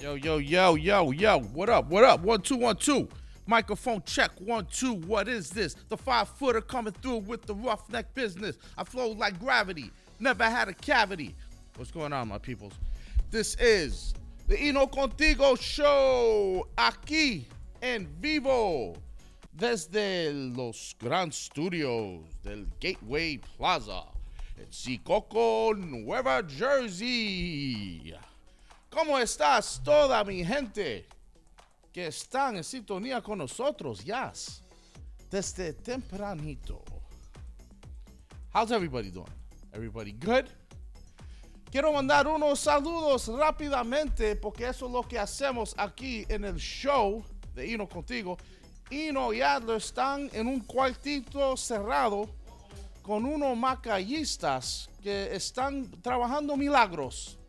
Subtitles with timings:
[0.00, 1.40] Yo, yo, yo, yo, yo.
[1.52, 1.90] What up?
[1.90, 2.20] What up?
[2.20, 3.06] One, two, one, two.
[3.46, 4.30] Microphone check.
[4.40, 4.94] One, two.
[4.94, 5.76] What is this?
[5.90, 8.56] The five footer coming through with the roughneck business.
[8.78, 9.90] I flow like gravity.
[10.18, 11.34] Never had a cavity.
[11.76, 12.72] What's going on, my peoples?
[13.30, 14.14] This is
[14.48, 16.66] the Ino Contigo Show.
[16.78, 17.44] Aquí
[17.82, 18.96] en vivo.
[19.54, 24.04] Desde los Gran Studios del Gateway Plaza.
[24.58, 28.14] En Sicoco, Nueva Jersey.
[28.90, 31.06] ¿Cómo estás toda mi gente
[31.92, 34.04] que están en sintonía con nosotros?
[34.04, 34.64] Yes.
[35.30, 36.82] Desde tempranito.
[38.52, 39.32] How's everybody doing?
[39.72, 40.46] Everybody good?
[41.70, 47.24] Quiero mandar unos saludos rápidamente porque eso es lo que hacemos aquí en el show
[47.54, 48.36] de Ino Contigo.
[48.90, 52.28] Ino y Adler están en un cuartito cerrado
[53.02, 57.39] con unos macallistas que están trabajando milagros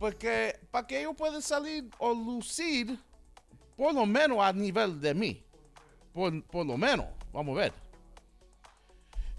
[0.00, 2.98] porque para que ellos puedan salir o lucir,
[3.76, 5.44] por lo menos a nivel de mí.
[6.14, 7.72] Por, por lo menos, vamos a ver.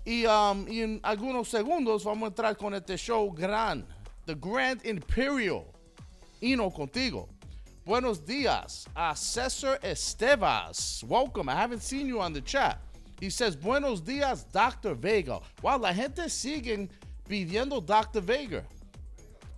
[0.06, 3.88] Y, um, y, en algunos segundos vamos a entrar con este show gran,
[4.26, 5.66] The Grand Imperial.
[6.42, 7.28] Ino contigo.
[7.84, 11.04] Buenos días a Cesar Estevas.
[11.08, 11.50] Welcome.
[11.50, 12.78] I haven't seen you on the chat.
[13.20, 14.94] He says, Buenos días, Dr.
[14.94, 15.42] Vega.
[15.64, 16.88] Wow, la gente sigue
[17.28, 18.22] pidiendo Dr.
[18.22, 18.64] Vega.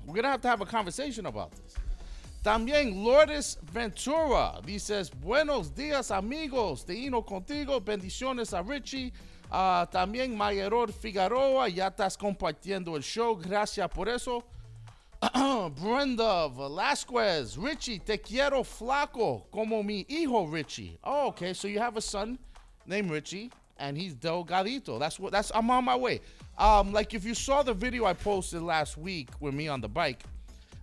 [0.05, 1.75] We're gonna have to have a conversation about this.
[2.43, 9.13] También Lourdes Ventura dices buenos días amigos de Ino contigo, bendiciones a Richie.
[9.49, 14.43] Uh, también Mayeror Figueroa, ya estás compartiendo el show, gracias por eso.
[15.81, 20.99] Brenda Velasquez, Richie, te quiero flaco como mi hijo Richie.
[21.01, 22.37] Oh, okay, so you have a son
[22.85, 23.51] named Richie,
[23.83, 24.97] and he's delgadito.
[24.97, 25.31] That's what.
[25.31, 26.21] That's I'm on my way.
[26.57, 29.89] Um, like if you saw the video I posted last week with me on the
[29.89, 30.23] bike,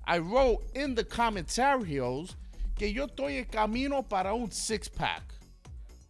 [0.06, 2.34] I wrote in the comentarios
[2.76, 5.22] que yo estoy en camino para un six pack.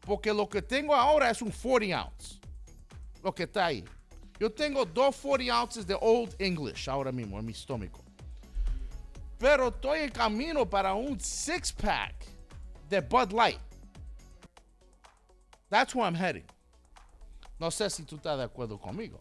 [0.00, 2.40] Porque lo que tengo ahora es un 40 ounce.
[3.22, 3.84] Lo que está ahí.
[4.40, 8.00] Yo tengo dos 40 ounces de Old English ahora mismo en mi estómago.
[9.38, 12.14] Pero estoy en camino para un six pack
[12.88, 13.60] de Bud Light.
[15.68, 16.44] That's where I'm heading.
[17.60, 19.20] No sé si tú estás de acuerdo conmigo.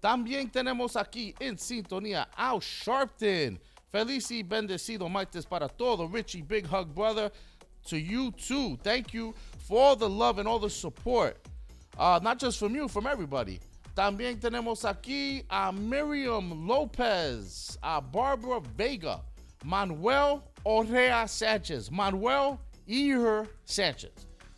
[0.00, 3.60] También tenemos aquí en sintonía Al Sharpton.
[3.92, 6.08] Feliz y bendecido martes para todo.
[6.08, 7.30] Richie, big hug, brother.
[7.88, 8.78] To you too.
[8.82, 9.34] Thank you
[9.66, 11.36] for all the love and all the support.
[11.98, 13.60] Uh, not just from you, from everybody.
[13.94, 19.20] También tenemos aquí a Miriam Lopez, a Barbara Vega,
[19.64, 22.58] Manuel Orrea Sanchez, Manuel
[22.88, 24.12] Eher Sanchez.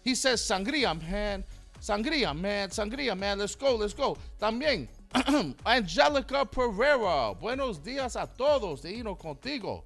[0.04, 1.44] He says, Sangria, man.
[1.82, 2.70] Sangria, man.
[2.70, 3.40] Sangria, man.
[3.40, 4.16] Let's go, let's go.
[4.40, 4.86] También
[5.66, 7.34] Angelica Pereira.
[7.34, 9.82] Buenos días a todos de Ino Contigo.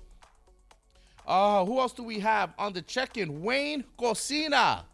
[1.26, 3.42] Uh, who else do we have on the check-in?
[3.42, 4.84] Wayne Cocina.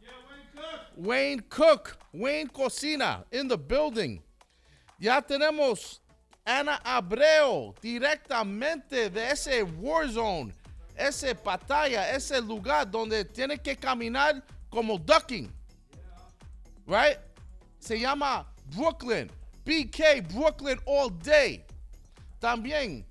[0.96, 1.98] Wayne Cook.
[2.12, 4.22] Wayne Cocina in the building.
[5.00, 5.98] Ya tenemos
[6.46, 10.52] Ana Abreu directamente de ese war zone,
[10.96, 14.40] ese batalla, ese lugar donde tiene que caminar
[14.70, 15.50] como ducking.
[16.87, 17.19] Right?
[17.78, 19.31] Se llama Brooklyn.
[19.65, 21.65] BK Brooklyn all day.
[22.41, 23.04] También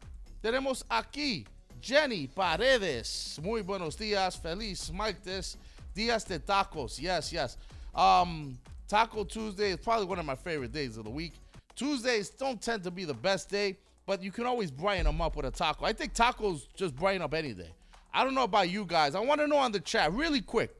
[0.43, 1.45] tenemos aquí
[1.81, 3.39] Jenny Paredes.
[3.41, 4.39] Muy buenos días.
[4.39, 5.57] Feliz martes.
[5.95, 6.99] Días de tacos.
[6.99, 7.57] Yes, yes.
[7.93, 11.33] Um, Taco Tuesday is probably one of my favorite days of the week.
[11.75, 15.35] Tuesdays don't tend to be the best day, but you can always brighten them up
[15.35, 15.85] with a taco.
[15.85, 17.69] I think tacos just brighten up any day.
[18.13, 19.15] I don't know about you guys.
[19.15, 20.77] I want to know on the chat really quick.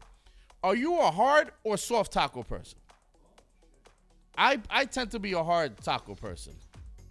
[0.62, 2.78] Are you a hard or soft taco person?
[4.38, 6.54] I I tend to be a hard taco person.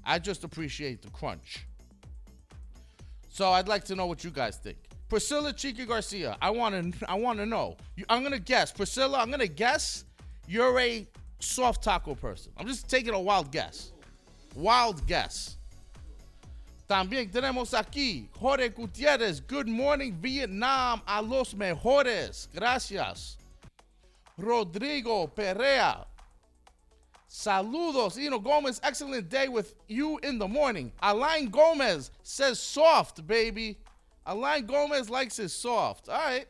[0.04, 1.66] I just appreciate the crunch.
[3.28, 4.78] So I'd like to know what you guys think.
[5.08, 7.76] Priscilla Chica Garcia, I want to I want to know.
[8.08, 9.18] I'm gonna guess, Priscilla.
[9.18, 10.04] I'm gonna guess
[10.46, 11.06] you're a
[11.40, 12.52] soft taco person.
[12.56, 13.92] I'm just taking a wild guess.
[14.54, 15.56] Wild guess.
[16.88, 19.40] También tenemos aquí Jorge Gutierrez.
[19.46, 21.00] Good morning, Vietnam.
[21.06, 22.48] A los mejores.
[22.52, 23.36] Gracias.
[24.36, 26.04] Rodrigo Perea.
[27.30, 28.80] Saludos, Ino Gomez.
[28.82, 30.90] Excellent day with you in the morning.
[31.00, 33.78] Alain Gomez says soft, baby.
[34.26, 36.08] Alain Gomez likes his soft.
[36.08, 36.46] All right.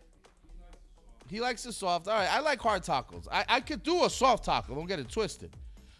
[1.28, 2.08] He likes it soft.
[2.08, 2.32] All right.
[2.32, 3.28] I like hard tacos.
[3.30, 4.74] I, I could do a soft taco.
[4.74, 5.54] Don't get it twisted.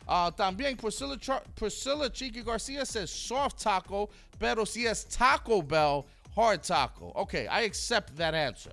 [0.08, 4.08] Uh, también Priscilla, Char- Priscilla Chica Garcia says soft taco,
[4.40, 7.12] pero si es Taco Bell, hard taco.
[7.14, 8.72] Okay, I accept that answer.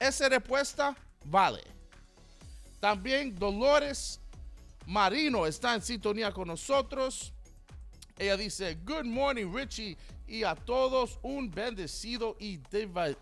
[0.00, 0.96] Esa respuesta
[1.26, 1.60] vale.
[2.82, 4.18] También Dolores
[4.90, 7.32] Marino está en sintonía con nosotros.
[8.18, 9.96] Ella dice, Good morning, Richie,
[10.26, 12.58] y a todos un bendecido y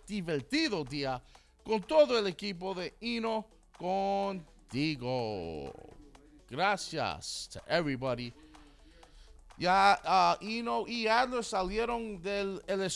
[0.07, 1.23] divertido día
[1.63, 5.71] con todo el equipo de Hino contigo.
[6.49, 8.33] Gracias to everybody.
[9.59, 12.89] Ya ah, Hino y Adler salieron del el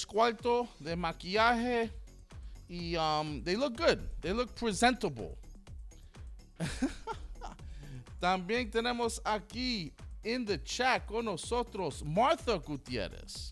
[0.80, 1.90] de maquillaje
[2.70, 3.98] y um, they look good.
[4.22, 5.36] They look presentable.
[8.22, 9.90] También tenemos aquí
[10.22, 13.50] in the chat con nosotros Martha Gutierrez.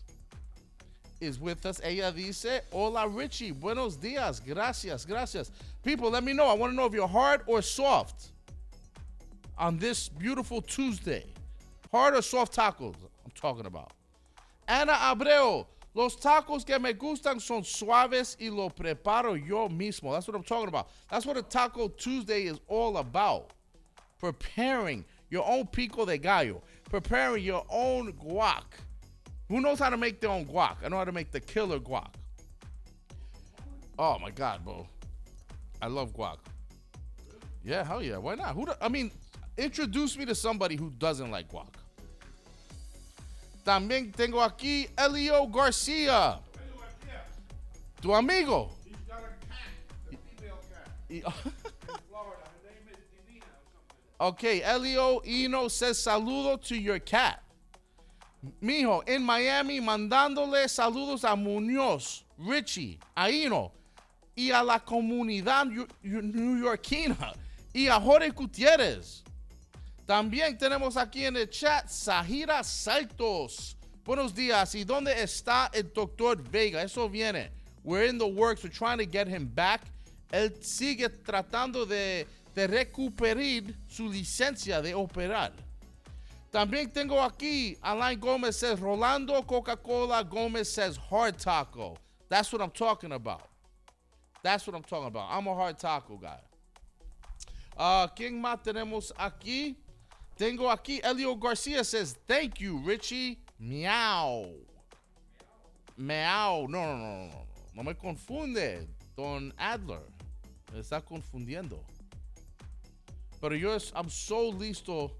[1.19, 1.81] Is with us.
[1.83, 4.41] Ella dice, Hola Richie, buenos días.
[4.43, 5.51] Gracias, gracias.
[5.83, 6.47] People, let me know.
[6.47, 8.31] I want to know if you're hard or soft
[9.57, 11.25] on this beautiful Tuesday.
[11.91, 12.95] Hard or soft tacos,
[13.25, 13.91] I'm talking about.
[14.67, 20.13] Ana Abreu, los tacos que me gustan son suaves y lo preparo yo mismo.
[20.13, 20.89] That's what I'm talking about.
[21.11, 23.51] That's what a Taco Tuesday is all about.
[24.21, 28.63] Preparing your own pico de gallo, preparing your own guac.
[29.49, 30.75] Who knows how to make their own guac?
[30.85, 32.13] I know how to make the killer guac.
[33.97, 34.85] Oh my God, bro.
[35.81, 36.37] I love guac.
[37.63, 38.17] Yeah, hell yeah.
[38.17, 38.53] Why not?
[38.53, 38.67] Who?
[38.67, 39.09] do- I mean,
[39.57, 41.73] introduce me to somebody who doesn't like guac.
[43.65, 46.39] También tengo aquí Elio Garcia.
[48.01, 48.69] Tu amigo.
[48.85, 50.59] He's got a cat, a female
[51.33, 51.53] cat.
[54.21, 57.41] Okay, Elio Ino says saludo to your cat.
[58.61, 63.71] Mijo, en Miami, mandándole saludos a Muñoz, Richie, a Ino
[64.37, 65.65] y a la comunidad
[66.03, 67.33] newyorkina
[67.73, 69.23] y a Jorge Gutiérrez.
[70.05, 73.75] También tenemos aquí en el chat Sahira Saltos.
[74.05, 74.75] Buenos días.
[74.75, 76.83] ¿Y dónde está el doctor Vega?
[76.83, 77.49] Eso viene.
[77.83, 78.63] We're in the works.
[78.63, 79.81] We're trying to get him back.
[80.31, 85.53] Él sigue tratando de, de recuperar su licencia de operar.
[86.51, 91.97] También tengo aquí Alain Gomez says Rolando Coca-Cola Gomez says hard taco.
[92.27, 93.47] That's what I'm talking about.
[94.43, 95.29] That's what I'm talking about.
[95.31, 96.39] I'm a hard taco guy.
[97.77, 99.75] Ah, ¿Quién tenemos aquí?
[100.37, 103.37] Tengo aquí Elio Garcia says, thank you, Richie.
[103.59, 104.47] Meow.
[105.97, 106.65] Meow.
[106.67, 107.47] No, no, no, no, no.
[107.75, 110.01] No me confunde, Don Adler.
[110.73, 111.79] Me está confundiendo.
[113.41, 115.11] Pero yo, I'm so listo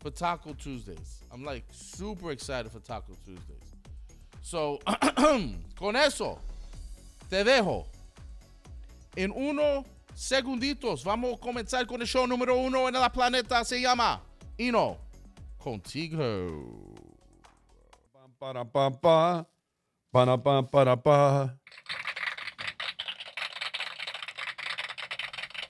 [0.00, 1.22] for Taco Tuesdays.
[1.32, 3.66] I'm like super excited for Taco Tuesdays.
[4.42, 4.78] So,
[5.76, 6.38] con eso,
[7.30, 7.86] te dejo.
[9.16, 9.84] En unos
[10.14, 13.64] segunditos vamos a comenzar con el show número uno en la planeta.
[13.64, 14.20] Se llama
[14.58, 14.98] Ino
[15.58, 16.94] Contigo.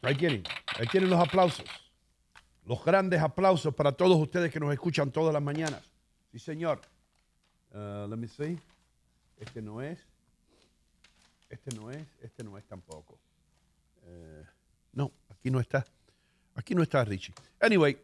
[0.02, 0.43] Ahí tienen,
[0.78, 1.64] ahí tienen los aplausos.
[2.64, 5.82] Los grandes aplausos para todos ustedes que nos escuchan todas las mañanas.
[6.32, 6.81] Sí, señor.
[7.73, 8.58] Uh, let me see.
[9.38, 9.99] Este no es.
[11.49, 12.06] Este no es.
[12.23, 13.19] Este no es tampoco.
[14.05, 14.44] Eh,
[14.93, 15.84] no, aquí no está.
[16.55, 17.34] Aquí no está Richie.
[17.61, 17.96] Anyway,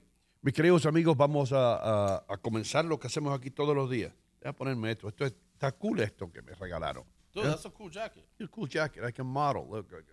[0.42, 1.76] mis queridos amigos, vamos a,
[2.16, 4.12] a- a comenzar lo que hacemos aquí todos los días.
[4.42, 5.08] Voy a ponerme esto.
[5.08, 7.04] Esto es- está cool esto que me regalaron.
[7.32, 8.24] Dude, that's a cool jacket.
[8.38, 9.02] It's a cool jacket.
[9.08, 9.64] I can model.
[9.70, 10.04] Look, look,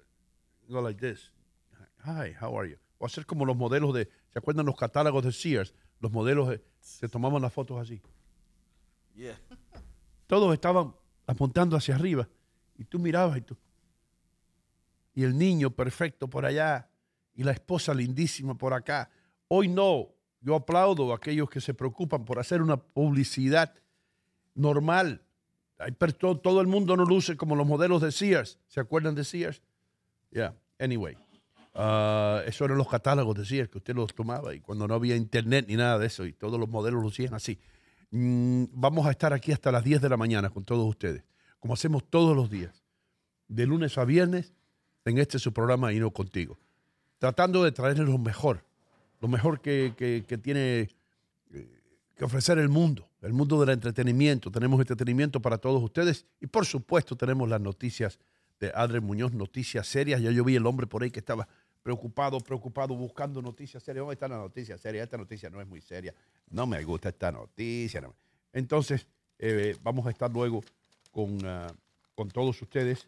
[0.69, 1.31] go like this.
[2.05, 2.77] Hi, how are you?
[2.97, 5.73] O hacer como los modelos de, ¿se acuerdan los catálogos de Sears?
[5.99, 8.01] Los modelos de- se tomaban las fotos así.
[9.15, 9.39] Yeah.
[10.27, 10.93] Todos estaban
[11.27, 12.27] apuntando hacia arriba
[12.77, 13.57] y tú mirabas y tú.
[15.13, 16.89] Y el niño perfecto por allá
[17.33, 19.09] y la esposa lindísima por acá.
[19.47, 20.09] Hoy no.
[20.41, 23.73] Yo aplaudo a aquellos que se preocupan por hacer una publicidad
[24.55, 25.21] normal.
[26.41, 28.57] Todo el mundo no luce como los modelos de Sears.
[28.67, 29.61] ¿Se acuerdan de Sears?
[30.31, 30.55] Yeah.
[30.79, 31.17] Anyway.
[31.73, 35.15] Ah, eso eran los catálogos de Sears que usted los tomaba y cuando no había
[35.15, 37.59] internet ni nada de eso y todos los modelos lucían así.
[38.11, 41.23] Mm, vamos a estar aquí hasta las 10 de la mañana con todos ustedes,
[41.59, 42.83] como hacemos todos los días,
[43.47, 44.53] de lunes a viernes,
[45.05, 46.57] en este su programa Y no contigo,
[47.19, 48.65] tratando de traerles lo mejor,
[49.21, 50.89] lo mejor que, que- que tiene
[51.51, 51.81] eh,
[52.15, 54.51] que ofrecer el mundo, el mundo del entretenimiento.
[54.51, 58.19] Tenemos entretenimiento para todos ustedes y por supuesto tenemos las noticias
[58.59, 60.21] de Adre Muñoz, noticias serias.
[60.21, 61.47] Ya yo vi el hombre por ahí que estaba
[61.89, 64.03] preocupado, preocupado, buscando noticias serias.
[64.03, 65.01] ¿Dónde está la noticia seria?
[65.01, 66.13] Esta noticia no es muy seria.
[66.51, 67.99] No me gusta esta noticia.
[67.99, 68.13] no.
[68.53, 69.07] Entonces,
[69.39, 70.63] eh, vamos a estar luego
[71.11, 71.73] con, ah,
[72.13, 73.07] con todos ustedes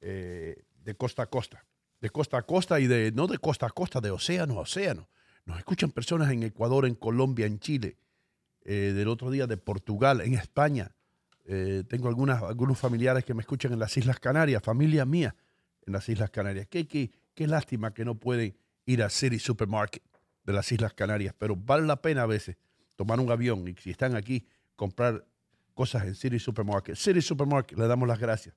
[0.00, 1.64] eh, de costa a costa.
[2.00, 5.08] De costa a costa y de, no de costa a costa, de océano a océano.
[5.44, 7.98] Nos escuchan personas en Ecuador, en Colombia, en Chile,
[8.64, 10.90] eh, del otro día de Portugal, en España.
[11.88, 15.34] Tengo algunas, algunos familiares que me escuchan en las Islas Canarias, familia mía
[15.86, 16.66] en las Islas Canarias.
[16.68, 20.02] Qué, qué, qué lástima que no pueden ir a City Supermarket
[20.42, 22.56] de las Islas Canarias, pero vale la pena a veces
[22.96, 25.24] tomar un avión y si están aquí, comprar
[25.72, 26.96] cosas en City Supermarket.
[26.96, 28.56] City Supermarket, le damos las gracias.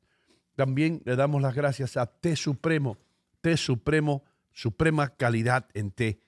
[0.55, 2.97] También le damos las gracias a Té Supremo,
[3.39, 6.19] Té Supremo, Suprema Calidad en Té,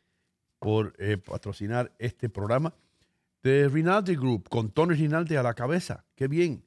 [0.60, 2.76] por eh, patrocinar este programa.
[3.42, 6.06] De Rinaldi Group, con Tony Rinaldi a la cabeza.
[6.16, 6.64] Qué bien.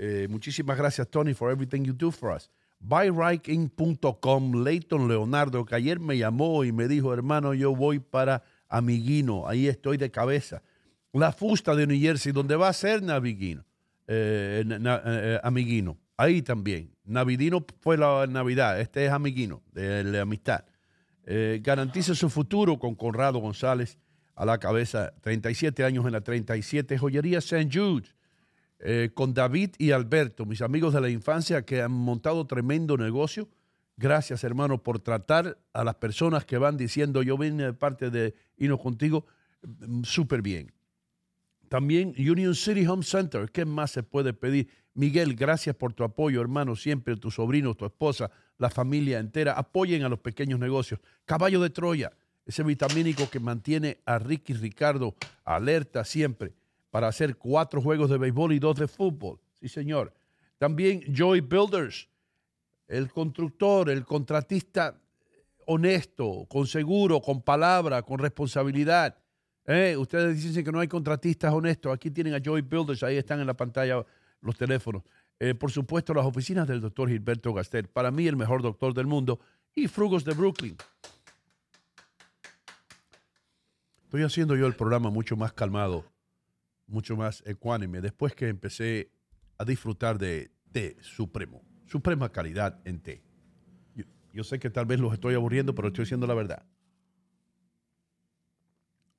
[0.00, 2.50] Eh, muchísimas gracias, Tony, for everything you do for us.
[2.80, 9.48] BuyRightIn.com, Leighton Leonardo, que ayer me llamó y me dijo, hermano, yo voy para Amiguino,
[9.48, 10.62] ahí estoy de cabeza.
[11.12, 13.64] La Fusta de New Jersey, donde va a ser Naviguino,
[14.06, 16.94] eh, eh, Amiguino, ahí también.
[17.04, 20.64] Navidino fue la Navidad, este es Amiguino, de la amistad.
[21.24, 23.98] Eh, garantice su futuro con Conrado González
[24.34, 27.68] a la cabeza, 37 años en la 37, Joyería St.
[27.72, 28.08] Jude,
[28.80, 33.48] eh, con David y Alberto, mis amigos de la infancia que han montado tremendo negocio.
[33.96, 38.34] Gracias, hermano, por tratar a las personas que van diciendo, yo vine de parte de
[38.56, 39.26] Hino contigo,
[39.62, 40.70] mm, súper bien.
[41.68, 44.68] También Union City Home Center, ¿qué más se puede pedir?
[44.94, 50.04] Miguel, gracias por tu apoyo, hermano, siempre tu sobrino, tu esposa, la familia entera, apoyen
[50.04, 51.00] a los pequeños negocios.
[51.24, 52.12] Caballo de Troya,
[52.46, 56.54] ese vitamínico que mantiene a Ricky Ricardo alerta siempre
[56.90, 59.38] para hacer cuatro juegos de béisbol y dos de fútbol.
[59.60, 60.12] Sí, señor.
[60.58, 62.08] También Joy Builders,
[62.86, 65.00] el constructor, el contratista
[65.66, 69.16] honesto, con seguro, con palabra, con responsabilidad.
[69.66, 71.92] Eh, ustedes dicen que no hay contratistas honestos.
[71.92, 74.04] Aquí tienen a Joy Builders, ahí están en la pantalla
[74.40, 75.02] los teléfonos.
[75.38, 77.86] Eh, por supuesto, las oficinas del doctor Gilberto Gastel.
[77.88, 79.38] Para mí, el mejor doctor del mundo.
[79.74, 80.76] Y Frugos de Brooklyn.
[84.04, 86.02] Estoy haciendo yo el programa mucho más calmado,
[86.88, 89.12] mucho más ecuánime, después que empecé
[89.58, 93.22] a disfrutar de té supremo, suprema calidad en té.
[94.32, 96.64] Yo, sé que tal vez los estoy aburriendo, pero estoy diciendo la verdad.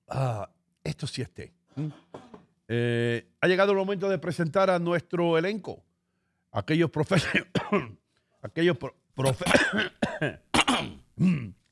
[0.07, 0.49] Ah,
[0.83, 1.53] esto sí es té.
[1.75, 1.87] ¿Mm?
[2.67, 5.83] Eh, ha llegado el momento de presentar a nuestro elenco.
[6.51, 7.51] Aquellos profesionales.
[8.41, 8.77] aquellos,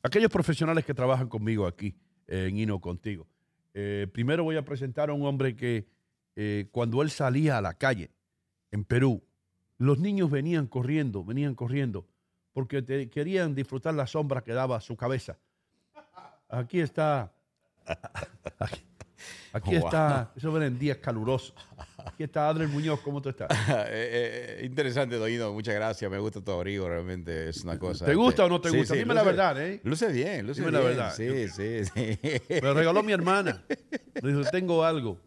[0.04, 1.96] aquellos profesionales que trabajan conmigo aquí
[2.27, 3.27] eh, en Hino Contigo.
[3.79, 5.88] Eh, primero voy a presentar a un hombre que
[6.36, 8.10] eh, cuando él salía a la calle
[8.72, 9.22] en Perú,
[9.77, 12.07] los niños venían corriendo, venían corriendo,
[12.53, 15.38] porque te- querían disfrutar la sombra que daba su cabeza.
[16.50, 17.31] Aquí está.
[18.57, 18.81] Aquí,
[19.53, 19.86] aquí Wow.
[19.86, 20.31] está.
[20.36, 21.53] Eso ven en días calurosos.
[22.07, 22.99] Aquí está Adriel Muñoz.
[23.01, 23.47] ¿Cómo tú estás?
[23.89, 25.53] Eh, eh, interesante, Doino.
[25.53, 26.09] Muchas gracias.
[26.09, 28.05] Me gusta tu abrigo, realmente es una cosa.
[28.05, 28.93] ¿Te gusta o no te Sí, gusta?
[28.93, 29.79] sí, Dime la verdad, ¿eh?
[29.83, 31.13] Luce bien, luce Dime la verdad.
[31.15, 32.19] Sí, sí, sí.
[32.49, 33.63] Me lo regaló mi hermana.
[34.21, 35.17] Me dijo, tengo algo.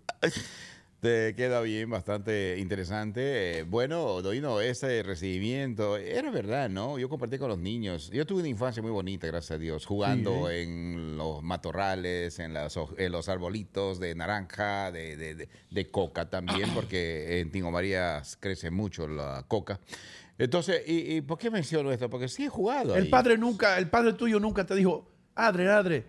[1.00, 3.60] Te queda bien, bastante interesante.
[3.60, 6.98] Eh, Bueno, Doino, ese recibimiento, era verdad, ¿no?
[6.98, 8.10] Yo compartí con los niños.
[8.10, 12.52] Yo tuve una infancia muy bonita, gracias a Dios, jugando Sí, en los matorrales, en,
[12.52, 17.70] las en los arbolitos de naranja, de, de- de- de coca también, porque en Tingo
[17.70, 19.80] María crece mucho la coca.
[20.36, 22.10] Entonces, ¿y, y por qué menciono esto?
[22.10, 22.94] Porque sí he jugado.
[22.94, 23.08] El ahí.
[23.10, 26.04] padre nunca, el padre tuyo nunca te dijo, Adre, Adre,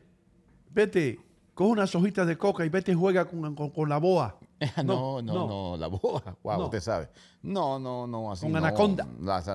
[0.69, 1.17] vete,
[1.53, 4.37] coge unas hojitas de coca y vete y juega con, con- con la boa.
[4.85, 6.37] No, no, no, la boa.
[6.43, 6.65] Wow, No.
[6.65, 7.09] usted sabe.
[7.43, 8.57] No, no, no, así Con no.
[8.59, 9.07] anaconda.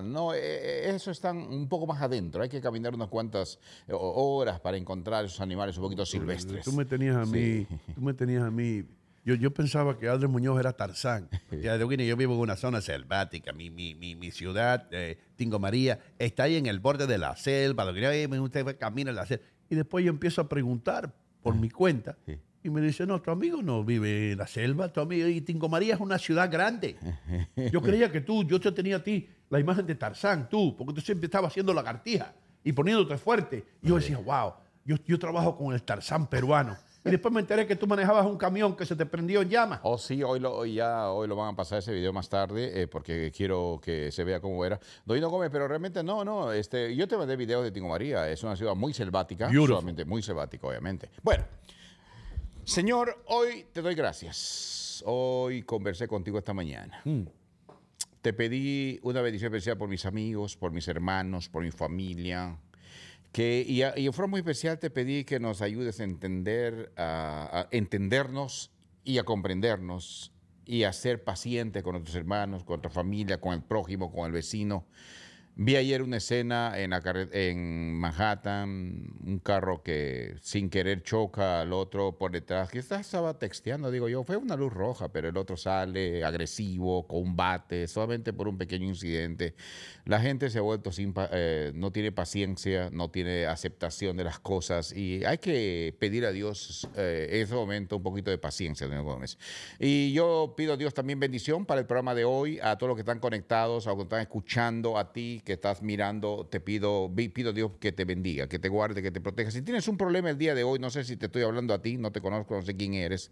[0.02, 2.42] No, eh, eh, eso están un poco más adentro.
[2.42, 6.64] Hay que caminar unas cuantas eh, horas para encontrar esos animales un poquito silvestres.
[6.64, 7.66] Tú me tenías a mí, Sí.
[7.94, 8.84] tú me tenías a mí.
[9.24, 11.28] Yo, yo pensaba que Adre Muñoz era Tarzán.
[11.50, 13.52] Ya, yo, yo vivo en una zona selvática.
[13.52, 17.34] Mi, mi, mi, mi ciudad, eh, Tingo María, está ahí en el borde de la
[17.34, 17.84] selva.
[17.84, 19.44] Lo que yo, "Eh, usted camina en la selva.
[19.68, 22.16] Y después yo empiezo a preguntar por mi cuenta.
[22.24, 22.38] Sí.
[22.66, 24.92] Y me dice, no, tu amigo no vive en la selva.
[24.92, 26.96] Tu amigo, y Tingo María es una ciudad grande.
[27.72, 30.92] Yo creía que tú, yo te tenía a ti la imagen de Tarzán, tú, porque
[30.92, 33.64] tú siempre estabas haciendo lagartija y poniéndote fuerte.
[33.80, 34.54] Y yo decía, wow,
[34.84, 36.76] yo, yo trabajo con el Tarzán peruano.
[37.04, 39.78] Y después me enteré que tú manejabas un camión que se te prendió en llamas.
[39.84, 42.82] Oh, sí, hoy lo, hoy ya hoy lo van a pasar ese video más tarde
[42.82, 44.80] eh, porque quiero que se vea cómo era.
[45.04, 46.50] Doino Gómez, pero realmente no, no.
[46.50, 48.28] Este, yo te mandé videos de Tingo María.
[48.28, 49.46] Es una ciudad muy selvática.
[49.46, 49.68] Beautiful.
[49.76, 51.08] Solamente muy selvática, obviamente.
[51.22, 51.44] Bueno,
[52.66, 55.02] señor, hoy te doy gracias.
[55.06, 57.00] Hoy conversé contigo esta mañana.
[58.22, 62.58] Te pedí una bendición especial por mis amigos, por mis hermanos, por mi familia.
[63.32, 66.92] Que, y, a- y en forma muy especial te pedí que nos ayudes a entender,
[66.96, 68.70] a, a entendernos
[69.04, 70.32] y a comprendernos
[70.64, 74.32] y a ser pacientes con nuestros hermanos, con nuestra familia, con el prójimo, con el
[74.32, 74.86] vecino.
[75.58, 77.00] Vi ayer una escena en, la
[77.32, 82.68] en Manhattan, un carro que sin querer choca al otro por detrás.
[82.68, 87.88] que estaba texteando, digo yo, fue una luz roja, pero el otro sale agresivo, combate,
[87.88, 89.54] solamente por un pequeño incidente.
[90.04, 94.38] La gente se ha vuelto sin, eh, no tiene paciencia, no tiene aceptación de las
[94.38, 98.86] cosas y hay que pedir a Dios eh, en ese momento un poquito de paciencia,
[98.86, 99.38] señor Gómez.
[99.78, 102.96] Y yo pido a Dios también bendición para el programa de hoy, a todos los
[102.96, 107.10] que están conectados, a los que están escuchando, a ti que estás mirando, te pido,
[107.32, 109.50] pido Dios que te bendiga, que te guarde, que te proteja.
[109.52, 111.80] Si tienes un problema el día de hoy, no sé si te estoy hablando a
[111.80, 113.30] ti, no te conozco, no sé quién eres,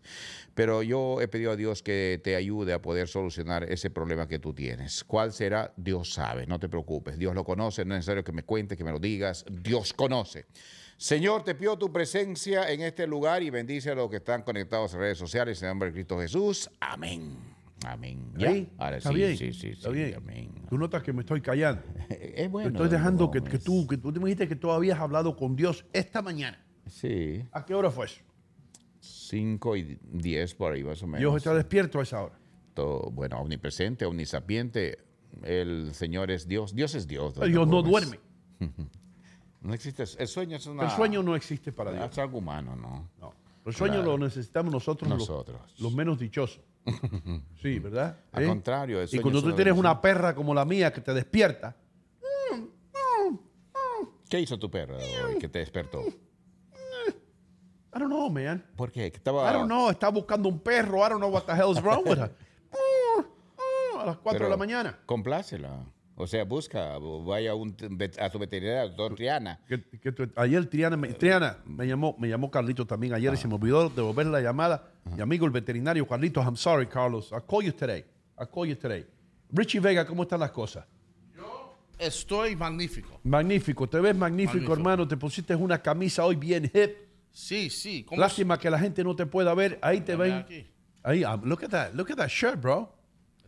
[0.54, 4.38] pero yo he pedido a Dios que te ayude a poder solucionar ese problema que
[4.38, 5.02] tú tienes.
[5.02, 5.74] ¿Cuál será?
[5.76, 7.18] Dios sabe, no te preocupes.
[7.18, 9.44] Dios lo conoce, no es necesario que me cuentes, que me lo digas.
[9.50, 10.46] Dios conoce.
[10.96, 14.94] Señor, te pido tu presencia en este lugar y bendice a los que están conectados
[14.94, 16.70] a redes sociales en nombre de Cristo Jesús.
[16.78, 17.53] Amén.
[17.86, 18.32] Amén.
[18.36, 20.14] Ya, Ahí, Ahora está sí, bien, sí, sí, está sí, bien.
[20.16, 20.50] amén.
[20.68, 21.82] Tú notas que me estoy callando.
[22.08, 22.70] Es bueno.
[22.70, 26.22] Estoy dejando que, tú, que tú me dijiste que tú habías hablado con Dios esta
[26.22, 26.64] mañana.
[26.86, 28.20] Sí, ¿A qué hora fue eso?
[29.00, 31.20] 5 y 10 por ahí más o menos.
[31.20, 32.38] Dios está despierto a esa hora.
[32.74, 34.98] Todo, bueno, omnipresente, omnisapiente.
[35.42, 36.74] El Señor es Dios.
[36.74, 37.34] Dios es Dios.
[37.34, 37.90] Dios no Gómez.
[37.90, 38.20] duerme.
[39.60, 40.04] No existe.
[40.18, 40.82] El sueño es una.
[40.84, 42.10] El sueño no existe para Dios.
[42.10, 43.08] Es algo humano, ¿no?
[43.18, 43.32] No.
[43.64, 44.18] El sueño Claro.
[44.18, 45.74] lo necesitamos nosotros, los- Nosotros.
[45.78, 46.60] Los, menos dichosos.
[47.62, 48.18] Sí, ¿verdad?
[48.32, 48.46] Al ¿Eh?
[48.46, 51.76] contrario, el Y cuando tú tienes una perra como la mía que te despierta,
[54.28, 56.02] ¿Qué hizo tu perro hoy que te despertó?
[56.02, 58.64] I don't know, man.
[58.74, 59.06] ¿Por qué?
[59.06, 59.48] Estaba.
[59.48, 61.06] I don't know, está buscando un perro.
[61.06, 62.34] I don't know what the hell's wrong with her.
[64.00, 64.98] A las 4 de la mañana.
[65.06, 65.86] Complácela.
[66.16, 69.58] O sea, busca, vaya a, un, vet- a tu veterinario, doctor Triana.
[69.66, 73.36] Que- que tú- ayer Triana, me, Triana me llamó, me llamó Carlito también ayer y
[73.36, 74.92] se me olvidó devolver la llamada.
[75.16, 77.30] Mi amigo el veterinario Carlitos, I'm sorry, Carlos.
[77.32, 78.04] I'll call you today.
[78.38, 79.04] I'll call you today.
[79.52, 80.84] Richie Vega, ¿cómo están las cosas?
[81.98, 83.20] Estoy magnífico.
[83.22, 84.72] Magnífico, te ves magnífico, Magnífico.
[84.72, 85.08] hermano.
[85.08, 86.90] Te pusiste una camisa hoy bien hip.
[87.30, 88.04] Sí, sí.
[88.04, 89.78] ¿Cómo Lástima que la gente no te pueda ver.
[89.82, 90.32] Ahí te ven.
[90.34, 90.66] aquí.
[91.02, 92.92] Ahí, ah, look at that, look at that shirt, bro.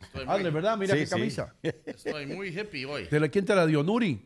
[0.01, 0.77] Estoy Hazle, muy, ¿verdad?
[0.79, 1.11] Mira Sí, qué sí.
[1.11, 1.55] camisa.
[1.63, 3.05] estoy muy hippie hoy.
[3.07, 3.83] ¿De la- ¿Quién te la dio?
[3.83, 4.21] Nuri,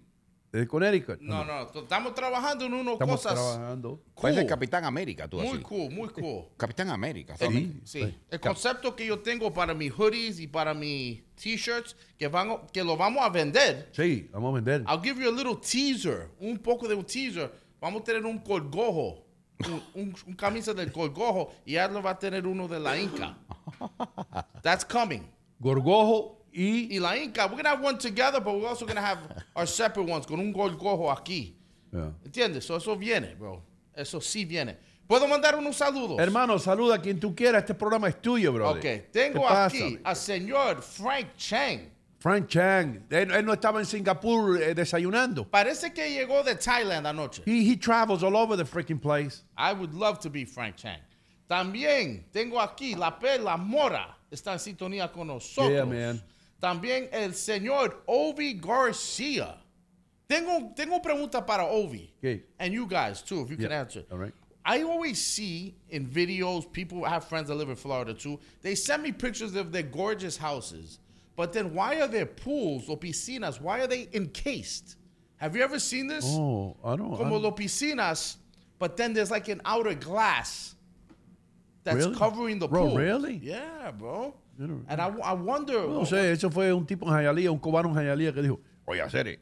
[0.53, 1.21] de Connecticut.
[1.21, 4.03] No, no, t- estamos trabajando en unas Estamos cosas trabajando.
[4.15, 4.47] Cool.
[4.47, 5.59] Capitán América, tú muy así.
[5.63, 6.47] cool, muy cool.
[6.57, 7.35] Capitán América.
[7.39, 7.69] El- ¿sabes?
[7.85, 12.67] sí, el concepto que yo tengo para mis hoodies y para mis t-shirts que, van,
[12.73, 13.91] que lo vamos a vender.
[13.93, 14.81] Sí, vamos a vender.
[14.89, 17.51] I'll give you a little teaser, un poco de un teaser.
[17.81, 19.25] Vamos a tener un colgojo,
[19.67, 23.39] un, un- un camisa del colgojo y Adler va a tener uno de la Inca.
[24.63, 25.23] That's coming.
[25.61, 26.97] Gorgojo y...
[26.97, 29.19] Y la Inca, we're gonna have one together, but we're also gonna have
[29.57, 31.55] our separate ones con un colgojo aquí.
[31.93, 32.13] Yeah.
[32.25, 32.65] ¿Entiendes?
[32.65, 33.63] So, eso viene, bro.
[33.95, 34.77] Eso sí viene.
[35.07, 36.21] ¿Puedo mandar unos saludos?
[36.21, 37.63] Hermano, saluda a quien tú quieras.
[37.63, 38.71] Este programa es tuyo, bro.
[38.71, 41.91] Ok, tengo ¿Qué pasa, aquí al señor Frank Chang.
[42.21, 43.07] Frank Chang.
[43.11, 45.49] Él, él no estaba en Singapur eh, desayunando.
[45.51, 47.43] Parece que llegó de Thailand anoche.
[47.45, 49.43] He, he travels all over the freaking place.
[49.57, 51.01] I would love to be Frank Chang.
[51.49, 54.17] También tengo aquí la perla mora.
[54.31, 55.71] Está en sintonía con nosotros.
[55.73, 56.23] Yeah, man.
[56.61, 59.57] También el señor Ovi Garcia.
[60.29, 62.11] Tengo, tengo pregunta para Ovi.
[62.23, 62.43] ¿Qué?
[62.59, 64.05] And you guys too, if you can answer.
[64.11, 64.35] all right.
[64.65, 68.39] I always see in videos, people I have friends that live in Florida too.
[68.63, 70.99] They send me pictures of their gorgeous houses.
[71.35, 74.97] But then why are their pools or piscinas, why are they encased?
[75.39, 76.25] Have you ever seen this?
[76.29, 78.37] Oh, I don't Como I don't- los piscinas,
[78.79, 80.75] but then there's like an outer glass
[81.85, 82.17] that's Really?
[82.19, 82.99] covering the Bro, pool.
[82.99, 83.39] really?
[83.41, 84.35] Yeah, bro.
[84.59, 85.89] And I, I wonder.
[85.89, 89.03] No sé, eso fue un tipo en Jayalía, un cubano en Jayalía que dijo, oye,
[89.09, 89.41] Cere,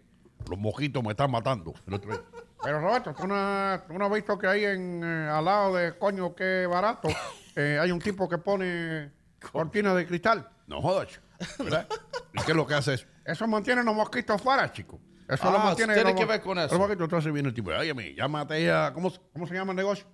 [0.48, 1.74] los mojitos me están matando.
[1.86, 2.20] El otro día,
[2.62, 5.74] Pero Roberto, ¿tú no, has- tú no has visto que ahí en, eh, al lado
[5.74, 7.08] de coño qué barato
[7.56, 9.10] eh, hay un tipo que pone
[9.52, 10.48] cortinas de cristal?
[10.68, 11.22] no jodas, chico",
[11.64, 11.86] ¿verdad?
[12.34, 13.06] ¿Y qué es lo que hace eso?
[13.24, 15.00] Eso mantiene los mosquitos fuera, chico.
[15.28, 15.94] Eso Ah, lo mantiene.
[15.94, 16.68] tiene los que ver con eso.
[16.68, 19.76] Pero porque entonces viene el tipo, oye, me llámate a, ¿cómo, ¿Cómo se llama el
[19.76, 20.06] negocio?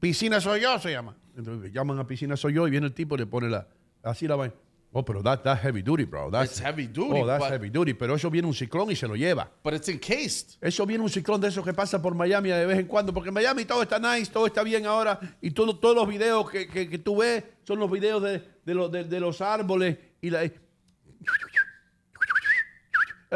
[0.00, 1.14] Piscina soy yo, se llama.
[1.36, 3.68] Entonces llaman a Piscina soy yo y viene el tipo y le pone la,
[4.02, 4.54] así la vaina.
[4.92, 6.30] Oh, pero that, that's heavy duty, bro.
[6.32, 7.94] That's, It's heavy duty, Oh, that's but- heavy duty.
[7.94, 9.48] Pero eso viene un ciclón y se lo lleva.
[9.62, 10.56] But it's encased.
[10.60, 13.28] Eso viene un ciclón de esos que pasa por Miami de vez en cuando, porque
[13.28, 16.66] en Miami todo está nice, todo está bien ahora, y todo- todos los videos que,
[16.66, 19.96] que- que tú ves son los videos de, de los- de- de los árboles.
[20.20, 20.52] y la, El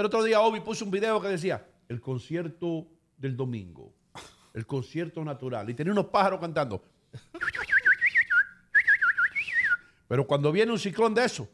[0.07, 3.95] otro día Obi puso un video que decía, el concierto del domingo,
[4.55, 6.83] el concierto natural, y tenía unos pájaros cantando.
[10.09, 11.49] Pero cuando viene un ciclón de eso,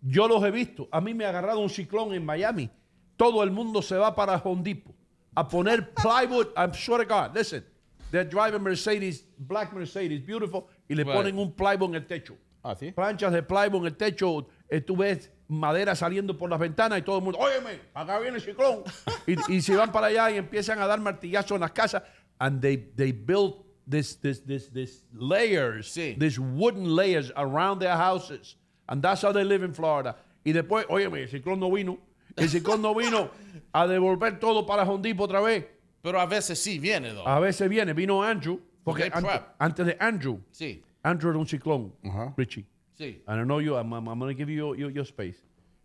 [0.00, 0.88] yo los he visto.
[0.90, 2.70] A mí me ha agarrado un ciclón en Miami.
[3.16, 4.94] Todo el mundo se va para Home Depot
[5.34, 6.48] a poner plywood.
[6.56, 7.36] I'm sure to God.
[7.36, 7.64] Listen,
[8.10, 11.14] they're driving Mercedes, black Mercedes, beautiful, y le Right.
[11.14, 12.36] ponen un plywood en el techo.
[12.64, 12.92] Ah, ¿sí?
[12.92, 14.46] Planchas de plywood en el techo.
[14.68, 18.36] eh, tú ves madera saliendo por las ventanas y todo el mundo, óyeme, acá viene
[18.38, 18.82] el ciclón.
[19.26, 22.02] y, y se van para allá y empiezan a dar martillazos en las casas.
[22.42, 26.18] And they, they built this, this, this, this layers, Sí.
[26.18, 28.56] these wooden layers around their houses.
[28.88, 30.16] And that's how they live in Florida.
[30.44, 31.98] Y después, óyeme, el ciclón no vino.
[32.36, 33.30] El ciclón no vino
[33.72, 35.66] a devolver todo para Hondipo otra vez.
[36.02, 37.24] Pero a veces sí viene, though.
[37.24, 39.54] A veces viene, vino Andrew, porque prep.
[39.60, 42.34] antes de Andrew, Sí, Andrew era un ciclón, Ajá.
[42.36, 42.66] Richie.
[42.98, 43.22] sí.
[43.28, 45.36] I don't know you, I'm, I'm, going to give you your, your, space.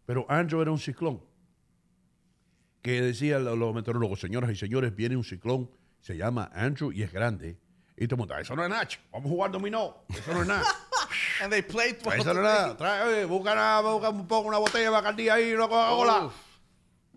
[0.08, 1.22] Pero Andrew era un ciclón.
[2.82, 7.04] Que decían los, los meteorólogos, señoras y señores, viene un ciclón, se llama Andrew y
[7.04, 7.58] es grande.
[7.96, 9.04] Y todo el mundo, eso no es nada, chico.
[9.12, 10.64] vamos a jugar dominó, eso no es nada.
[11.42, 12.78] And they play eso no es nada.
[12.78, 16.30] Trae, oye, busca, una, busca un poco una botella de bacardí ahí, una Coca-Cola.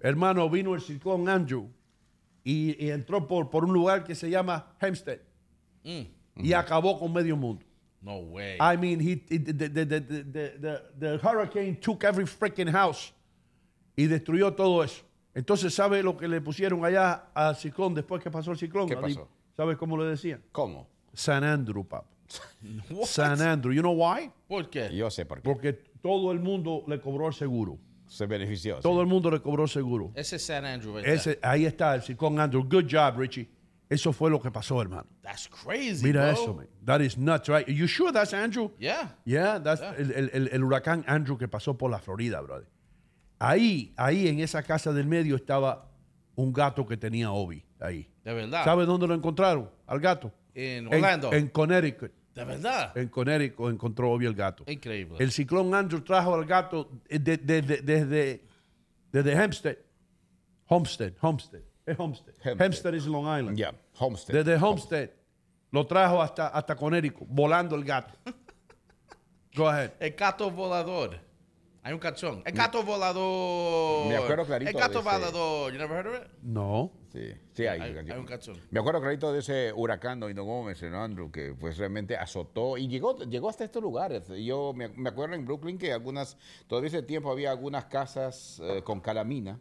[0.00, 1.70] Hermano, vino el ciclón Andrew
[2.42, 5.18] y, y entró por, por un lugar que se llama Hempstead
[6.36, 7.64] y acabó con medio mundo.
[8.00, 8.56] No way.
[8.58, 12.70] I mean, he, he- the, the, the, the, the, the- the hurricane took every freaking
[12.72, 13.12] house
[13.94, 15.02] y destruyó todo eso.
[15.34, 18.88] Entonces, ¿sabe lo que le pusieron allá al ciclón después que pasó el ciclón?
[18.88, 19.28] ¿Qué pasó?
[19.56, 20.42] ¿Sabes cómo le decían?
[20.52, 20.88] ¿Cómo?
[21.12, 22.04] San Andrew, pap.
[22.90, 23.06] What?
[23.06, 23.72] San Andrew.
[23.72, 24.30] You know why?
[24.48, 24.94] ¿Por qué?
[24.94, 25.42] Yo sé por qué.
[25.48, 27.78] Porque todo el mundo le cobró el seguro.
[28.06, 28.76] Se benefició.
[28.76, 28.82] sí.
[28.82, 30.10] Todo el mundo le cobró el seguro.
[30.14, 32.62] Ese es San Andrew right Ese, ahí está el ciclón Andrew.
[32.64, 33.48] Good job, Richie.
[33.88, 35.06] Eso fue lo que pasó, hermano.
[35.22, 36.42] That's crazy, Mira bro.
[36.42, 36.68] eso, man.
[36.84, 37.66] That is nuts, right?
[37.68, 38.70] You sure that's Andrew?
[38.78, 39.16] Yeah.
[39.24, 42.68] Yeah, that's El, el- el- el huracán Andrew que pasó por la Florida, brother.
[43.40, 45.90] Ahí, ahí en esa casa del medio estaba
[46.36, 47.64] un gato que tenía Obi.
[47.80, 48.08] Ahí.
[48.22, 48.64] De verdad.
[48.64, 49.68] ¿Sabes dónde lo encontraron?
[49.86, 50.30] Al gato.
[50.54, 51.32] En En- Orlando.
[51.32, 52.12] En, Connecticut.
[52.34, 52.96] De verdad.
[52.96, 54.64] En Connecticut encontró Obi el gato.
[54.66, 55.16] Increíble.
[55.18, 58.44] El ciclón Andrew trajo al gato eh, de- de- de- desde
[59.10, 59.76] desde Hempstead.
[60.66, 61.62] Homestead, Homestead.
[61.86, 62.34] Es Homestead.
[62.44, 62.60] Hempstead.
[62.66, 63.56] Hempstead es Long Island.
[63.58, 64.34] Ya, Homestead.
[64.44, 65.10] Desde Homestead.
[65.72, 68.12] Lo trajo hasta, hasta Connecticut, volando el gato.
[69.56, 69.92] Go ahead.
[69.98, 71.18] El gato volador.
[71.82, 72.42] Hay un cachón.
[72.44, 74.06] El gato volador.
[74.08, 75.72] Me acuerdo clarito El gato de ese- volador.
[75.72, 76.30] You never heard of it?
[76.42, 76.92] No.
[77.12, 78.14] Sí, sí hay, Hay, canción.
[78.16, 78.56] hay un cachón.
[78.70, 82.86] Me acuerdo clarito de ese huracán Doino Gómez en Andrew que pues realmente azotó y
[82.86, 84.28] llegó, llegó hasta estos lugares.
[84.44, 86.36] Yo me, me acuerdo en Brooklyn que algunas,
[86.68, 89.58] todavía ese tiempo había algunas casas eh, con calamina.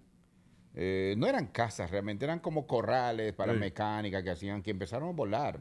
[0.76, 3.60] Eh, no eran casas realmente, eran como corrales para Sí.
[3.60, 5.60] mecánica que hacían que empezaron a volar.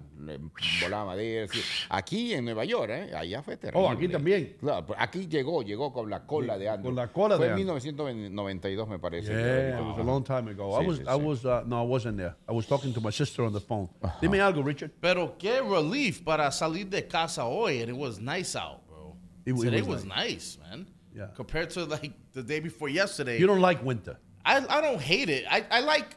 [0.83, 1.49] Volaba madera.
[1.51, 1.61] sí.
[1.89, 3.11] Aquí en Nueva York, ¿eh?
[3.17, 3.87] allá fue terrible.
[3.87, 4.57] Oh, aquí también.
[4.61, 6.91] Claro, pero aquí llegó, llegó con la cola de Andrew.
[6.91, 7.75] Con la cola fue de en Andrew.
[7.75, 9.33] 1992 me parece.
[9.33, 10.79] Yeah, it was a long time ago.
[10.79, 12.35] I Sí, was, sí, I was, uh, no, I wasn't there.
[12.49, 13.89] I was talking to my sister on the phone.
[14.21, 14.91] Dime algo, Richard.
[15.01, 19.17] Pero qué relief para salir de casa hoy and it was nice out, bro.
[19.47, 20.87] It- it Today was was nice, man.
[21.15, 21.33] Yeah.
[21.35, 23.39] Compared to like the day before yesterday.
[23.41, 24.19] You don't like winter.
[24.49, 25.45] I, I don't hate it.
[25.51, 26.17] I, I like,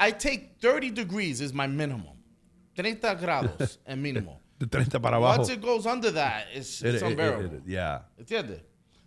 [0.00, 2.16] I take 30 degrees is my minimum.
[2.76, 4.38] 30 grados es mínimo.
[4.58, 5.38] De 30 para abajo.
[5.40, 7.56] Once it goes under that, it's, It- it's it- it- unbearable.
[7.58, 8.00] it- yeah.
[8.20, 8.60] ¿Entiendes?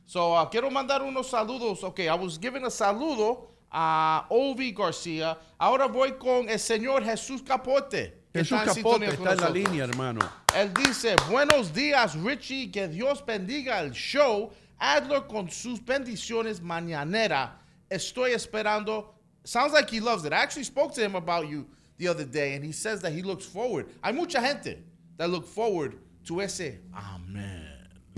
[0.06, 1.84] So, uh, quiero mandar unos saludos.
[1.84, 5.38] Ok, I was giving a saludo a Ovi García.
[5.60, 8.14] Ahora voy con el señor Jesús Capote.
[8.34, 10.22] Jesús está Capote está en la línea, hermano.
[10.56, 14.52] Él dice, buenos días Richie, que Dios bendiga el show.
[14.80, 17.58] Adler con sus bendiciones mañanera.
[17.92, 19.14] Estoy esperando.
[19.44, 20.32] Sounds like he loves it.
[20.34, 23.22] I actually spoke to him about you the other day and he says that he
[23.22, 23.88] looks forward.
[24.04, 24.84] Hay mucha gente
[25.18, 27.68] that look forward to ese amén.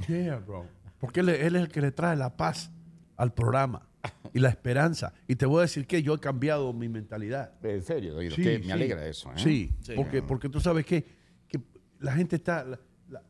[0.07, 0.65] Yeah, bro.
[0.99, 2.69] Porque él, él es el que le trae la paz
[3.17, 3.87] al programa
[4.33, 5.13] y la esperanza.
[5.27, 7.53] Y te voy a decir que yo he cambiado mi mentalidad.
[7.63, 8.67] En serio, Sí, que sí.
[8.67, 9.29] me alegra eso.
[9.31, 9.35] ¿eh?
[9.37, 9.93] Sí, Sí.
[9.95, 11.05] Porque, porque tú sabes que,
[11.47, 11.59] que
[11.99, 12.63] la gente está...
[12.65, 13.21] la- la-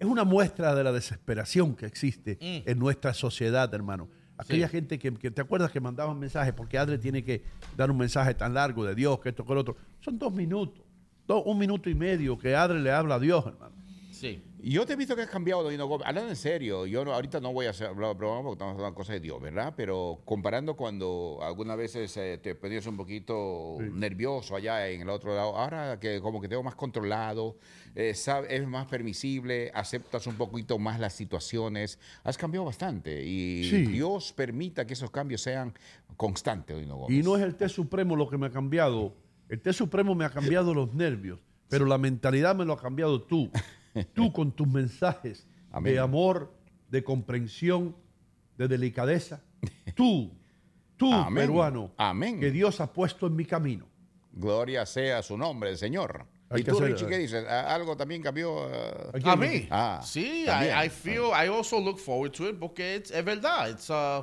[0.00, 2.68] es una muestra de la desesperación que existe Mm.
[2.68, 4.08] en nuestra sociedad, hermano.
[4.36, 7.42] Aquella gente que, que te acuerdas que mandaban mensajes, porque Adre tiene que
[7.76, 9.76] dar un mensaje tan largo de Dios, que esto, que lo otro.
[10.00, 10.84] Son dos minutos,
[11.26, 13.73] dos- un minuto y medio que Adre le habla a Dios, hermano.
[14.24, 14.42] Sí.
[14.62, 16.06] Yo te he visto que has cambiado, Doino Gómez.
[16.06, 18.94] Hablando en serio, yo no- ahorita no voy a hacer hablar programa porque estamos hablando
[18.94, 19.74] cosas de Dios, ¿verdad?
[19.76, 25.34] Pero comparando cuando algunas veces eh, te ponías un poquito nervioso allá en el otro
[25.36, 27.58] lado, ahora que como que tengo más controlado,
[27.94, 33.64] eh, sab- es más permisible, aceptas un poquito más las situaciones, has cambiado bastante y
[33.68, 33.84] Sí.
[33.84, 35.74] Dios permita que esos cambios sean
[36.16, 37.18] constantes, Doino Gómez.
[37.18, 39.12] Y no es el té supremo lo que me ha cambiado.
[39.50, 43.20] El té supremo me ha cambiado los nervios, pero la mentalidad me lo ha cambiado
[43.20, 43.50] tú.
[44.12, 45.92] Tú con tus mensajes Amén.
[45.94, 46.52] de amor,
[46.90, 47.94] de comprensión,
[48.58, 49.40] de delicadeza.
[49.94, 50.32] Tú,
[50.96, 51.34] tú, Amén.
[51.44, 52.40] peruano, Amén.
[52.40, 53.86] que Dios ha puesto en mi camino.
[54.32, 56.26] Gloria sea su nombre, el Señor.
[56.50, 57.46] Hay ¿Y tú, hacer- Richie, qué dices?
[57.46, 58.68] ¿A- ¿Algo también cambió?
[58.68, 59.20] eh?
[59.24, 59.66] A mí.
[59.70, 60.76] Ah, sí, también.
[60.76, 63.70] I, I feel, I also look forward to it porque it's, es verdad.
[63.70, 64.22] It's, uh,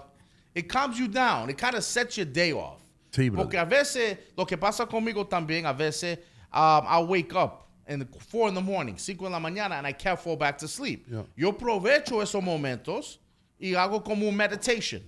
[0.54, 1.50] it calms you down.
[1.50, 2.82] It kind of sets your day off.
[3.12, 6.20] Sí, porque a veces, lo que pasa conmigo también, a veces,
[6.54, 7.66] um, I'll wake up
[8.00, 10.68] the, 4 in the morning, 5 en la mañana, and I can't fall back to
[10.68, 11.06] sleep.
[11.10, 11.24] Yeah.
[11.36, 13.20] Yo aprovecho esos momentos
[13.60, 15.02] y hago como un meditation.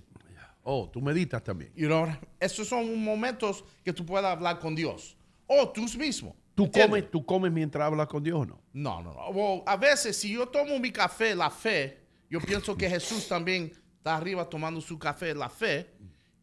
[0.66, 1.70] Oh, tú meditas también.
[1.76, 2.08] You know,
[2.40, 5.14] esos son momentos que tú puedes hablar con Dios.
[5.46, 6.34] O tú mismo.
[6.54, 8.60] ¿Tú comes, ¿Tú comes mientras hablas con Dios o no?
[8.72, 9.30] No, no, no.
[9.30, 11.98] Well, a veces, si yo tomo mi café, la fe,
[12.30, 15.90] yo pienso que Jesús también está arriba tomando su café, la fe,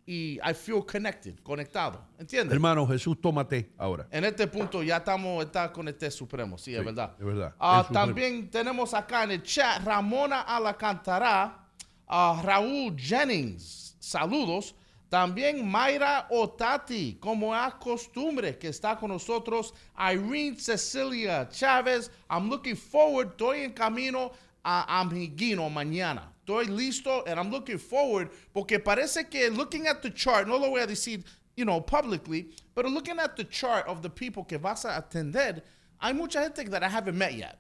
[0.06, 2.02] y I feel connected, conectado.
[2.18, 2.54] ¿Entiendes?
[2.54, 4.08] Hermano, Jesús, tómate ahora.
[4.12, 7.16] En este punto ya estamos está con este supremo, sí, es verdad.
[7.20, 7.56] es verdad.
[7.60, 8.06] Ah, supremo.
[8.06, 11.68] también tenemos acá en el chat Ramona Alacantará,
[12.08, 14.76] a Raúl Jennings, saludos.
[15.08, 19.74] También Mayra Otati, como es costumbre, que está con nosotros.
[19.98, 24.32] Irene Cecilia Chávez, I'm looking forward, estoy en camino
[24.64, 26.24] a Amiguino mañana.
[26.46, 30.70] Estoy listo and I'm looking forward porque parece que looking at the chart, no lo
[30.70, 31.24] voy a decir,
[31.56, 35.62] you know, publicly, but looking at the chart of the people que vas a atender,
[36.00, 37.60] hay mucha gente that I haven't met yet.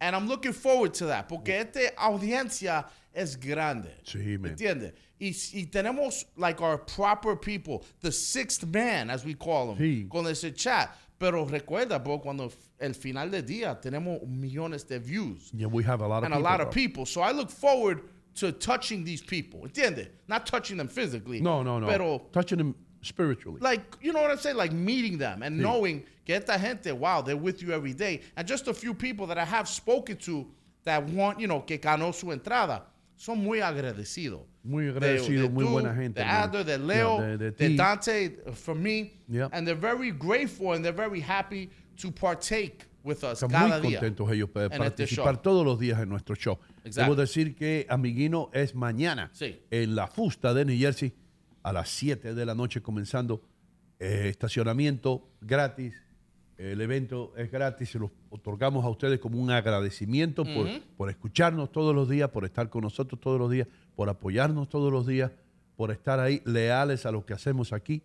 [0.00, 1.66] And I'm looking forward to that porque mm.
[1.66, 3.90] esta audiencia es grande.
[4.04, 4.54] Sí, man.
[4.56, 4.92] ¿Entiendes?
[5.20, 10.08] Y, y tenemos like our proper people, the sixth man, as we call them, Sí.
[10.08, 10.96] con ese chat.
[11.18, 16.00] Pero recuerda, bro, cuando el final del día tenemos millones de views Yeah, we have
[16.00, 16.46] a lot of and people.
[16.46, 17.06] a lot of people.
[17.06, 18.02] So I look forward
[18.36, 19.62] to touching these people.
[19.66, 20.08] ¿Entiendes?
[20.28, 21.40] Not touching them physically.
[21.40, 21.86] No, no, no.
[21.88, 23.58] Pero Touching them spiritually.
[23.60, 27.20] like you know what I'm saying, like meeting them and knowing que esta gente, wow,
[27.20, 28.20] they're with you every day.
[28.36, 30.46] And just a few people that I have spoken to
[30.84, 32.82] that want, you know, que ganó su entrada,
[33.18, 34.42] son muy agradecidos.
[34.62, 36.20] Muy De- agradecido, de muy tú, buena gente.
[36.20, 36.26] De.
[36.26, 37.74] Adler, de Yeah, Leo, de, de de.
[37.76, 39.48] Dante, for me, Yeah.
[39.52, 41.68] and they're very grateful and they're very happy
[42.00, 43.98] to partake with us Están cada muy día.
[44.00, 46.58] contentos ellos de este participar todos los días en nuestro show.
[46.84, 47.02] Exacto.
[47.02, 49.58] Debo decir que Amiguino es mañana Sí.
[49.70, 51.12] en la fusta de New Jersey
[51.62, 53.42] a las 7 de la noche comenzando.
[54.00, 55.92] eh, estacionamiento gratis.
[56.58, 57.90] El evento es gratis.
[57.90, 60.66] Se los otorgamos a ustedes como un agradecimiento por,
[60.96, 64.92] por escucharnos todos los días, por estar con nosotros todos los días, por apoyarnos todos
[64.92, 65.30] los días,
[65.76, 68.02] por estar ahí leales a lo que hacemos aquí,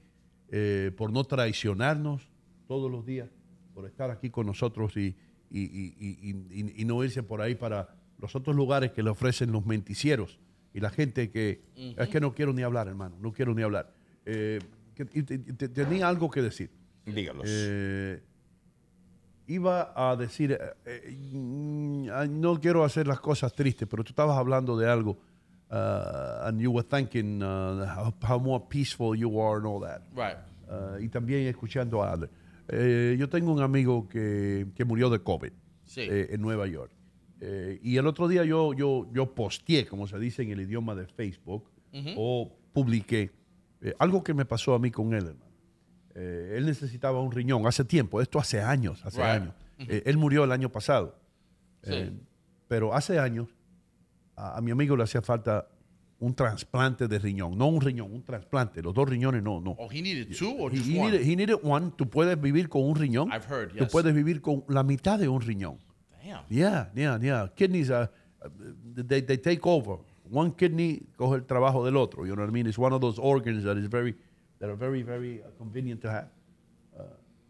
[0.50, 2.30] eh, por no traicionarnos
[2.68, 3.30] todos los días,
[3.74, 5.16] por estar aquí con nosotros y,
[5.50, 7.89] y- y- y- y- y no irse por ahí para
[8.20, 10.39] los otros lugares que le ofrecen los menticieros
[10.76, 11.63] y la gente que...
[11.98, 13.92] Es que no quiero ni hablar, hermano, no quiero ni hablar.
[14.26, 14.60] Eh,
[14.94, 16.70] que- y te- te- tenía algo que decir.
[17.06, 17.46] Dígalos.
[17.48, 18.22] Eh,
[19.47, 24.77] iba a decir, eh, eh, no quiero hacer las cosas tristes, pero tú estabas hablando
[24.77, 25.17] de algo,
[25.71, 30.01] uh, and you were thinking uh, how, how more peaceful you are and all that.
[30.15, 30.38] Right.
[30.69, 32.29] Uh, y también escuchando a Adler.
[32.69, 35.51] Eh, yo tengo un amigo que, que murió de COVID
[35.86, 36.01] Sí.
[36.01, 36.91] eh, en Nueva York.
[37.41, 40.95] Eh, y el otro día yo, yo, yo posteé, como se dice en el idioma
[40.95, 41.65] de Facebook,
[42.15, 43.29] o publiqué
[43.82, 45.36] eh, algo que me pasó a mí con él.
[46.15, 49.41] Eh, él necesitaba un riñón hace tiempo, esto hace años, hace Right.
[49.41, 49.54] años.
[49.80, 51.17] Eh, él murió el año pasado.
[51.84, 51.91] Sí.
[51.93, 52.12] Eh,
[52.67, 53.49] pero hace años
[54.36, 55.67] a, a mi amigo le hacía falta
[56.19, 58.82] un trasplante de riñón, no un riñón, un trasplante.
[58.82, 59.71] Los dos riñones no, no.
[59.78, 61.12] Oh, he needed two or He, just he one?
[61.12, 61.91] needed, he needed one.
[61.97, 63.30] Tú puedes vivir con un riñón.
[63.34, 63.91] I've heard, Tú yes.
[63.91, 65.80] puedes vivir con la mitad de un riñón.
[66.23, 66.45] Damn.
[66.49, 67.47] Yeah, yeah, yeah.
[67.56, 68.10] Kidneys, are,
[68.45, 68.47] uh,
[69.06, 69.97] they, they take over.
[70.32, 72.26] One kidney coge el trabajo del otro.
[72.26, 72.67] You know what I mean?
[72.67, 74.15] It's one of those organs that is very,
[74.63, 76.30] that are very, very uh, convenient to have.
[76.97, 77.04] Uh,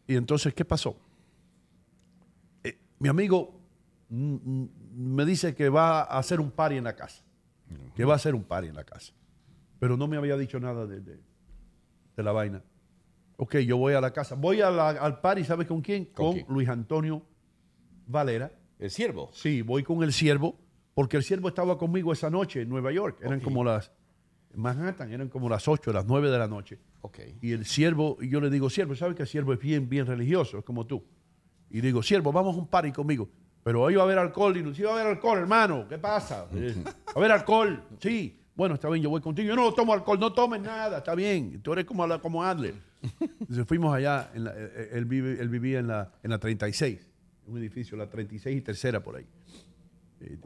[0.07, 0.95] y entonces, ¿qué pasó?
[2.63, 3.53] Eh, mi amigo
[4.09, 7.23] me dice que va a hacer un party en la casa.
[7.95, 9.13] Que va a hacer un party en la casa.
[9.79, 11.19] Pero no me había dicho nada de, de,
[12.15, 12.63] de la vaina.
[13.37, 14.33] Ok, yo voy a la casa.
[14.35, 16.05] Voy a la- al party, ¿sabes con quién?
[16.05, 16.45] ¿Con Con, quién?
[16.49, 17.21] Luis Antonio
[18.07, 18.51] Valera.
[18.79, 19.29] El siervo.
[19.33, 20.55] Sí, voy con el siervo,
[20.95, 23.19] porque el siervo estaba conmigo esa noche en Nueva York.
[23.21, 23.91] Eran como las,
[24.55, 26.79] Manhattan, eran como las 8, las 9 de la noche.
[27.01, 27.19] Ok.
[27.41, 30.05] Y el siervo, y yo le digo, siervo, ¿sabes que el siervo es bien, bien
[30.05, 30.59] religioso?
[30.59, 31.03] Es como tú.
[31.69, 33.29] Y digo, siervo, vamos a un party conmigo.
[33.63, 34.55] Pero hoy va a haber alcohol.
[34.57, 35.87] Y no, sí va a haber alcohol, hermano.
[35.87, 36.47] ¿Qué pasa?
[36.53, 37.83] Eh, Va a haber alcohol.
[37.99, 38.39] Sí.
[38.55, 39.47] Bueno, está bien, yo voy contigo.
[39.47, 41.59] Yo no tomo alcohol, no tomes nada, está bien.
[41.63, 42.75] Tú eres como, como Adler.
[43.19, 46.37] Entonces fuimos allá, en la- eh, eh, él, vive- él vivía en la, en la
[46.37, 47.09] 36,
[47.47, 49.25] un edificio, la 36 y tercera por ahí.
[50.21, 50.37] Y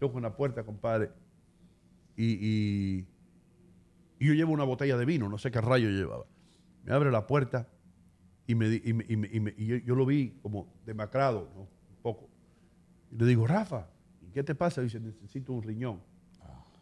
[0.00, 1.10] toco en la puerta, compadre.
[2.16, 3.06] Y, y-
[4.18, 6.24] y yo llevo una botella de vino, no sé qué rayo llevaba.
[6.84, 7.68] Me abre la puerta
[8.46, 11.50] y, me, y, me- y me- y me- y yo, yo lo vi como demacrado,
[11.54, 11.60] ¿no?
[11.62, 12.28] un poco.
[13.10, 13.88] Y le digo, Rafa,
[14.22, 14.80] ¿y qué te pasa?
[14.82, 16.00] Dice, necesito un riñón,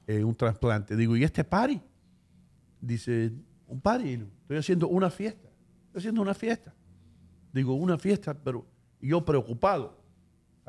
[0.07, 0.95] eh, un trasplante.
[0.97, 1.81] Digo, ¿y este party?
[2.81, 3.33] Dice,
[3.67, 5.49] un party, no, estoy haciendo una fiesta.
[5.87, 6.75] Estoy haciendo una fiesta.
[7.53, 8.67] Digo, una fiesta, pero
[9.01, 9.99] yo preocupado.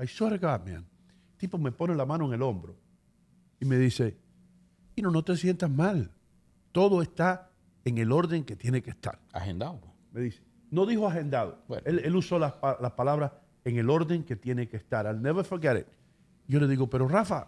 [0.01, 0.86] I swear to God, man.
[1.32, 2.75] El tipo me pone la mano en el hombro
[3.60, 4.17] y me dice,
[4.95, 6.12] y no, no te sientas mal.
[6.76, 7.52] Todo está
[7.86, 9.18] en el orden que tiene que estar.
[9.32, 9.80] Agendado.
[10.12, 11.64] Me dice, no dijo agendado.
[11.70, 11.84] Bueno.
[11.86, 13.32] Él, él usó las, pa- las palabras
[13.64, 15.06] en el orden que tiene que estar.
[15.06, 15.88] I'll never forget it.
[16.50, 17.48] Yo le digo, pero Rafa,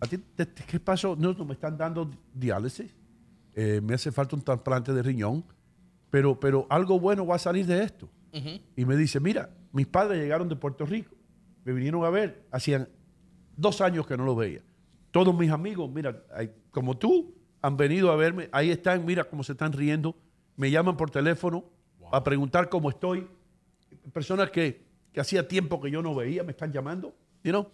[0.00, 1.16] ¿A ti te- te- qué pasó?
[1.16, 2.94] No, no me están dando diálisis.
[3.54, 5.44] Eh, me hace falta un trasplante de riñón.
[6.10, 8.08] Pero, pero algo bueno va a salir de esto.
[8.76, 11.12] Y me dice, mira, mis padres llegaron de Puerto Rico.
[11.64, 12.46] Me vinieron a ver.
[12.52, 12.88] Hacían
[13.56, 14.60] dos años que no lo veía.
[15.10, 17.33] Todos mis amigos, mira, hay- como tú,
[17.64, 18.50] han venido a verme.
[18.52, 20.14] Ahí están, mira cómo se están riendo.
[20.54, 21.64] Me llaman por teléfono
[22.12, 23.26] a preguntar cómo estoy.
[24.12, 27.14] Personas que, que hacía tiempo que yo no veía me están llamando.
[27.42, 27.68] You know?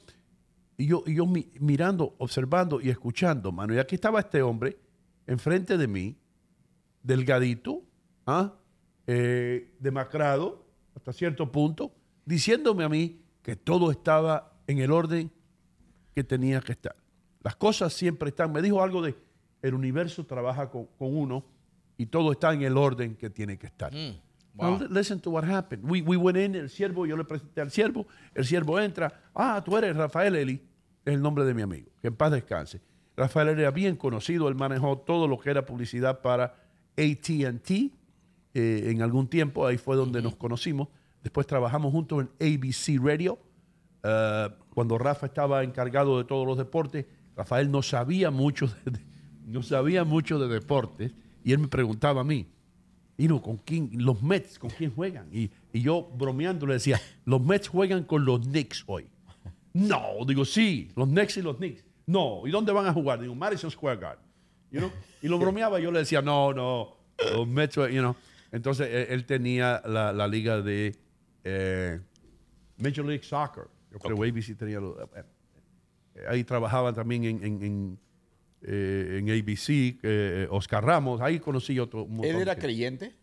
[0.76, 3.74] Y yo, y yo mi- mirando, observando y escuchando, mano.
[3.74, 4.78] Y aquí estaba este hombre
[5.26, 6.16] enfrente de mí,
[7.02, 7.82] delgadito,
[8.26, 8.54] ¿ah?
[9.08, 11.92] Eh, demacrado hasta cierto punto,
[12.24, 15.32] diciéndome a mí que todo estaba en el orden
[16.14, 16.94] que tenía que estar.
[17.42, 18.52] Las cosas siempre están.
[18.52, 19.16] Me dijo algo de
[19.62, 21.44] el universo trabaja con, con uno
[21.96, 23.92] y todo está en el orden que tiene que estar.
[23.92, 24.16] Mm,
[24.54, 25.84] Now, listen to what happened.
[25.88, 29.12] We, we went in, el siervo, yo le presenté al siervo, el siervo entra.
[29.34, 30.54] Ah, tú eres Rafael Eli,
[31.04, 32.80] es el nombre de mi amigo, que en paz descanse.
[33.16, 36.54] Rafael Eli era bien conocido, él manejó todo lo que era publicidad para
[36.98, 37.70] ATT
[38.52, 40.88] en algún tiempo, ahí fue donde nos conocimos.
[41.22, 43.38] Después trabajamos juntos en ABC Radio.
[44.02, 49.04] Eh, cuando Rafa estaba encargado de todos los deportes, Rafael no sabía mucho de, de-
[49.50, 51.12] no sabía mucho de deportes
[51.44, 52.46] y él me preguntaba a mí,
[53.16, 53.90] y no, ¿con quién?
[53.94, 55.28] Los Mets, ¿con quién juegan?
[55.32, 59.06] Y, y yo bromeando le decía, los Mets juegan con los Knicks hoy.
[59.74, 61.84] No, digo, sí, los Knicks y los Knicks.
[62.06, 63.20] No, ¿y dónde van a jugar?
[63.20, 64.24] Digo, Madison Square Garden.
[64.70, 64.90] You know?
[65.22, 66.96] Y lo bromeaba, yo le decía, no, no,
[67.34, 68.16] los Mets, you know.
[68.52, 70.96] Entonces él, él tenía la, la liga de
[71.44, 72.00] eh,
[72.78, 73.64] Major League Soccer.
[73.92, 75.24] Yo creo que ABC tenía lo- eh,
[76.14, 77.98] eh, ahí trabajaba también en, en, en,
[78.62, 82.04] eh, en ABC, eh, Oscar Ramos, ahí conocí otro.
[82.04, 83.14] un ¿Él era creyente?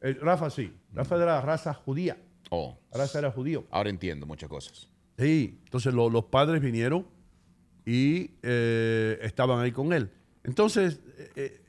[0.00, 0.72] eh, Rafa sí.
[0.92, 2.16] Rafa era raza judía.
[2.50, 3.64] Oh, Rafa era judío.
[3.70, 4.88] ahora entiendo muchas cosas.
[5.18, 5.58] Sí.
[5.64, 7.06] Entonces lo- los padres vinieron
[7.86, 10.10] y estaban ahí con él.
[10.44, 11.00] Entonces,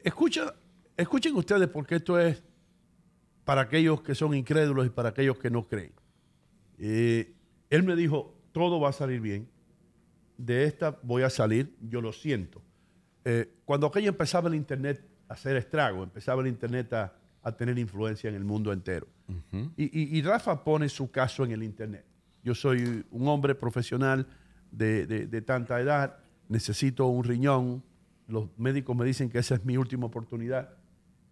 [0.03, 0.53] escucha,
[0.97, 2.41] escuchen ustedes porque esto es
[3.43, 5.91] para aquellos que son incrédulos y para aquellos que no creen.
[6.79, 9.47] Él me dijo, todo va a salir bien.
[10.37, 12.61] De esta voy a salir, yo lo siento.
[13.25, 17.77] Eh, cuando aquello empezaba el Internet a hacer estrago, empezaba el Internet a, a tener
[17.79, 19.07] influencia en el mundo entero.
[19.77, 22.05] y, y- y Rafa pone su caso en el Internet.
[22.43, 24.27] Yo soy un hombre profesional
[24.71, 26.17] de, de- de tanta edad,
[26.49, 27.83] necesito un riñón.
[28.27, 30.69] Los médicos me dicen que esa es mi última oportunidad.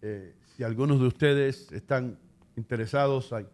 [0.02, 2.18] Eh, si algunos de ustedes están
[2.56, 3.46] interesados en,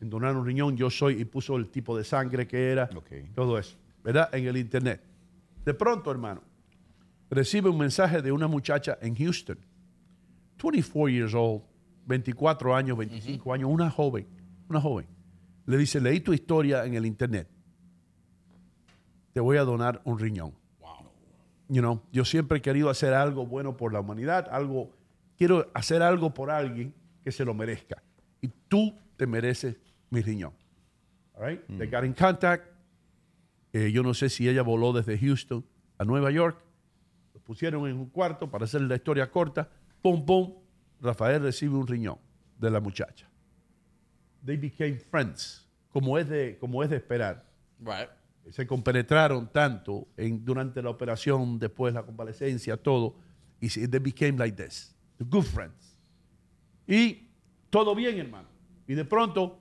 [0.00, 3.10] en donar un riñón, yo soy y puso el tipo de sangre que era, Ok.
[3.34, 4.28] todo eso, ¿verdad?
[4.34, 5.00] En el Internet.
[5.64, 6.42] De pronto, hermano,
[7.32, 9.58] recibe un mensaje de una muchacha en Houston,
[10.62, 11.62] 24 years old,
[12.06, 14.26] 24 años, 25 años, una joven,
[14.68, 15.06] una joven.
[15.64, 17.48] Le dice, leí tu historia en el internet.
[19.32, 20.52] Te voy a donar un riñón.
[21.68, 24.90] You know, yo siempre he querido hacer algo bueno por la humanidad, algo,
[25.38, 26.92] quiero hacer algo por alguien
[27.24, 28.02] que se lo merezca.
[28.42, 29.76] Y tú te mereces
[30.10, 30.52] mi riñón.
[31.34, 31.62] All right?
[31.78, 32.66] They got in contact.
[33.72, 35.64] Eh, yo no sé si ella voló desde Houston
[35.96, 36.62] a Nueva York.
[37.44, 39.68] Pusieron en un cuarto para hacer la historia corta.
[40.00, 40.54] Pum, pum.
[41.00, 42.18] Rafael recibe un riñón
[42.58, 43.28] de la muchacha.
[44.44, 47.44] They became friends, como es de, como es de esperar.
[47.80, 48.08] Right.
[48.50, 53.16] Se compenetraron tanto en, durante la operación, después la convalecencia, todo.
[53.60, 54.94] Y they became like this.
[55.18, 55.98] Good friends.
[56.86, 57.28] Y
[57.70, 58.48] todo bien, hermano.
[58.86, 59.58] Y de pronto,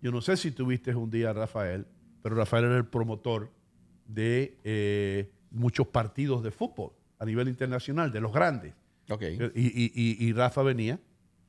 [0.00, 1.86] yo no sé si tuviste un día a Rafael,
[2.22, 3.50] pero Rafael era el promotor
[4.06, 6.92] de eh, muchos partidos de fútbol
[7.24, 8.74] a nivel internacional, de los grandes.
[9.10, 9.22] Ok.
[9.54, 10.98] Y, y- y- y Rafa venía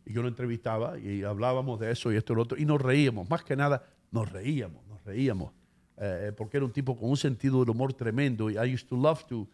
[0.06, 2.82] y yo lo entrevistaba y hablábamos de eso y esto y lo otro y nos
[2.82, 3.30] reíamos.
[3.30, 5.52] Más que nada, nos reíamos, nos reíamos.
[5.98, 8.98] eh, porque era un tipo con un sentido del humor tremendo y I used to
[8.98, 9.48] love to,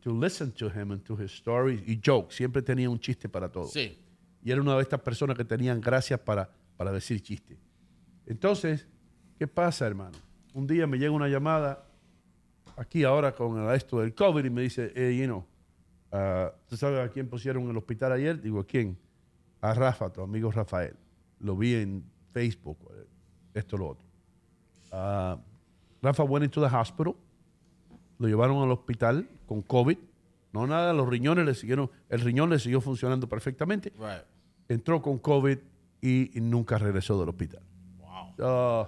[0.00, 2.36] to listen to him and to his stories y jokes.
[2.36, 3.66] Siempre tenía un chiste para todo.
[3.66, 3.98] Sí.
[4.44, 7.58] Y era una de estas personas que tenían gracias para, para decir chistes.
[8.26, 8.86] Entonces,
[9.36, 10.16] ¿qué pasa, hermano?
[10.54, 11.87] Un día me llega una llamada
[12.78, 15.44] aquí ahora con esto del COVID y me dice, eh, you know,
[16.12, 18.40] ah, ¿tú sabes a quién pusieron en el hospital ayer?
[18.40, 18.96] Digo, ¿a quién?
[19.60, 20.94] A Rafa, tu amigo Rafael.
[21.40, 22.78] Lo vi en Facebook,
[23.54, 24.04] esto, lo otro.
[24.92, 25.38] Ah,
[26.00, 27.16] Rafa went into the hospital.
[28.18, 29.98] Lo llevaron al hospital con COVID.
[30.52, 33.92] No nada, los riñones le siguieron, el riñón le siguió funcionando perfectamente.
[33.98, 34.24] Right.
[34.68, 35.58] Entró con COVID
[36.00, 37.62] y, y nunca regresó del hospital.
[37.98, 38.86] Wow.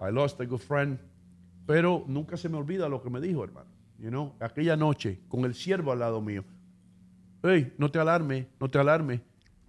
[0.00, 0.98] Uh, I lost a good friend.
[1.66, 3.70] Pero nunca se me olvida lo que me dijo, hermano.
[3.98, 6.44] You know, aquella noche, con el siervo al lado mío.
[7.42, 9.20] Hey, no te alarmes, no te alarmes.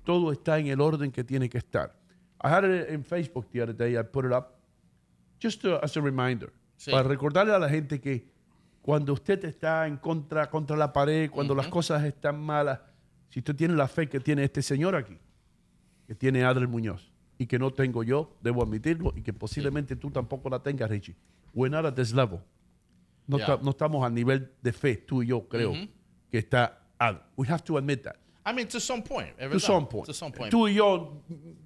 [0.03, 1.95] Todo está en el orden que tiene que estar.
[2.43, 3.95] I had it in Facebook the other day.
[3.97, 4.55] I put it up
[5.41, 6.51] just to- as a reminder.
[6.77, 6.91] Sí.
[6.91, 8.27] Para recordarle a la gente que
[8.81, 12.79] cuando usted está en contra, contra la pared, cuando las cosas están malas,
[13.29, 15.17] si usted tiene la fe que tiene este señor aquí,
[16.05, 20.11] que tiene Adler Muñoz, y que no tengo yo, debo admitirlo, y que posiblemente tú
[20.11, 21.15] tampoco la tengas, Richie.
[21.53, 22.41] We're not at this level.
[23.27, 23.57] No, Yeah.
[23.61, 25.73] no estamos a nivel de fe, tú y yo creo,
[26.31, 27.21] que está Adler.
[27.37, 28.17] We have to admit that.
[28.45, 29.37] I mean, to some point.
[29.39, 30.05] To some point.
[30.07, 30.51] To some point.
[30.51, 31.21] Tú y yo,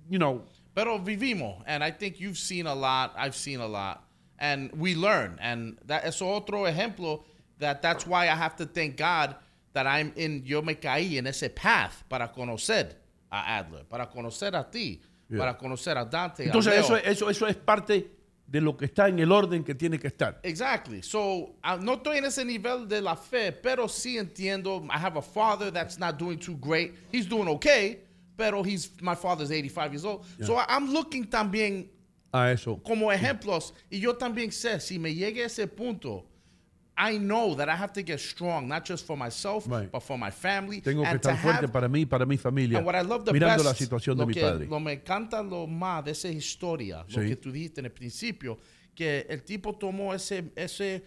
[0.09, 0.43] you know,
[0.75, 3.13] Pero vivimos, and I think you've seen a lot.
[3.17, 4.03] I've seen a lot,
[4.37, 5.39] and we learn.
[5.41, 7.23] And that es otro ejemplo
[7.57, 9.35] that that's why I have to thank God
[9.73, 10.43] that I'm in.
[10.45, 12.93] Yo me caí en ese path para conocer
[13.31, 15.01] a Adler, para conocer a ti,
[15.35, 16.43] para conocer a Dante.
[16.43, 16.81] a entonces Leo.
[16.81, 18.11] eso, eso, eso es parte
[18.47, 20.39] de lo que está en el orden que tiene que estar.
[20.43, 21.01] Exactly.
[21.01, 24.81] So uh, no estoy en ese nivel de la fe, pero sí entiendo.
[24.89, 26.93] I have a father that's not doing too great.
[27.11, 27.99] He's doing okay,
[28.37, 30.25] pero he's my father's 85 years old.
[30.45, 31.89] So I- I'm looking también
[32.31, 32.77] A eso.
[32.85, 33.73] como ejemplos.
[33.91, 36.25] Y yo también sé, si me llegue a ese punto,
[36.99, 39.91] I know that I have to get strong, not just for myself, Right.
[39.91, 40.81] but for my family.
[40.81, 42.79] Tengo que estar fuerte have- para mí para mi familia.
[42.79, 44.65] And what I love the mirando best, la situación de mi padre.
[44.65, 48.57] Lo me encanta lo más de esa historia, lo que tú dijiste en el principio,
[48.95, 51.03] que el tipo tomó ese, ese,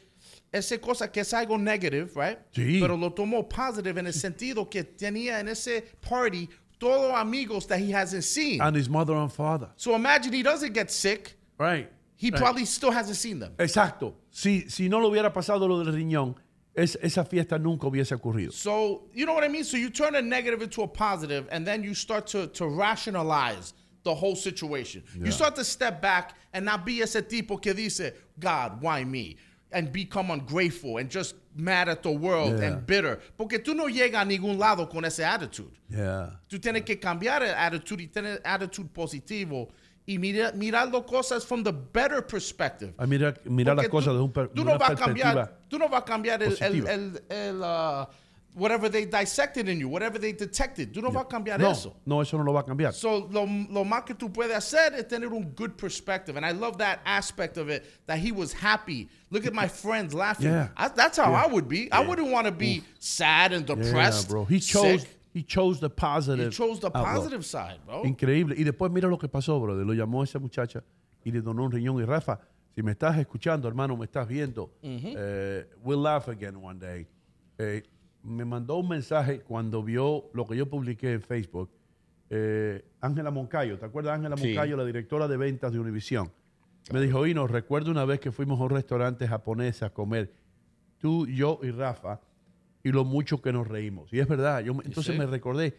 [0.52, 2.38] ese cosa que es algo negative, right?
[2.52, 2.78] Sí.
[2.80, 7.80] Pero lo tomó positive en el sentido que tenía en ese party todos amigos that
[7.80, 8.60] he hasn't seen.
[8.60, 9.70] And his mother and father.
[9.76, 11.36] so imagine he doesn't get sick.
[11.58, 11.90] Right.
[12.20, 12.38] He Right.
[12.38, 13.54] probably still hasn't seen them.
[13.58, 14.14] Exacto.
[14.30, 16.34] Si, si no le hubiera pasado lo del riñón,
[16.74, 18.52] es- esa fiesta nunca hubiese ocurrido.
[18.52, 19.64] So you know what I mean?
[19.64, 22.66] So you turn a negative into a positive, and then you start to, to
[23.04, 25.02] rationalize the whole situation.
[25.14, 29.36] You start to step back and not be ese tipo que dice, God, why me?
[29.72, 32.66] And become ungrateful and just mad at the world Yeah.
[32.68, 33.18] and bitter.
[33.38, 35.70] Porque tú no llegas a ningún lado con ese attitude.
[35.88, 36.30] Yeah.
[36.50, 39.68] Tú tienes que cambiar el attitude y tener attitude positivo
[40.14, 42.92] y mirar las cosas from the better perspective.
[42.98, 45.24] A mirar, mirar las cosas tú- de, un per- tú no una vas perspectiva.
[45.34, 48.06] cambiar, tú no vas a cambiar el, el, el, el, uh,
[48.56, 50.92] whatever they dissected in you, whatever they detected.
[50.92, 51.94] Tú no vas a cambiar no, eso.
[52.04, 52.92] no, eso no lo va a cambiar.
[52.92, 56.36] So lo, lo más que tú puedes hacer es tener un good perspective.
[56.36, 59.08] And I love that aspect of it, that he was happy.
[59.30, 60.48] Look at my friends laughing.
[60.48, 60.68] Yeah.
[60.76, 61.44] I- that's how Yeah.
[61.44, 61.88] I would be.
[61.92, 64.28] I wouldn't want to be sad and Yeah, depressed.
[64.28, 64.44] bro.
[64.44, 65.19] He chose, sick.
[65.34, 66.50] He chose the He positive.
[66.50, 68.02] chose the positive side, bro.
[68.04, 68.54] Increíble.
[68.58, 69.86] Y después mira lo que pasó, brother.
[69.86, 70.82] Lo llamó esa muchacha
[71.24, 72.00] y le donó un riñón.
[72.00, 72.40] Y Rafa,
[72.74, 77.06] si me estás escuchando, hermano, me estás viendo, eh, we'll laugh again one day.
[77.58, 77.82] Eh,
[78.22, 81.70] me mandó un mensaje cuando vio lo que yo publiqué en Facebook.
[82.28, 84.48] Eh, Ángela Moncayo, ¿te acuerdas de Ángela Sí.
[84.48, 86.30] Moncayo, la directora de ventas de Univision?
[86.92, 90.32] Me dijo, y nos recuerdo una vez que fuimos a un restaurante japonés a comer,
[90.98, 92.20] tú, yo y Rafa,
[92.82, 94.12] y lo mucho que nos reímos.
[94.12, 95.18] Y es verdad, yo entonces sí?
[95.18, 95.74] me recordé,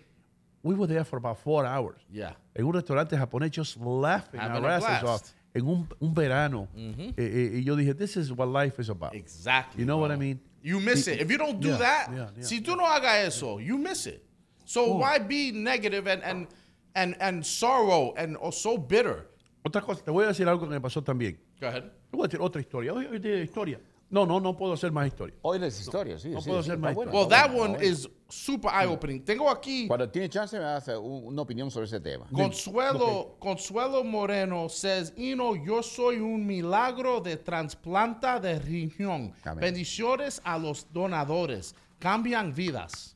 [0.64, 2.36] we were there for about four hours Yeah.
[2.54, 5.22] en un restaurante japonés just laughing our asses off
[5.54, 6.68] en un, un verano.
[6.76, 9.14] Eh, eh, y yo dije, this is what life is about.
[9.16, 9.82] Exactly.
[9.82, 10.16] You know what bro.
[10.16, 10.40] I mean?
[10.64, 11.20] You miss it.
[11.20, 12.44] If you don't do Yeah, that, yeah, yeah.
[12.44, 14.24] si tú no hagas eso, you miss it.
[14.64, 16.48] So why be negative and and
[16.96, 19.26] and and sorrow and or so bitter?
[19.66, 21.38] Otra cosa, te voy a decir algo que me pasó también.
[21.60, 21.84] Go ahead.
[22.10, 22.94] Te voy a decir otra historia.
[22.94, 23.80] Hoy, hoy de historia.
[24.12, 25.34] No, no, no puedo hacer más historia.
[25.42, 26.30] Hoy las historias, sí.
[26.30, 29.22] No sí, puedo sí, hacer más bueno, Well, that bueno, one is super eye opening.
[29.22, 32.28] Tengo aquí Cuando tiene chance me hace una opinión sobre ese tema.
[32.32, 39.34] Consuelo Consuelo Moreno says, Ino, yo soy un milagro de trasplanta de riñón.
[39.46, 39.62] Amén.
[39.62, 41.74] Bendiciones a los donadores.
[41.98, 43.16] Cambian vidas.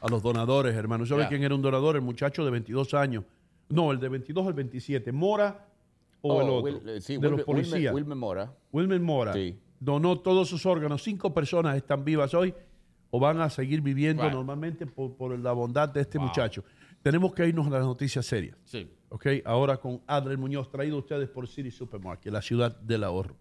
[0.00, 1.04] A los donadores, hermano.
[1.04, 1.28] ¿Sabe Yeah.
[1.30, 1.96] quién era un donador?
[1.96, 3.24] El muchacho de 22 años.
[3.68, 5.10] No, el de 22 al 27.
[5.10, 5.67] Mora
[6.22, 6.62] o Oh, el otro.
[6.80, 7.92] Will- eh, sí, de Wilmer- los policías.
[7.92, 8.52] Wilmer- Wilmer Mora.
[8.72, 9.58] Wilmer Mora Sí.
[9.80, 11.02] donó todos sus órganos.
[11.02, 12.54] Cinco personas están vivas hoy
[13.10, 14.32] o van a seguir viviendo Right.
[14.32, 16.64] normalmente por, por la bondad de este muchacho.
[17.02, 18.56] Tenemos que irnos a las noticias serias.
[18.64, 18.90] Sí.
[19.10, 19.26] ¿ok?
[19.46, 23.36] Ahora con Adler Muñoz, traído a ustedes por City Supermarket, la ciudad del ahorro.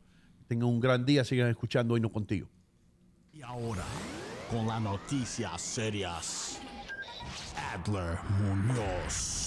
[0.48, 2.48] Tengan un gran día, sigan escuchando Hoy No Contigo.
[3.34, 3.84] Y ahora,
[4.50, 6.62] con las noticias serias,
[7.74, 9.47] Adler Muñoz.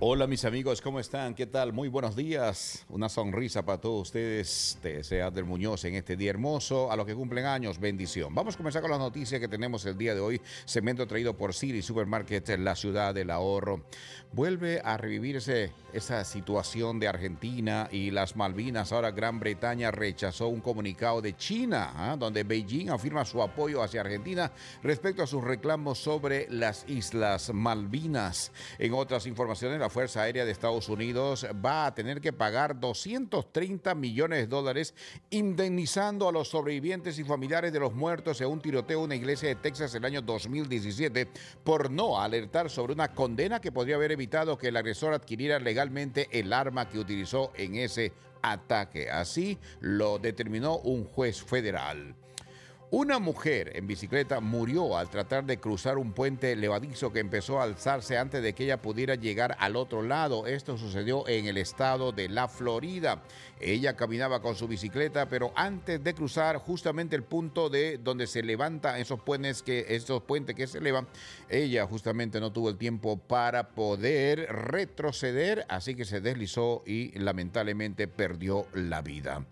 [0.00, 1.36] Hola mis amigos, ¿cómo están?
[1.36, 1.72] ¿Qué tal?
[1.72, 2.84] Muy buenos días.
[2.88, 4.76] Una sonrisa para todos ustedes.
[4.82, 6.90] Te desea del Muñoz en este día hermoso.
[6.90, 8.34] A los que cumplen años, bendición.
[8.34, 10.40] Vamos a comenzar con las noticias que tenemos el día de hoy.
[10.64, 13.84] Segmento traído por City Supermarket, la ciudad del ahorro.
[14.32, 18.90] Vuelve a revivir ese, esa situación de Argentina y las Malvinas.
[18.90, 22.16] Ahora Gran Bretaña rechazó un comunicado de China, ¿ah?
[22.18, 24.50] donde Beijing afirma su apoyo hacia Argentina
[24.82, 28.50] respecto a sus reclamos sobre las Islas Malvinas.
[28.80, 33.94] En otras informaciones, la Fuerza Aérea de Estados Unidos va a tener que pagar 230
[33.94, 34.94] millones de dólares
[35.28, 39.50] indemnizando a los sobrevivientes y familiares de los muertos en un tiroteo en una iglesia
[39.50, 41.28] de Texas el año 2017
[41.62, 46.30] por no alertar sobre una condena que podría haber evitado que el agresor adquiriera legalmente
[46.32, 49.10] el arma que utilizó en ese ataque.
[49.10, 52.14] Así lo determinó un juez federal.
[52.96, 57.64] Una mujer en bicicleta murió al tratar de cruzar un puente levadizo que empezó a
[57.64, 60.46] alzarse antes de que ella pudiera llegar al otro lado.
[60.46, 63.20] Esto sucedió en el estado de la Florida.
[63.58, 68.44] Ella caminaba con su bicicleta, pero antes de cruzar justamente el punto de donde se
[68.44, 71.08] levantan esos puentes que esos puentes que se elevan,
[71.48, 78.06] ella justamente no tuvo el tiempo para poder retroceder, así que se deslizó y lamentablemente
[78.06, 79.44] perdió la vida.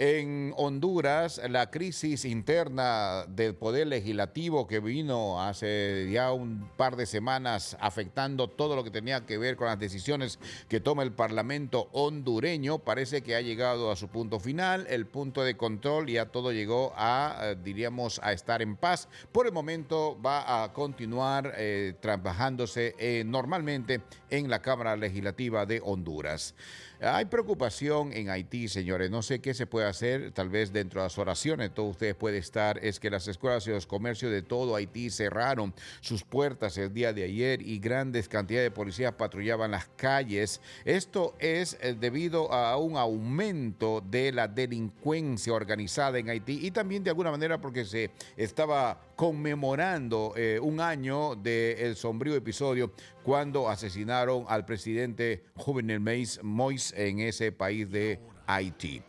[0.00, 7.04] En Honduras, la crisis interna del poder legislativo que vino hace ya un par de
[7.04, 10.38] semanas afectando todo lo que tenía que ver con las decisiones
[10.68, 15.42] que toma el Parlamento hondureño, parece que ha llegado a su punto final, el punto
[15.42, 19.08] de control, ya todo llegó a, eh, diríamos, a estar en paz.
[19.32, 25.80] Por el momento va a continuar eh, trabajándose eh, normalmente en la Cámara Legislativa de
[25.82, 26.54] Honduras.
[27.00, 29.08] Hay preocupación en Haití, señores.
[29.08, 32.40] No sé qué se puede hacer, tal vez dentro de las oraciones, todos ustedes pueden
[32.40, 32.84] estar.
[32.84, 37.12] Es que las escuelas y los comercios de todo Haití cerraron sus puertas el día
[37.12, 40.60] de ayer y grandes cantidades de policías patrullaban las calles.
[40.84, 47.04] Esto es eh, debido a un aumento de la delincuencia organizada en Haití y también
[47.04, 52.92] de alguna manera porque se estaba conmemorando eh, un año del sombrío episodio
[53.24, 59.02] cuando asesinaron al presidente Jovenel Mois en ese país de Haití.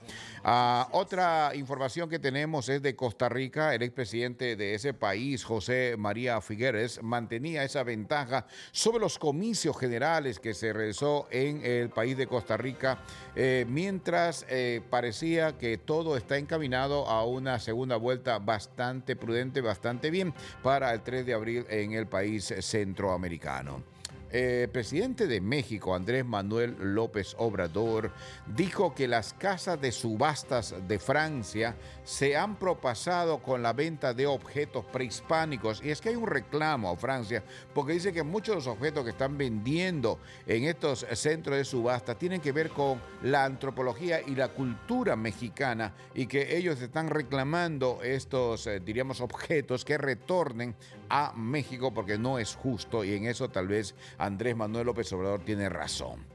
[0.44, 3.74] Ah, otra información que tenemos es de Costa Rica.
[3.74, 10.40] El expresidente de ese país, José María Figueres, mantenía esa ventaja sobre los comicios generales
[10.40, 13.00] que se realizó en el país de Costa Rica,
[13.36, 20.10] eh, mientras eh, parecía que todo está encaminado a una segunda vuelta bastante prudente, bastante
[20.10, 20.34] bien
[20.64, 23.99] para el 3 de abril en el país centroamericano.
[24.32, 28.12] El presidente de México, Andrés Manuel López Obrador,
[28.56, 31.76] dijo que las casas de subastas de Francia
[32.10, 35.80] se han propasado con la venta de objetos prehispánicos.
[35.84, 39.04] Y es que hay un reclamo a Francia, porque dice que muchos de los objetos
[39.04, 44.34] que están vendiendo en estos centros de subasta tienen que ver con la antropología y
[44.34, 50.76] la cultura mexicana y que ellos están reclamando estos, eh, diríamos, objetos que retornen
[51.10, 55.42] a México porque no es justo y en eso tal vez Andrés Manuel López Obrador
[55.42, 56.26] tiene razón.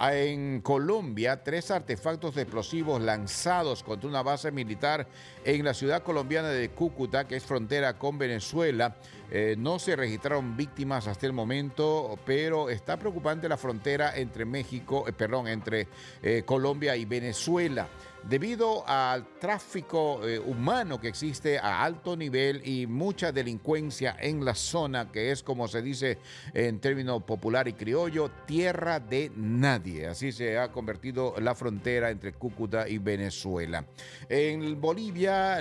[0.00, 5.06] En Colombia, tres artefactos explosivos lanzados contra una base militar
[5.44, 8.96] en la ciudad colombiana de Cúcuta, que es frontera con Venezuela.
[9.30, 15.04] Eh, no se registraron víctimas hasta el momento, pero está preocupante la frontera entre México,
[15.06, 15.86] eh, perdón, entre
[16.22, 17.86] eh, Colombia y Venezuela
[18.24, 24.54] debido al tráfico eh, humano que existe a alto nivel y mucha delincuencia en la
[24.54, 26.18] zona, que es como se dice
[26.54, 30.06] en término popular y criollo, tierra de nadie.
[30.06, 33.84] Así se ha convertido la frontera entre Cúcuta y Venezuela.
[34.28, 35.60] En Bolivia,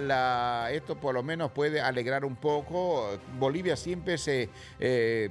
[0.70, 3.20] esto por lo menos puede alegrar un poco.
[3.38, 4.50] Bolivia siempre se,
[4.80, 5.30] eh,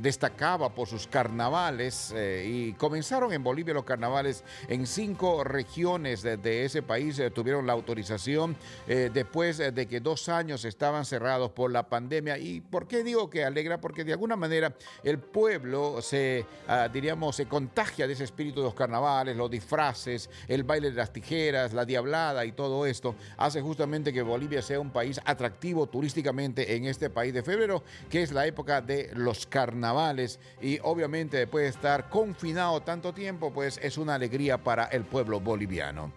[0.00, 6.47] destacaba por sus carnavales eh, y comenzaron en Bolivia los carnavales en cinco regiones de
[6.48, 11.50] de ese país eh, tuvieron la autorización eh, después de que dos años estaban cerrados
[11.50, 12.38] por la pandemia.
[12.38, 13.80] ¿Y por qué digo que alegra?
[13.80, 18.66] Porque de alguna manera el pueblo se, ah, diríamos, se contagia de ese espíritu de
[18.66, 23.60] los carnavales, los disfraces, el baile de las tijeras, la diablada y todo esto, hace
[23.60, 28.32] justamente que Bolivia sea un país atractivo turísticamente en este país de febrero, que es
[28.32, 30.40] la época de los carnavales.
[30.60, 35.40] Y obviamente después de estar confinado tanto tiempo, pues es una alegría para el pueblo
[35.40, 36.12] boliviano.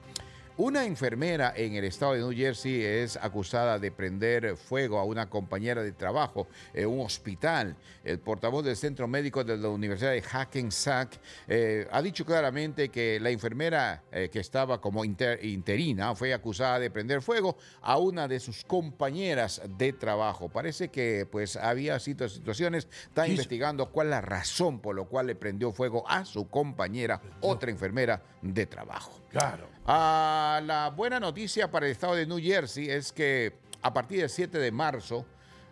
[0.57, 5.29] Una enfermera en el estado de New Jersey es acusada de prender fuego a una
[5.29, 7.77] compañera de trabajo en un hospital.
[8.03, 13.17] El portavoz del Centro Médico de la Universidad de Hackensack eh, ha dicho claramente que
[13.21, 18.41] la enfermera eh, que estaba como interina fue acusada de prender fuego a una de
[18.41, 20.49] sus compañeras de trabajo.
[20.49, 25.35] Parece que pues había situaciones, está investigando cuál es la razón por la cual le
[25.35, 29.21] prendió fuego a su compañera, otra enfermera de trabajo.
[29.29, 29.69] Claro.
[29.93, 34.29] Ah, la buena noticia para el estado de New Jersey es que a partir del
[34.29, 35.25] 7 de marzo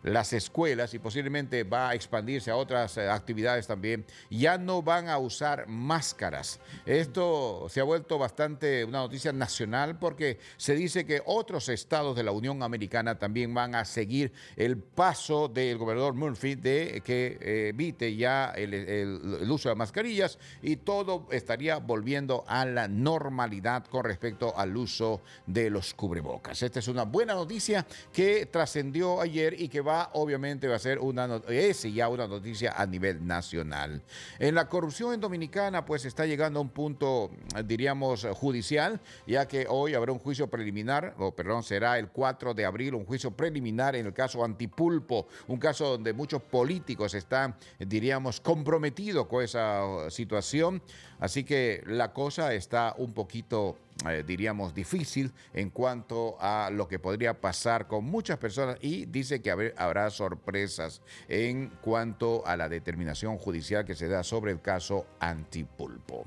[0.03, 5.09] las escuelas y posiblemente va a expandirse a otras eh, actividades también, ya no van
[5.09, 6.59] a usar máscaras.
[6.85, 12.23] Esto se ha vuelto bastante una noticia nacional porque se dice que otros estados de
[12.23, 17.67] la Unión Americana también van a seguir el paso del gobernador Murphy de que eh,
[17.69, 24.57] evite ya el, uso de mascarillas y todo estaría volviendo a la normalidad con respecto
[24.57, 26.61] al uso de los cubrebocas.
[26.63, 30.99] Esta es una buena noticia que trascendió ayer y que va, obviamente, va a ser
[30.99, 34.01] una, es ya una noticia a nivel nacional.
[34.37, 37.31] En la corrupción en Dominicana, pues está llegando a un punto,
[37.65, 42.65] diríamos, judicial, ya que hoy habrá un juicio preliminar, o perdón, será el 4 de
[42.65, 48.39] abril, un juicio preliminar en el caso Antipulpo, un caso donde muchos políticos están, diríamos,
[48.39, 50.81] comprometidos con esa uh, situación.
[51.19, 53.77] Así que la cosa está un poquito,
[54.09, 59.41] eh, diríamos, difícil en cuanto a lo que podría pasar con muchas personas y dice
[59.41, 65.05] que habrá sorpresas en cuanto a la determinación judicial que se da sobre el caso
[65.19, 66.25] Antipulpo.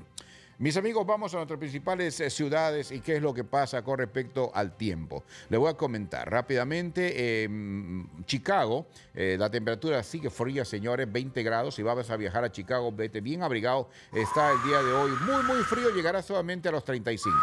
[0.63, 3.97] Mis amigos, vamos a nuestras principales eh, ciudades y qué es lo que pasa con
[3.97, 5.25] respecto al tiempo.
[5.49, 7.49] Le voy a comentar rápidamente.
[7.49, 11.75] mm, Chicago, eh, la temperatura sigue fría, señores, 20 grados.
[11.75, 13.89] Si vas a viajar a Chicago, vete bien abrigado.
[14.13, 17.35] Está el día de hoy muy, muy frío, llegará solamente a los 35.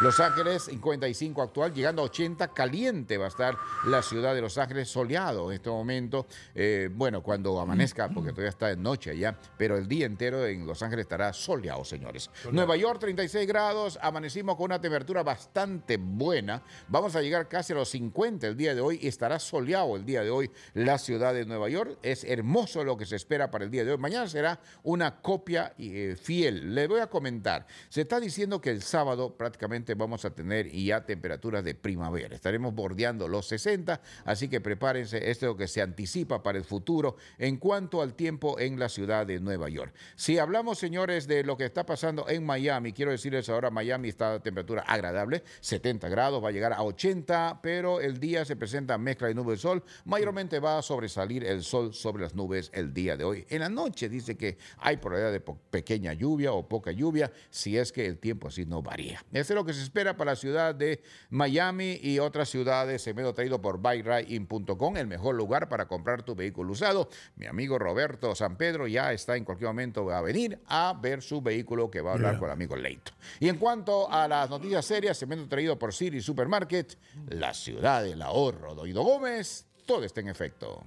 [0.00, 2.46] Los Ángeles, 55 actual, llegando a 80.
[2.54, 3.56] Caliente va a estar
[3.86, 6.28] la ciudad de Los Ángeles, soleado en este momento.
[6.54, 10.64] Eh, bueno, cuando amanezca, porque todavía está de noche allá, pero el día entero en
[10.64, 12.30] Los Ángeles estará soleado, señores.
[12.68, 13.98] Nueva York, 36 grados.
[14.02, 16.62] Amanecimos con una temperatura bastante buena.
[16.86, 20.04] Vamos a llegar casi a los 50 el día de hoy y estará soleado el
[20.04, 21.96] día de hoy la ciudad de Nueva York.
[22.02, 23.96] Es hermoso lo que se espera para el día de hoy.
[23.96, 26.74] Mañana será una copia eh, fiel.
[26.74, 27.66] Le voy a comentar.
[27.88, 32.34] Se está diciendo que el sábado prácticamente vamos a tener ya temperaturas de primavera.
[32.34, 35.30] Estaremos bordeando los 60, así que prepárense.
[35.30, 38.90] Esto es lo que se anticipa para el futuro en cuanto al tiempo en la
[38.90, 39.94] ciudad de Nueva York.
[40.16, 44.32] Si hablamos, señores, de lo que está pasando en Miami, quiero decirles ahora, Miami está
[44.32, 48.96] a temperatura agradable, 70 grados, va a llegar a 80, pero el día se presenta
[48.96, 49.84] mezcla de nubes de sol.
[50.06, 53.46] Mayormente va a sobresalir el sol sobre las nubes el día de hoy.
[53.50, 55.40] En la noche dice que hay probabilidad de
[55.70, 59.22] pequeña lluvia o poca lluvia, si es que el tiempo así no varía.
[59.30, 63.02] Eso es lo que se espera para la ciudad de Miami y otras ciudades.
[63.02, 67.10] Se me ha traído por buyride.com, el mejor lugar para comprar tu vehículo usado.
[67.36, 71.42] Mi amigo Roberto San Pedro ya está en cualquier momento, a venir a ver su
[71.42, 73.12] vehículo que va a hablar con el amigo Leito.
[73.40, 76.96] Y en cuanto a las noticias serias, se me ha traído por City Supermarket,
[77.28, 78.74] la ciudad del ahorro.
[78.74, 80.82] Doido Gómez, todo está en efecto.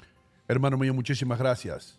[0.47, 1.97] Hermano mío, muchísimas gracias.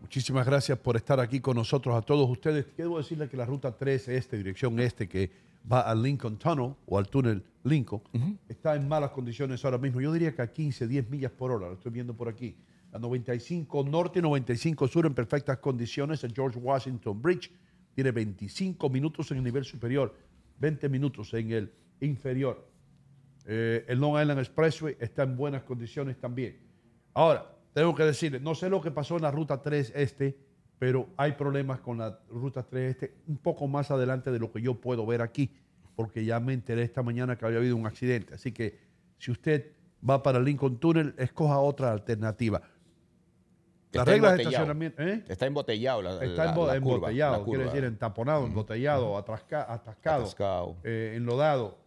[0.00, 2.66] Muchísimas gracias por estar aquí con nosotros, a todos ustedes.
[2.76, 5.30] Quiero decirles que la ruta 3 este, dirección este, que
[5.70, 8.02] va al Lincoln Tunnel o al túnel Lincoln,
[8.48, 10.00] está en malas condiciones ahora mismo.
[10.00, 12.54] Yo diría que a 15, 10 millas por hora, lo estoy viendo por aquí.
[12.92, 16.22] La 95 norte y 95 sur en perfectas condiciones.
[16.22, 17.50] El George Washington Bridge
[17.94, 20.14] tiene 25 minutos en el nivel superior,
[20.58, 22.68] 20 minutos en el inferior.
[23.46, 26.58] Eh, el Long Island Expressway está en buenas condiciones también.
[27.12, 30.36] Ahora, tengo que decirle, no sé lo que pasó en la ruta 3 este,
[30.78, 34.60] pero hay problemas con la ruta 3 este un poco más adelante de lo que
[34.60, 35.50] yo puedo ver aquí,
[35.94, 38.34] porque ya me enteré esta mañana que había habido un accidente.
[38.34, 38.78] Así que
[39.18, 39.72] si usted
[40.08, 42.62] va para Lincoln Tunnel, escoja otra alternativa.
[43.94, 45.02] Las reglas de estacionamiento...
[45.02, 45.24] ¿eh?
[45.28, 50.76] Está embotellado la, Está la- la embotellado, la quiere decir entaponado, embotellado, atrasca- atascado, Atascado.
[50.84, 51.78] eh, enlodado,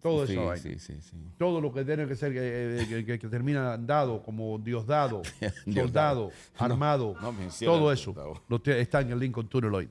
[0.00, 0.78] todo Sí, eso.
[0.78, 1.00] sí.
[1.38, 5.22] Todo lo que tiene que ser, eh, eh, que, que- que termina dado, como Diosdado,
[5.74, 7.34] soldado, armado, no
[7.64, 8.14] todo eso
[8.48, 9.88] lo está en el Lincoln Tunnel hoy.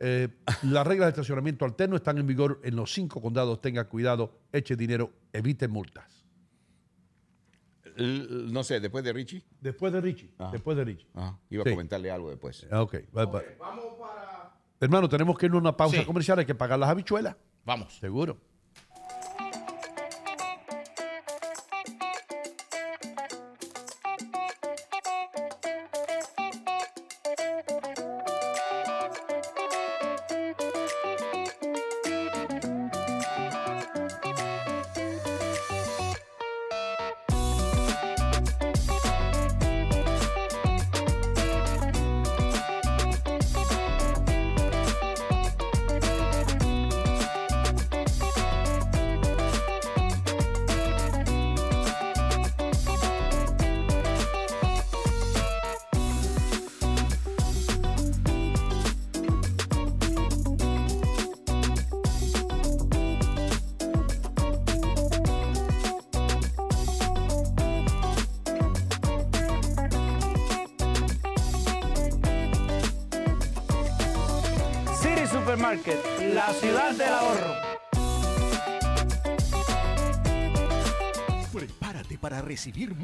[0.00, 0.28] Eh,
[0.62, 3.60] las reglas de estacionamiento alterno están en vigor en los cinco condados.
[3.60, 6.17] Tenga cuidado, eche dinero, evite multas.
[7.98, 9.42] No sé, después de Richie.
[9.60, 10.52] Después de Richie, Ajá.
[10.52, 11.06] después de Richie.
[11.14, 11.68] Ajá, iba Sí.
[11.70, 12.66] a comentarle algo después.
[12.70, 13.42] Ah, Ok, bye, bye.
[14.80, 16.04] Hermano, tenemos que ir a una pausa Sí.
[16.04, 17.34] comercial, hay que pagar las habichuelas.
[17.64, 17.92] Vamos.
[17.98, 18.38] Seguro.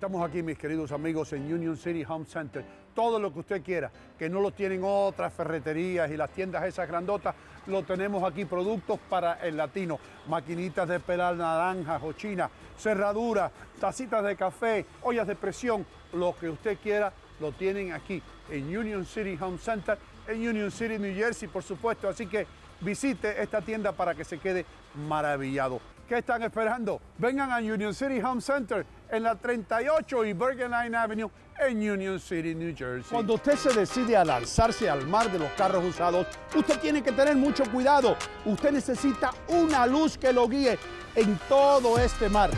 [0.00, 2.64] Estamos aquí, mis queridos amigos, en Union City Home Center.
[2.94, 6.88] Todo lo que usted quiera, que no lo tienen otras ferreterías y las tiendas esas
[6.88, 7.34] grandotas,
[7.66, 8.46] lo tenemos aquí.
[8.46, 12.48] Productos para el latino, maquinitas de pelar naranjas o china,
[12.78, 15.84] cerraduras, tacitas de café, ollas de presión,
[16.14, 20.98] lo que usted quiera, lo tienen aquí en Union City Home Center, en Union City,
[20.98, 22.08] New Jersey, por supuesto.
[22.08, 22.46] Así que
[22.80, 24.64] visite esta tienda para que se quede
[25.06, 25.78] maravillado.
[26.10, 27.00] ¿Qué están esperando?
[27.18, 31.30] Vengan a Union City Home Center en la 38 y Bergen Line Avenue
[31.60, 33.08] en Union City, New Jersey.
[33.08, 37.12] Cuando usted se decide a lanzarse al mar de los carros usados, usted tiene que
[37.12, 38.16] tener mucho cuidado.
[38.44, 40.80] Usted necesita una luz que lo guíe
[41.14, 42.50] en todo este mar.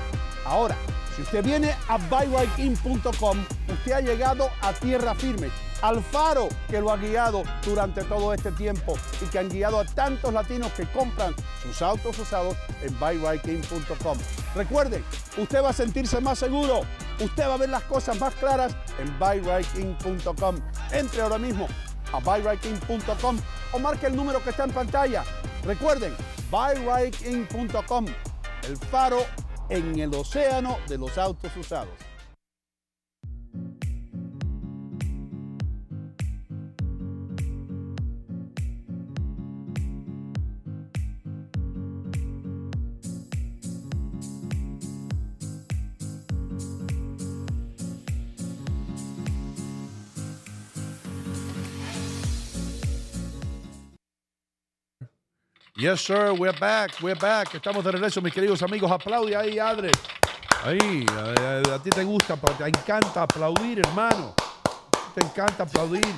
[0.46, 0.74] Ahora,
[1.14, 5.50] si usted viene a buyrightIn.com, usted ha llegado a tierra firme,
[5.82, 9.84] al faro que lo ha guiado durante todo este tiempo y que han guiado a
[9.84, 14.18] tantos latinos que compran sus autos usados en buyrightIn.com.
[14.54, 15.04] Recuerden,
[15.36, 16.82] usted va a sentirse más seguro,
[17.20, 20.56] usted va a ver las cosas más claras en buyrightIn.com.
[20.92, 21.66] Entre ahora mismo
[22.12, 23.38] a buyrightIn.com
[23.72, 25.24] o marque el número que está en pantalla.
[25.64, 26.14] Recuerden,
[26.50, 28.06] buyrightIn.com,
[28.68, 29.18] el faro
[29.68, 32.11] en el océano de los autos usados.
[55.82, 57.52] Yes, sir, we're back, we're back.
[57.54, 58.88] Estamos de regreso, mis queridos amigos.
[58.88, 59.90] Aplaude ahí, Adre.
[60.64, 64.32] Ahí, a, a- a ti te gusta, te encanta aplaudir, hermano.
[65.12, 66.04] Te encanta aplaudir.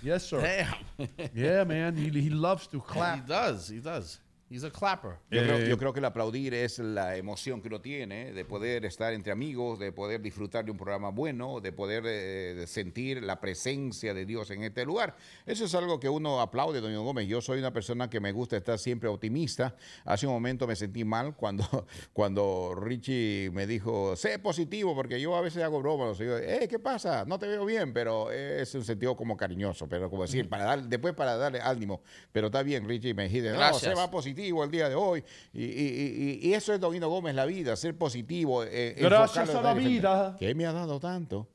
[0.00, 0.38] Yes, sir.
[0.42, 1.08] Damn.
[1.34, 3.26] Yeah, man, he, he loves to he clap.
[3.26, 3.68] does.
[3.70, 4.20] He does.
[4.50, 5.12] He's a clapper.
[5.30, 8.44] Yo, creo, Eh, yo creo que el aplaudir es la emoción que uno tiene de
[8.44, 13.22] poder estar entre amigos, de poder disfrutar de un programa bueno, de poder eh, sentir
[13.22, 15.16] la presencia de Dios en este lugar.
[15.46, 17.26] Eso es algo que uno aplaude, doña Gómez.
[17.26, 19.74] Yo soy una persona que me gusta estar siempre optimista.
[20.04, 21.64] Hace un momento me sentí mal cuando,
[22.12, 26.18] cuando Richie me dijo, sé positivo, porque yo a veces hago bromas.
[26.18, 27.24] Yo, "Eh, ¿qué pasa?
[27.24, 30.82] No te veo bien, pero es un sentido como cariñoso, pero como decir, para dar,
[30.84, 32.02] después para darle ánimo.
[32.30, 33.82] Pero está bien, Richie, me dijiste, no, Gracias.
[33.82, 34.33] se va positivo
[34.64, 35.24] el día de hoy.
[35.52, 38.64] Y, y- y- y eso es Donino Gómez, la vida, ser positivo.
[38.64, 40.36] eh, Gracias enfocarlo a la vida.
[40.38, 41.48] ¿Qué me ha dado tanto?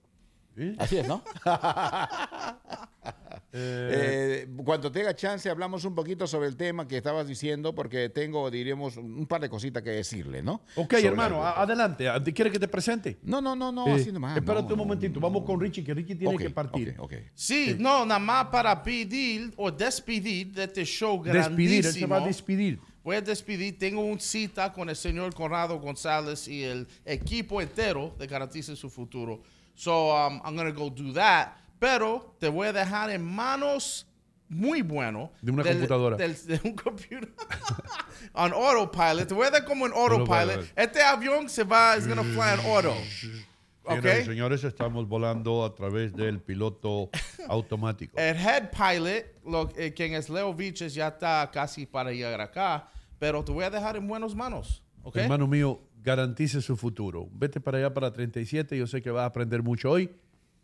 [0.57, 0.75] ¿Sí?
[0.77, 1.23] Así es, ¿no?
[3.52, 8.50] Eh, cuando tenga chance hablamos un poquito sobre el tema que estabas diciendo porque tengo,
[8.52, 10.62] diríamos, un par de cositas que decirle, ¿no?
[10.76, 12.06] Ok, Sobre hermano, adelante.
[12.34, 13.18] ¿Quieres que te presente?
[13.24, 14.38] No, no, no, no, Eh, así nomás.
[14.38, 15.20] espérate no, un no, momentito.
[15.20, 16.95] no, Vamos con Richie, que Richie tiene Ok, que partir.
[17.00, 17.14] ok, ok.
[17.34, 21.58] Sí, no, nada más para pedir o despedir de este show grandísimo.
[21.58, 22.80] Despedir, él se va a despedir.
[23.04, 23.80] Voy a despedir.
[23.80, 28.89] Tengo una cita con el señor Conrado González y el equipo entero de Garantice su
[28.89, 29.41] Futuro.
[29.74, 31.54] So, um, I'm going to go do that.
[31.80, 34.05] Pero te voy a dejar en manos
[34.47, 35.32] muy bueno.
[35.41, 36.17] De una del- computadora.
[36.17, 37.30] del- de un computer.
[38.34, 39.27] on autopilot.
[39.27, 40.65] Te voy a dar como en autopilot.
[40.75, 42.93] Este avión se va, going to fly en auto.
[42.93, 44.25] Señoras y Ok.
[44.25, 47.09] señores, estamos volando a través del piloto
[47.47, 48.17] automático.
[48.19, 52.88] El head pilot, lo, eh, quien es Leo Viches, ya está casi para llegar acá,
[53.17, 54.84] pero te voy a dejar en buenas manos.
[55.01, 55.15] ¿ok?
[55.15, 57.30] Hermano mío, garantice su futuro.
[57.32, 58.77] Vete para allá para 37.
[58.77, 60.11] Yo sé que vas a aprender mucho hoy.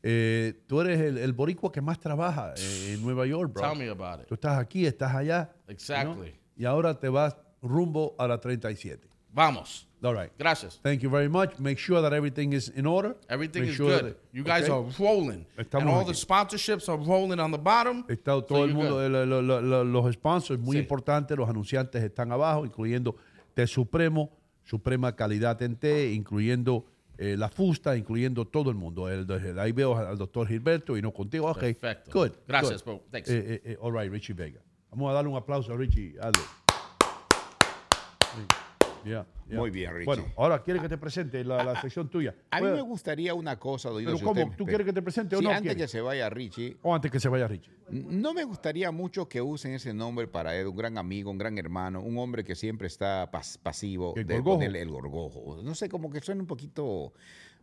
[0.08, 3.68] Eh, tú eres el, el boricua que más trabaja eh, en Nueva York, bro.
[3.68, 4.28] Tell me about it.
[4.28, 5.52] Tú estás aquí, estás allá.
[5.68, 6.30] Exactly.
[6.32, 6.38] ¿no?
[6.58, 9.08] Y ahora te vas rumbo a la 37.
[9.34, 9.88] Vamos.
[10.04, 10.32] All right.
[10.38, 10.80] Gracias.
[10.84, 11.58] Thank you very much.
[11.58, 13.18] Make sure that everything is in order.
[13.28, 14.12] Everything Make is sure good.
[14.12, 14.72] that- you guys okay?
[14.72, 15.48] are rolling.
[15.58, 16.12] Estamos and all aquí.
[16.12, 18.06] the sponsorships are rolling on the bottom.
[18.08, 19.10] Está So todo el you're mundo, good.
[19.28, 20.84] lo- lo- lo- los sponsors, muy Sí.
[20.84, 23.16] importantes, los anunciantes están abajo, incluyendo
[23.56, 24.30] The Supremo,
[24.64, 26.86] suprema calidad en té, incluyendo
[27.18, 29.10] eh, la fusta, incluyendo todo el mundo.
[29.10, 31.48] El- el- ahí veo al doctor Gilberto y no contigo.
[31.50, 32.12] Ok, Perfecto.
[32.14, 32.32] good.
[32.48, 32.94] Gracias, good.
[32.94, 33.04] bro.
[33.12, 33.30] Thanks.
[33.30, 34.62] Eh, eh, eh, all right, Richie Vega.
[34.92, 36.16] Vamos a darle un aplauso a Richie.
[36.20, 36.44] Hazlo.
[39.06, 39.58] Yeah, yeah.
[39.60, 40.06] Muy bien, Richie.
[40.06, 42.34] Bueno, ahora quiere que te presente la, la sección tuya.
[42.52, 44.42] A mí me gustaría una cosa, Pero si ¿cómo?
[44.44, 46.94] usted- ¿Tú quieres que te presente o Sí, no antes que se vaya Richie, O
[46.96, 47.72] antes que se vaya Richie.
[47.90, 51.58] no me gustaría mucho que usen ese nombre para él, un gran amigo, un gran
[51.58, 54.14] hermano, un hombre que siempre está pas- pasivo.
[54.16, 54.62] El de gorgojo.
[54.64, 55.62] el gorgojo.
[55.64, 57.14] No sé, como que suena un poquito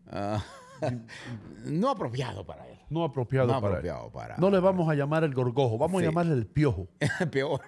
[0.09, 0.43] ah,
[1.65, 2.79] no apropiado para él.
[2.91, 4.11] No apropiado No para él.
[4.13, 6.07] para- No le vamos a llamar el gorgojo, vamos Sí.
[6.07, 6.89] a llamarle el piojo.
[7.33, 7.61] peor.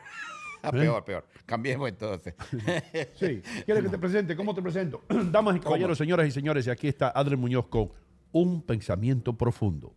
[0.64, 1.26] Ah, peor, peor.
[1.46, 2.34] Cambiemos entonces.
[3.16, 3.42] Sí.
[3.64, 4.36] ¿Quiere que te presente?
[4.36, 5.02] ¿Cómo te presento?
[5.30, 7.90] Damas y caballeros, señoras y señores, y aquí está Adrián Muñoz con
[8.32, 9.94] un pensamiento profundo.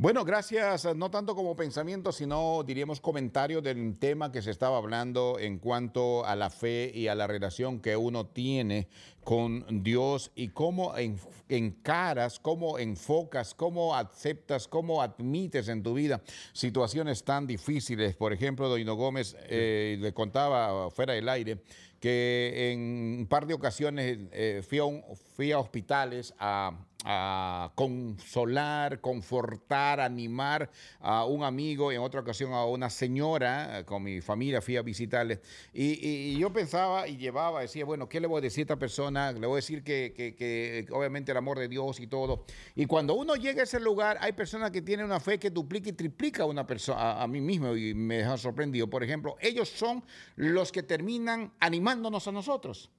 [0.00, 5.38] Bueno, gracias, no tanto como pensamiento, sino diríamos comentario del tema que se estaba hablando
[5.38, 8.88] en cuanto a la fe y a la relación que uno tiene
[9.24, 11.20] con Dios y cómo en-
[11.50, 16.22] encaras, cómo enfocas, cómo aceptas, cómo admites en tu vida
[16.54, 18.16] situaciones tan difíciles.
[18.16, 21.58] Por ejemplo, Doino Gómez eh, le contaba fuera del aire
[22.00, 29.00] que en un par de ocasiones eh, fui, a fui a hospitales a, a consolar,
[29.00, 30.70] confortar, animar
[31.00, 34.82] a un amigo, en otra ocasión a una señora, eh, con mi familia fui a
[34.82, 35.40] visitarle,
[35.72, 39.32] y, yo pensaba y llevaba, decía, bueno, ¿qué le voy a decir a esta persona?
[39.32, 42.44] Le voy a decir que, obviamente el amor de Dios y todo.
[42.74, 45.88] Y cuando uno llega a ese lugar, hay personas que tienen una fe que duplica
[45.88, 48.88] y triplica a una persona, a mí mismo, y me deja sorprendido.
[48.88, 50.02] Por ejemplo, ellos son
[50.36, 52.90] los que terminan animándonos a nosotros.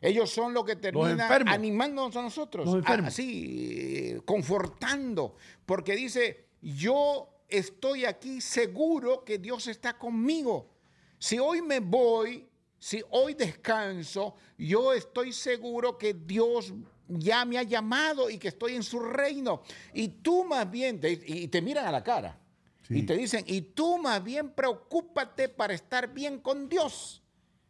[0.00, 1.18] Ellos son los que terminan
[1.54, 2.66] animándonos a nosotros,
[3.08, 5.34] así, confortando,
[5.66, 10.70] porque dice, yo estoy aquí seguro que Dios está conmigo.
[11.18, 12.46] Si hoy me voy,
[12.78, 16.72] si hoy descanso, yo estoy seguro que Dios
[17.08, 19.62] ya me ha llamado y que estoy en su reino.
[19.94, 22.38] Y tú más bien, te- y te miran a la cara.
[22.90, 27.20] Y te dicen, y tú más bien preocúpate para estar bien con Dios.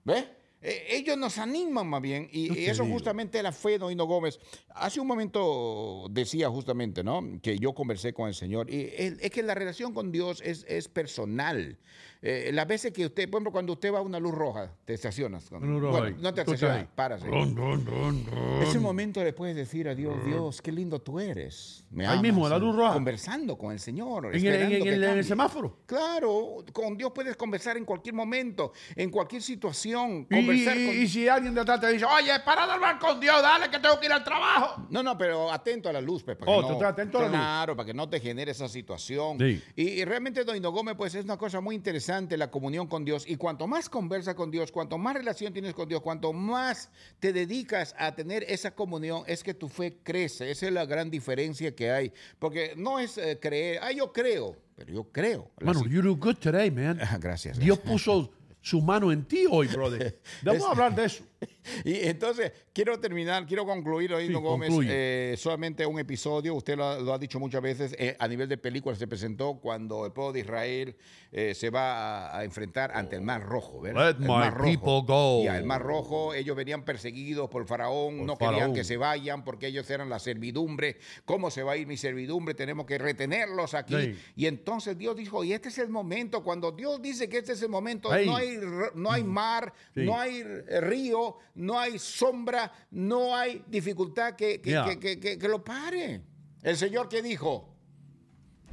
[0.04, 0.26] ¿Ves?
[0.61, 4.40] Eh, ellos nos animan más bien y, y eso justamente la fe, Doino Gómez.
[4.74, 7.22] Hace un momento decía justamente, ¿no?
[7.40, 10.64] Que yo conversé con el Señor y es, es que la relación con Dios es,
[10.68, 11.78] es personal.
[12.20, 14.94] Eh, las veces que usted, por ejemplo, cuando usted va a una luz roja, te
[14.94, 15.50] estacionas.
[15.52, 17.22] Una luz roja Bueno, no te estacionas, paras.
[17.22, 18.26] ron, ron, ron.
[18.62, 21.84] Ese momento le puedes decir a Dios, Dios, qué lindo tú eres.
[21.90, 22.92] Me Ahí mismo, a la amas", luz roja.
[22.94, 24.26] Conversando con el Señor.
[24.26, 25.22] ¿En el, en esperando el- que en el cambie.
[25.22, 25.78] semáforo?
[25.86, 30.26] Claro, con Dios puedes conversar en cualquier momento, en cualquier situación.
[30.28, 30.96] Y, Conversar y- con...
[31.02, 33.78] y si alguien de atrás te dice, oye, para de hablar con Dios, dale que
[33.78, 34.86] tengo que ir al trabajo.
[34.90, 37.28] No, no, pero atento a la luz, pues, para Oh, que no, atento a la
[37.28, 37.36] luz.
[37.36, 39.38] Claro, para que no te genere esa situación.
[39.38, 39.62] Sí.
[39.76, 43.24] Y, y realmente, Doino Gómez, pues es una cosa muy interesante la comunión con Dios.
[43.26, 46.90] Y cuanto más conversas con Dios, cuanto más relación tienes con Dios, cuanto más
[47.20, 50.50] te dedicas a tener esa comunión, es que tu fe crece.
[50.50, 52.12] Esa es la gran diferencia que hay.
[52.38, 55.50] Porque no es eh, creer, ah, yo creo, pero yo creo.
[55.61, 56.98] Bueno, you do good today, man.
[57.20, 57.59] Gracias.
[57.59, 58.30] Dios puso
[58.61, 60.18] su mano en ti hoy, brother.
[60.42, 61.24] Vamos a hablar de eso.
[61.84, 66.84] Y entonces, quiero terminar, quiero concluir, Oído Sí, Gómez, eh, solamente un episodio, usted lo,
[66.84, 70.12] ha- lo ha dicho muchas veces, eh, a nivel de película se presentó cuando el
[70.12, 70.97] pueblo de Israel
[71.30, 74.07] eh, se va a, a enfrentar ante el Mar Rojo, ¿verdad?
[74.12, 74.64] Let el my Mar Rojo.
[74.64, 75.45] people go.
[75.49, 78.74] El Mar Rojo, ellos venían perseguidos por Faraón, Por no querían Faraón.
[78.74, 80.97] que se vayan porque ellos eran la servidumbre.
[81.26, 82.55] ¿Cómo se va a ir mi servidumbre?
[82.55, 83.95] Tenemos que retenerlos aquí.
[83.95, 84.18] Sí.
[84.36, 87.62] Y entonces Dios dijo, y este es el momento, cuando Dios dice que este es
[87.62, 88.59] el momento, no hay,
[88.95, 90.01] no hay mar, Sí.
[90.05, 90.43] no hay
[90.80, 94.98] río, no hay sombra, no hay dificultad que, que, Yeah.
[94.98, 96.22] que- que- lo pare.
[96.62, 97.74] El Señor que dijo,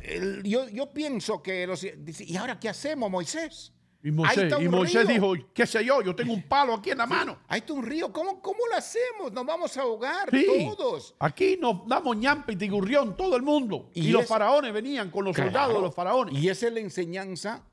[0.02, 1.84] El- yo, yo pienso que los...
[1.84, 3.72] ¿Y ahora qué hacemos, Moisés?
[4.04, 7.08] Y Moisés, y Moisés dijo, qué sé yo, yo tengo un palo aquí en la
[7.08, 7.40] mano.
[7.48, 9.32] Ahí está un río, ¿cómo, cómo lo hacemos?
[9.34, 10.46] Nos vamos a ahogar Sí.
[10.78, 11.16] todos.
[11.18, 13.90] Aquí nos damos ñampa y tigurrión todo el mundo.
[13.96, 16.36] Y, Y los es- faraones venían con los soldados de los faraones.
[16.36, 17.64] Y esa es la enseñanza.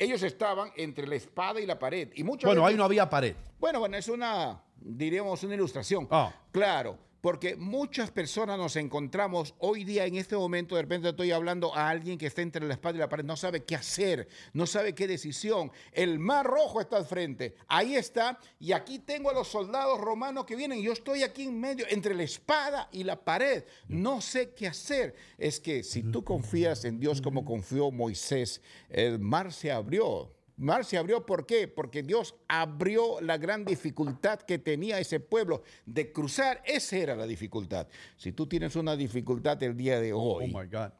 [0.00, 2.08] Ellos estaban entre la espada y la pared.
[2.14, 3.36] Y muchas bueno, veces- ahí no había pared.
[3.58, 6.08] Bueno, bueno, es una, diríamos, una ilustración.
[6.10, 6.32] Ah.
[6.50, 11.74] Claro, porque muchas personas nos encontramos hoy día, en este momento, de repente estoy hablando
[11.74, 14.66] a alguien que está entre la espada y la pared, no sabe qué hacer, no
[14.66, 15.70] sabe qué decisión.
[15.92, 20.44] El mar rojo está al frente, ahí está, y aquí tengo a los soldados romanos
[20.44, 24.50] que vienen, yo estoy aquí en medio, entre la espada y la pared, no sé
[24.50, 25.14] qué hacer.
[25.38, 30.39] Es que si tú confías en Dios como confió Moisés, el mar se abrió.
[30.60, 31.68] Mar se abrió, ¿por qué?
[31.68, 36.62] Porque Dios abrió la gran dificultad que tenía ese pueblo de cruzar.
[36.66, 37.88] Esa era la dificultad.
[38.18, 40.92] Si tú tienes una dificultad el día de Oh hoy, my God.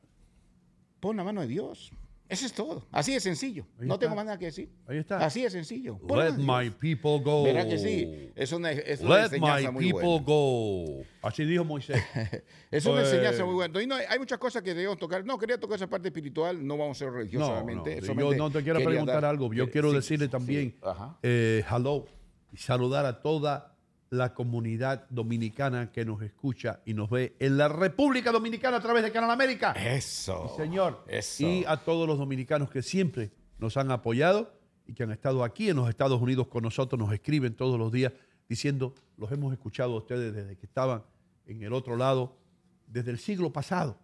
[0.98, 1.92] pon la mano de Dios.
[2.30, 2.86] Eso es todo.
[2.92, 3.66] Así de sencillo.
[3.78, 4.06] Ahí no está.
[4.06, 4.70] tengo más nada que decir.
[4.86, 5.18] Ahí está.
[5.18, 5.98] Así de sencillo.
[6.08, 7.42] Let my people go.
[7.42, 8.30] Verá que sí.
[8.36, 10.24] Es una, es una Let enseñanza my muy people buena.
[10.24, 11.02] go.
[11.22, 12.00] Así dijo Moisés.
[12.70, 13.82] Es una Pues- enseñanza muy buena.
[13.82, 15.24] Y no, hay muchas cosas que debemos tocar.
[15.24, 16.64] No, quería tocar esa parte espiritual.
[16.64, 18.00] No vamos a ser religiosos No, solamente.
[18.00, 19.52] no, yo no te quiero preguntar dar- algo.
[19.52, 20.76] Yo eh, quiero sí, decirle sí, también
[21.24, 22.06] eh, hello
[22.52, 23.69] y saludar a toda
[24.10, 29.04] la comunidad dominicana que nos escucha y nos ve en la República Dominicana a través
[29.04, 29.72] de Canal América.
[29.72, 30.52] Eso.
[30.56, 31.04] Señor.
[31.06, 31.44] Eso.
[31.44, 34.52] Y a todos los dominicanos que siempre nos han apoyado
[34.84, 37.92] y que han estado aquí en los Estados Unidos con nosotros, nos escriben todos los
[37.92, 38.12] días
[38.48, 41.04] diciendo, los hemos escuchado a ustedes desde que estaban
[41.46, 42.36] en el otro lado,
[42.88, 43.96] desde el siglo pasado.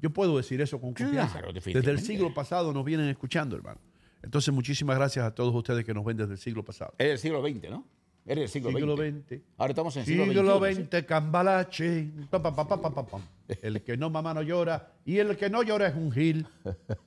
[0.00, 1.40] Yo puedo decir eso con confianza.
[1.40, 3.80] Claro, desde el siglo pasado nos vienen escuchando, hermano.
[4.22, 6.92] Entonces, muchísimas gracias a todos ustedes que nos ven desde el siglo pasado.
[6.98, 7.86] Era el siglo XX, ¿no?
[8.28, 9.24] Era el siglo, Siglo XX.
[9.26, 9.40] XX.
[9.56, 10.60] Ahora estamos en siglo Siglo.
[10.60, 12.10] XX, cambalache.
[12.30, 13.18] pa, pa, pa,
[13.62, 16.46] El que no mamá no llora y el que no llora es un gil.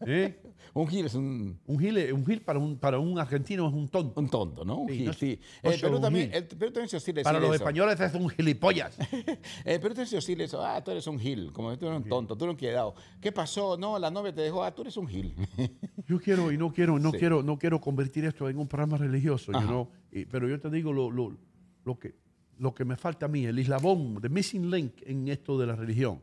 [0.05, 0.37] ¿Eh?
[0.73, 3.73] Un gil es un, Un gil, es- un gil para, un, para un argentino es
[3.73, 4.21] un tonto.
[4.21, 4.77] un tonto, ¿no?
[4.77, 5.39] Un Sí, gil, no- sí.
[5.63, 6.35] no un también, gil.
[6.37, 7.55] el Perú también se oscila Para los eso.
[7.55, 8.97] españoles es un gilipollas.
[9.65, 10.63] El Perú también se oscila eso.
[10.65, 11.51] Ah, tú eres un gil.
[11.51, 12.95] Como tú eres un tonto, tú eres un quedado.
[13.19, 13.75] ¿Qué pasó?
[13.77, 14.63] No, la novia te dejó.
[14.63, 15.35] Ah, tú eres un gil.
[16.07, 17.17] Yo quiero y no quiero, no Sí.
[17.17, 19.89] quiero, no quiero convertir esto en un programa religioso, you know,
[20.31, 21.37] pero yo te digo lo, lo,
[21.83, 22.15] lo que,
[22.61, 25.75] lo que me falta a mí, el eslabón, the missing link en esto de la
[25.75, 26.21] religión.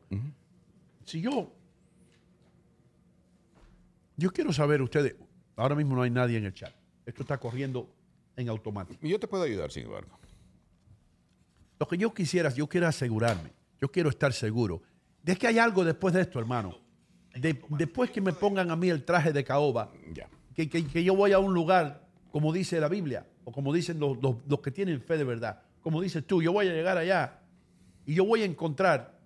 [1.04, 1.52] Si yo,
[4.16, 5.16] yo quiero saber ustedes,
[5.56, 6.72] ahora mismo no hay nadie en el chat,
[7.04, 7.88] esto está corriendo
[8.36, 9.04] en automático.
[9.04, 10.16] Y yo te puedo ayudar, sin embargo.
[11.80, 14.80] Lo que yo quisiera, yo quiero asegurarme, yo quiero estar seguro
[15.22, 16.76] de que hay algo después de esto, hermano.
[17.34, 19.90] De- después que me pongan a mí el traje de caoba,
[20.54, 23.98] que, que- que yo voy a un lugar, como dice la Biblia, o como dicen
[23.98, 26.98] los, los- los que tienen fe de verdad, como dices tú, yo voy a llegar
[26.98, 27.40] allá
[28.04, 29.18] y yo voy a encontrar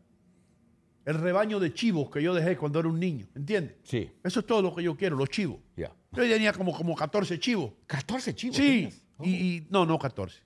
[1.05, 3.75] el rebaño de chivos que yo dejé cuando era un niño, ¿entiendes?
[3.83, 4.09] Sí.
[4.23, 5.59] Eso es todo lo que yo quiero, los chivos.
[5.77, 5.91] Ya.
[6.13, 7.73] Yo tenía como, como 14 chivos.
[7.89, 8.57] 14 chivos.
[8.57, 8.89] Sí.
[9.17, 9.25] Oh.
[9.25, 10.39] y, y- no, no 14.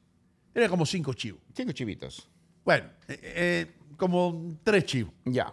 [0.54, 1.42] Tenía como 5 chivos.
[1.54, 2.30] Cinco chivitos.
[2.64, 5.12] Bueno, eh, eh, como 3 chivos.
[5.26, 5.52] Ya.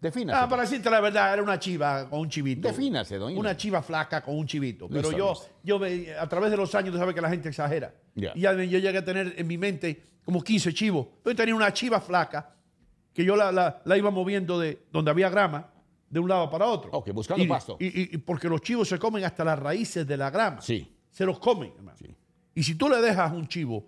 [0.00, 0.38] Defínase.
[0.38, 2.68] Ah, para decirte la verdad, era una chiva con un chivito.
[2.68, 3.26] Defínase, Ino.
[3.28, 4.88] Una chiva flaca con un chivito.
[4.88, 5.48] Pero Listo, yo, listo.
[5.62, 7.94] yo ve- a través de los años, tú sabes que la gente exagera.
[8.14, 8.32] Ya.
[8.34, 11.06] Y ya yo llegué a tener en mi mente como 15 chivos.
[11.24, 12.54] Yo tenía una chiva flaca
[13.12, 15.70] que yo la, la- la iba moviendo de donde había grama,
[16.08, 16.90] de un lado para otro.
[16.92, 17.76] Ok, buscando Y- pasto.
[17.78, 20.62] Y, y- y porque los chivos se comen hasta las raíces de la grama.
[20.62, 20.96] Sí.
[21.10, 21.98] Se los comen, hermano.
[21.98, 22.06] Sí.
[22.54, 23.86] Y si tú le dejas a un chivo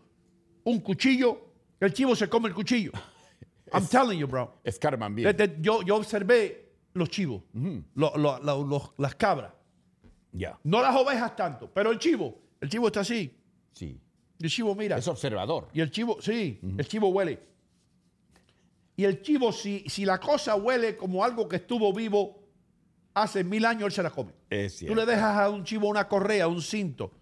[0.64, 1.40] un cuchillo,
[1.80, 2.92] el chivo se come el cuchillo.
[3.75, 4.53] I'm telling you, bro.
[4.64, 5.35] Escarman bien.
[5.35, 7.43] Desde- yo, yo observé los chivos,
[7.95, 9.53] lo- lo- lo- los- las cabras.
[10.33, 10.59] Ya.
[10.64, 12.39] No las ovejas tanto, pero el chivo.
[12.61, 13.37] El chivo está así.
[13.73, 14.01] Sí.
[14.41, 14.97] El chivo mira.
[14.97, 15.68] Es observador.
[15.73, 17.39] Y el chivo, sí, el chivo huele.
[18.97, 22.43] Y el chivo, si, si la cosa huele como algo que estuvo vivo
[23.14, 24.33] hace mil años, él se la come.
[24.51, 24.95] Es Tú cierto.
[24.97, 27.12] le dejas a un chivo una correa, un cinto,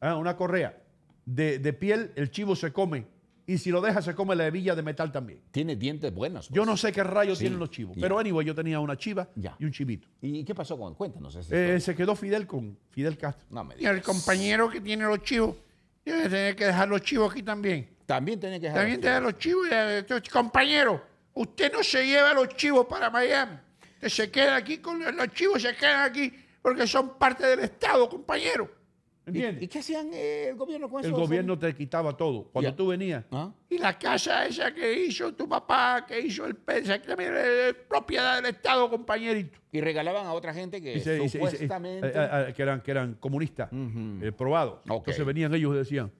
[0.00, 0.76] ah, una correa
[1.24, 3.06] de, de piel, el chivo se come.
[3.52, 5.40] Y si lo dejas, se come la hebilla de metal también.
[5.50, 6.46] Tiene dientes buenos.
[6.48, 6.54] pues.
[6.56, 7.96] Yo no sé qué rayos Sí, tienen los chivos.
[7.96, 8.02] ya.
[8.02, 9.56] Pero anyway, yo tenía una chiva Ya.
[9.58, 10.06] y un chivito.
[10.22, 13.44] ¿Y qué pasó con Cuéntanos esa Eh, se quedó Fidel con Fidel Castro.
[13.50, 15.56] No me Y el compañero que tiene los chivos,
[16.04, 17.88] debe tener que dejar los chivos aquí también.
[18.06, 19.66] También tiene que dejar También los dejar los chivos.
[19.68, 21.02] y, entonces, compañero,
[21.34, 23.56] usted no se lleva los chivos para Miami.
[23.94, 26.32] Usted se queda aquí con los chivos, se quedan aquí
[26.62, 28.70] porque son parte del Estado, compañero.
[29.26, 29.62] ¿Y, ¿Entiendes?
[29.64, 31.16] y qué hacían eh, el gobierno con El eso?
[31.20, 32.44] gobierno te quitaba todo.
[32.44, 33.52] Cuando tú venías, ¿Ah?
[33.68, 38.36] Y la casa esa que hizo tu papá, que hizo el pez, también es propiedad
[38.42, 39.58] del Estado, compañerito.
[39.72, 42.08] Y regalaban a otra gente que y se- y se- y se- supuestamente...
[42.08, 44.80] eh, eh, eh, que, eran, que eran comunistas, eh, probados.
[44.84, 46.10] Entonces venían ellos y decían,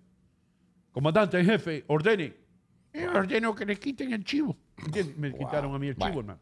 [0.93, 2.35] comandante en jefe, ordene.
[2.93, 4.57] Y ordeno que le quiten el chivo.
[4.85, 5.17] ¿Entiendes?
[5.17, 6.21] Me quitaron a mí el chivo, Bueno.
[6.33, 6.41] hermano.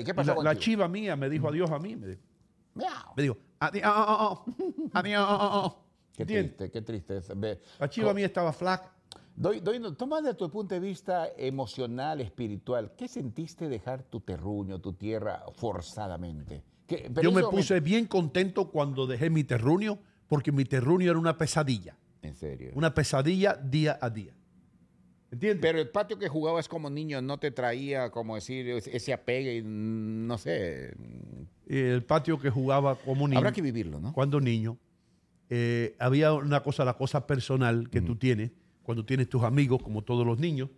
[0.00, 0.62] ¿Y qué pasó La, con la Chivo?
[0.62, 1.96] chiva mía me dijo adiós a mí.
[1.96, 2.20] Me dijo,
[2.74, 3.14] Miau.
[3.16, 3.84] me dijo adiós.
[3.86, 4.44] oh,
[4.92, 5.72] Adiós.
[6.16, 7.20] Qué triste, qué triste.
[7.78, 8.92] La chiva mía estaba flaca.
[9.34, 14.80] Doy, doy, toma desde tu punto de vista emocional, espiritual, ¿qué sentiste dejar tu terruño,
[14.80, 16.62] tu tierra forzadamente?
[16.86, 21.18] ¿Qué- pero Yo me puse bien contento cuando dejé mi terruño, porque mi terruño era
[21.18, 21.96] una pesadilla.
[22.22, 22.70] En serio.
[22.74, 24.32] Una pesadilla día a día.
[25.36, 25.60] ¿Entiendes?
[25.60, 29.62] Pero el patio que jugabas como niño no te traía, como decir, ese apegue, y,
[29.62, 30.94] no sé.
[31.66, 33.38] el patio que jugaba como niño.
[33.38, 34.14] Habrá que vivirlo, ¿no?
[34.14, 34.78] Cuando niño,
[35.50, 38.50] eh, había una cosa, la cosa personal que tú tienes,
[38.82, 40.70] cuando tienes tus amigos, como todos los niños.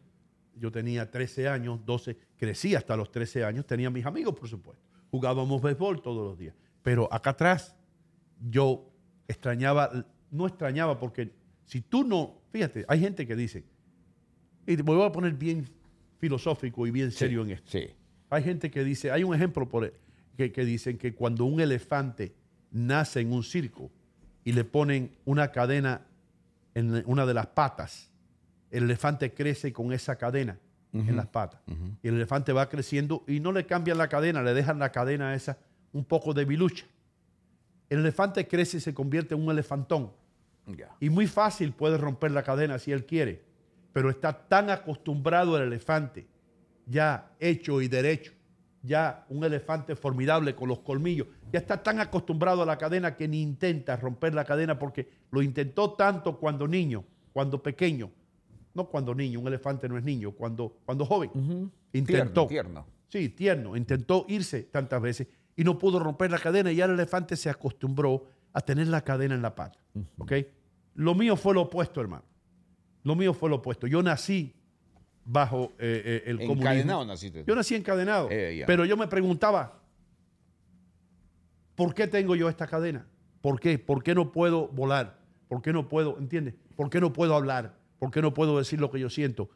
[0.57, 4.83] Yo tenía 13 años, 12, crecí hasta los 13 años, tenía mis amigos, por supuesto.
[5.13, 6.57] Jugábamos béisbol todos los días.
[6.83, 7.77] Pero acá atrás,
[8.41, 8.91] yo
[9.29, 11.33] extrañaba, no extrañaba porque
[11.65, 13.65] si tú no, fíjate, hay gente que dice,
[14.69, 15.67] y me voy a poner bien
[16.19, 17.71] filosófico y bien serio en esto.
[17.71, 17.89] Sí.
[18.29, 19.93] Hay gente que dice, hay un ejemplo por,
[20.37, 22.35] que, que dicen que cuando un elefante
[22.71, 23.91] nace en un circo
[24.45, 26.03] y le ponen una cadena
[26.75, 28.11] en una de las patas,
[28.71, 30.59] el elefante crece con esa cadena
[30.93, 31.61] en las patas.
[32.03, 35.35] Y el elefante va creciendo y no le cambian la cadena, le dejan la cadena
[35.35, 35.59] esa
[35.93, 36.85] un poco de bilucha.
[37.89, 40.13] El elefante crece y se convierte en un elefantón.
[41.01, 43.48] Y muy fácil puede romper la cadena si él quiere.
[43.93, 46.27] Pero está tan acostumbrado el elefante,
[46.87, 48.33] ya hecho y derecho,
[48.83, 53.27] ya un elefante formidable con los colmillos, ya está tan acostumbrado a la cadena que
[53.27, 58.11] ni intenta romper la cadena porque lo intentó tanto cuando niño, cuando pequeño.
[58.75, 61.31] No cuando niño, un elefante no es niño, cuando, cuando joven.
[61.93, 62.47] Intentó.
[62.47, 62.87] Tierno, tierno.
[63.09, 63.77] Sí, tierno.
[63.77, 65.27] Intentó irse tantas veces
[65.57, 69.03] y no pudo romper la cadena y ya el elefante se acostumbró a tener la
[69.03, 69.81] cadena en la pata.
[70.19, 70.33] ¿Ok?
[70.95, 72.25] Lo mío fue lo opuesto, hermano.
[73.09, 73.87] Lo mío fue lo opuesto.
[73.87, 74.55] Yo nací
[75.25, 76.61] bajo eh, eh, el comunismo.
[76.61, 77.43] Encadenado naciste.
[77.47, 78.29] Yo nací encadenado.
[78.31, 78.65] Eh.
[78.67, 79.81] Pero yo me preguntaba,
[81.75, 83.07] ¿por qué tengo yo esta cadena?
[83.41, 83.79] ¿Por qué?
[83.79, 85.21] ¿Por qué no puedo volar?
[85.49, 86.55] ¿Por qué no puedo, entiendes?
[86.77, 87.79] ¿Por qué no puedo hablar?
[87.99, 89.49] ¿Por qué no puedo decir lo que yo siento?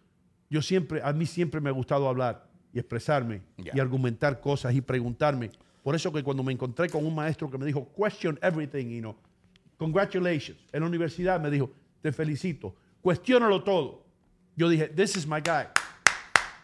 [0.48, 4.80] Yo siempre, a mí siempre me ha gustado hablar y expresarme y argumentar cosas y
[4.80, 5.50] preguntarme.
[5.82, 9.00] Por eso que cuando me encontré con un maestro que me dijo, question everything, you
[9.00, 9.14] know,
[9.76, 14.02] congratulations, en la universidad me dijo, te felicito, cuestiónalo todo.
[14.56, 15.64] Yo dije, this is my guy.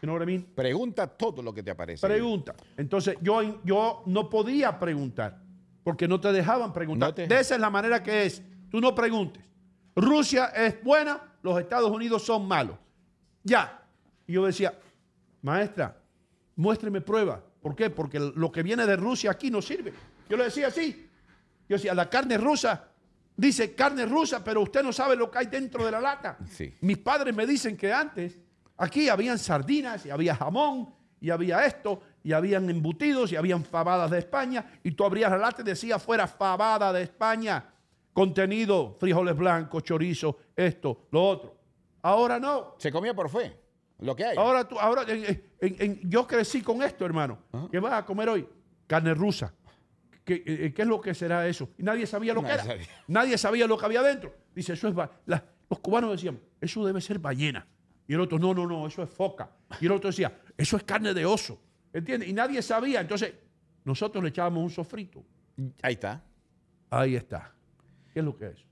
[0.01, 0.47] You know what I mean?
[0.55, 2.07] Pregunta todo lo que te aparece.
[2.07, 2.55] Pregunta.
[2.77, 5.41] Entonces yo, yo no podía preguntar
[5.83, 7.09] porque no te dejaban preguntar.
[7.09, 8.43] No te- De esa es la manera que es.
[8.71, 9.43] Tú no preguntes.
[9.97, 12.77] Rusia es buena, los Estados Unidos son malos.
[13.43, 13.83] Ya.
[14.27, 14.79] Y yo decía,
[15.43, 15.97] maestra,
[16.55, 17.43] muéstreme prueba.
[17.61, 17.91] ¿Por qué?
[17.91, 19.93] Porque lo que viene de Rusia aquí no sirve.
[20.29, 21.09] Yo le decía así.
[21.69, 22.89] Yo decía, la carne rusa
[23.39, 26.37] dice carne rusa, pero usted no sabe lo que hay dentro de la lata.
[26.51, 26.75] Sí.
[26.83, 28.39] Mis padres me dicen que antes
[28.77, 34.11] aquí habían sardinas y había jamón y había esto y habían embutidos y habían fabadas
[34.11, 37.65] de España y tú abrías la lata y decía fuera fabada de España,
[38.13, 41.57] contenido, frijoles blancos, chorizo, esto, lo otro.
[42.03, 42.75] Ahora no.
[42.79, 43.57] Se comía por fe.
[44.01, 44.37] Lo que hay.
[44.37, 45.25] Ahora tú, ahora en-
[45.61, 47.39] en- en- yo crecí con esto, hermano.
[47.71, 48.49] ¿Qué vas a comer hoy?
[48.87, 49.53] Carne rusa.
[50.29, 51.71] ¿Qué, eh, qué es lo que será eso?
[51.79, 52.63] Y nadie sabía lo que era.
[52.65, 52.87] sabía.
[53.07, 54.35] Nadie sabía lo que había dentro.
[54.55, 54.95] Dice, eso es.
[55.25, 57.67] la- los cubanos decían, eso debe ser ballena.
[58.07, 59.51] Y el otro, no, no, no, eso es foca.
[59.81, 61.59] Y el otro decía, eso es carne de oso.
[61.95, 62.29] ¿Entiendes?
[62.29, 63.01] Y nadie sabía.
[63.01, 63.33] Entonces,
[63.85, 65.25] nosotros le echábamos un sofrito.
[65.83, 66.23] Ahí está.
[66.91, 67.55] Ahí está.
[68.13, 68.65] ¿Qué es lo que es?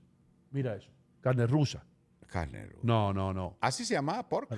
[0.51, 0.89] Mira eso.
[1.21, 1.83] Carne rusa.
[2.27, 2.65] Carne.
[2.67, 2.79] roja.
[2.83, 3.57] No, no, no.
[3.61, 4.51] Así se llamaba pork.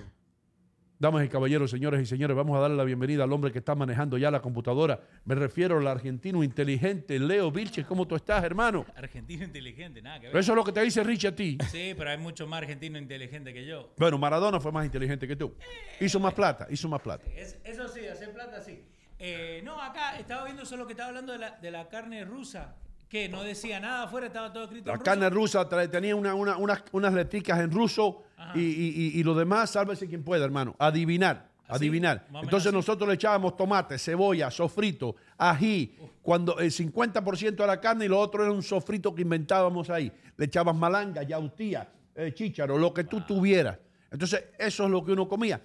[1.01, 3.73] Damas y caballeros, señores y señores, vamos a darle la bienvenida al hombre que está
[3.73, 4.99] manejando ya la computadora.
[5.23, 7.85] Me refiero al argentino inteligente, Leo Vilches.
[7.85, 8.85] ¿Cómo tú estás, hermano?
[8.97, 10.35] Argentino inteligente, nada que ver.
[10.35, 11.57] Eso es lo que te dice Rich a ti.
[11.71, 13.93] Sí, pero hay mucho más argentino inteligente que yo.
[13.97, 15.55] Bueno, Maradona fue más inteligente que tú.
[16.01, 17.23] Hizo más plata, hizo más plata.
[17.33, 18.83] Es- eso sí, hacer plata sí.
[19.19, 22.75] Eh, no, acá estaba viendo solo que estaba hablando de la, de la carne rusa,
[23.09, 25.03] que no decía nada afuera, estaba todo escrito La en ruso.
[25.05, 28.63] carne rusa trae- tenía una- una- unas, unas letricas en ruso y, y-
[29.15, 30.75] y- y lo demás, sálvese quien pueda, hermano.
[30.77, 32.27] Adivinar, Así, adivinar.
[32.41, 32.75] Entonces así.
[32.75, 38.19] nosotros le echábamos tomate, cebolla, sofrito, ají, cuando el 50% de la carne y lo
[38.19, 40.11] otro era un sofrito que inventábamos ahí.
[40.37, 43.77] Le echabas malanga, yautía, eh, chícharo, lo que tú tuvieras.
[44.11, 45.59] Entonces eso es lo que uno comía.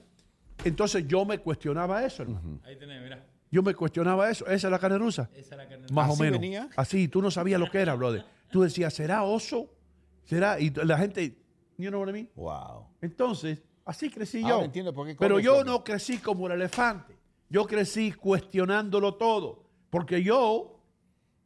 [0.64, 2.60] Entonces yo me cuestionaba eso, hermano.
[2.64, 3.22] Ahí tenés, mirá.
[3.54, 4.44] Yo me cuestionaba eso.
[4.48, 5.30] ¿Esa es la carne rusa?
[5.32, 6.40] Esa es la carne Más o ¿Así menos.
[6.40, 6.68] venía?
[6.74, 8.24] Así, tú no sabías lo que era, brother.
[8.50, 9.70] Tú decías, ¿será oso?
[10.24, 10.58] ¿Será?
[10.58, 11.38] Y la gente,
[11.78, 12.30] you know what I mean?
[12.34, 12.88] Wow.
[13.00, 14.64] Entonces, así crecí Ahora yo.
[14.64, 17.16] entiendo por qué Pero yo que- no crecí como el elefante.
[17.48, 19.62] Yo crecí cuestionándolo todo.
[19.88, 20.80] Porque yo,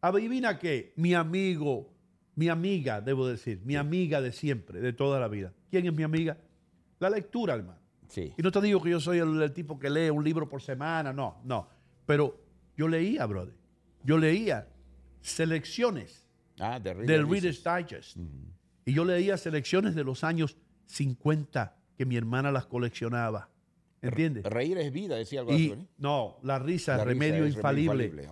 [0.00, 1.90] adivina qué, mi amigo,
[2.36, 5.52] mi amiga, debo decir, mi amiga de siempre, de toda la vida.
[5.70, 6.38] ¿Quién es mi amiga?
[7.00, 7.80] La lectura, hermano.
[8.08, 8.32] Sí.
[8.34, 10.62] Y no te digo que yo soy el, el tipo que lee un libro por
[10.62, 11.68] semana, no, no.
[12.08, 12.40] Pero
[12.74, 13.52] yo leía, brother.
[14.02, 14.66] Yo leía
[15.20, 16.24] selecciones
[16.58, 18.16] Ah, de del Reader's Digest.
[18.86, 20.56] Y yo leía selecciones de los años
[20.86, 23.50] 50 que mi hermana las coleccionaba.
[24.00, 24.44] ¿Entiendes?
[24.44, 25.74] Reír es vida, decía algo así.
[25.98, 26.38] ¿no?
[26.42, 28.26] la risa, La risa remedio infalible.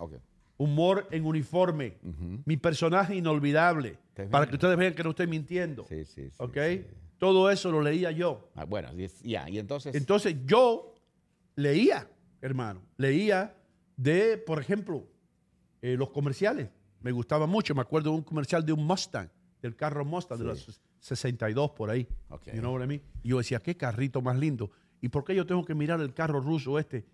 [0.57, 1.99] Humor en uniforme.
[2.45, 3.99] Mi personaje inolvidable.
[4.31, 5.85] Para que ustedes vean que no estoy mintiendo.
[5.87, 6.57] Sí, sí, sí, ¿Ok?
[6.67, 6.85] sí.
[7.19, 8.49] Todo eso lo leía yo.
[8.55, 8.89] Ah, bueno,
[9.23, 9.93] ya, y entonces.
[9.95, 10.95] Entonces yo
[11.55, 12.09] leía,
[12.41, 13.56] hermano, leía
[13.97, 15.05] de, por ejemplo,
[15.81, 16.69] eh, los comerciales.
[17.01, 17.75] Me gustaba mucho.
[17.75, 19.29] Me acuerdo de un comercial de un Mustang,
[19.61, 22.07] del carro Mustang de los 62 por ahí.
[22.29, 22.47] Ok.
[22.53, 23.01] You know what I mean?
[23.23, 24.71] Y yo decía, qué carrito más lindo.
[25.01, 27.05] ¿Y por qué yo tengo que mirar el carro ruso este,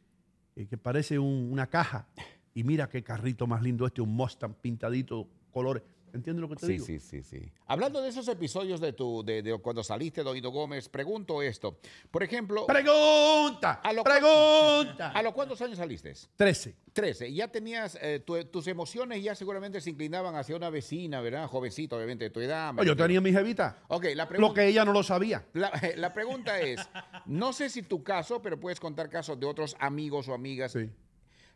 [0.55, 2.07] eh, que parece un- una caja?
[2.53, 5.83] Y mira qué carrito más lindo este, un Mustang pintadito, colores.
[6.13, 6.23] ¿Entiendes?
[6.33, 6.85] ¿entiendes lo que te Sí, digo?
[6.85, 7.51] sí, sí, sí.
[7.65, 11.79] Hablando de esos episodios de tu, de, de cuando saliste, Doito Gómez, pregunto esto.
[12.11, 15.09] Por ejemplo, Pregunta, A lo- pregunta.
[15.09, 16.13] ¿a los cuántos años saliste?
[16.35, 16.75] 13.
[16.93, 17.33] 13.
[17.33, 21.47] Ya tenías, eh, tu- tus emociones ya seguramente se inclinaban hacia una vecina, ¿verdad?
[21.47, 22.73] Jovencita, obviamente, de tu edad.
[22.85, 23.79] Yo tenía mi jevita.
[23.87, 24.61] Ok, la Lo pregunta...
[24.61, 25.45] que ella no lo sabía.
[25.53, 26.79] La, la pregunta es,
[27.25, 30.73] no sé si tu caso, pero puedes contar casos de otros amigos o amigas.
[30.73, 30.89] Sí.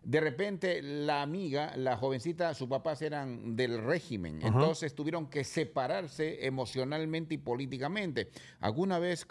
[0.03, 6.45] De repente la amiga, la jovencita, sus papás eran del régimen, entonces tuvieron que separarse
[6.45, 8.29] emocionalmente y políticamente.
[8.61, 9.27] ¿Alguna vez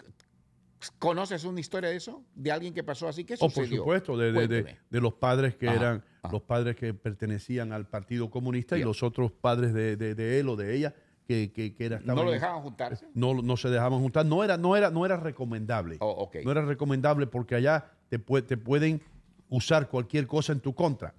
[0.99, 2.23] conoces una historia de eso?
[2.35, 3.23] ¿De alguien que pasó así?
[3.23, 4.47] ¿Qué Oh, por supuesto, de, de-
[4.89, 9.01] de- los padres que Ajá, eran los padres que pertenecían al Partido Comunista y los
[9.01, 10.93] otros padres de, de- de él o de ella
[11.25, 13.07] que, que, que era, ¿No lo dejaban juntarse?
[13.13, 14.25] No, no se dejaban juntar.
[14.25, 15.97] No era, no era, no era recomendable.
[15.99, 16.37] Oh, ok.
[16.45, 19.01] No era recomendable porque allá te, pue- te pueden
[19.49, 21.13] usar cualquier cosa en tu contra.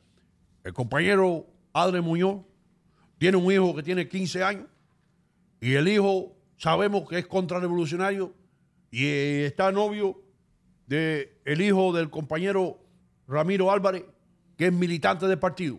[0.64, 2.44] El compañero Adre Muñoz
[3.18, 4.66] tiene un hijo que tiene 15 años
[5.60, 8.32] y el hijo sabemos que es contrarrevolucionario
[8.90, 10.20] y eh, está novio
[10.86, 12.78] de el hijo del compañero
[13.26, 14.04] Ramiro Álvarez,
[14.56, 15.78] que es militante del partido.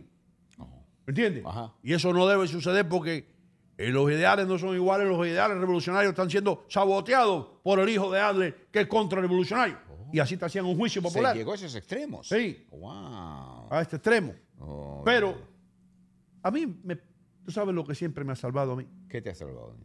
[1.08, 1.44] ¿Entiendes?
[1.46, 1.74] Ajá.
[1.82, 3.28] Y eso no debe suceder porque
[3.80, 8.12] eh, los ideales no son iguales, los ideales revolucionarios están siendo saboteados por el hijo
[8.12, 9.78] de Adler, que es contrarrevolucionario.
[10.12, 12.28] Y así te hacían un juicio Se popular llegó a esos extremos.
[12.28, 12.66] Sí.
[12.72, 13.68] Wow.
[13.70, 14.34] a este extremo.
[14.60, 15.36] Oh, Pero
[16.44, 16.96] a mí, me,
[17.46, 19.76] tú sabes lo que siempre me ha salvado a mí, ¿Qué te ha salvado?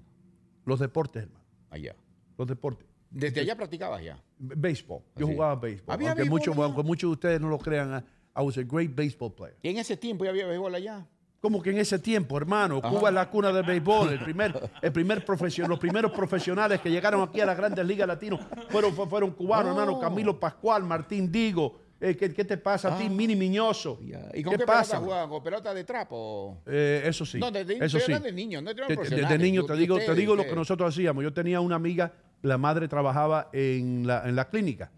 [0.64, 1.44] los deportes, hermano.
[1.70, 1.94] Allá.
[2.38, 2.86] Los deportes.
[3.10, 4.22] Desde allá practicabas ya.
[4.38, 5.02] Béisbol.
[5.16, 5.34] Yo Así.
[5.34, 5.94] jugaba béisbol.
[5.94, 8.04] ¿Había Aunque, béisbol muchos, aunque muchos de ustedes no lo crean,
[8.36, 9.56] I was a great baseball player.
[9.62, 11.06] Y en ese tiempo ya había béisbol allá.
[11.44, 14.14] Como que en ese tiempo, hermano, Cuba es la cuna del béisbol.
[14.14, 18.08] El primer, el primer profesio- los primeros profesionales que llegaron aquí a las grandes ligas
[18.08, 18.40] latinas
[18.70, 19.78] fueron, fu- fueron cubanos, Oh.
[19.78, 20.00] hermano.
[20.00, 21.80] Camilo Pascual, Martín Digo.
[22.00, 23.98] Eh, ¿qué, qué te pasa a ti, Mini Miñoso?
[24.32, 24.96] ¿Y con qué, ¿Qué pasa?
[24.96, 25.28] jugaban?
[25.28, 26.62] ¿Con pelota de trapo?
[26.64, 27.38] Eh, eso sí.
[27.38, 28.10] No, de, de, eso sí.
[28.14, 31.22] de niños, no De, de- de niño, te digo, te digo lo que nosotros hacíamos.
[31.22, 34.90] Yo tenía una amiga, la madre trabajaba en la, en la clínica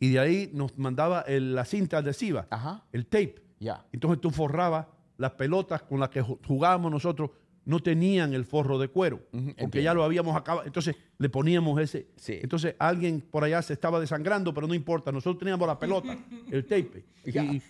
[0.00, 2.82] y de ahí nos mandaba el- la cinta adhesiva, Ajá.
[2.92, 3.36] el tape.
[3.60, 3.84] Ya.
[3.92, 4.86] Entonces tú forrabas
[5.18, 7.30] las pelotas con las que ju- jugábamos nosotros,
[7.66, 9.80] no tenían el forro de cuero, Ujú, porque entiendo.
[9.80, 10.66] ya lo habíamos acabado.
[10.66, 12.08] Entonces le poníamos ese.
[12.16, 12.38] Sí.
[12.42, 16.14] Entonces alguien por allá se estaba desangrando, pero no importa, nosotros teníamos la pelota,
[16.50, 17.04] el tape.
[17.24, 17.62] Teni-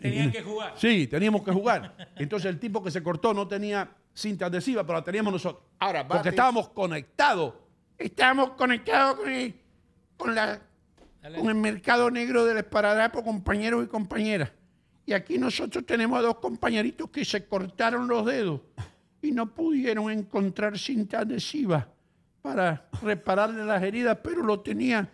[0.00, 0.74] tenían que jugar.
[0.76, 1.96] Sí, teníamos que jugar.
[2.16, 5.64] Entonces el tipo que se cortó no tenía cinta adhesiva, pero la teníamos nosotros.
[5.80, 7.54] Ahora, porque bates- estábamos conectados.
[7.98, 9.54] Estamos conectados con el,
[10.16, 10.60] con la,
[11.22, 11.38] Dale.
[11.40, 14.52] con el mercado negro del esparadrapo, compañeros y compañeras.
[15.10, 18.60] Y aquí nosotros tenemos a dos compañeritos que se cortaron los dedos
[19.20, 21.88] y no pudieron encontrar cinta adhesiva
[22.40, 25.10] para repararle las heridas, pero lo tenía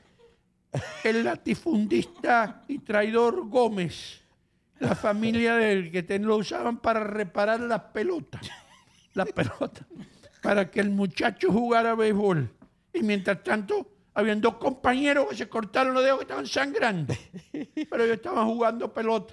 [1.02, 4.20] el latifundista y traidor Gómez,
[4.80, 8.50] la familia del que lo usaban para reparar las pelotas,
[9.14, 9.86] las pelotas,
[10.42, 12.50] para que el muchacho jugara béisbol.
[12.92, 17.14] Y mientras tanto, habían dos compañeros que se cortaron los dedos que estaban sangrando,
[17.90, 19.32] pero ellos estaban jugando pelota.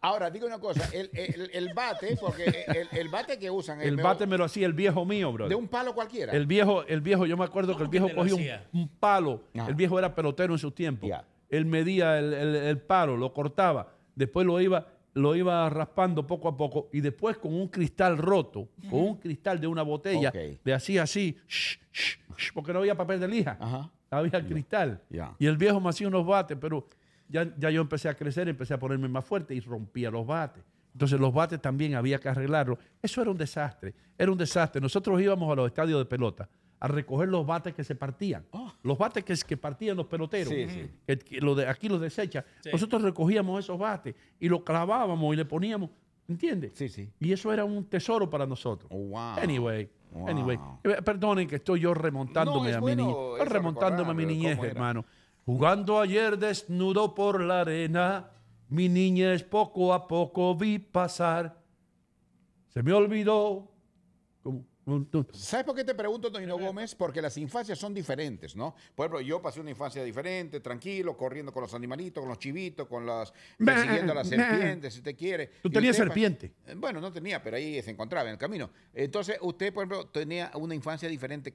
[0.00, 0.88] Ahora, digo una cosa.
[0.92, 4.44] El, el- el bate, porque el, el bate que usan El mejor bate me lo
[4.44, 5.48] hacía el viejo mío, bro.
[5.48, 6.32] de un palo cualquiera.
[6.32, 9.42] El viejo, el viejo, yo me acuerdo que el ¿Cómo que viejo cogía un, palo.
[9.56, 9.68] Ajá.
[9.68, 11.06] El viejo era pelotero en su tiempo.
[11.06, 11.24] Ya.
[11.48, 16.48] Él medía el, el- el palo, lo cortaba, después lo iba, lo iba raspando poco
[16.48, 20.58] a poco y después con un cristal roto, con un cristal de una botella, Ok.
[20.64, 23.56] le hacía así, shh, shh, shh, porque no había papel de lija.
[23.60, 23.90] Ajá.
[24.10, 25.00] Había el cristal.
[25.38, 26.86] Y el viejo me hacía unos bates, pero
[27.32, 30.62] ya, ya yo empecé a crecer, empecé a ponerme más fuerte y rompía los bates.
[30.92, 32.78] Entonces los bates también había que arreglarlos.
[33.00, 34.80] Eso era un desastre, era un desastre.
[34.80, 36.48] Nosotros íbamos a los estadios de pelota
[36.78, 38.44] a recoger los bates que se partían.
[38.82, 40.52] Los bates que, que partían los peloteros.
[40.52, 40.90] Sí, sí.
[41.06, 42.44] que, que lo de, aquí los desecha.
[42.70, 45.90] Nosotros recogíamos esos bates y los clavábamos y le poníamos,
[46.28, 46.72] ¿entiendes?
[46.74, 47.08] Sí, sí.
[47.20, 48.90] Y eso era un tesoro para nosotros.
[48.92, 49.38] Oh, wow.
[49.42, 50.28] Anyway, Wow.
[50.28, 50.58] anyway.
[50.84, 53.48] Eh, Perdonen que estoy yo remontándome No, a mi niñez.
[53.48, 55.06] remontándome a mi niñez, hermano.
[55.44, 58.30] Jugando ayer desnudo por la arena,
[58.68, 61.60] mi niñez poco a poco vi pasar.
[62.68, 63.68] Se me olvidó.
[65.32, 66.94] ¿Sabes por qué te pregunto, Tonino Gómez?
[66.94, 68.74] Porque las infancias son diferentes, ¿no?
[68.96, 72.88] Por ejemplo, yo pasé una infancia diferente, tranquilo, corriendo con los animalitos, con los chivitos,
[72.88, 73.32] con las...
[73.58, 75.50] persiguiendo a las serpientes, si usted quiere.
[75.62, 76.54] Tú tenías serpiente.
[76.66, 78.70] Eh, Bueno, no tenía, pero ahí se encontraba en el camino.
[78.92, 81.54] Entonces, usted, por ejemplo, tenía una infancia diferente.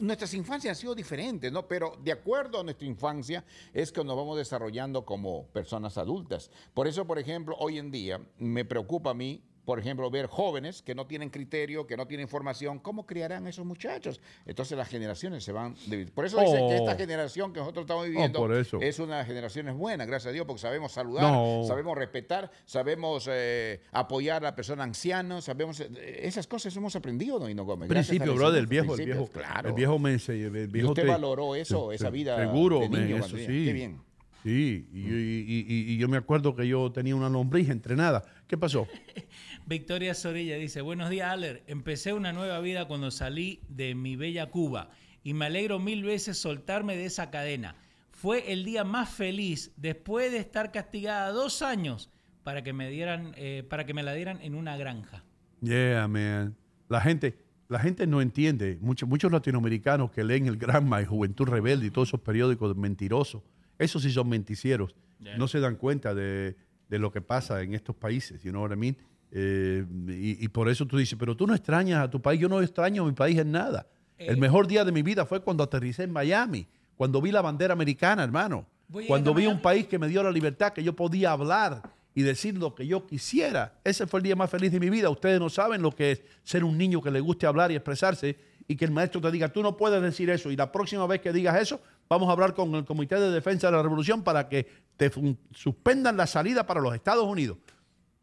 [0.00, 1.68] Nuestras infancias han sido diferentes, ¿no?
[1.68, 6.50] Pero de acuerdo a nuestra infancia es que nos vamos desarrollando como personas adultas.
[6.72, 10.82] Por eso, por ejemplo, hoy en día me preocupa a mí por ejemplo, ver jóvenes
[10.82, 14.20] que no tienen criterio, que no tienen formación, ¿cómo criarán esos muchachos?
[14.44, 15.76] Entonces las generaciones se van...
[16.12, 16.98] Por eso dice que esta Oh.
[16.98, 18.80] generación que nosotros estamos viviendo por eso.
[18.80, 21.62] es una generación buena, gracias a Dios, porque sabemos saludar, No.
[21.68, 25.78] sabemos respetar, sabemos eh, apoyar a la persona anciana, sabemos...
[25.78, 25.88] eh,
[26.24, 27.88] esas cosas hemos aprendido, Doñino Gómez.
[27.88, 29.68] gracias a Principio, los brother, el principios, viejo, el viejo, Claro.
[29.68, 33.36] el viejo me el Y viejo usted te- valoró eso, esa vida Seguro, de eso
[33.36, 33.46] sí.
[33.46, 34.00] Qué bien.
[34.42, 38.24] Sí, y, y- y- y yo me acuerdo que yo tenía una lombriz entrenada.
[38.46, 38.88] ¿Qué pasó?
[39.70, 41.62] Victoria Zorilla dice, buenos días, Aller.
[41.68, 44.90] Empecé una nueva vida cuando salí de mi bella Cuba
[45.22, 47.76] y me alegro mil veces soltarme de esa cadena.
[48.10, 52.10] Fue el día más feliz después de estar castigada dos años
[52.42, 55.22] para que me dieran, eh, para que me la dieran en una granja.
[55.62, 56.56] Yeah, man.
[56.88, 57.38] La gente,
[57.68, 58.76] la gente no entiende.
[58.80, 63.44] Muchos, muchos latinoamericanos que leen el Granma y Juventud Rebelde y todos esos periódicos mentirosos,
[63.78, 64.96] esos sí son menticieros.
[65.38, 66.56] No se dan cuenta de,
[66.88, 68.96] de lo que pasa en estos países, you know what I mean?
[69.32, 72.40] Eh, y, y por eso tú dices, pero tú no extrañas a tu país.
[72.40, 73.86] Yo no extraño a mi país en nada.
[74.18, 74.40] El Eh.
[74.40, 76.66] mejor día de mi vida fue cuando aterricé en Miami,
[76.96, 78.66] cuando vi la bandera americana, hermano.
[78.88, 81.82] ¿Voy a Cuando vi un país que me dio la libertad, que yo podía hablar
[82.12, 83.78] y decir lo que yo quisiera.
[83.84, 85.08] Ese fue el día más feliz de mi vida.
[85.10, 88.36] Ustedes no saben lo que es ser un niño que le guste hablar y expresarse
[88.66, 91.20] y que el maestro te diga, tú no puedes decir eso y la próxima vez
[91.20, 94.48] que digas eso, vamos a hablar con el Comité de Defensa de la Revolución para
[94.48, 94.66] que
[94.96, 95.10] te
[95.52, 97.58] suspendan la salida para los Estados Unidos.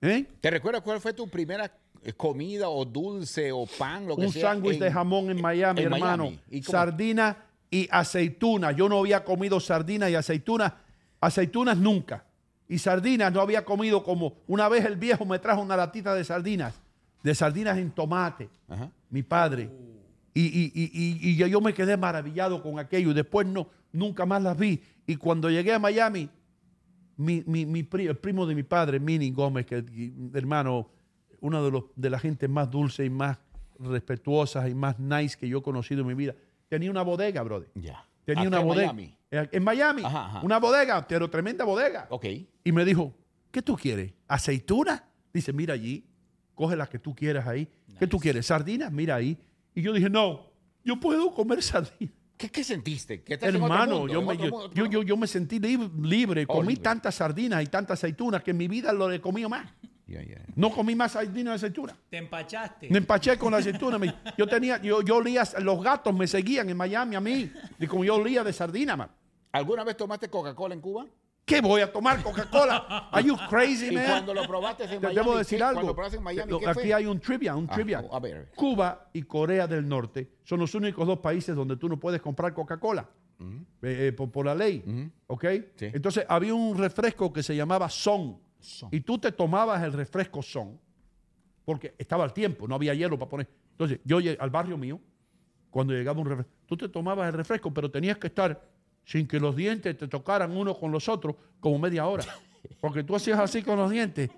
[0.02, 0.26] ¿Eh?
[0.42, 1.72] ¿Te recuerdas cuál fue tu primera
[2.04, 4.52] eh, comida o dulce o pan, lo que un sea?
[4.54, 6.26] sándwich de jamón en Miami, en hermano.
[6.26, 6.40] Miami?
[6.52, 6.62] ¿Y?
[6.64, 7.38] Sardina
[7.72, 8.72] y aceituna.
[8.72, 10.74] Yo no había comido sardina y aceitunas,
[11.20, 12.24] aceitunas nunca.
[12.70, 16.24] Y sardinas no había comido como una vez el viejo me trajo una latita de
[16.26, 16.74] sardinas,
[17.24, 18.92] de sardinas en tomate, Ajá.
[19.10, 19.70] mi padre.
[20.34, 24.26] Y, y- y- y- y yo- me quedé maravillado con aquello y después no, nunca
[24.26, 24.84] más las vi.
[25.08, 26.30] Y cuando llegué a Miami,
[27.18, 29.84] mi, mi- mi pri- el primo de mi padre, Mini Gómez, que
[30.34, 30.90] hermano,
[31.42, 33.38] uno de los de la gente más dulce y más
[33.80, 36.36] respetuosas y más nice que yo he conocido en mi vida,
[36.70, 37.70] tenía una bodega, brother.
[37.76, 38.06] Ya.
[38.26, 38.94] Tenía Acá una en bodega.
[38.94, 39.18] Miami.
[39.32, 40.04] En Miami.
[40.04, 40.42] Ajá, ajá.
[40.44, 42.08] Una bodega, pero tremenda bodega.
[42.10, 42.26] Ok.
[42.64, 43.14] Y me dijo,
[43.52, 44.14] ¿qué tú quieres?
[44.28, 45.04] ¿Aceituna?
[45.34, 46.06] Dice, mira allí,
[46.56, 47.68] coge las que tú quieras ahí.
[48.00, 48.46] ¿Qué tú quieres?
[48.48, 48.92] ¿Sardinas?
[48.92, 49.38] Mira ahí.
[49.76, 50.42] Y yo dije, no,
[50.84, 52.14] yo puedo comer sardinas.
[52.38, 53.24] ¿Qué, qué sentiste?
[53.24, 54.70] ¿Que estás en otro Hermano, mundo, yo, me, yo, mundo?
[54.74, 56.46] yo, yo- yo me sentí lib- libre.
[56.48, 56.84] Oh, comí libre.
[56.84, 59.68] tantas sardinas y tantas aceitunas que en mi vida lo he comido más.
[60.56, 61.96] No comí más sardinas y aceitunas.
[62.10, 62.90] Te empachaste.
[62.90, 64.00] Me empaché con la aceituna.
[64.38, 67.52] Yo tenía, yo, yo olía, los gatos me seguían en Miami a mí.
[67.80, 69.10] Y como yo olía de sardina, man.
[69.52, 71.06] ¿Alguna vez tomaste Coca-Cola en Cuba?
[71.48, 73.08] ¿Qué voy a tomar Coca-Cola?
[73.10, 74.06] Are you crazy, Y man?
[74.06, 75.94] cuando lo probaste en Te Miami, debo ¿qué- decir algo.
[75.96, 76.94] probaste en Miami, Lo- ¿qué Aquí fue?
[76.94, 78.04] hay un trivia, un Ah, trivia.
[78.12, 78.52] a ver.
[78.54, 82.54] Cuba y Corea del Norte son los únicos dos países donde tú no puedes comprar
[82.54, 83.10] Coca-Cola.
[83.40, 84.84] eh, eh, por, por la ley.
[85.28, 85.46] ¿Ok?
[85.76, 85.86] Sí.
[85.94, 88.40] Entonces había un refresco que se llamaba Son.
[88.92, 90.78] Y tú te tomabas el refresco Son.
[91.64, 93.48] Porque estaba al tiempo, no había hielo para poner.
[93.72, 95.00] Entonces, yo llegué al barrio mío,
[95.70, 98.60] cuando llegaba un refresco, tú te tomabas el refresco, pero tenías que estar
[99.08, 102.26] sin que los dientes te tocaran uno con los otros como media hora.
[102.82, 104.30] Porque tú hacías así con los dientes.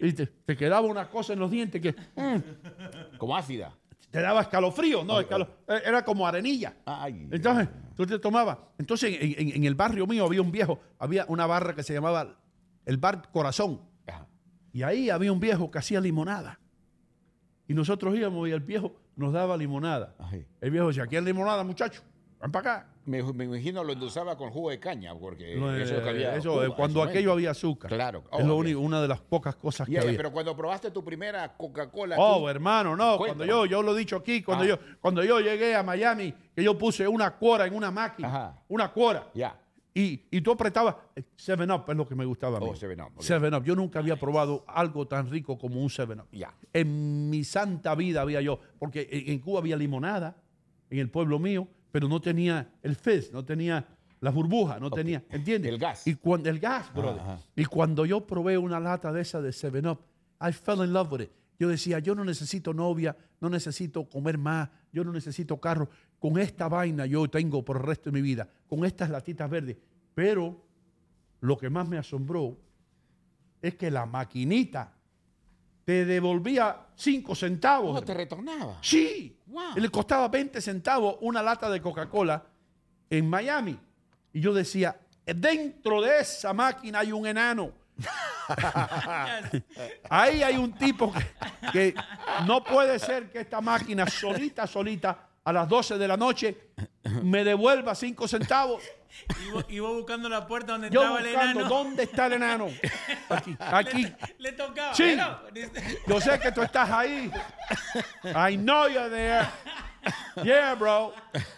[0.00, 3.72] Y te, te quedaba una cosa en los dientes que mm, Como ácida.
[4.10, 5.20] te daba escalofrío, ¿no?
[5.20, 6.74] escalo- eh, era como arenilla.
[6.84, 7.28] Ay.
[7.30, 8.58] Entonces, tú te tomabas.
[8.78, 11.92] Entonces, en, en- en el barrio mío había un viejo, había una barra que se
[11.94, 12.34] llamaba
[12.86, 13.80] el Bar Corazón.
[14.08, 14.26] Ajá.
[14.72, 16.58] Y ahí había un viejo que hacía limonada.
[17.68, 20.14] Y nosotros íbamos y el viejo nos daba limonada.
[20.18, 20.44] Ay.
[20.60, 22.02] El viejo decía, ¿quién limonada, muchacho?
[22.40, 22.86] Ven para acá.
[23.06, 26.52] Me, me imagino lo endulzaba con jugo de caña, porque de- eso que había eso,
[26.52, 27.90] Cuba eh, cuando aquello había azúcar.
[27.90, 28.24] Claro.
[28.38, 30.16] es lo único, una de las pocas cosas que había.
[30.16, 33.16] pero cuando probaste tu primera Coca-Cola Oh, hermano, no.
[33.16, 33.46] Cuéntame.
[33.46, 34.68] Cuando yo, yo lo he dicho aquí, cuando, Ah.
[34.68, 38.62] yo, cuando yo llegué a Miami, que yo puse una cuora en una máquina, Ajá.
[38.68, 39.58] una cuora, ya.
[39.94, 42.66] y, y tú apretabas, eh, Seven Up es lo que me gustaba a mí.
[42.70, 43.12] Oh, Seven Up.
[43.18, 43.64] Seven Up.
[43.64, 46.26] Yo nunca había probado algo tan rico como un Seven Up.
[46.32, 46.54] Ya.
[46.72, 50.36] En mi santa vida había yo, porque en Cuba había limonada,
[50.90, 53.86] en el pueblo mío, pero no tenía el fizz, no tenía
[54.20, 55.72] las burbujas, no tenía, ¿entiendes?
[55.72, 56.06] El gas.
[56.06, 57.20] Y cuando, el gas, brother.
[57.20, 57.38] ajá.
[57.56, 60.00] Y cuando yo probé una lata de esa de Seven Up,
[60.40, 61.30] I fell in love with it.
[61.58, 65.88] Yo decía, yo no necesito novia, no necesito comer más, yo no necesito carro.
[66.18, 69.76] Con esta vaina yo tengo por el resto de mi vida, con estas latitas verdes.
[70.14, 70.64] Pero
[71.40, 72.56] lo que más me asombró
[73.60, 74.94] es que la maquinita
[75.84, 77.88] te devolvía cinco centavos.
[77.88, 78.78] ¿Cómo te retornaba?
[78.82, 79.36] Sí.
[79.46, 79.76] Wow.
[79.76, 82.44] Le costaba 20 centavos una lata de Coca-Cola
[83.08, 83.78] en Miami.
[84.32, 87.72] Y yo decía, dentro de esa máquina hay un enano.
[90.08, 91.94] Ahí hay un tipo que, que
[92.46, 96.70] no puede ser que esta máquina solita, solita, a las 12 de la noche,
[97.22, 98.82] me devuelva 5 centavos.
[99.52, 99.64] Vos
[99.96, 101.68] buscando la puerta donde Yo entraba el enano.
[101.68, 102.68] ¿dónde está el enano?
[103.28, 104.12] Aquí, aquí.
[104.38, 104.94] Le tocaba.
[104.94, 105.14] Sí.
[105.16, 105.38] ¿no?
[106.06, 107.30] Yo sé que tú estás ahí.
[108.24, 109.46] I know you're there.
[110.42, 111.12] Yeah, bro.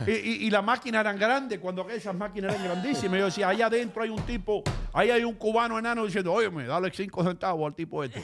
[0.07, 3.19] Y, y- y la máquina eran grandes, cuando esas máquinas eran grandísimas.
[3.19, 4.63] Yo decía, allá adentro hay un tipo,
[4.93, 8.23] ahí hay un cubano enano diciendo, oye, dale cinco centavos al tipo este.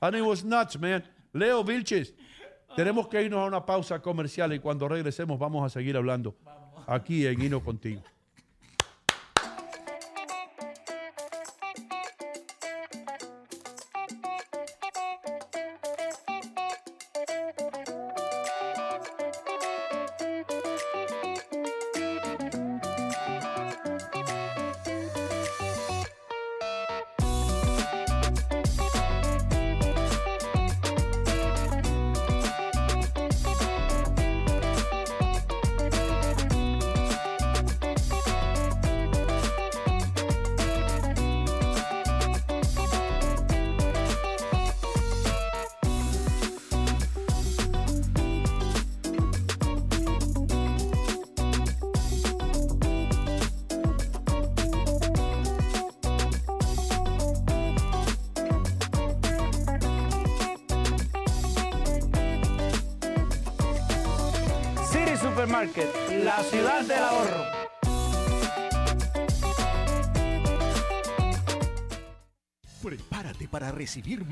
[0.00, 1.02] And it was nuts, man.
[1.32, 2.14] Leo Vilches,
[2.76, 6.36] tenemos que irnos a una pausa comercial y cuando regresemos vamos a seguir hablando
[6.86, 8.02] aquí en Hino Contigo.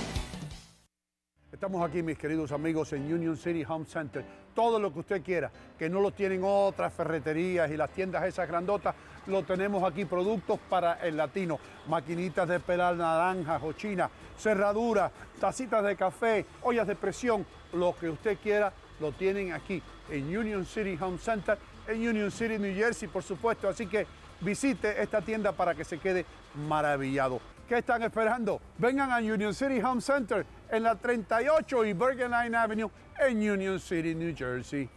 [1.50, 4.43] Estamos aquí, mis queridos amigos, en Union City Home Center.
[4.54, 8.46] Todo lo que usted quiera, que no lo tienen otras ferreterías y las tiendas esas
[8.46, 8.94] grandotas,
[9.26, 10.04] lo tenemos aquí.
[10.04, 11.58] Productos para el latino,
[11.88, 14.08] maquinitas de pelar naranjas o china,
[14.38, 15.10] cerraduras,
[15.40, 20.64] tacitas de café, ollas de presión, lo que usted quiera, lo tienen aquí en Union
[20.64, 21.58] City Home Center,
[21.88, 23.68] en Union City, New Jersey, por supuesto.
[23.68, 24.06] Así que
[24.40, 26.24] visite esta tienda para que se quede
[26.68, 27.40] maravillado.
[27.68, 28.60] ¿Qué están esperando?
[28.76, 33.80] Vengan a Union City Home Center en la 38 y Bergen Line Avenue en Union
[33.80, 34.88] City, New Jersey.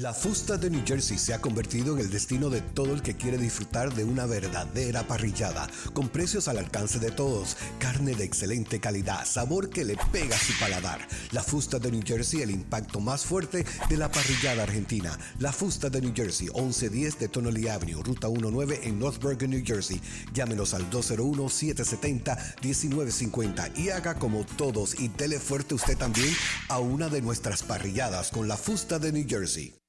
[0.00, 3.14] La fusta de New Jersey se ha convertido en el destino de todo el que
[3.14, 8.80] quiere disfrutar de una verdadera parrillada, con precios al alcance de todos, carne de excelente
[8.80, 11.06] calidad, sabor que le pega a su paladar.
[11.32, 15.18] La fusta de New Jersey, el impacto más fuerte de la parrillada argentina.
[15.38, 19.62] La fusta de New Jersey, 1110 de Tonelli Avenue, Ruta 19 en North Bergen, New
[19.62, 20.00] Jersey.
[20.32, 26.34] Llámenos al 201-770-1950 y haga como todos y dele fuerte usted también
[26.68, 29.81] a una de nuestras parrilladas con la fusta de New Jersey.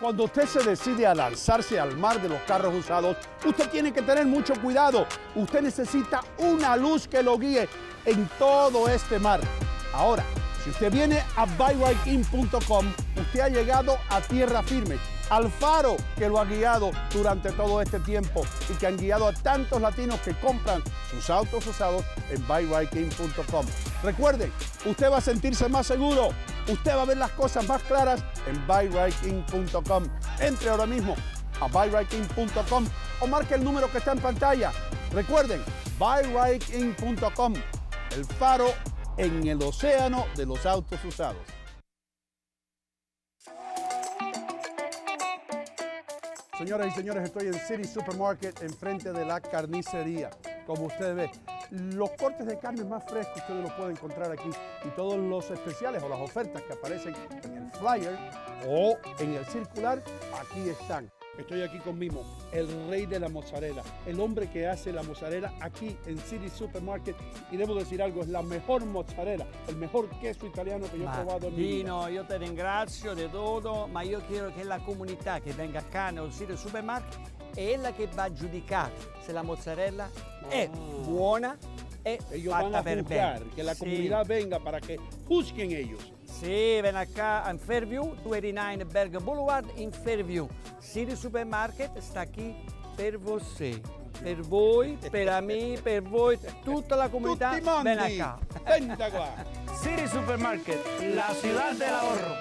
[0.00, 3.16] Cuando usted se decide a lanzarse al mar de los carros usados,
[3.46, 5.06] usted tiene que tener mucho cuidado.
[5.36, 7.68] Usted necesita una luz que lo guíe
[8.04, 9.40] en todo este mar.
[9.92, 10.24] Ahora,
[10.64, 14.98] si usted viene a buyrightIn.com, usted ha llegado a tierra firme,
[15.30, 19.32] al faro que lo ha guiado durante todo este tiempo y que han guiado a
[19.32, 23.64] tantos latinos que compran sus autos usados en buyrightIn.com.
[24.02, 24.52] Recuerden,
[24.84, 26.30] usted va a sentirse más seguro,
[26.68, 30.04] usted va a ver las cosas más claras en buyrightIn.com.
[30.40, 31.14] Entre ahora mismo
[31.60, 32.86] a buyrightIn.com
[33.20, 34.72] o marque el número que está en pantalla.
[35.12, 35.62] Recuerden,
[35.98, 37.54] buyrightIn.com,
[38.16, 38.66] el faro
[39.16, 41.42] en el océano de los autos usados.
[46.58, 50.30] Señoras y señores, estoy en City Supermarket enfrente de la carnicería.
[50.66, 51.30] Como ustedes ven,
[51.96, 54.48] los cortes de carne más frescos ustedes los pueden encontrar aquí
[54.84, 58.18] y todos los especiales o las ofertas que aparecen en el flyer
[58.66, 60.02] o en el circular,
[60.40, 61.10] aquí están.
[61.36, 62.22] Estoy aquí con Mimo,
[62.52, 67.16] el rey de la mozzarella, el hombre que hace la mozzarella aquí en City Supermarket.
[67.50, 71.12] Y debo decir algo, es la mejor mozzarella, el mejor queso italiano que yo he
[71.12, 71.76] probado en mi vida.
[71.76, 76.10] Dino, io ti ringrazio di tutto, ma io chiedo che la comunità che venga qua
[76.10, 78.92] nel sito supermarket è quella che va a giudicare
[79.24, 80.08] se la mozzarella
[80.48, 81.56] è buona
[82.02, 83.42] e fatta a per bene.
[83.54, 83.78] que la Sì.
[83.84, 86.12] comunidad venga para que juzguen ellos.
[86.24, 90.48] Sì, ven acá in Fairview, 289 Bergen Boulevard in Fairview.
[90.80, 92.54] City Supermarket sta qui
[92.96, 93.80] per você.
[94.20, 97.50] Per voi, per me, per voi, tutta la comunità.
[97.50, 97.82] Tutti mondi.
[97.82, 98.38] Ven acá.
[98.64, 99.28] Venta qua.
[99.82, 100.78] City Supermarket,
[101.14, 102.34] la ciudad del ahorro.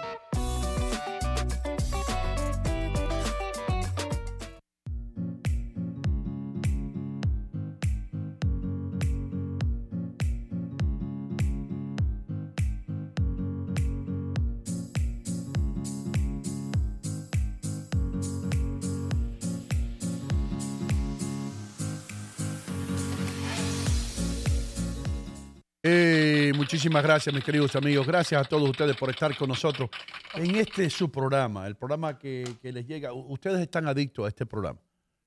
[25.86, 28.08] Eh, muchísimas gracias, mis queridos amigos.
[28.08, 29.90] Gracias a todos ustedes por estar con nosotros
[30.34, 33.12] en este su programa, el programa que, les llega.
[33.12, 34.80] Ustedes están adictos a este programa.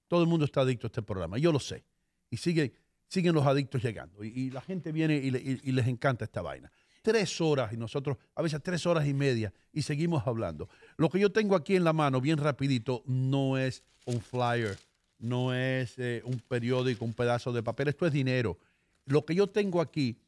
[0.08, 1.36] Todo el mundo está adicto a este programa.
[1.36, 1.84] Yo lo sé.
[2.30, 2.72] Y siguen,
[3.06, 4.24] siguen los adictos llegando.
[4.24, 6.72] Y, la gente viene y les encanta esta vaina.
[7.02, 10.70] Tres horas y nosotros, a veces tres horas y media, y seguimos hablando.
[10.96, 14.78] Lo que yo tengo aquí en la mano, bien rapidito, no es un flyer,
[15.18, 17.88] no es eh, un periódico, un pedazo de papel.
[17.88, 18.58] Esto es dinero.
[19.04, 20.18] Lo que yo tengo aquí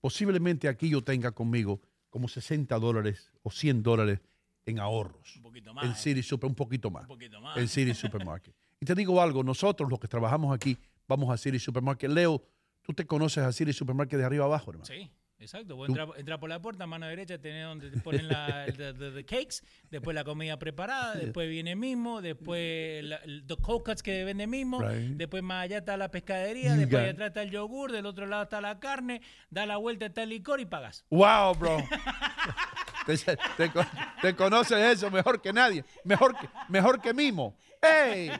[0.00, 1.80] posiblemente aquí yo tenga conmigo
[2.10, 4.20] como 60 dólares o 100 dólares
[4.66, 5.36] en ahorros.
[5.36, 5.84] Un poquito más.
[5.84, 5.94] En ¿eh?
[5.94, 7.02] City Super, un poquito más.
[7.02, 7.56] Un poquito más.
[7.56, 8.54] En City Supermarket.
[8.80, 12.10] Y te digo algo, nosotros los que trabajamos aquí, vamos a City Supermarket.
[12.10, 12.42] Leo,
[12.82, 14.86] tú te conoces a City Supermarket de arriba abajo, hermano.
[14.86, 15.10] Sí,
[15.40, 15.76] exacto.
[15.76, 19.10] Vos entra, entra por la puerta, mano derecha, tenés donde te ponen la, the, the-
[19.12, 23.04] the cakes, después la comida preparada, después viene mismo, después
[23.46, 25.16] the cold cuts que vende mismo, Right.
[25.16, 28.26] después más allá está la pescadería, You después allá atrás está el yogur, del otro
[28.26, 29.20] lado está la carne,
[29.50, 31.04] da la vuelta está el licor y pagas.
[31.10, 31.76] Wow, bro.
[33.06, 33.16] te,
[33.56, 33.86] te co-
[34.20, 35.84] te conoces eso mejor que nadie.
[36.04, 37.56] Mejor que, mejor que Mimo.
[37.80, 38.30] ¡Ey!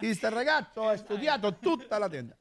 [0.00, 2.36] Este ragazzo ha estudiado tutta la tienda.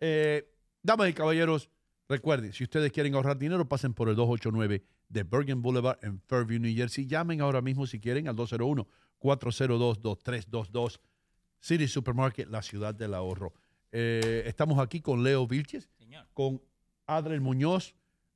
[0.00, 0.44] Eh,
[0.82, 1.70] damas y caballeros,
[2.12, 6.60] recuerden, si ustedes quieren ahorrar dinero, pasen por el 289 de Bergen Boulevard en Fairview,
[6.60, 7.06] New Jersey.
[7.06, 11.00] Llamen ahora mismo si quieren al 201-402-2322.
[11.58, 13.52] City Supermarket, la ciudad del ahorro.
[13.92, 16.26] Eh, estamos aquí con Leo Vilches, Señor.
[16.34, 16.60] con
[17.06, 17.94] Adriel Muñoz,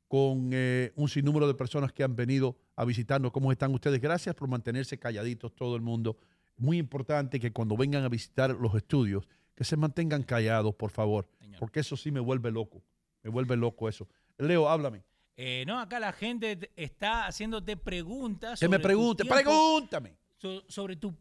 [0.08, 3.32] con eh, un sinnúmero de personas que han venido a visitarnos.
[3.32, 4.00] ¿Cómo están ustedes?
[4.00, 6.16] Gracias por mantenerse calladitos todo el mundo.
[6.56, 11.28] Muy importante que cuando vengan a visitar los estudios, que se mantengan callados, por favor,
[11.40, 11.58] Señor.
[11.58, 12.82] porque eso sí me vuelve loco.
[13.26, 14.06] Me vuelve loco eso.
[14.38, 15.02] Leo, háblame.
[15.36, 18.60] Eh, no, acá la gente te- está haciéndote preguntas.
[18.60, 20.16] Que me pregunte, tiempo- pregúntame.
[20.36, 21.12] so- sobre tus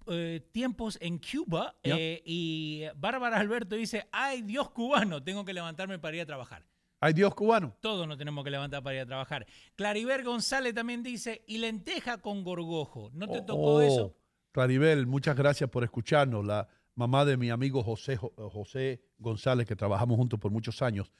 [0.51, 1.75] tiempos en Cuba.
[1.81, 6.63] Eh, y Bárbara Alberto dice, ay Dios cubano, tengo que levantarme para ir a trabajar.
[7.01, 7.75] Hay Dios cubano.
[7.81, 9.47] Todos nos tenemos que levantar para ir a trabajar.
[9.75, 13.09] Claribel González también dice, y lenteja con gorgojo.
[13.13, 14.15] ¿No te tocó Oh, eso?
[14.51, 16.45] Claribel, muchas gracias por escucharnos.
[16.45, 21.11] La mamá de mi amigo José, Jo- José González, que trabajamos juntos por muchos años.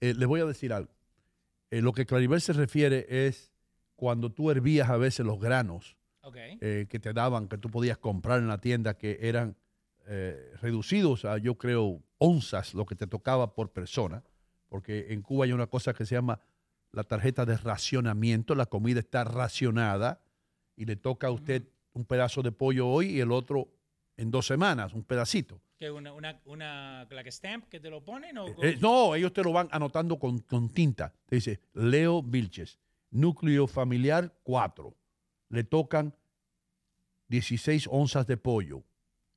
[0.00, 0.92] Eh, les voy a decir algo.
[1.70, 3.52] Eh, lo que Claribel se refiere es
[3.94, 5.96] cuando tú hervías a veces los granos
[6.60, 9.56] eh, que te daban, que tú podías comprar en la tienda, que eran
[10.06, 14.22] eh, reducidos a, yo creo, onzas lo que te tocaba por persona,
[14.68, 16.40] porque en Cuba hay una cosa que se llama
[16.92, 20.20] la tarjeta de racionamiento, la comida está racionada
[20.76, 23.68] y le toca a usted un pedazo de pollo hoy y el otro
[24.16, 25.60] en dos semanas, un pedacito.
[25.80, 28.36] ¿Qué, una, una, una like stamp que te lo ponen?
[28.36, 31.14] O, Eh, no, ellos te lo van anotando con, con tinta.
[31.24, 32.78] Te dice, Leo Vilches,
[33.10, 34.94] núcleo familiar 4.
[35.48, 36.14] Le tocan
[37.28, 38.84] 16 onzas de pollo.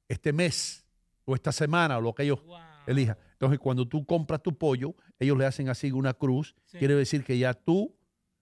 [0.09, 0.85] Este mes
[1.23, 2.57] o esta semana o lo que ellos Wow.
[2.87, 3.17] elijan.
[3.31, 6.55] Entonces, cuando tú compras tu pollo, ellos le hacen así una cruz.
[6.65, 6.77] Sí.
[6.77, 7.95] Quiere decir que ya tú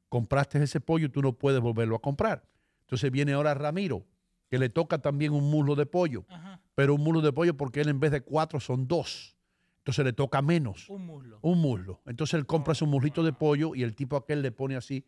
[0.09, 2.49] compraste ese pollo y tú no puedes volverlo a comprar.
[2.81, 4.07] Entonces viene ahora Ramiro,
[4.51, 6.25] que le toca también un muslo de pollo.
[6.27, 6.61] Ajá.
[6.75, 9.37] Pero un muslo de pollo porque él en vez de cuatro son dos.
[9.77, 11.39] Entonces le toca menos Un muslo.
[11.41, 12.01] un muslo.
[12.05, 15.05] Entonces él compra su muslito de pollo y el tipo aquel le pone así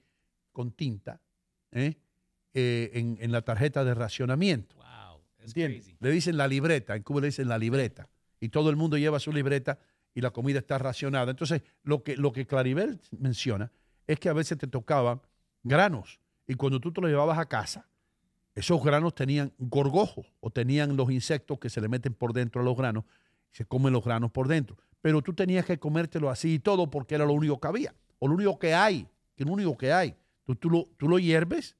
[0.53, 1.21] con tinta
[1.73, 1.95] ¿eh?
[2.53, 4.77] Eh, en, en la tarjeta de racionamiento.
[4.77, 5.21] Wow.
[5.53, 5.97] Crazy.
[5.99, 8.07] Le dicen la libreta, en Cuba le dicen la libreta.
[8.39, 9.77] Y todo el mundo lleva su libreta
[10.15, 11.31] y la comida está racionada.
[11.31, 13.71] Entonces, lo que, lo que Claribel menciona
[14.07, 15.21] es que a veces te tocaban
[15.63, 17.89] granos y cuando tú te los llevabas a casa,
[18.55, 22.63] esos granos tenían gorgojos o tenían los insectos que se le meten por dentro a
[22.63, 23.03] los granos
[23.51, 24.77] y se comen los granos por dentro.
[25.01, 28.27] Pero tú tenías que comértelo así y todo porque era lo único que había o
[28.27, 30.15] lo único que hay, que lo único que hay.
[30.45, 31.75] Tú, tú, lo, tú lo hierves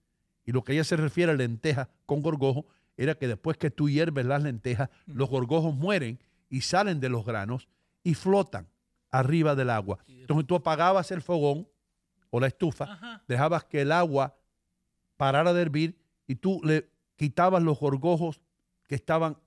[0.45, 2.65] y lo que ella se refiere a lentejas con gorgojo
[2.97, 6.19] era que después que tú hierves las lentejas, los gorgojos mueren
[6.49, 7.67] y salen de los granos
[8.03, 8.67] y flotan
[9.09, 9.99] arriba del agua.
[10.07, 11.67] Entonces tú apagabas el fogón
[12.29, 13.23] o la estufa, Ajá.
[13.27, 14.35] dejabas que el agua
[15.17, 18.41] parara de hervir y tú le quitabas los gorgojos
[18.87, 19.37] que estaban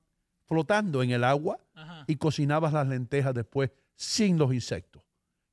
[0.47, 2.05] flotando en el agua Ajá.
[2.07, 5.03] y cocinabas las lentejas después sin los insectos.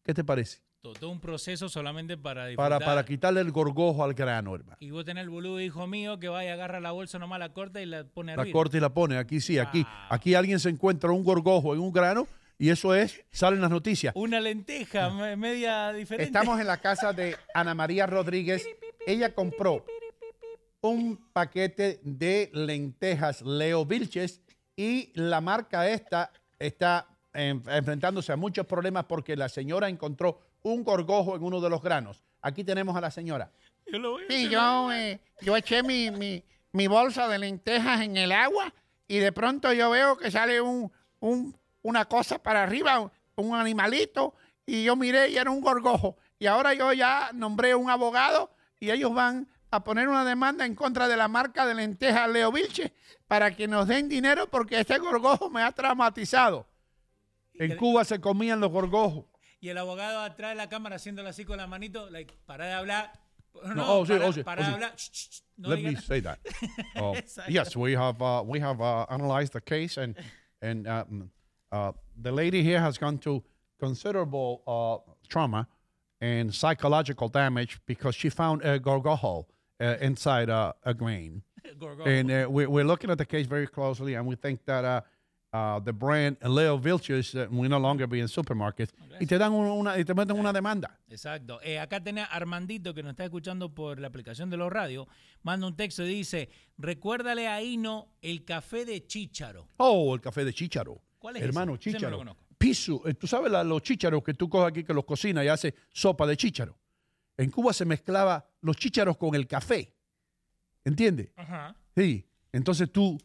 [0.04, 0.62] ¿Qué te parece?
[0.82, 4.78] To- Todo un proceso solamente para para, para quitarle el gorgojo al grano, hermano.
[4.82, 7.82] Y vos tenés el boludo hijo mío que vaya, agarra la bolsa nomás, la corta
[7.82, 8.54] y la pone La arriba.
[8.54, 9.18] corta y la pone.
[9.18, 10.08] Aquí sí, aquí, Ah.
[10.12, 12.28] aquí alguien se encuentra un gorgojo en un grano
[12.60, 14.14] y eso es, salen las noticias.
[14.16, 16.26] Una lenteja me- media diferente.
[16.26, 18.68] Estamos en la casa de Ana María Rodríguez.
[19.08, 19.86] Ella compró
[20.84, 24.42] un paquete de lentejas Leo Vilches
[24.76, 30.84] y la marca esta está en- enfrentándose a muchos problemas porque la señora encontró un
[30.84, 32.22] gorgojo en uno de los granos.
[32.42, 33.50] Aquí tenemos a la señora.
[33.92, 36.44] Yo lo voy a Sí, yo, eh, yo eché mi, mi-
[36.74, 38.74] mi bolsa de lentejas en el agua
[39.08, 40.92] y de pronto yo veo que sale un,
[41.22, 44.36] un- una cosa para arriba, un, un animalito,
[44.66, 46.18] y yo miré y era un gorgojo.
[46.40, 50.76] Y ahora yo ya nombré un abogado y ellos van a poner una demanda en
[50.76, 52.94] contra de la marca de lentejas Leo Vilche
[53.28, 56.68] para que nos den dinero porque este gorgojo me ha traumatizado.
[57.56, 59.26] En Cuba se comían los gorgojos.
[59.60, 62.74] Y el abogado atrás de la cámara haciéndolo así con la manito, like, para de
[62.74, 63.14] hablar.
[63.76, 64.74] No, oh, sí, para, oh, sí, para oh, de sí.
[64.74, 64.96] hablar.
[64.96, 66.40] Shh, shh, no Let me say that.
[66.96, 70.16] Uh, yes, we have uh, we have uh, analyzed the case, and
[70.62, 71.32] and um,
[71.72, 71.92] uh,
[72.22, 73.44] the lady here has gone to
[73.80, 75.68] considerable uh, trauma
[76.22, 79.46] and psychological damage because she found a gorgojo
[79.84, 81.42] uh, inside uh, a grain.
[82.06, 85.02] And uh, we're, we're looking at the case very closely, and we think that uh,
[85.54, 88.92] uh, the brand Leo Vilches uh, will no longer be in supermarkets.
[89.20, 90.98] Y te dan una, y te meten una demanda.
[91.10, 91.60] Exacto.
[91.64, 95.08] Eh, acá tenés a Armandito que nos está escuchando por la aplicación de los radios.
[95.42, 99.68] Manda un texto y dice: Recuérdale a Hino el café de chícharo.
[99.78, 101.02] Oh, el café de chícharo.
[101.20, 101.92] ¿Cuál es Hermano, ese?
[101.92, 102.18] Chícharo.
[102.18, 102.44] conozco.
[102.58, 103.02] Piso.
[103.08, 105.74] eh, Tú sabes la- los chícharos que tú coges aquí que los cocinas y haces
[105.92, 106.78] sopa de chícharo.
[107.38, 109.94] En Cuba se mezclaba los chícharos con el café.
[110.86, 111.32] ¿Entiendes?
[111.36, 111.76] Ajá.
[111.96, 112.26] Sí.
[112.52, 113.20] Entonces tú,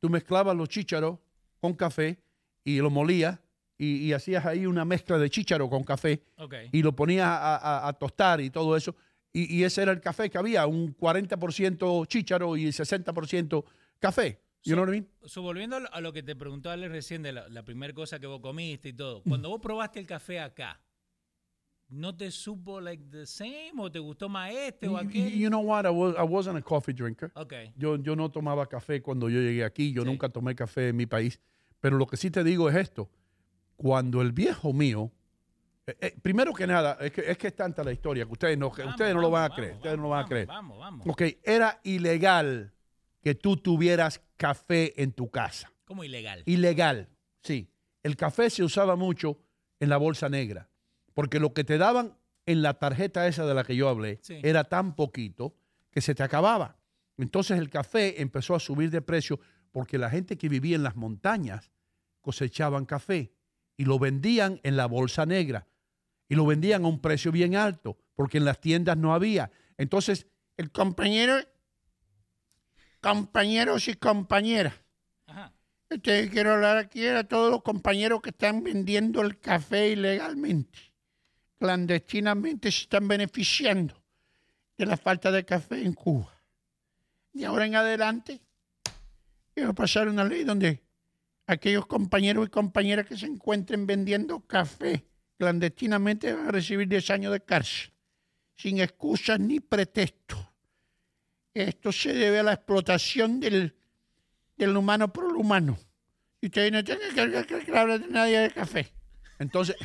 [0.00, 1.18] tú mezclabas los chícharos
[1.60, 2.18] con café
[2.62, 3.38] y lo molías
[3.76, 6.54] y, y hacías ahí una mezcla de chícharo con café Ok.
[6.72, 8.94] y lo ponías a, a- a tostar y todo eso.
[9.32, 13.64] Y, y ese era el café que había, un 40% chícharo y 60%
[13.98, 14.40] café.
[14.62, 15.08] You know what I mean?
[15.26, 17.92] So, volviendo a lo- a lo que te preguntó Ale recién de la, la primera
[17.92, 19.22] cosa que vos comiste y todo.
[19.24, 20.80] Cuando vos probaste el café acá,
[21.94, 25.30] ¿no te supo like the same o te gustó más este o aquel?
[25.38, 25.84] you know what?
[25.86, 27.30] I, was, I wasn't a coffee drinker.
[27.34, 27.52] Ok.
[27.76, 29.92] Yo, yo no tomaba café cuando yo llegué aquí.
[29.92, 31.40] Yo nunca tomé café en mi país.
[31.80, 33.10] Pero lo que sí te digo es esto.
[33.76, 35.10] Cuando el viejo mío...
[35.86, 38.56] eh, eh, primero que nada, es que, es que es tanta la historia que ustedes
[38.56, 39.70] no, Vamos, ustedes no lo van a vamos, creer.
[39.72, 40.46] vamos, ustedes no lo van a vamos, creer.
[40.46, 41.06] Vamos, vamos.
[41.08, 42.72] Ok, era ilegal
[43.22, 45.70] que tú tuvieras café en tu casa.
[45.84, 46.42] ¿Cómo ilegal?
[46.46, 47.08] Ilegal,
[47.42, 47.68] sí.
[48.02, 49.38] El café se usaba mucho
[49.80, 50.68] en la bolsa negra,
[51.14, 52.16] porque lo que te daban
[52.46, 54.38] en la tarjeta esa de la que yo hablé Sí.
[54.42, 55.56] era tan poquito
[55.90, 56.76] que se te acababa.
[57.16, 60.96] Entonces el café empezó a subir de precio porque la gente que vivía en las
[60.96, 61.70] montañas
[62.20, 63.32] cosechaban café
[63.76, 65.66] y lo vendían en la bolsa negra
[66.28, 69.50] y lo vendían a un precio bien alto porque en las tiendas no había.
[69.78, 70.26] Entonces
[70.56, 71.36] El compañero,
[73.00, 74.74] compañeros y compañeras.
[75.90, 80.78] Este, quiero hablar aquí a todos los compañeros que están vendiendo el café ilegalmente.
[81.58, 83.94] Clandestinamente se están beneficiando
[84.76, 86.30] de la falta de café en Cuba.
[87.32, 88.40] De ahora en adelante,
[89.54, 90.82] quiero pasar una ley donde
[91.46, 95.04] aquellos compañeros y compañeras que se encuentren vendiendo café
[95.38, 97.92] clandestinamente van a recibir 10 años de cárcel,
[98.56, 100.38] sin excusas ni pretextos.
[101.52, 103.74] Esto se debe a la explotación del,
[104.56, 105.78] del humano por el humano.
[106.40, 108.92] Y ustedes no tienen que hablar de nadie de café.
[109.38, 109.76] Entonces,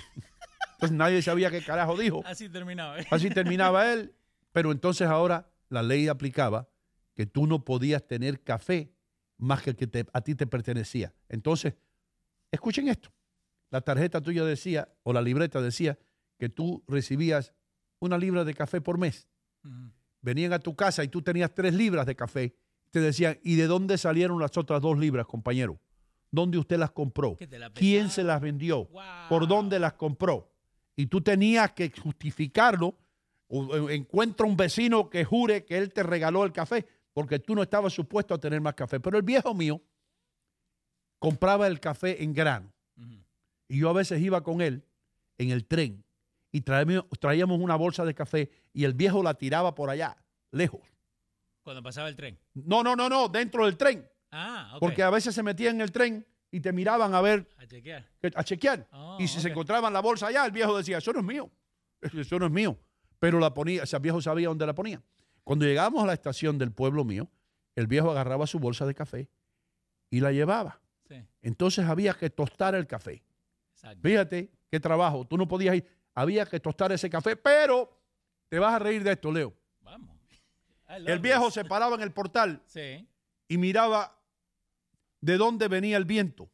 [0.79, 2.23] pues nadie sabía qué carajo dijo.
[2.25, 2.99] Así terminaba.
[2.99, 3.07] ¿eh?
[3.11, 4.13] Así terminaba él.
[4.51, 6.67] Pero entonces ahora la ley aplicaba
[7.15, 8.91] que tú no podías tener café
[9.37, 11.13] más que el que te- a ti te pertenecía.
[11.27, 11.75] Entonces,
[12.51, 13.09] escuchen esto.
[13.69, 15.97] La tarjeta tuya decía, o la libreta decía,
[16.37, 17.53] que tú recibías
[17.99, 19.27] una libra de café por mes.
[20.21, 22.55] Venían a tu casa y tú tenías tres libras de café.
[22.89, 25.79] Te decían, ¿y de dónde salieron las otras dos libras, compañero?
[26.31, 27.37] ¿Dónde usted las compró?
[27.51, 28.85] La ¿Quién se las vendió?
[28.85, 29.01] Wow.
[29.29, 30.51] ¿Por dónde las compró?
[30.99, 32.93] Y tú tenías que justificarlo.
[33.47, 37.63] O, encuentra un vecino que jure que él te regaló el café, porque tú no
[37.63, 38.99] estabas supuesto a tener más café.
[38.99, 39.81] Pero el viejo mío
[41.17, 42.73] compraba el café en grano.
[43.69, 44.83] Y yo a veces iba con él
[45.37, 46.03] en el tren
[46.51, 50.17] y traíamos, traíamos una bolsa de café y el viejo la tiraba por allá,
[50.51, 50.81] lejos.
[51.61, 52.37] Cuando pasaba el tren.
[52.53, 54.05] No, no, no, no, dentro del tren.
[54.31, 54.75] Ah.
[54.81, 58.07] Porque a veces se metían en el tren y te miraban a ver, A chequear.
[58.35, 58.87] a chequear.
[58.91, 61.49] Oh, y si se encontraban la bolsa allá, el viejo decía, eso no es mío,
[62.01, 62.77] eso no es mío.
[63.19, 65.01] Pero la ponía, o sea, el viejo sabía dónde la ponía.
[65.43, 67.29] Cuando llegábamos a la estación del pueblo mío,
[67.75, 69.29] el viejo agarraba su bolsa de café
[70.09, 70.79] y la llevaba.
[71.07, 73.23] Sí, Entonces había que tostar el café.
[73.73, 73.99] exacto.
[74.07, 75.25] Fíjate qué trabajo.
[75.25, 75.85] Tú no podías ir.
[76.13, 77.89] había que tostar ese café, pero
[78.49, 79.53] te vas a reír de esto, Leo.
[79.81, 80.17] Vamos.
[80.87, 81.53] El viejo this.
[81.55, 83.07] se paraba en el portal Sí.
[83.47, 84.18] y miraba
[85.21, 86.49] de dónde venía el viento.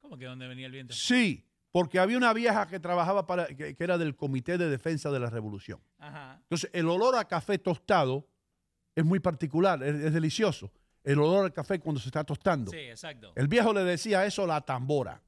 [0.00, 0.94] ¿Cómo que dónde venía el viento?
[0.94, 5.10] Sí, porque había una vieja que trabajaba para, que, que era del Comité de Defensa
[5.10, 5.80] de la Revolución.
[5.98, 6.38] Ajá.
[6.42, 8.26] Entonces, el olor a café tostado
[8.94, 10.72] es muy particular, es, es delicioso.
[11.04, 12.70] El olor al café cuando se está tostando.
[12.70, 13.32] Sí, exacto.
[13.36, 15.22] El viejo le decía eso la tambora.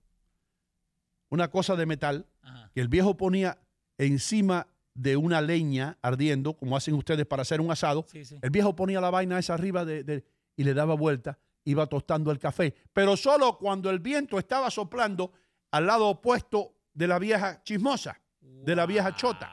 [1.31, 2.71] Una cosa de metal Ajá.
[2.75, 3.59] que el viejo ponía
[3.99, 8.05] encima de una leña ardiendo, como hacen ustedes para hacer un asado.
[8.09, 8.39] Sí, sí.
[8.43, 10.25] El viejo ponía la vaina esa arriba de, de-
[10.57, 15.33] y le daba vuelta, iba tostando el café, pero solo cuando el viento estaba soplando
[15.71, 19.51] al lado opuesto de la vieja chismosa, de la vieja chota.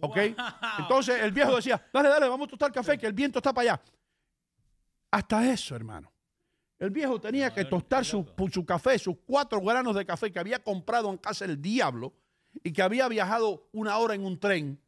[0.00, 0.10] Wow.
[0.10, 0.16] ¿Ok?
[0.78, 3.72] Entonces el viejo decía, dale, dale, vamos a tostar café, que el viento está para
[3.72, 3.82] allá.
[5.10, 6.12] Hasta eso, hermano.
[6.78, 10.62] El viejo tenía que tostar su, su café, sus cuatro granos de café que había
[10.62, 12.12] comprado en casa del diablo
[12.62, 14.78] y que había viajado una hora en un tren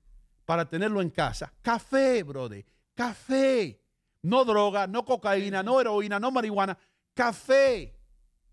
[0.45, 1.53] para tenerlo en casa.
[1.63, 2.65] Café, brother.
[2.95, 3.81] Café.
[4.23, 6.77] No droga, no cocaína, no heroína, no marihuana.
[7.15, 7.95] Café.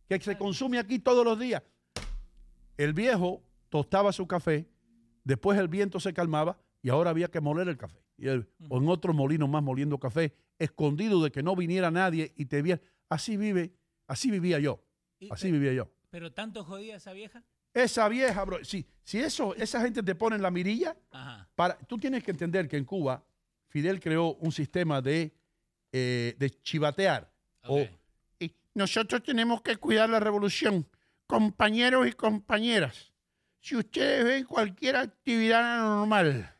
[0.08, 1.64] Que se consume aquí todos los días.
[2.78, 4.68] El viejo tostaba su café,
[5.24, 8.00] después el viento se calmaba y ahora había que moler el café.
[8.18, 12.34] Y él, o en otro molino más moliendo café, escondido de que no viniera nadie
[12.36, 12.82] y te viera.
[13.10, 13.74] Así vive,
[14.08, 14.84] así vivía yo.
[15.30, 15.90] Así vivía yo.
[16.10, 17.44] ¿Pero tanto jodía esa vieja?
[17.74, 21.50] Esa vieja, bro, si, si eso, esa gente te pone en la mirilla, Ajá.
[21.56, 23.26] para, tú tienes que entender que en Cuba
[23.68, 25.36] Fidel creó un sistema de,
[25.98, 27.32] eh, de chivatear.
[27.64, 27.88] O.
[28.38, 30.86] Y nosotros tenemos que cuidar la revolución,
[31.26, 33.14] compañeros y compañeras.
[33.62, 36.54] Si ustedes ven cualquier actividad anormal,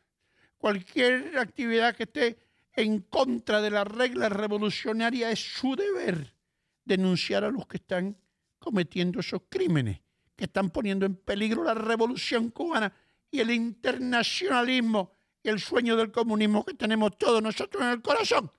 [0.56, 2.38] cualquier actividad que esté
[2.72, 6.32] en contra de la regla revolucionaria, es su deber
[6.86, 8.16] denunciar a los que están
[8.58, 10.00] cometiendo esos crímenes,
[10.34, 12.90] que están poniendo en peligro la revolución cubana
[13.30, 18.50] y el internacionalismo y el sueño del comunismo que tenemos todos nosotros en el corazón.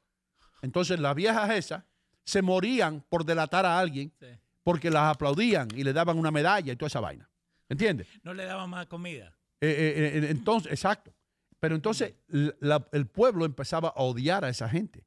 [0.62, 1.84] Entonces las viejas esas
[2.24, 4.28] se morían por delatar a alguien Sí.
[4.64, 7.30] porque las aplaudían y le daban una medalla y toda esa vaina.
[7.70, 8.08] ¿Entiendes?
[8.24, 9.38] No le daba más comida.
[9.62, 11.14] Eh, eh, eh, entonces, exacto.
[11.60, 15.06] Pero entonces la- el pueblo empezaba a odiar a esa gente.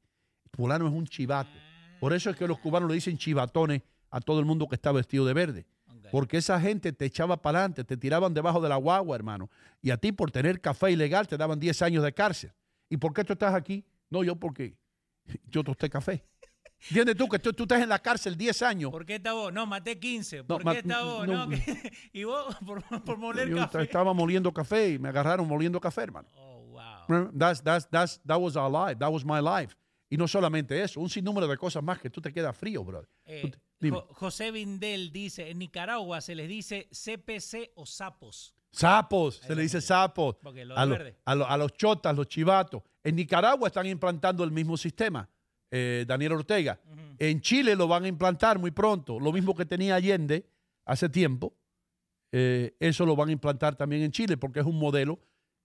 [0.53, 1.49] Fulano es un chivato.
[1.99, 4.91] Por eso es que los cubanos le dicen chivatones a todo el mundo que está
[4.91, 5.65] vestido de verde.
[6.11, 9.49] Porque esa gente te echaba para adelante, te tiraban debajo de la guagua, hermano.
[9.81, 12.51] Y a ti por tener café ilegal te daban 10 años de cárcel.
[12.89, 13.85] ¿Y por qué tú estás aquí?
[14.09, 14.75] No, yo porque
[15.45, 16.23] yo tosté café.
[16.89, 18.91] ¿Entiendes tú que tú, tú estás en la cárcel 10 años?
[18.91, 19.53] ¿Por qué está vos?
[19.53, 20.43] No, maté 15.
[20.45, 21.27] ¿Por ma- qué está vos?
[21.27, 21.55] no, No,
[22.13, 23.83] y vos por, por moler Yo café.
[23.83, 26.27] estaba moliendo café y me agarraron moliendo café, hermano.
[26.35, 26.61] Oh,
[27.07, 27.29] wow.
[27.37, 28.97] That's, that's, that's, that was our life.
[28.99, 29.75] That was my life.
[30.09, 33.07] Y no solamente eso, un sinnúmero de cosas más que tú te quedas frío, brother.
[33.25, 33.51] Eh.
[33.81, 38.53] Jo- José Vindel dice, en Nicaragua se les dice CPC o sapos.
[38.71, 40.35] Sapos, se le dice sapos.
[40.77, 40.95] A, lo-
[41.25, 42.81] a lo- a los chotas, los chivatos.
[43.03, 45.27] En Nicaragua están implantando el mismo sistema,
[45.69, 46.79] eh, Daniel Ortega.
[47.19, 49.19] En Chile lo van a implantar muy pronto.
[49.19, 50.45] Lo mismo que tenía Allende
[50.85, 51.53] hace tiempo.
[52.33, 55.19] eh, eso lo van a implantar también en Chile porque es un modelo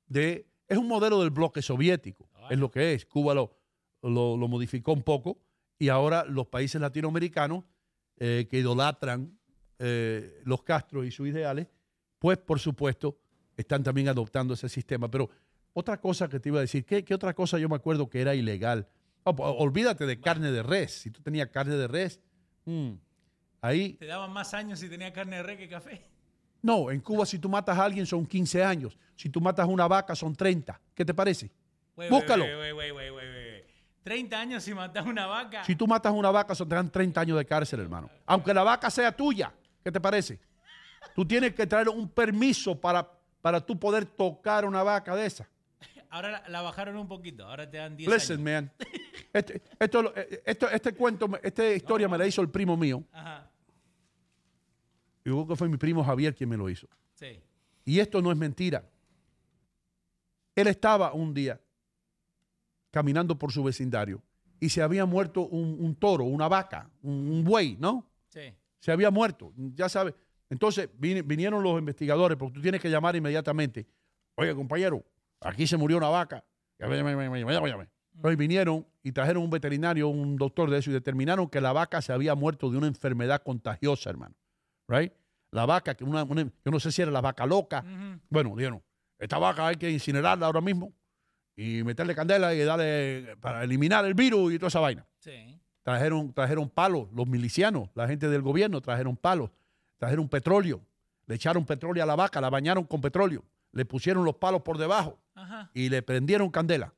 [0.09, 2.29] de es un modelo del bloque soviético.
[2.51, 3.07] Es lo que es.
[3.07, 3.57] Cuba lo,
[4.03, 5.39] lo, lo modificó un poco
[5.79, 7.63] y ahora los países latinoamericanos
[8.19, 9.39] eh, que idolatran
[9.79, 11.69] eh, los Castro y sus ideales,
[12.19, 13.19] pues por supuesto
[13.57, 15.11] están también adoptando ese sistema.
[15.11, 15.31] Pero
[15.73, 18.21] otra cosa que te iba a decir, ¿qué, qué otra cosa yo me acuerdo que
[18.21, 18.89] era ilegal?
[19.25, 20.93] Oh, po- olvídate de carne de res.
[21.01, 22.21] Si tú tenías carne de res,
[22.65, 22.93] mm,
[23.61, 26.03] ahí Te daban más años si tenía carne de res que café.
[26.63, 28.97] no, en Cuba si tú matas a alguien son 15 años.
[29.17, 30.81] Si tú matas a una vaca son 30.
[30.95, 31.51] ¿Qué te parece?
[31.97, 32.45] Wey, Búscalo.
[32.45, 33.65] wey, wey, wey, wey, wey, wey.
[34.03, 35.65] 30 años si matas una vaca.
[35.65, 38.09] Si tú matas a una vaca son te dan 30 años de cárcel, hermano.
[38.27, 39.53] Aunque la vaca sea tuya.
[39.83, 40.39] ¿Qué te parece?
[41.15, 43.11] Tú tienes que traer un permiso para,
[43.41, 45.49] para tú poder tocar una vaca de esa.
[46.11, 47.45] Ahora la, la bajaron un poquito.
[47.47, 48.71] Ahora te dan 10 Listen, años.
[48.79, 48.89] man.
[49.33, 50.15] Este, esto,
[50.47, 53.03] esto- este cuento, esta historia me la hizo el primo mío.
[53.13, 53.51] Ajá.
[55.21, 56.87] Y creo que fue mi primo Javier quien me lo hizo.
[57.15, 57.41] Sí.
[57.85, 58.89] Y esto no es mentira.
[60.55, 61.61] Él estaba un día
[62.91, 64.23] caminando por su vecindario
[64.59, 68.09] y se había muerto un, un toro, una vaca, un, un buey, ¿no?
[68.29, 68.55] Sí.
[68.81, 70.15] Se había muerto, ya sabes.
[70.51, 73.87] Entonces vinieron los investigadores, porque tú tienes que llamar inmediatamente.
[74.37, 75.05] Oye, compañero,
[75.41, 76.45] aquí se murió una vaca.
[76.79, 77.89] Llame, llame, llame, llame, llame, llame.
[78.15, 82.01] Entonces vinieron y trajeron un veterinario, un doctor de eso, y determinaron que la vaca
[82.01, 84.35] se había muerto de una enfermedad contagiosa, hermano.
[84.89, 85.13] Right?
[85.51, 87.85] La vaca, que una, una- yo no sé si era la vaca loca.
[88.31, 88.83] Bueno, dijeron,
[89.19, 90.93] esta vaca hay que incinerarla ahora mismo
[91.57, 95.07] y meterle candela y darle para eliminar el virus y toda esa vaina.
[95.19, 95.59] Sí.
[95.83, 99.51] Trajeron, trajeron palos, los milicianos, la gente del gobierno trajeron palos,
[99.99, 100.81] trajeron petróleo,
[101.27, 104.79] le echaron petróleo a la vaca, la bañaron con petróleo, le pusieron los palos por
[104.79, 105.71] debajo Ajá.
[105.75, 106.93] y le prendieron candela.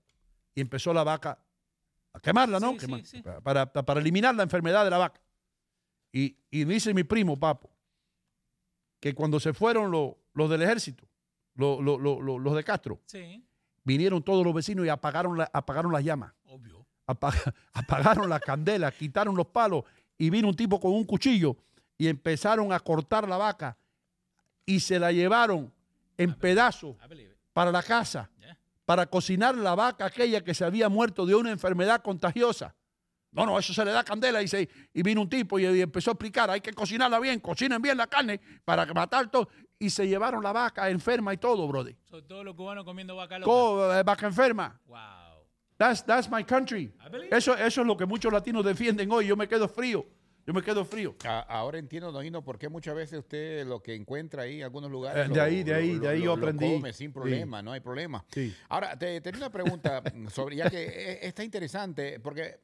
[0.55, 1.39] Y empezó la vaca
[2.13, 2.73] a quemarla, ¿no?
[2.73, 3.23] Sí, sí, Quemar- sí.
[3.23, 3.41] Para,
[3.73, 5.21] para- para eliminar la enfermedad de la vaca.
[6.13, 7.71] Y, y dice mi primo, papo,
[9.01, 11.07] que cuando se fueron los, los del ejército,
[11.55, 13.01] los, de Castro,
[13.85, 16.33] vinieron todos los vecinos y apagaron, la- apagaron las llamas.
[16.45, 16.87] obvio.
[17.07, 17.33] Apa-
[17.73, 19.85] apagaron la candela, quitaron los palos
[20.19, 21.57] y vino un tipo con un cuchillo
[21.99, 23.77] y empezaron a cortar la vaca
[24.65, 25.73] y se la llevaron
[26.17, 26.97] en pedazos
[27.53, 28.31] para la casa,
[28.85, 32.75] para cocinar la vaca aquella que se había muerto de una enfermedad contagiosa.
[33.31, 35.81] No, no, eso se le da candela y, se- y vino un tipo y, y
[35.83, 39.49] empezó a explicar, hay que cocinarla bien, cocinen bien la carne para matar todo.
[39.79, 41.95] Y se llevaron la vaca enferma y todo, brother.
[42.05, 43.51] So, todos los cubanos comiendo vaca loca.
[43.51, 44.81] Co- eh, vaca enferma.
[44.87, 44.99] Wow.
[45.77, 46.93] That's, that's my country.
[47.31, 49.27] Eso, eso es lo que muchos latinos defienden hoy.
[49.27, 50.07] Yo me quedo frío.
[50.49, 51.15] Yo me quedo frío.
[51.27, 54.91] A- ahora entiendo, Donino, por qué muchas veces usted lo que encuentra ahí en algunos
[54.91, 55.27] lugares.
[55.27, 56.73] Eh, de lo- ahí, de ahí, lo- de ahí yo aprendí.
[56.73, 58.25] come sin problema, no hay problema.
[58.33, 58.57] Sí.
[58.71, 60.03] Ahora, te tenía una pregunta
[60.33, 62.61] sobre, ya que eh, está interesante, porque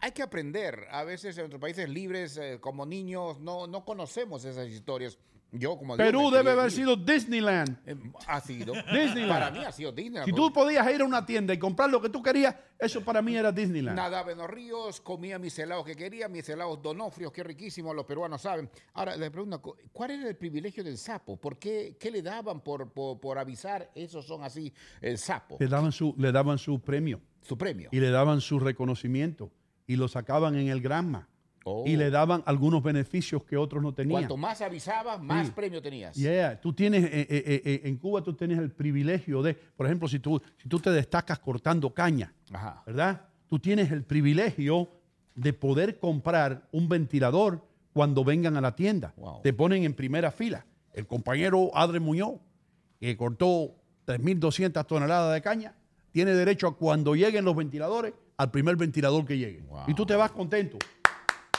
[0.00, 0.88] hay que aprender.
[0.90, 5.16] A veces en nuestros países libres, eh, como niños, no, no conocemos esas historias.
[5.50, 7.78] Yo, como digo, Perú debe haber sido Disneyland.
[7.86, 7.96] Eh,
[8.26, 8.74] Ha sido.
[8.74, 9.28] Disneyland.
[9.28, 10.26] Para mí ha sido Disneyland.
[10.26, 13.22] Si tú podías ir a una tienda y comprar lo que tú querías, eso para
[13.22, 13.96] mí era Disneyland.
[13.96, 18.04] Nadaba en los ríos, comía mis helados que quería, mis helados donofrios, qué riquísimos, los
[18.04, 18.68] peruanos saben.
[18.92, 21.36] Ahora, le pregunto, ¿cuál era el privilegio del sapo?
[21.38, 24.70] ¿Por qué, qué le daban por, por, por avisar, esos son así,
[25.00, 25.56] el sapo?
[25.60, 27.88] Le daban su, le daban su premio Su premio.
[27.90, 29.50] y le daban su reconocimiento
[29.86, 31.26] y lo sacaban en el Granma
[31.64, 31.84] Oh.
[31.86, 34.20] y le daban algunos beneficios que otros no tenían.
[34.20, 35.52] Cuanto más avisabas, más Sí.
[35.54, 36.16] premio tenías.
[36.16, 40.08] Yeah, tú tienes, eh, eh, eh, en Cuba tú tienes el privilegio de, por ejemplo,
[40.08, 42.82] si tú, si tú te destacas cortando caña, Ajá.
[42.86, 43.22] ¿verdad?
[43.48, 44.88] Tú tienes el privilegio
[45.34, 49.12] de poder comprar un ventilador cuando vengan a la tienda.
[49.16, 49.42] Wow.
[49.42, 50.64] Te ponen en primera fila.
[50.94, 52.40] El compañero Adre Muñoz,
[53.00, 53.74] que cortó
[54.06, 55.74] 3.200 toneladas de caña,
[56.12, 59.60] tiene derecho a cuando lleguen los ventiladores, al primer ventilador que llegue.
[59.62, 59.80] Wow.
[59.88, 60.78] Y tú te vas contento.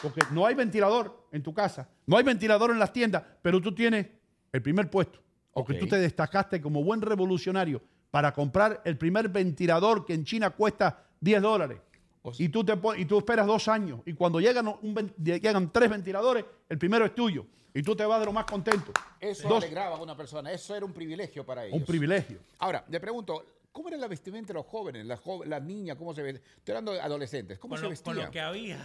[0.01, 3.73] Porque no hay ventilador en tu casa, no hay ventilador en las tiendas, pero tú
[3.73, 4.07] tienes
[4.51, 5.19] el primer puesto.
[5.53, 5.79] Porque Ok.
[5.79, 7.81] tú te destacaste como buen revolucionario
[8.11, 11.79] para comprar el primer ventilador que en China cuesta 10 dólares.
[12.21, 14.01] O sea- Y tú, te, pon- y tú esperas dos años.
[14.05, 17.45] Y cuando llegan, un ven- llegan tres ventiladores, el primero es tuyo.
[17.73, 18.91] Y tú te vas de lo más contento.
[19.19, 21.77] Eso Dos- alegraba a una persona, eso era un privilegio para ellos.
[21.77, 22.39] un privilegio.
[22.57, 26.13] Ahora, le pregunto, ¿cómo era la vestimenta de los jóvenes, las, jo- las niñas, cómo
[26.13, 26.43] se vestían?
[26.57, 28.15] Estoy hablando de adolescentes, ¿cómo Con se lo, vestían?
[28.15, 28.77] con lo que había.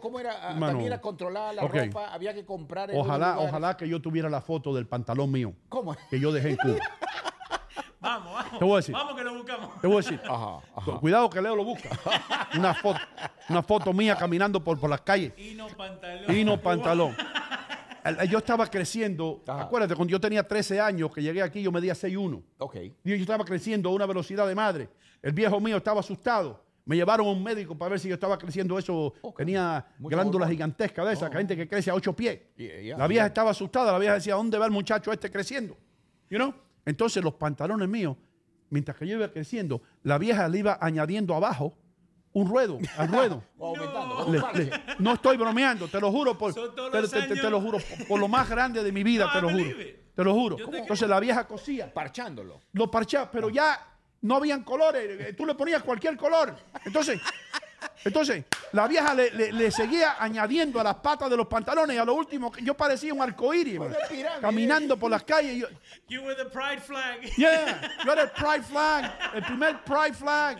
[0.00, 0.50] ¿Cómo era?
[0.50, 4.28] Ah, También era controlada la ropa, había que comprar en Ojalá, ojalá que yo tuviera
[4.28, 5.96] la foto del pantalón mío ¿Cómo?
[6.10, 6.76] que yo dejé en Cuba.
[8.02, 8.58] Vamos, vamos.
[8.58, 8.94] Te voy a decir.
[8.94, 9.78] Vamos que lo buscamos.
[9.82, 10.20] Te voy a decir.
[10.26, 10.92] Ajá, ajá.
[11.00, 11.90] Cuidado que Leo lo busca.
[12.56, 12.98] Una foto,
[13.50, 15.34] una foto mía caminando por, por las calles.
[15.36, 16.34] Y no pantalón.
[16.34, 17.14] Y no pantalón.
[18.28, 19.62] Yo estaba creciendo, Ajá.
[19.62, 22.42] acuérdate, cuando yo tenía 13 años, que llegué aquí, yo medía 6'1".
[22.58, 22.76] Ok.
[22.76, 24.88] Y yo estaba creciendo a una velocidad de madre.
[25.22, 26.64] El viejo mío estaba asustado.
[26.84, 29.12] Me llevaron a un médico para ver si yo estaba creciendo eso.
[29.36, 30.50] Tenía Mucho glándulas hormona.
[30.50, 32.40] gigantescas de esas, que gente que crece a 8 pies.
[32.56, 33.28] Yeah, yeah, la vieja yeah.
[33.28, 33.92] estaba asustada.
[33.92, 35.76] La vieja decía, ¿dónde va el muchacho este creciendo?
[36.30, 36.54] You know?
[36.84, 38.16] Entonces los pantalones míos,
[38.70, 41.76] mientras que yo iba creciendo, la vieja le iba añadiendo abajo
[42.32, 43.42] un ruedo, al ruedo.
[44.30, 46.60] Le- le- no estoy bromeando, te lo juro por, te,
[47.00, 47.50] los te- te- te años.
[47.50, 49.76] lo juro por, por lo más grande de mi vida, No, te lo juro.
[50.14, 50.56] Te lo juro.
[50.74, 52.60] Entonces la vieja cosía, Parchándolo.
[52.72, 53.78] lo parchaba, pero ya
[54.22, 56.54] no habían colores, tú le ponías cualquier color.
[56.84, 57.20] Entonces,
[58.04, 61.98] entonces la vieja le, le- le seguía añadiendo a las patas de los pantalones y
[61.98, 63.94] a lo último yo parecía un arcoíris, man,
[64.40, 65.56] caminando por las calles.
[65.56, 65.68] yo-
[66.08, 67.20] You were the pride flag.
[67.36, 70.58] Yeah, yo era el Pride Flag, el primer Pride Flag.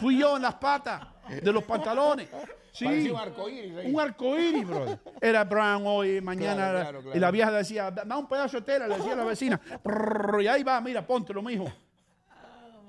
[0.00, 2.28] Fui yo en las patas de los pantalones.
[2.72, 2.84] Sí.
[2.86, 3.92] Parecía un arcoíris ahí.
[3.94, 4.98] Un arcoíris, brother.
[5.20, 6.54] Era brown hoy, mañana.
[6.54, 7.16] Claro, era- claro, claro.
[7.16, 9.60] Y la vieja decía, da un pedazo de tela, le decía a la vecina.
[10.40, 11.70] Y ahí va, mira, póntelo, mijo.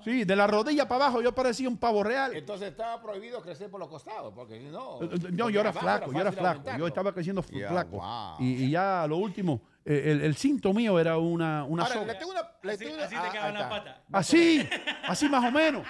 [0.03, 2.33] Sí, de la rodilla para abajo yo parecía un pavo real.
[2.35, 4.99] Entonces estaba prohibido crecer por los costados, porque si no.
[5.01, 6.47] No, porque yo era flaco, yo era flaco.
[6.59, 6.79] aumentarlo.
[6.79, 7.97] Yo estaba creciendo Yeah, flaco.
[7.97, 8.35] wow.
[8.39, 12.13] Y, y ya lo último, eh, el, el cinto mío era una, una Ahora, soga.
[12.13, 12.41] le tengo una.
[12.61, 13.97] le Así, tengo una- así ah, te quedaban las patas.
[14.11, 14.69] Así,
[15.07, 15.85] así más o menos.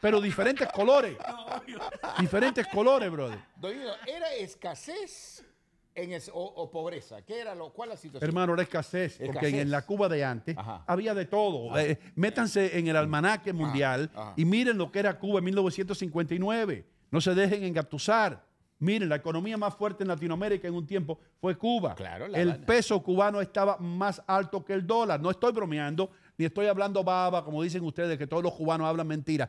[0.00, 1.16] Pero diferentes colores.
[2.20, 3.38] Diferentes colores, brother.
[3.56, 5.44] Doñino, ¿era escasez
[5.94, 7.22] en es- o, o pobreza?
[7.22, 8.28] ¿Qué era lo, cuál la situación?
[8.28, 10.84] Hermano, era escasez, porque en la Cuba de antes Ajá.
[10.86, 11.76] había de todo.
[11.78, 14.34] Eh, métanse en el almanaque mundial ajá.
[14.36, 16.84] y miren lo que era Cuba en 1959.
[17.10, 18.44] No se dejen engatusar.
[18.78, 21.94] Miren, la economía más fuerte en Latinoamérica en un tiempo fue Cuba.
[21.94, 22.66] Claro, La el Habana.
[22.66, 25.20] peso cubano estaba más alto que el dólar.
[25.20, 29.06] No estoy bromeando, ni estoy hablando baba, como dicen ustedes, que todos los cubanos hablan
[29.06, 29.48] mentira.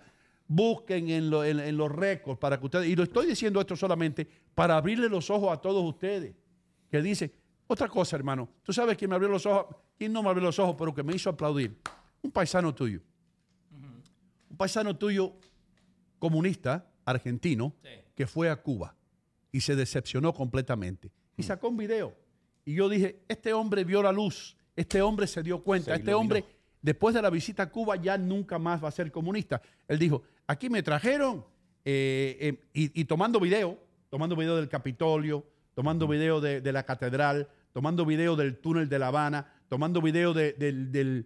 [0.56, 3.76] Busquen en, lo- en- en los récords para que ustedes, y lo estoy diciendo esto
[3.76, 6.36] solamente para abrirle los ojos a todos ustedes,
[6.92, 7.32] que dicen,
[7.66, 8.50] Otra cosa, hermano.
[8.62, 11.02] Tú sabes quién me abrió los ojos, quién no me abrió los ojos, pero que
[11.02, 11.76] me hizo aplaudir.
[12.22, 13.00] Un paisano tuyo.
[14.50, 15.34] Un paisano tuyo
[16.20, 17.90] comunista, argentino, Sí.
[18.16, 18.96] que fue a Cuba
[19.52, 21.10] y se decepcionó completamente.
[21.38, 22.14] Y sacó un video.
[22.66, 26.14] Y yo dije, este hombre vio la luz, este hombre se dio cuenta, Se este
[26.14, 26.46] hombre,
[26.82, 29.62] después de la visita a Cuba, ya nunca más va a ser comunista.
[29.88, 31.46] Él dijo, aquí me trajeron
[31.86, 33.78] eh, eh, y, y tomando video,
[34.10, 39.00] tomando video del Capitolio, tomando video de, de la catedral, tomando video del túnel de
[39.00, 41.26] La Habana, tomando video de- del, del,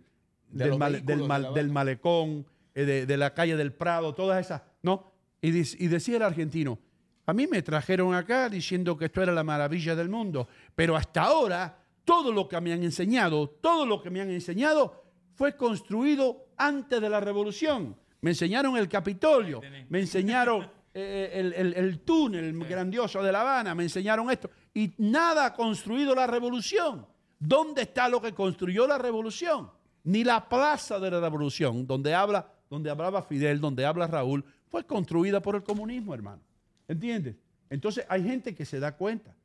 [0.50, 5.12] De del mal- mal- malecón, eh, de, la calle del Prado, todas esas, ¿no?
[5.42, 6.80] Y, y decía el argentino,
[7.26, 11.24] a mí me trajeron acá diciendo que esto era la maravilla del mundo, pero hasta
[11.24, 15.04] ahora todo lo que me han enseñado, todo lo que me han enseñado
[15.36, 17.98] fue construido antes de la revolución.
[18.22, 23.76] Me enseñaron el Capitolio, me enseñaron eh, el, el- el túnel grandioso de La Habana,
[23.76, 27.06] me enseñaron esto, y nada ha construido la revolución.
[27.40, 29.70] ¿Dónde está lo que construyó la revolución?
[30.04, 34.84] Ni la plaza de la revolución, donde, habla, donde hablaba Fidel, donde habla Raúl, fue
[34.86, 36.42] construida por el comunismo, hermano.
[36.88, 37.36] ¿Entiendes?
[37.70, 39.36] Entonces hay gente que se da cuenta,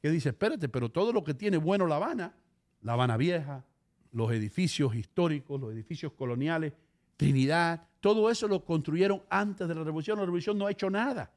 [0.00, 2.34] que dice, espérate, pero todo lo que tiene bueno La Habana,
[2.80, 3.64] La Habana Vieja,
[4.12, 6.72] los edificios históricos, los edificios coloniales,
[7.16, 10.18] Trinidad, todo eso lo construyeron antes de la revolución.
[10.18, 11.32] La revolución no ha hecho nada.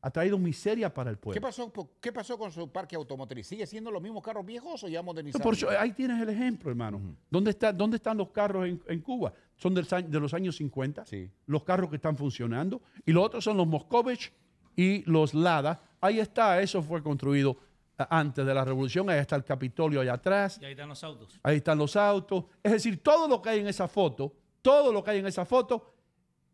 [0.00, 1.40] Ha traído miseria para el ¿Qué pueblo.
[1.40, 3.48] pasó, po- ¿Qué pasó con su parque automotriz?
[3.48, 5.42] ¿Sigue siendo los mismos carros viejos o ya No, modernizados?
[5.42, 7.00] por eso, ahí tienes el ejemplo, hermano.
[7.28, 9.32] ¿Dónde, está, ¿Dónde están los carros en, en Cuba?
[9.56, 11.04] Son del de los años 50.
[11.04, 11.28] Sí.
[11.46, 12.80] Los carros que están funcionando.
[13.04, 14.32] Y los otros son los Moscovich
[14.76, 15.82] y los Lada.
[16.00, 17.56] Ahí está, eso fue construido
[17.98, 19.10] ah, antes de la revolución.
[19.10, 20.60] Ahí está el Capitolio allá atrás.
[20.62, 21.40] Y ahí están los autos.
[21.42, 22.44] Ahí están los autos.
[22.62, 24.32] Es decir, todo lo que hay en esa foto,
[24.62, 25.93] todo lo que hay en esa foto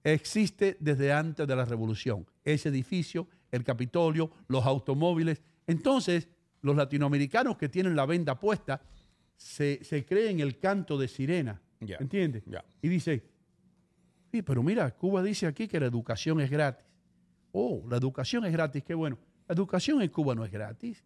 [0.04, 2.26] existe desde antes de la revolución.
[2.44, 5.42] Ese edificio, el Capitolio, los automóviles.
[5.66, 6.28] Entonces,
[6.62, 8.80] los latinoamericanos que tienen la venda puesta
[9.36, 11.60] se, se creen el canto de sirena.
[11.80, 12.42] Ya, ¿Entiendes?
[12.82, 13.22] Y dice,
[14.30, 16.84] sí, pero mira, Cuba dice aquí que la educación es gratis.
[17.52, 19.18] Oh, la educación es gratis, qué bueno.
[19.48, 21.02] La educación en Cuba no es gratis.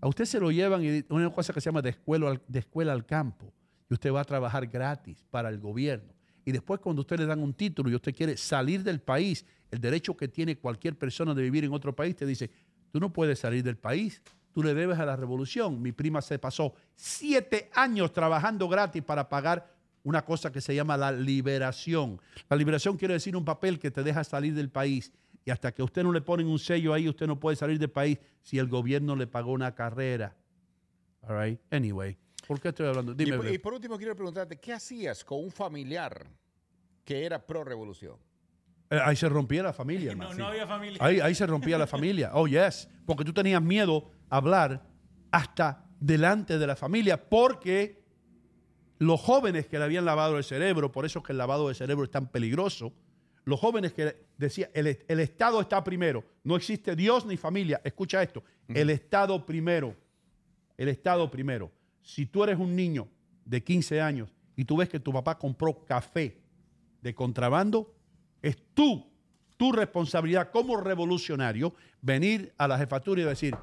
[0.00, 2.58] A usted se lo llevan y una cosa que se llama de escuela, al- de
[2.58, 3.52] escuela al campo.
[3.90, 6.13] Y usted va a trabajar gratis para el gobierno.
[6.44, 9.80] Y después cuando usted le dan un título y usted quiere salir del país, el
[9.80, 12.50] derecho que tiene cualquier persona de vivir en otro país, te dice,
[12.90, 14.22] tú no puedes salir del país.
[14.52, 15.82] Tú le debes a la revolución.
[15.82, 20.96] Mi prima se pasó siete años trabajando gratis para pagar una cosa que se llama
[20.96, 22.20] la liberación.
[22.48, 25.12] La liberación quiere decir un papel que te deja salir del país.
[25.44, 27.90] Y hasta que usted no le ponen un sello ahí, usted no puede salir del
[27.90, 30.36] país si el gobierno le pagó una carrera.
[31.22, 31.60] All right?
[31.70, 32.16] Anyway,
[32.46, 33.12] ¿por qué estoy hablando?
[33.12, 36.26] Y Dime, por, y por último, quiero preguntarte, ¿qué hacías con un familiar
[37.04, 38.16] que era pro-revolución?
[38.90, 40.98] Eh, ahí se rompía la familia, No, no había familia.
[41.00, 42.30] Ahí, ahí se rompía la familia.
[42.34, 42.88] Oh, yes.
[43.06, 44.86] Porque tú tenías miedo a hablar
[45.30, 48.04] hasta delante de la familia porque
[48.98, 51.74] los jóvenes que le habían lavado el cerebro, por eso es que el lavado de
[51.74, 52.92] cerebro es tan peligroso,
[53.44, 57.80] los jóvenes que decían, el, el Estado está primero, no existe Dios ni familia.
[57.84, 59.94] Escucha esto, el Estado primero,
[60.76, 61.70] el Estado primero.
[62.04, 63.08] Si tú eres un niño
[63.46, 66.38] de 15 años y tú ves que tu papá compró café
[67.00, 67.94] de contrabando,
[68.42, 69.10] es tú,
[69.56, 73.56] tu responsabilidad como revolucionario, venir a la jefatura y decir,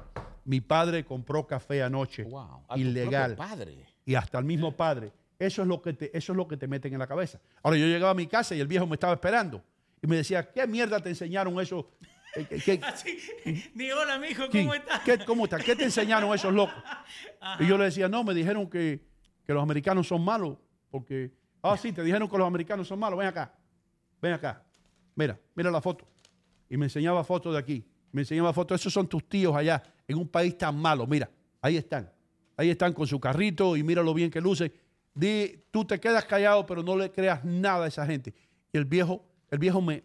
[0.44, 2.64] mi padre compró café anoche, Wow.
[2.74, 3.86] Ilegal, padre.
[4.04, 5.12] y hasta el mismo padre.
[5.38, 7.40] Eso es, lo que te, eso es lo que te meten en la cabeza.
[7.62, 9.62] Ahora, yo llegaba a mi casa y el viejo me estaba esperando.
[10.00, 11.88] Y me decía, ¿qué mierda te enseñaron eso?
[12.34, 13.18] Eh, ¿Qué, Así,
[13.74, 14.44] ni hola, mijo.
[14.50, 15.00] ¿cómo estás?
[15.00, 15.58] ¿Qué, ¿Cómo está?
[15.58, 16.82] ¿Qué te enseñaron esos locos?
[17.60, 19.04] Y yo le decía, no, me dijeron que,
[19.44, 20.56] que los americanos son malos.
[20.90, 21.32] Porque,
[21.62, 23.18] ah, sí, te dijeron que los americanos son malos.
[23.18, 23.54] Ven acá,
[24.20, 24.64] ven acá.
[25.14, 26.06] Mira, mira la foto.
[26.70, 27.84] Y me enseñaba fotos de aquí.
[28.12, 28.80] Me enseñaba fotos.
[28.80, 31.06] Esos son tus tíos allá, en un país tan malo.
[31.06, 31.30] Mira,
[31.60, 32.10] ahí están.
[32.56, 34.72] Ahí están con su carrito y mira lo bien que luce.
[35.14, 38.34] Di, tú te quedas callado, pero no le creas nada a esa gente.
[38.72, 40.02] Y el viejo, el viejo me,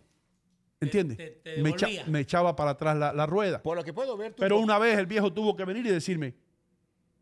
[0.79, 1.17] ¿entiendes?
[1.17, 3.61] te- te me, echa- me echaba para atrás la, la rueda.
[3.61, 5.89] Por lo que puedo ver, tú Pero una vez el viejo tuvo que venir y
[5.89, 6.35] decirme,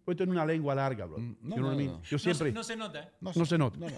[0.03, 1.17] pues tiene una lengua larga, bro.
[1.17, 1.91] Mm, no, You know what I no, mean?
[1.93, 2.01] no.
[2.03, 2.99] Yo siempre, no se nota.
[3.03, 3.09] ¿eh?
[3.21, 3.77] no se nota.
[3.79, 3.95] No, no.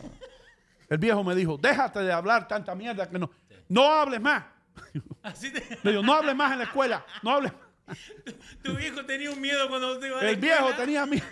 [0.89, 3.29] El viejo me dijo, déjate de hablar tanta mierda que no,
[3.67, 4.45] no hables más.
[5.23, 7.51] Así te- Le digo, no hables más en la escuela, no hables.
[8.63, 11.25] tu viejo tenía un miedo cuando te iba a la El viejo tenía miedo.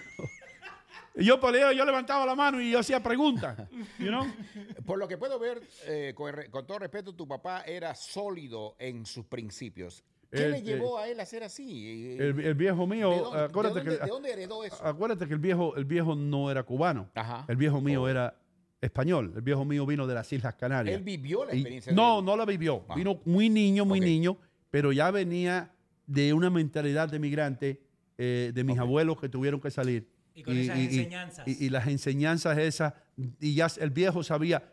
[1.18, 3.58] Yo peleo, yo levantaba la mano y yo hacía preguntas,
[4.00, 4.26] you know?
[4.86, 9.26] Por lo que puedo ver, eh, con, todo respeto, tu papá era sólido en sus
[9.26, 10.04] principios.
[10.30, 12.18] ¿Qué El- le llevó a él a ser así?
[12.20, 14.84] El, el viejo mío, ¿De dónde, acuérdate de dónde- que de dónde heredó eso?
[14.86, 17.10] acuérdate que el viejo, el viejo no era cubano.
[17.16, 17.46] Ajá.
[17.48, 18.08] El viejo mío Oh.
[18.10, 18.36] era
[18.82, 19.32] español.
[19.36, 20.98] El viejo mío vino de las Islas Canarias.
[20.98, 21.94] Él vivió la experiencia.
[21.94, 22.84] no, de- no la vivió.
[22.90, 22.96] Ah.
[22.96, 24.38] Vino muy niño, muy niño,
[24.70, 25.72] pero ya venía
[26.08, 27.82] de una mentalidad de migrante,
[28.18, 30.10] eh, de mis abuelos que tuvieron que salir.
[30.36, 31.48] Y con esas enseñanzas.
[31.48, 32.94] Y, y las enseñanzas esas,
[33.40, 34.72] y ya el viejo sabía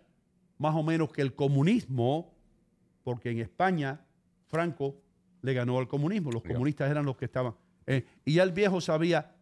[0.58, 2.34] más o menos que el comunismo,
[3.04, 4.04] porque en España
[4.48, 4.96] Franco
[5.40, 7.54] le ganó al comunismo, los comunistas eran los que estaban,
[7.86, 9.34] eh, y ya el viejo sabía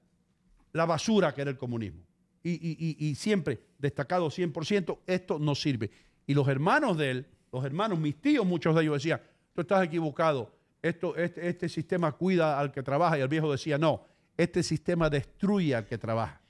[0.73, 2.03] la basura que era el comunismo.
[2.43, 5.91] Y, y- y- y siempre, destacado 100%, esto no sirve.
[6.27, 9.21] Y los hermanos de él, los hermanos, mis tíos, muchos de ellos decían,
[9.53, 13.19] tú estás equivocado, esto, este, este sistema cuida al que trabaja.
[13.19, 16.41] Y el viejo decía, no, este sistema destruye al que trabaja.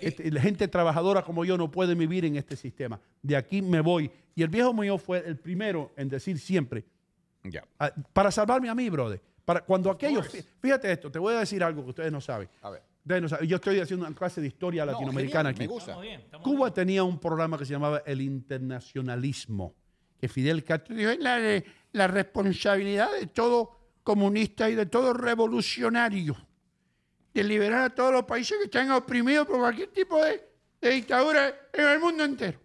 [0.00, 3.00] Este- la gente trabajadora como yo no puede vivir en este sistema.
[3.22, 4.10] De aquí me voy.
[4.34, 6.84] Y el viejo mío fue el primero en decir siempre,
[7.44, 7.62] Ya.
[7.78, 9.20] ah, para salvarme a mí, brother.
[9.44, 12.48] Para cuando aquellos, fí- fíjate esto, te voy a decir algo que ustedes no saben.
[12.62, 12.82] A ver.
[13.04, 13.48] No saben.
[13.48, 15.60] Yo estoy haciendo una clase de historia No, latinoamericana genial, aquí.
[15.62, 15.90] Me gusta.
[15.90, 19.74] Estamos bien, estamos Cuba tenía un programa que se llamaba el internacionalismo,
[20.20, 21.62] que Fidel Castro Dijo, es la,
[21.92, 26.36] la responsabilidad de todo comunista y de todo revolucionario
[27.32, 30.42] de liberar a todos los países que están oprimidos por cualquier tipo de,
[30.80, 32.58] de dictadura en el mundo entero.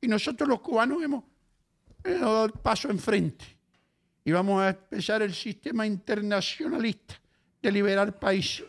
[0.00, 1.24] Y nosotros los cubanos hemos,
[2.04, 3.44] hemos dado el paso enfrente
[4.24, 7.14] y vamos a empezar el sistema internacionalista
[7.62, 8.66] de liberar países.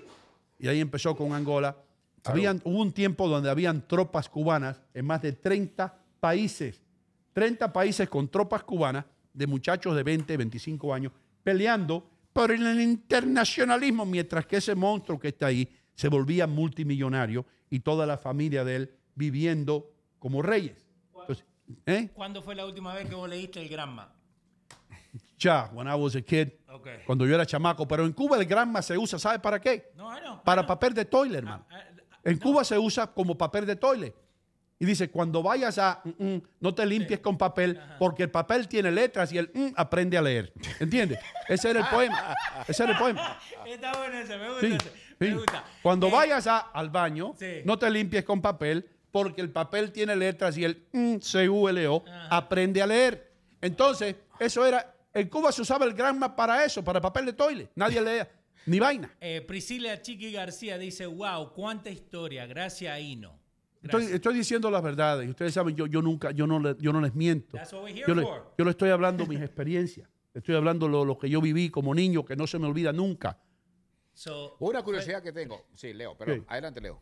[0.59, 1.75] y ahí empezó con Angola.
[2.23, 6.81] Habían, hubo un tiempo donde habían tropas cubanas en más de 30 países.
[7.33, 11.11] 30 países con tropas cubanas de muchachos de 20, 25 años
[11.43, 17.79] peleando Por el internacionalismo, mientras que ese monstruo que está ahí se volvía multimillonario y
[17.79, 19.89] toda la familia de él viviendo
[20.19, 20.85] como reyes.
[21.17, 21.45] Entonces,
[21.85, 22.09] ¿eh?
[22.13, 24.11] ¿Cuándo fue la última vez que vos leíste el Granma?
[25.39, 26.87] Ya, when I was a kid, Ok.
[27.05, 29.93] cuando yo era chamaco, pero en Cuba el granma se usa, ¿sabe para qué?
[29.95, 30.43] No, no.
[30.43, 30.67] Para no.
[30.67, 31.65] papel de toilet, hermano.
[31.71, 34.13] Ah, ah, En Cuba se usa como papel de toilet.
[34.77, 38.67] Y dice, cuando vayas a, mm, mm, no te limpies con papel, porque el papel
[38.67, 40.51] tiene letras y el mm, aprende a leer.
[40.81, 41.19] ¿Entiendes?
[41.47, 42.35] Ese era el poema.
[42.67, 43.39] Ese era el poema.
[43.65, 44.91] Está bueno ese, me gusta Sí, ese.
[45.17, 45.33] Me sí.
[45.33, 45.63] gusta.
[45.81, 47.61] Cuando Eh, vayas a- al baño, Sí.
[47.63, 50.83] no te limpies con papel, porque el papel tiene letras y el
[51.21, 53.31] C-U-L-O aprende a leer.
[53.61, 57.71] Entonces, eso era, en Cuba se usaba el granma para eso, para papel de toilet.
[57.75, 58.29] Nadie leía,
[58.65, 59.15] ni vaina.
[59.21, 63.39] eh, Priscila Chiqui García dice, wow, cuánta historia, gracias a Hino.
[63.85, 65.27] Estoy, estoy diciendo las verdades.
[65.27, 67.55] Y ustedes saben, yo, yo nunca, yo no, le- yo no les miento.
[67.57, 68.53] That's what we're here Yo le, for.
[68.57, 70.09] yo le estoy hablando mis experiencias.
[70.33, 73.39] Estoy hablando lo, lo que yo viví como niño, que no se me olvida nunca.
[74.13, 75.65] So, Una curiosidad que tengo.
[75.73, 76.43] Sí, Leo, pero Sí.
[76.47, 77.01] adelante, Leo.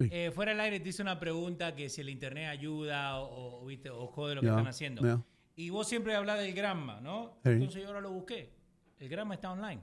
[0.00, 3.66] eh, fuera del aire te hice una pregunta que si el internet ayuda o, o,
[3.66, 3.90] ¿viste?
[3.90, 5.02] o jode lo que están haciendo.
[5.02, 5.22] ya.
[5.56, 7.38] Y vos siempre hablas del Granma, ¿no?
[7.44, 7.50] Sí.
[7.50, 8.50] Entonces yo ahora lo busqué.
[8.98, 9.80] El Granma está online.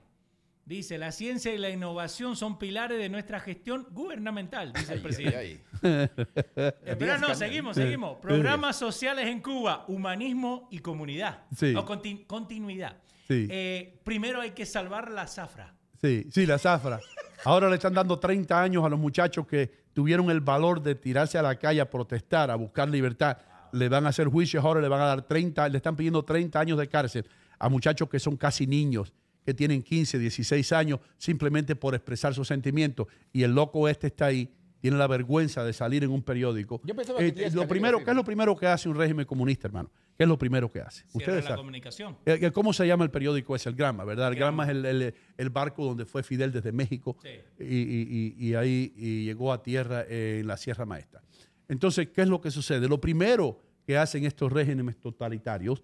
[0.65, 5.37] Dice, la ciencia y la innovación son pilares de nuestra gestión gubernamental, dice el presidente.
[5.37, 8.17] Ay, Eh, Pero no, seguimos, seguimos.
[8.19, 11.43] Programas sociales en Cuba, humanismo y comunidad.
[11.55, 11.73] Sí.
[11.75, 12.97] O conti- continuidad.
[13.27, 13.47] Sí.
[13.49, 15.73] Eh, primero hay que salvar la zafra.
[15.99, 16.99] Sí, sí, la zafra.
[17.43, 21.37] Ahora le están dando 30 años a los muchachos que tuvieron el valor de tirarse
[21.37, 23.37] a la calle a protestar, a buscar libertad.
[23.71, 26.59] Le van a hacer juicios, ahora le van a dar 30, le están pidiendo 30
[26.59, 27.25] años de cárcel
[27.57, 29.13] a muchachos que son casi niños,
[29.45, 33.07] que tienen 15, 16 años, simplemente por expresar sus sentimientos.
[33.33, 34.49] Y el loco este está ahí,
[34.79, 36.81] tiene la vergüenza de salir en un periódico.
[36.83, 38.03] Yo pensaba que Eh, tenías lo primero.
[38.03, 39.91] ¿Qué es lo primero que hace un régimen comunista, hermano?
[40.17, 41.01] ¿Qué es lo primero que hace?
[41.01, 41.57] Cierra Ustedes la saben.
[41.57, 42.17] comunicación.
[42.25, 43.55] Eh, eh, ¿Cómo se llama el periódico?
[43.55, 44.29] Es el Grama, ¿verdad?
[44.29, 47.29] El Grama es el, el- el barco donde fue Fidel desde México Sí.
[47.59, 51.21] y, y- y- y ahí y llegó a tierra eh, en la Sierra Maestra.
[51.67, 52.87] Entonces, ¿qué es lo que sucede?
[52.87, 55.81] Lo primero que hacen estos regímenes totalitarios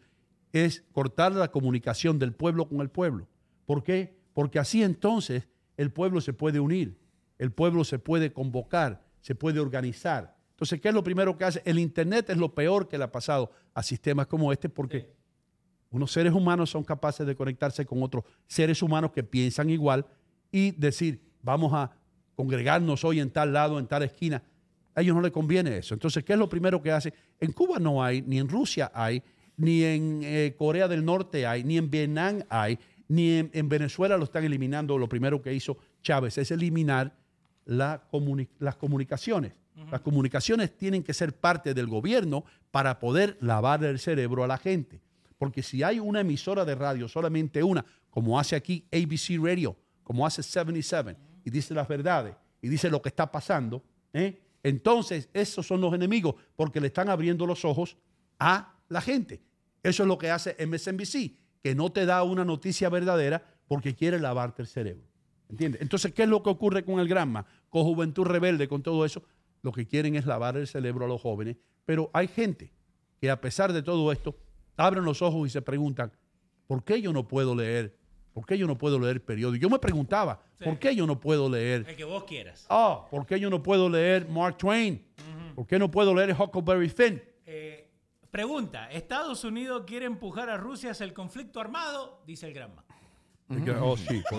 [0.53, 3.27] es cortar la comunicación del pueblo con el pueblo.
[3.67, 4.17] ¿Por qué?
[4.33, 6.97] Porque así entonces el pueblo se puede unir,
[7.37, 10.37] el pueblo se puede convocar, se puede organizar.
[10.51, 11.61] Entonces, ¿qué es lo primero que hace?
[11.65, 15.13] El Internet es lo peor que le ha pasado a sistemas como este porque
[15.91, 20.05] unos seres humanos son capaces de conectarse con otros seres humanos que piensan igual
[20.49, 21.91] y decir, vamos a
[22.35, 24.41] congregarnos hoy en tal lado, en tal esquina.
[24.95, 25.93] A ellos no les conviene eso.
[25.93, 27.13] Entonces, ¿qué es lo primero que hace?
[27.37, 29.21] En Cuba no hay, ni en Rusia hay,
[29.57, 34.17] ni en eh, Corea del Norte hay, ni en Vietnam hay, ni en, en Venezuela
[34.17, 34.97] lo están eliminando.
[34.97, 37.15] Lo primero que hizo Chávez es eliminar
[37.65, 39.53] la comuni- las comunicaciones.
[39.91, 44.57] Las comunicaciones tienen que ser parte del gobierno para poder lavar el cerebro a la
[44.57, 44.99] gente.
[45.37, 50.25] Porque si hay una emisora de radio, solamente una, como hace aquí ABC Radio, como
[50.25, 51.15] hace 77,
[51.45, 54.41] y dice las verdades, y dice lo que está pasando, ¿eh?
[54.63, 57.97] entonces esos son los enemigos, porque le están abriendo los ojos
[58.39, 59.41] a la gente.
[59.83, 64.19] Eso es lo que hace MSNBC, que no te da una noticia verdadera porque quiere
[64.19, 65.07] lavarte el cerebro.
[65.49, 65.81] ¿Entiendes?
[65.81, 67.45] Entonces, ¿qué es lo que ocurre con el Granma?
[67.69, 69.23] Con Juventud Rebelde, con todo eso,
[69.61, 71.57] lo que quieren es lavar el cerebro a los jóvenes.
[71.85, 72.71] Pero hay gente
[73.19, 74.37] que a pesar de todo esto,
[74.75, 76.11] abren los ojos y se preguntan,
[76.67, 77.97] ¿por qué yo no puedo leer?
[78.33, 79.63] ¿Por qué yo no puedo leer periódico?
[79.63, 81.85] Yo me preguntaba, ¿por qué yo no puedo leer?
[81.87, 82.67] El que vos quieras.
[82.69, 85.03] Ah, ¿por qué yo no puedo leer Mark Twain?
[85.55, 87.21] ¿Por qué no puedo leer Huckleberry Finn?
[88.31, 92.21] Pregunta, ¿Estados Unidos quiere empujar a Rusia hacia el conflicto armado?
[92.25, 92.83] Dice el Granma.
[93.81, 94.21] Oh, sí.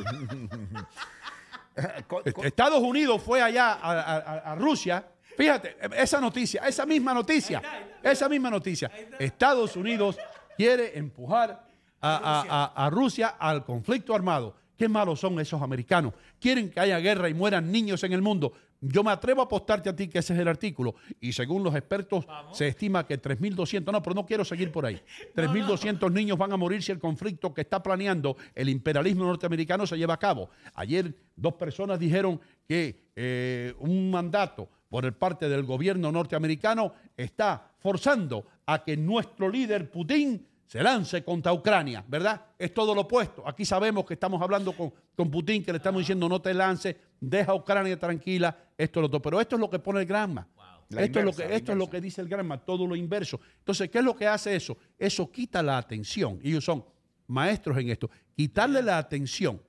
[2.45, 5.07] Estados Unidos fue allá a, a- a- a Rusia.
[5.37, 7.63] Fíjate, esa noticia, esa misma noticia,
[8.03, 8.91] esa misma noticia.
[9.19, 10.19] Estados Unidos
[10.57, 11.65] quiere empujar
[12.01, 14.57] a, a- a- a Rusia al conflicto armado.
[14.77, 16.15] Qué malos son esos americanos.
[16.41, 18.53] Quieren que haya guerra y mueran niños en el mundo.
[18.81, 20.95] Yo me atrevo a apostarte a ti que ese es el artículo.
[21.21, 25.01] Y según los expertos, se estima que 3.200, no, pero no quiero seguir por ahí.
[25.35, 29.97] 3.200 niños van a morir si el conflicto que está planeando el imperialismo norteamericano se
[29.97, 30.51] lleva a cabo.
[30.75, 37.73] Ayer dos personas dijeron que eh, un mandato por el parte del gobierno norteamericano está
[37.79, 42.43] forzando a que nuestro líder Putin se lance contra Ucrania, ¿verdad?
[42.59, 43.43] Es todo lo opuesto.
[43.49, 46.95] Aquí sabemos que estamos hablando con, con Putin, que le estamos diciendo no te lances,
[47.21, 49.23] deja a Ucrania tranquila, esto es lo otro.
[49.23, 50.47] Pero esto es lo que pone el Granma.
[50.91, 53.41] La Esto, es, lo que, esto es lo que dice el Granma, todo lo inverso.
[53.59, 54.77] Entonces, ¿qué es lo que hace eso?
[54.99, 56.41] Eso quita la atención.
[56.43, 56.83] Ellos son
[57.27, 58.11] maestros en esto.
[58.35, 59.61] Quitarle la atención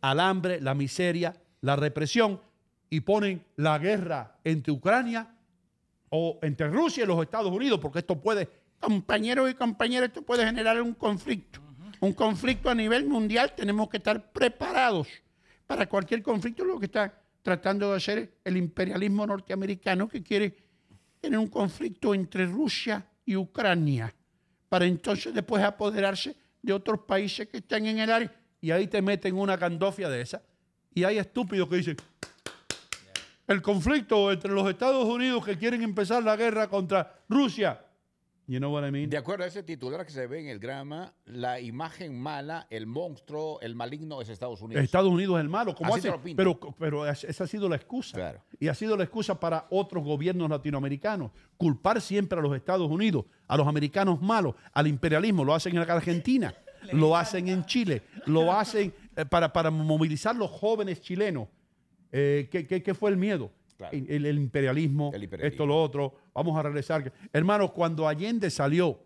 [0.00, 2.40] al hambre, la miseria, la represión
[2.88, 5.34] y ponen la guerra entre Ucrania
[6.10, 8.48] o entre Rusia y los Estados Unidos, porque esto puede
[8.80, 11.60] Compañeros y compañeras, esto puede generar un conflicto.
[12.00, 13.52] Un conflicto a nivel mundial.
[13.56, 15.08] Tenemos que estar preparados
[15.68, 16.64] para cualquier conflicto.
[16.64, 20.56] Lo que está tratando de hacer el imperialismo norteamericano, que quiere
[21.20, 24.12] tener un conflicto entre Rusia y Ucrania,
[24.68, 28.34] para entonces después apoderarse de otros países que están en el área.
[28.60, 30.42] y ahí te meten una gandofia de esa.
[30.92, 31.96] Y hay estúpidos que dicen,
[33.46, 37.80] el conflicto entre los Estados Unidos que quieren empezar la guerra contra Rusia.
[38.50, 39.10] You know what I mean?
[39.10, 42.86] De acuerdo a ese titular que se ve en el grama, la imagen mala, el
[42.86, 44.82] monstruo, el maligno es Estados Unidos.
[44.82, 46.36] Estados Unidos es el malo, como Así te hace, lo pintan.
[46.58, 48.16] pero, pero es- esa ha sido la excusa.
[48.16, 48.42] Claro.
[48.58, 51.30] Y ha sido la excusa para otros gobiernos latinoamericanos.
[51.58, 55.44] Culpar siempre a los Estados Unidos, a los americanos malos, al imperialismo.
[55.44, 56.54] Lo hacen en Argentina,
[56.94, 61.48] lo hacen en Chile, lo hacen eh, para, para movilizar los jóvenes chilenos.
[62.12, 63.50] Eh, ¿qué, qué- qué fue el miedo?
[63.78, 63.96] Claro.
[63.96, 65.54] El, el imperialismo, El imperialismo.
[65.54, 66.14] esto, lo otro.
[66.34, 67.12] Vamos a regresar.
[67.32, 68.98] Hermanos, cuando Allende salió,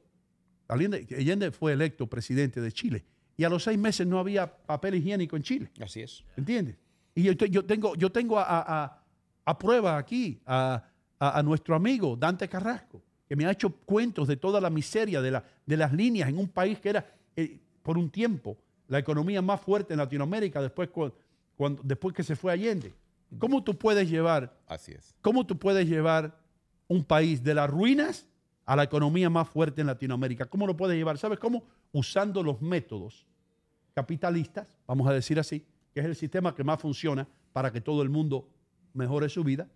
[0.67, 3.05] Allende, Allende fue electo presidente de Chile
[3.37, 5.71] y a los seis meses no había papel higiénico en Chile.
[5.81, 6.25] Así es.
[6.39, 6.77] ¿Entiendes?
[7.15, 9.03] Y yo, te- yo tengo, yo tengo a, a-
[9.45, 10.83] a- prueba aquí a,
[11.19, 15.33] a- nuestro amigo Dante Carrasco, que me ha hecho cuentos de toda la miseria de,
[15.33, 18.57] la- de las líneas en un país que era, eh, por un tiempo,
[18.89, 21.13] la economía más fuerte en Latinoamérica después, cu-
[21.57, 22.95] cuando, después que se fue Allende.
[23.39, 25.15] ¿Cómo tú puedes llevar, Así es.
[25.21, 26.39] cómo tú puedes llevar
[26.89, 28.27] un país de las ruinas
[28.65, 30.47] a la economía más fuerte en Latinoamérica?
[30.47, 31.19] ¿Cómo lo puedes llevar?
[31.19, 31.65] ¿Sabes cómo?
[31.93, 33.27] Usando los métodos
[33.95, 38.03] capitalistas, vamos a decir así, que es el sistema que más funciona para que todo
[38.03, 38.49] el mundo
[38.95, 39.69] mejore su vida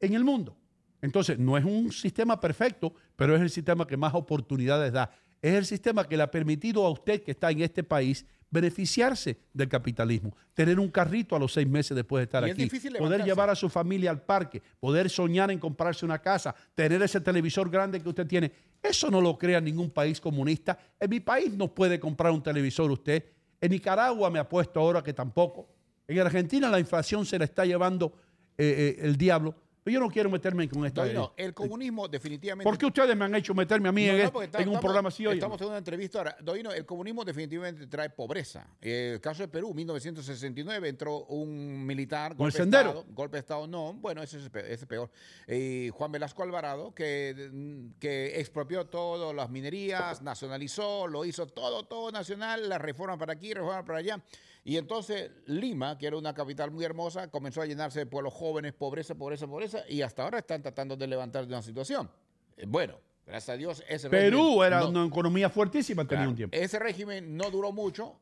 [0.00, 0.56] en el mundo.
[1.00, 5.10] Entonces, no es un sistema perfecto, pero es el sistema que más oportunidades da.
[5.40, 9.38] Es el sistema que le ha permitido a usted que está en este país beneficiarse
[9.54, 13.24] del capitalismo, tener un carrito a los seis meses después de estar Y aquí, poder
[13.24, 17.70] llevar a su familia al parque, poder soñar en comprarse una casa, tener ese televisor
[17.70, 18.52] grande que usted tiene.
[18.82, 20.78] Eso no lo crea ningún país comunista.
[21.00, 23.24] En mi país no puede comprar un televisor usted.
[23.58, 25.68] En Nicaragua me apuesto ahora que tampoco.
[26.06, 28.12] En Argentina la inflación se la está llevando
[28.58, 29.54] eh, eh, el diablo.
[29.84, 31.04] Pero yo no quiero meterme con esta.
[31.06, 32.62] No, no, el comunismo definitivamente...
[32.68, 34.74] ¿Por qué ustedes me han hecho meterme a mí No, en, no, está- en un
[34.74, 35.34] estamos- programa así hoy?
[35.34, 36.36] Estamos en una entrevista ahora.
[36.40, 38.64] Doino, el comunismo definitivamente trae pobreza.
[38.80, 42.36] El caso de Perú, 1969, entró un militar.
[42.36, 42.88] ¿Con el golpe de Sendero?
[42.90, 43.92] Estado, golpe de Estado, no.
[43.94, 44.66] Bueno, ese es peor.
[44.66, 45.10] Ese es peor.
[45.48, 51.82] Eh, Juan Velasco Alvarado, que, mm, que expropió todas las minerías, nacionalizó, lo hizo todo,
[51.84, 54.22] todo nacional, la reforma para aquí, reforma para allá.
[54.64, 58.72] Y entonces Lima, que era una capital muy hermosa, comenzó a llenarse de pueblos jóvenes,
[58.72, 62.08] pobreza, pobreza, pobreza, y hasta ahora están tratando de levantar de una situación.
[62.56, 62.94] Eh, Bueno,
[63.26, 66.56] gracias a Dios, ese Perú régimen era no- una economía fuertísima, tenía Claro, un tiempo.
[66.56, 68.16] Ese régimen no duró mucho.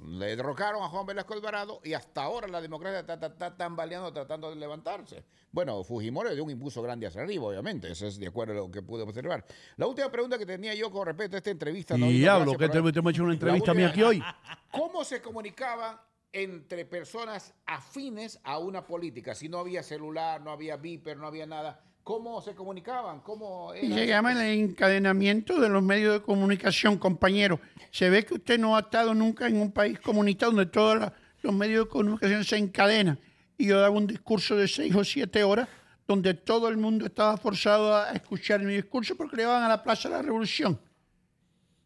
[0.00, 4.12] Le derrocaron a Juan Velasco Alvarado y hasta ahora la democracia está, está- está tambaleando,
[4.12, 5.24] tratando de levantarse.
[5.50, 7.90] Bueno, Fujimori dio un impulso grande hacia arriba, obviamente.
[7.90, 9.44] Eso es de acuerdo a lo que pude observar.
[9.76, 11.94] La última pregunta que tenía yo con respecto a esta entrevista.
[11.94, 14.22] Doino, Diablo, gracias que te, te hemos hecho una entrevista a mí última- aquí hoy.
[14.70, 15.98] ¿Cómo se comunicaban
[16.30, 19.34] entre personas afines a una política?
[19.34, 21.82] Si no había celular, no había viper, no había nada.
[22.08, 23.20] ¿Cómo se comunicaban?
[23.20, 24.08] ¿Cómo era se eso?
[24.08, 27.60] llama el encadenamiento de los medios de comunicación, compañero.
[27.90, 31.12] Se ve que usted no ha estado nunca en un país comunista donde todos
[31.42, 33.20] los medios de comunicación se encadenan.
[33.58, 35.68] Y yo daba un discurso de seis o siete horas
[36.06, 39.82] donde todo el mundo estaba forzado a escuchar mi discurso porque le iban a la
[39.82, 40.80] Plaza de la Revolución.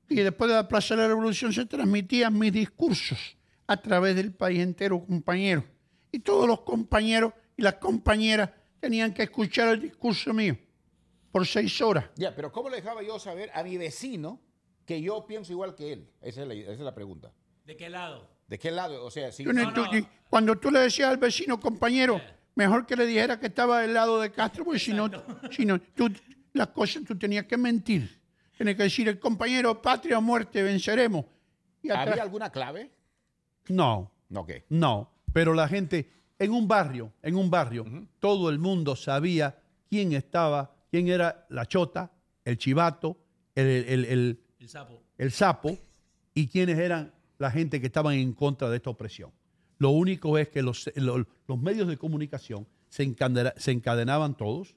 [0.09, 3.37] Y después de la Plaza de la Revolución se transmitían mis discursos.
[3.67, 5.65] a través del país entero, compañero.
[6.13, 8.51] Y todos los compañeros y las compañeras
[8.83, 10.57] tenían que escuchar el discurso mío
[11.31, 12.07] por seis horas.
[12.17, 14.41] Ya, pero ¿cómo le dejaba yo saber a mi vecino
[14.85, 16.11] que yo pienso igual que él?
[16.21, 17.33] Esa es la, esa es la pregunta.
[17.65, 18.29] ¿De qué lado?
[18.49, 19.05] ¿De qué lado?
[19.05, 19.45] O sea, si...
[19.45, 20.09] No- No, tú- no.
[20.29, 22.21] Cuando tú le decías al vecino, compañero,
[22.57, 25.09] mejor que le dijera que estaba del lado de Castro, porque si no,
[25.53, 26.11] si no tú,
[26.53, 28.21] las cosas tú tenías que mentir.
[28.57, 31.25] Tienes que decir, el compañero, patria o muerte, venceremos.
[31.83, 32.91] Y atrás- ¿Había alguna clave?
[33.69, 34.51] No, Ok.
[34.71, 35.09] no.
[35.33, 36.11] Pero la gente,
[36.45, 37.85] en un barrio, en un barrio,
[38.19, 39.59] todo el mundo sabía
[39.89, 42.11] quién estaba, quién era la chota,
[42.45, 43.17] el chivato,
[43.55, 45.03] el, el- el- El sapo.
[45.19, 45.79] el sapo
[46.35, 49.31] y quiénes eran la gente que estaban en contra de esta opresión.
[49.79, 54.75] Lo único es que los, lo- los medios de comunicación se, encadena- se encadenaban todos,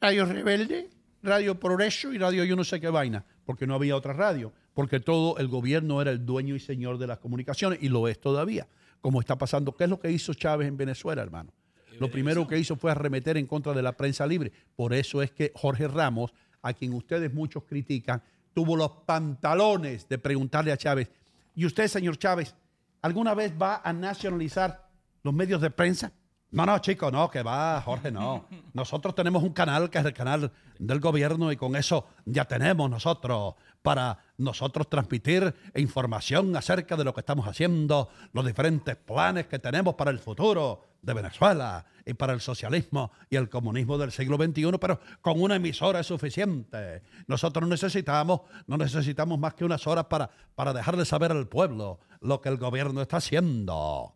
[0.00, 0.90] Radio Rebelde,
[1.22, 3.24] Radio Progreso y Radio yo no sé qué vaina.
[3.46, 7.06] porque no había otra radio, porque todo el gobierno era el dueño y señor de
[7.06, 8.66] las comunicaciones y lo es todavía,
[9.00, 9.76] como está pasando.
[9.76, 11.52] ¿Qué es lo que hizo Chávez en Venezuela, hermano?
[11.98, 14.52] Lo primero que hizo fue arremeter en contra de la prensa libre.
[14.74, 16.32] Por eso es que Jorge Ramos,
[16.62, 21.10] a quien ustedes muchos critican, tuvo los pantalones de preguntarle a Chávez,
[21.54, 22.54] ¿y usted, señor Chávez,
[23.02, 24.88] alguna vez va a nacionalizar
[25.22, 26.12] los medios de prensa?
[26.50, 28.46] No, no, chico, no, que va, Jorge, no.
[28.72, 32.88] Nosotros tenemos un canal que es el canal del gobierno y con eso ya tenemos
[32.88, 33.54] nosotros
[33.86, 39.94] para nosotros transmitir información acerca de lo que estamos haciendo, los diferentes planes que tenemos
[39.94, 44.72] para el futuro de Venezuela y para el socialismo y el comunismo del siglo XXI,
[44.80, 47.02] pero con una emisora es suficiente.
[47.28, 52.00] Nosotros no necesitamos, no necesitamos más que unas horas para, para dejarle saber al pueblo
[52.20, 54.14] lo que el gobierno está haciendo.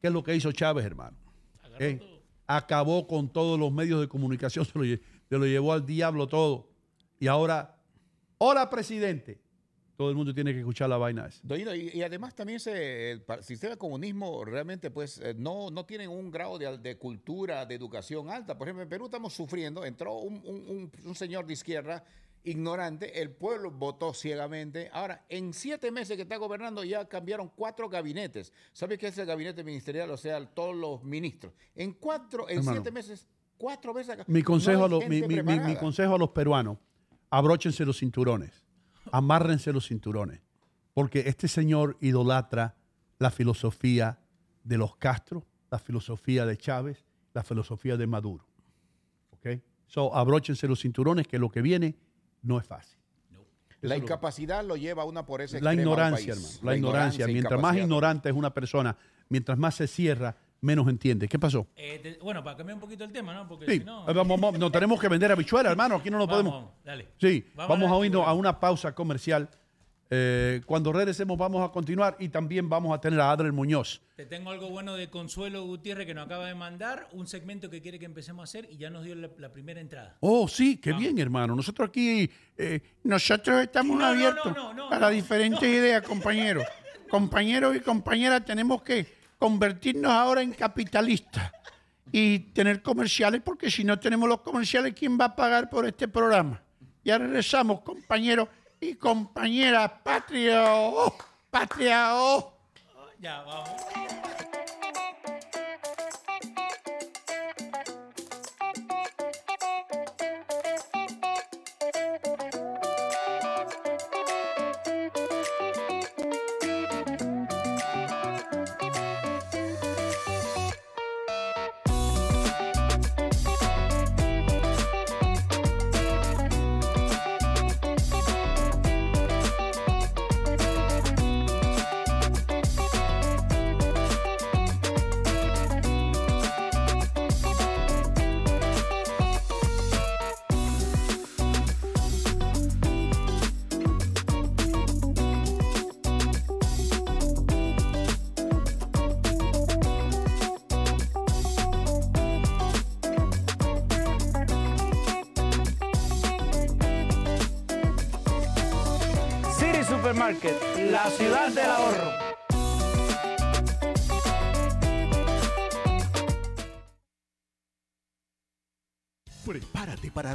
[0.00, 1.16] ¿Qué es lo que hizo Chávez, hermano?
[1.78, 2.00] ¿Eh?
[2.48, 6.26] Acabó con todos los medios de comunicación, se lo, lle- se lo llevó al diablo
[6.26, 6.68] todo.
[7.20, 7.73] Y ahora,
[8.46, 9.40] hola presidente.
[9.96, 11.40] Todo el mundo tiene que escuchar la vaina esa.
[11.76, 15.86] Y, y además también se, el pa- sistema de comunismo realmente pues eh, no, no
[15.86, 18.58] tienen un grado de, de cultura, de educación alta.
[18.58, 22.04] Por ejemplo, en Perú estamos sufriendo, entró un, un- un- un señor de izquierda
[22.42, 24.90] ignorante, el pueblo votó ciegamente.
[24.92, 28.52] Ahora, en siete meses que está gobernando ya cambiaron cuatro gabinetes.
[28.72, 30.10] ¿Sabes qué es el gabinete ministerial?
[30.10, 31.52] O sea, todos los ministros.
[31.76, 32.72] En cuatro, en Hermano.
[32.78, 33.26] siete meses,
[33.56, 34.18] cuatro veces.
[34.26, 36.78] Mi consejo, No a los, mi, mi- mi- consejo a los peruanos,
[37.30, 38.64] abróchense los cinturones,
[39.12, 40.40] amárrense los cinturones,
[40.92, 42.76] porque este señor idolatra
[43.18, 44.18] la filosofía
[44.62, 48.46] de los Castro, la filosofía de Chávez, la filosofía de Maduro.
[49.30, 49.60] ¿Ok?
[49.86, 51.96] So, abróchense los cinturones, que lo que viene
[52.42, 52.98] no es fácil.
[53.80, 56.58] La incapacidad lo lleva a una por ese La ignorancia, hermano.
[56.62, 57.26] La, ignorancia.
[57.26, 58.96] Mientras más ignorante es una persona,
[59.28, 61.28] mientras más se cierra, menos entiende.
[61.28, 61.66] ¿Qué pasó?
[61.76, 63.46] Eh, te- bueno, para cambiar un poquito el tema, ¿no?
[63.46, 64.08] Porque Sí, si no.
[64.08, 65.96] eh, vamos, vamos, no tenemos que vender habichuelas, hermano.
[65.96, 66.70] Aquí no lo Vamos, podemos.
[66.84, 67.08] dale.
[67.20, 69.48] Sí, Vamos vamos, a la a irnos a una pausa comercial.
[70.10, 74.00] Eh, cuando regresemos vamos a continuar y también vamos a tener a Adler Muñoz.
[74.16, 77.80] Te tengo algo bueno de Consuelo Gutiérrez que nos acaba de mandar, un segmento que
[77.80, 80.16] quiere que empecemos a hacer y ya nos dio la, la primera entrada.
[80.20, 81.56] Oh, sí, qué bien, hermano.
[81.56, 85.12] Nosotros aquí eh, Nosotros estamos No, no, abiertos no, no, no, para no.
[85.12, 86.64] diferentes ideas, compañeros.
[87.10, 89.06] Compañeros y compañeras, tenemos que
[89.38, 91.52] convertirnos ahora en capitalistas
[92.12, 96.08] y tener comerciales, porque si no tenemos los comerciales, ¿quién va a pagar por este
[96.08, 96.62] programa?
[97.04, 98.48] Ya regresamos, compañeros
[98.80, 99.90] y compañeras.
[100.02, 101.14] Patria, oh,
[101.50, 102.54] patria, oh.
[103.18, 103.70] Ya, vamos.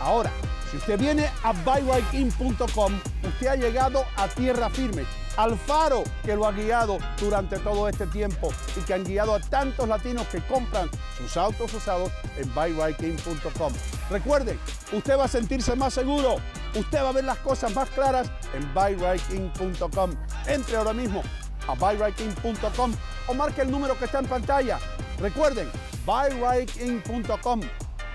[0.00, 0.30] Ahora,
[0.70, 2.92] si usted viene a buyrightIn.com,
[3.26, 5.04] usted ha llegado a tierra firme,
[5.36, 9.40] al faro que lo ha guiado durante todo este tiempo y que han guiado a
[9.40, 13.72] tantos latinos que compran sus autos usados en buyrightIn.com.
[14.10, 14.58] Recuerden,
[14.92, 16.36] usted va a sentirse más seguro,
[16.74, 20.10] usted va a ver las cosas más claras en buyrightIn.com.
[20.46, 21.22] Entre ahora mismo
[21.68, 22.92] a buyrightIn.com
[23.28, 24.78] o marque el número que está en pantalla.
[25.18, 25.68] Recuerden,
[26.04, 27.60] buyrightIn.com,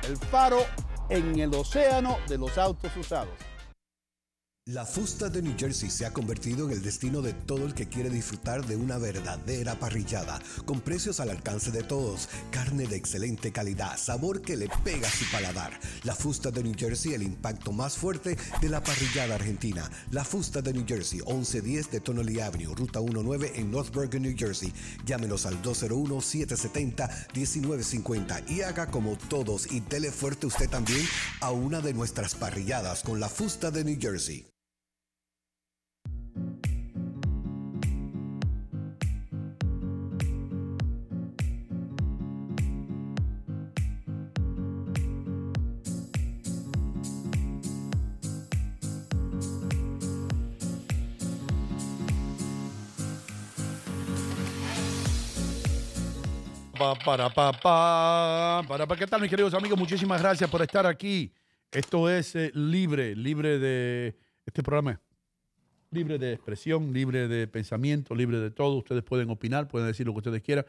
[0.07, 0.65] el faro
[1.09, 3.50] en el océano de los autos usados.
[4.67, 7.89] La fusta de New Jersey se ha convertido en el destino de todo el que
[7.89, 13.51] quiere disfrutar de una verdadera parrillada, con precios al alcance de todos, carne de excelente
[13.51, 15.79] calidad, sabor que le pega a su paladar.
[16.03, 19.89] La fusta de New Jersey, el impacto más fuerte de la parrillada argentina.
[20.11, 24.35] La fusta de New Jersey, 1110 de Tonelli Avenue, Ruta 19 en North Bergen, New
[24.37, 24.71] Jersey.
[25.07, 31.03] Llámenos al 201-770-1950 y haga como todos y dele fuerte usted también
[31.39, 34.51] a una de nuestras parrilladas con la fusta de New Jersey.
[56.81, 58.95] Pa, para, pa, pa, para, pa.
[58.95, 59.77] ¿Qué tal, mis queridos amigos?
[59.77, 61.31] Muchísimas gracias por estar aquí.
[61.71, 64.99] Esto es eh, libre, libre de este programa.
[65.93, 68.77] Libre de expresión, libre de pensamiento, libre de todo.
[68.77, 70.65] Ustedes pueden opinar, pueden decir lo que ustedes quieran.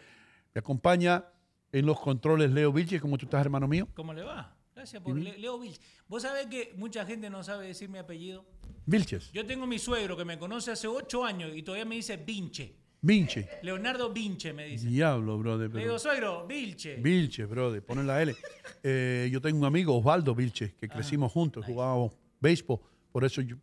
[0.53, 1.25] Me acompaña
[1.71, 3.01] en los controles Leo Vilches.
[3.01, 3.87] ¿Cómo tú estás, hermano mío?
[3.95, 4.57] ¿Cómo le va?
[4.75, 5.81] Gracias por Le- Leo Vilch.
[6.09, 8.45] Vos sabés que mucha gente no sabe decir mi apellido.
[8.85, 9.31] Vilches.
[9.33, 12.75] Yo tengo mi suegro que me conoce hace ocho años y todavía me dice Vinche.
[13.01, 13.49] Vinche.
[13.63, 14.89] Leonardo Vinche me dice.
[14.89, 15.69] Diablo, brother.
[15.69, 16.97] Le pero- digo, suegro, Vilche.
[16.97, 17.81] Vilches, brother.
[17.85, 18.35] Ponen la L.
[18.85, 22.81] Eh, yo tengo un amigo, Osvaldo Vilches, que crecimos juntos, jugábamos béisbol.
[23.13, 23.55] Por eso yo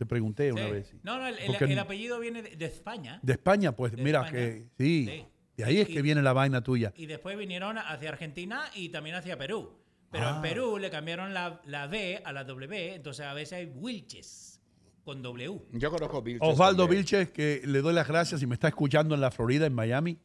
[0.00, 0.94] te pregunté una vez.
[1.02, 3.20] No, no, el, el- Porque el apellido viene de, de España.
[3.22, 4.32] De España, pues De mira España.
[4.32, 5.24] que sí, Sí.
[5.58, 6.90] De ahí es Y- que viene la vaina tuya.
[6.96, 9.74] Y después vinieron hacia Argentina y también hacia Perú.
[10.10, 10.36] Pero Ah.
[10.36, 14.58] en Perú le cambiaron la, la B a la W, entonces a veces hay Wilches
[15.04, 15.60] con W.
[15.72, 17.02] Yo conozco a Bill Osvaldo también.
[17.02, 20.18] Vilches, que le doy las gracias y me está escuchando en la Florida, en Miami,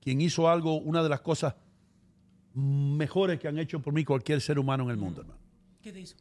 [0.00, 1.54] quien hizo algo, una de las cosas
[2.52, 5.38] mejores que han hecho por mí cualquier ser humano en el mundo, hermano.
[5.82, 6.16] ¿Qué te hizo?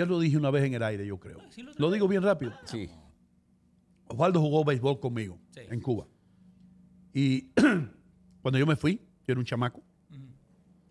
[0.00, 1.38] Ya lo dije una vez en el aire, yo creo.
[1.50, 2.52] sí lo Lo digo bien rápido.
[2.64, 2.88] Sí.
[4.08, 5.60] Osvaldo jugó béisbol conmigo Sí.
[5.70, 6.06] en Cuba.
[7.12, 7.50] Y
[8.42, 9.82] cuando yo me fui, yo era un chamaco,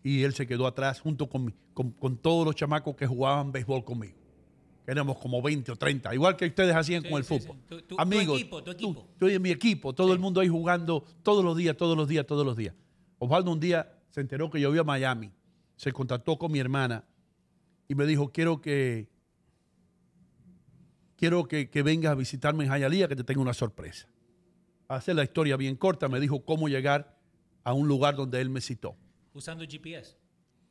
[0.03, 3.51] y él se quedó atrás junto con, mi- con, con todos los chamacos que jugaban
[3.51, 4.15] béisbol conmigo.
[4.85, 7.57] Que éramos como 20 o 30, igual que ustedes hacían Sí, con el sí, fútbol.
[7.57, 7.63] sí.
[7.67, 9.07] Tu- tu- tu Amigos, equipo, tu tú- equipo.
[9.17, 12.25] tú y mi equipo, todo el mundo ahí jugando todos los días, todos los días,
[12.27, 12.75] todos los días.
[13.17, 15.31] Osvaldo un día se enteró que yo iba a Miami,
[15.75, 17.03] se contactó con mi hermana
[17.89, 19.09] y me dijo, quiero que
[21.17, 24.07] quiero que, que vengas a visitarme en Hialeah, que te tengo una sorpresa.
[24.87, 27.17] Hacer la historia bien corta, me dijo cómo llegar
[27.63, 28.95] a un lugar donde él me citó.
[29.33, 30.15] Usando GPS.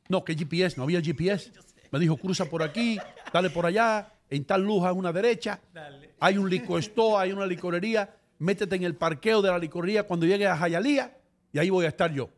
[0.09, 1.53] No, que GPS, no había GPS.
[1.91, 2.99] Me dijo, cruza por aquí,
[3.33, 5.59] dale por allá, en tal luz a una derecha.
[5.73, 6.15] Dale.
[6.21, 8.15] Hay un store, hay una licorería.
[8.39, 11.17] Métete en el parqueo de la licorería cuando llegues a Hialeah
[11.51, 12.29] y ahí voy a estar yo.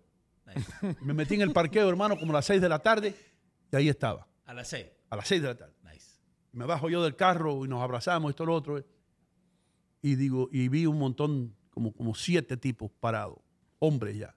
[0.47, 0.97] Nice.
[1.02, 3.15] Me metí en el parqueo, hermano, como a las 6 de la tarde
[3.73, 4.86] y ahí estaba, A las 6.
[5.10, 5.74] a las 6 de la tarde.
[5.85, 6.18] Nice.
[6.52, 8.78] Me bajo yo del carro y nos abrazamos, esto, lo otro.
[8.78, 8.85] eh.
[10.02, 13.39] Y digo, y vi un montón, como, como siete tipos parados,
[13.78, 14.35] hombres ya.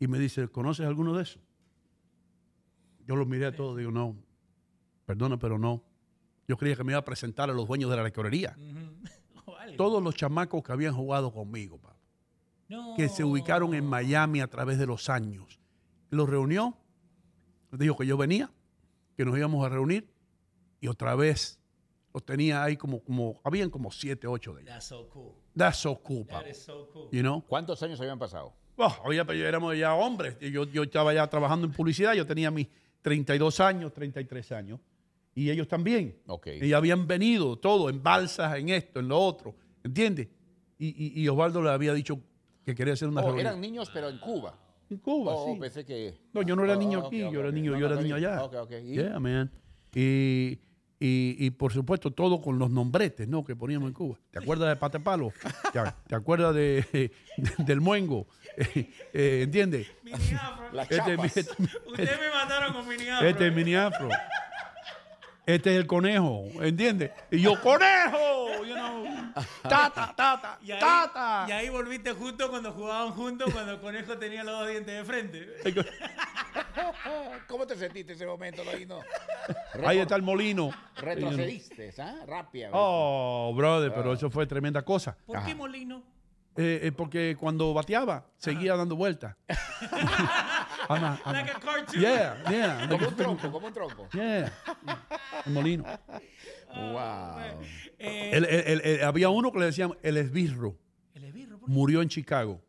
[0.00, 1.42] Y me dice, ¿conoces alguno de esos?
[3.06, 4.16] Yo los miré a todos, digo, no,
[5.04, 5.82] perdona, pero no.
[6.46, 8.56] Yo creía que me iba a presentar a los dueños de la licorería.
[9.76, 11.96] Todos los chamacos que habían jugado conmigo, papá.
[12.70, 12.94] No.
[12.96, 15.58] que se ubicaron en Miami a través de los años.
[16.10, 16.76] Los reunió,
[17.70, 18.50] les dijo que yo venía,
[19.18, 20.08] que nos íbamos a reunir
[20.80, 21.58] y otra vez
[22.14, 24.72] los tenía ahí como, como habían como siete, ocho de ellos.
[24.72, 25.32] That's so cool.
[25.56, 27.08] That's so cool, That is so cool.
[27.10, 27.44] You know?
[27.48, 28.54] ¿Cuántos años habían pasado?
[28.76, 30.36] Oh, oye, pero éramos ya hombres.
[30.40, 32.14] Y Yo, yo estaba ya trabajando en publicidad.
[32.14, 32.68] Yo tenía mis
[33.02, 34.78] 32 años, 33 años.
[35.34, 36.16] Y ellos también.
[36.28, 36.46] Ok.
[36.62, 39.56] Y habían venido todo en balsas, en esto, en lo otro.
[39.82, 40.28] ¿Entiendes?
[40.78, 40.86] Y,
[41.20, 42.20] y- y Osvaldo le había dicho
[42.64, 43.46] que quería hacer una Oh, reunión.
[43.48, 44.56] eran niños, pero en Cuba.
[44.90, 45.60] En Cuba, Oh, sí.
[45.60, 46.14] pensé que...
[46.32, 48.02] No, yo no era Oh, niño ok, aquí, yo era niño, No, yo no, era
[48.02, 48.42] niño allá.
[48.42, 48.72] Ok, ok.
[48.84, 48.94] ¿Y?
[48.94, 49.50] Yeah, man.
[49.94, 50.58] Y,
[51.00, 53.44] y, y por supuesto todo con los nombretes, ¿no?
[53.44, 54.18] Que poníamos en Cuba.
[54.30, 55.32] ¿Te acuerdas de Patepalo?
[55.72, 57.12] ¿Te, te acuerdas de,
[57.58, 58.26] del Muengo?
[59.14, 59.86] Eh, ¿Entiendes?
[60.02, 60.72] Mini afro.
[60.72, 61.40] Las Este, este,
[61.86, 63.28] Ustedes me mataron con mini afro.
[63.28, 64.08] este es mini afro.
[65.48, 67.10] Este es el conejo, ¿entiendes?
[67.30, 68.64] Y yo, ¡conejo!
[68.66, 69.04] You know,
[69.62, 71.46] ¡Tata, tata, Y ahí, tata!
[71.48, 75.04] y ahí volviste justo cuando jugaban juntos, cuando el conejo tenía los dos dientes de
[75.06, 75.48] frente.
[77.48, 79.00] ¿Cómo te sentiste ese momento, Loino?
[79.86, 80.70] Ahí está el molino.
[80.96, 82.16] Retrocediste, ¿ah?
[82.26, 82.68] Rápida.
[82.72, 85.16] Oh, brother, pero eso fue tremenda cosa.
[85.24, 86.02] ¿Por qué Molino?
[86.56, 89.34] Eh, eh, porque cuando bateaba, seguía dando vueltas.
[90.88, 91.38] Ana, ana.
[91.40, 92.00] Like a cartoon.
[92.00, 92.88] Yeah, yeah.
[92.88, 94.08] Como un trompo, como un trompo.
[94.12, 94.52] Yeah.
[95.46, 95.84] El molino.
[96.74, 97.38] Wow.
[97.98, 100.76] Eh, El- el- el- el- había uno que le decían el esbirro.
[101.14, 101.74] el esbirro, ¿por qué?
[101.74, 102.60] Murió en Chicago.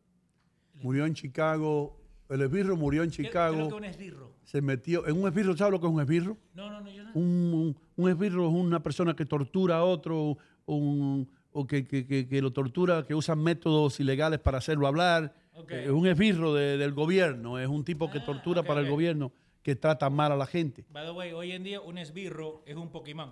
[0.76, 1.96] Murió en Chicago.
[2.30, 3.56] El esbirro murió en ¿Qué- qué es Chicago.
[3.58, 4.36] lo que es un esbirro?
[4.44, 5.56] Se metió en un esbirro.
[5.58, 6.38] ¿Sabes lo que es un esbirro?
[6.54, 7.12] No, no, no, yo no.
[7.14, 12.06] Un, un, un esbirro es una persona que tortura a otro un- o que, que-
[12.06, 15.34] que- que lo tortura, que usa métodos ilegales para hacerlo hablar.
[15.70, 17.60] Es un esbirro de- del gobierno.
[17.60, 19.32] Es un tipo que Ah, tortura para el gobierno,
[19.64, 20.86] que trata mal a la gente.
[20.90, 23.32] By the way, hoy en día un esbirro es un Pokémon.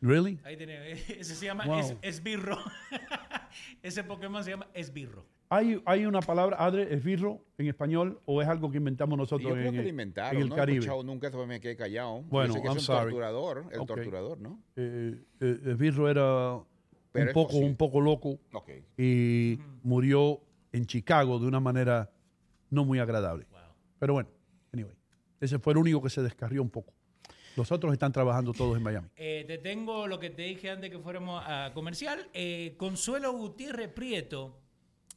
[0.00, 0.40] ¿Really?
[0.44, 1.78] Ahí tenés, ese se llama Wow.
[1.78, 2.58] es- esbirro.
[3.82, 5.24] ese Pokémon se llama esbirro.
[5.48, 9.54] ¿Hay, ¿Hay una palabra, Adre, esbirro en español o es algo que inventamos nosotros Yo
[9.54, 10.78] creo en, que lo el- inventaron, en el no Caribe?
[10.78, 12.22] escuchado nunca, eso me quedé callado.
[12.22, 13.10] Bueno, que I'm es un sorry.
[13.10, 14.58] torturador, el torturador, ¿no?
[14.76, 16.58] Eh, eh, esbirro era
[17.12, 17.68] Pero un poco, posible.
[17.68, 18.70] un poco loco Ok.
[18.96, 20.40] y murió
[20.72, 22.10] en Chicago de una manera
[22.70, 23.46] no muy agradable.
[23.98, 24.30] Pero bueno,
[24.72, 24.94] anyway,
[25.40, 26.92] ese fue el único que se descarrió un poco.
[27.54, 29.08] Los otros están trabajando todos en Miami.
[29.14, 32.28] Eh, te tengo lo que te dije antes que fuéramos a comercial.
[32.32, 34.58] Eh, Consuelo Gutiérrez Prieto,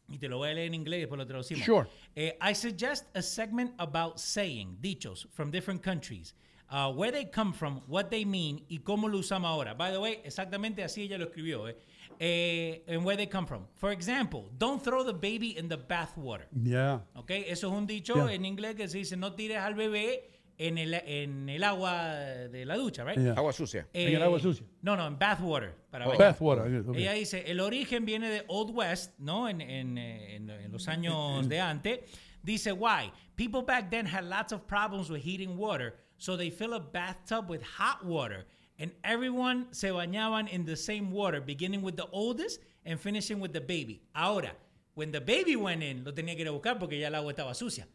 [0.10, 1.64] y te lo voy a leer en inglés y después lo traducimos.
[1.66, 1.88] Sure.
[2.14, 6.36] Eh, I suggest a segment about saying, dichos, from different countries.
[6.70, 9.74] uh, where they come from, what they mean y cómo lo usamos ahora.
[9.74, 11.68] By the way, exactamente así ella lo escribió.
[11.68, 11.78] Eh?
[12.20, 13.68] Eh, and where they come from.
[13.76, 16.48] For example, don't throw the baby in the bathwater.
[16.54, 17.02] Yeah.
[17.16, 17.32] ¿Ok?
[17.32, 18.34] Eso es un dicho Yeah.
[18.36, 22.16] en inglés que se dice no tires al bebé en el, en el agua
[22.50, 23.18] de la ducha, ¿right?
[23.20, 23.34] Yeah.
[23.34, 23.88] Agua sucia.
[23.94, 24.66] En el agua sucia.
[24.82, 25.76] No, no, en bathwater.
[25.92, 26.18] Para Oh.
[26.18, 26.88] Bathwater.
[26.90, 26.96] ok.
[26.96, 29.50] Ella dice, el origen viene de Old West, ¿no?
[29.50, 32.00] En, en, eh, en- en los años de antes.
[32.42, 33.12] Dice, why?
[33.36, 37.50] People back then had lots of problems with heating water, so they fill a bathtub
[37.50, 38.46] with hot water.
[38.78, 43.54] And everyone se bañaban in the same water, beginning with the oldest and finishing with
[43.54, 44.02] the baby.
[44.14, 44.54] Ahora,
[44.96, 47.32] when the baby went in, lo tenía que ir a buscar porque ya el agua
[47.32, 47.88] estaba sucia.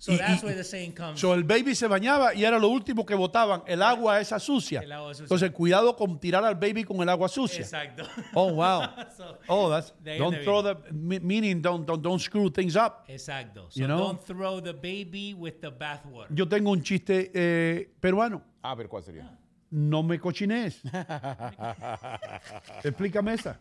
[0.00, 1.18] So Y- that's y- where the saying comes.
[1.18, 4.78] So, el baby se bañaba y era lo último que botaban, el agua esa sucia.
[4.80, 5.24] El agua sucia.
[5.24, 7.62] Entonces, cuidado con tirar al baby con el agua sucia.
[7.62, 8.04] Exacto.
[8.32, 8.82] Oh, wow.
[9.16, 13.06] So- Oh, that's don't throw the me- meaning don't, don't don't screw things up.
[13.08, 13.66] Exacto.
[13.72, 13.98] So You know?
[13.98, 16.32] don't throw the baby with the bathwater.
[16.32, 18.40] Yo tengo un chiste eh, peruano.
[18.62, 19.36] A ver, ¿cuál sería?
[19.70, 20.80] No me cochines.
[22.84, 23.58] Explícame esa.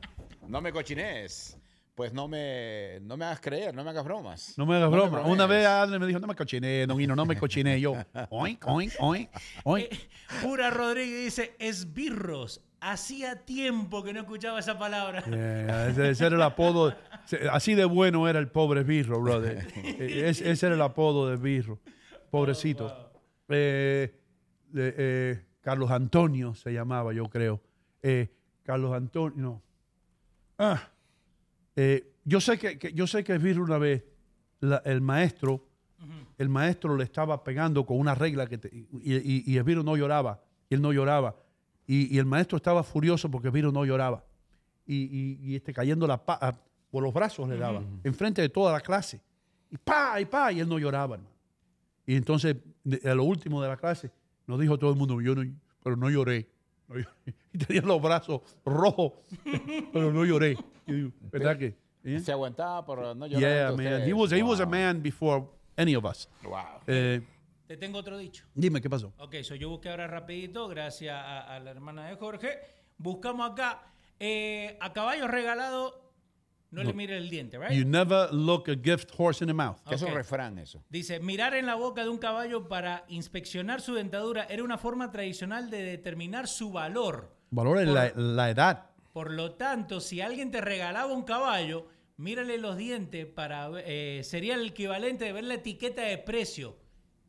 [0.47, 1.57] No me cochines.
[1.95, 4.53] Pues no me, no me hagas creer, no me hagas bromas.
[4.55, 5.21] No me hagas me broma.
[5.21, 7.81] Una vez Adler me dijo, no me cochines, don Hino, no me cochines.
[7.81, 7.95] Yo,
[8.29, 9.29] oink, oink, oink,
[9.63, 9.87] oink.
[9.91, 9.99] Eh,
[10.43, 12.61] Pura Rodríguez dice, esbirros.
[12.79, 15.23] Hacía tiempo que no escuchaba esa palabra.
[15.25, 16.95] Yeah, ese, ese era el apodo.
[17.51, 19.65] Así de bueno era el pobre Birro, brother.
[19.75, 21.79] Eh, ese, ese era el apodo de Birro.
[22.29, 23.11] Pobrecito.
[23.49, 24.13] Eh,
[24.67, 27.59] de- eh, Carlos Antonio se llamaba, yo creo.
[28.01, 28.29] Eh,
[28.63, 29.61] Carlos Antonio, no.
[30.57, 30.81] Ah,
[31.75, 34.01] eh, yo sé que, que- yo sé que Birro una vez,
[34.61, 35.67] la- el maestro,
[36.37, 39.97] el maestro le estaba pegando con una regla que te- y, y, y Esbiro no
[39.97, 40.39] lloraba,
[40.69, 41.35] y él no lloraba.
[41.85, 44.23] Y, y el maestro estaba furioso porque Esbiro no lloraba.
[44.85, 46.57] Y, este, cayendo la pa- a-
[46.89, 49.19] por los brazos le daba, enfrente de toda la clase.
[49.69, 51.29] Y pa, y pa, y él no lloraba, hermano.
[52.05, 52.55] Y entonces,
[53.03, 54.09] a lo último de la clase,
[54.47, 55.43] nos dijo todo el mundo, yo no,
[55.83, 56.49] pero no lloré.
[56.87, 57.09] No lloré.
[57.53, 59.13] Y tenía los brazos rojos,
[59.93, 60.57] pero no lloré.
[60.85, 61.75] Y ¿Verdad que?
[62.03, 62.19] ¿Eh?
[62.19, 63.39] Se aguantaba por no llorar.
[63.41, 63.79] Yeah, man.
[63.79, 64.07] ustedes.
[64.07, 65.45] He was, he was a man before
[65.75, 66.29] any of us.
[66.43, 66.81] Wow.
[66.87, 67.21] Eh,
[67.67, 68.45] Te tengo otro dicho.
[68.53, 69.11] dime, ¿qué pasó?
[69.17, 72.59] Ok, so yo busqué ahora rapidito, gracias a, a la hermana de Jorge.
[72.97, 76.06] Buscamos acá, eh, a caballo regalado
[76.69, 77.71] No, le mire el diente, right?
[77.71, 79.77] You never look a gift horse in the mouth.
[79.87, 80.83] Que Es un refrán eso.
[80.89, 85.09] Dice, mirar en la boca de un caballo para inspeccionar su dentadura era una forma
[85.11, 87.33] tradicional de determinar su valor.
[87.51, 88.89] Valor es la, la edad.
[89.13, 91.87] Por lo tanto, si alguien te regalaba un caballo,
[92.17, 96.77] mírale los dientes para eh, sería el equivalente de ver la etiqueta de precio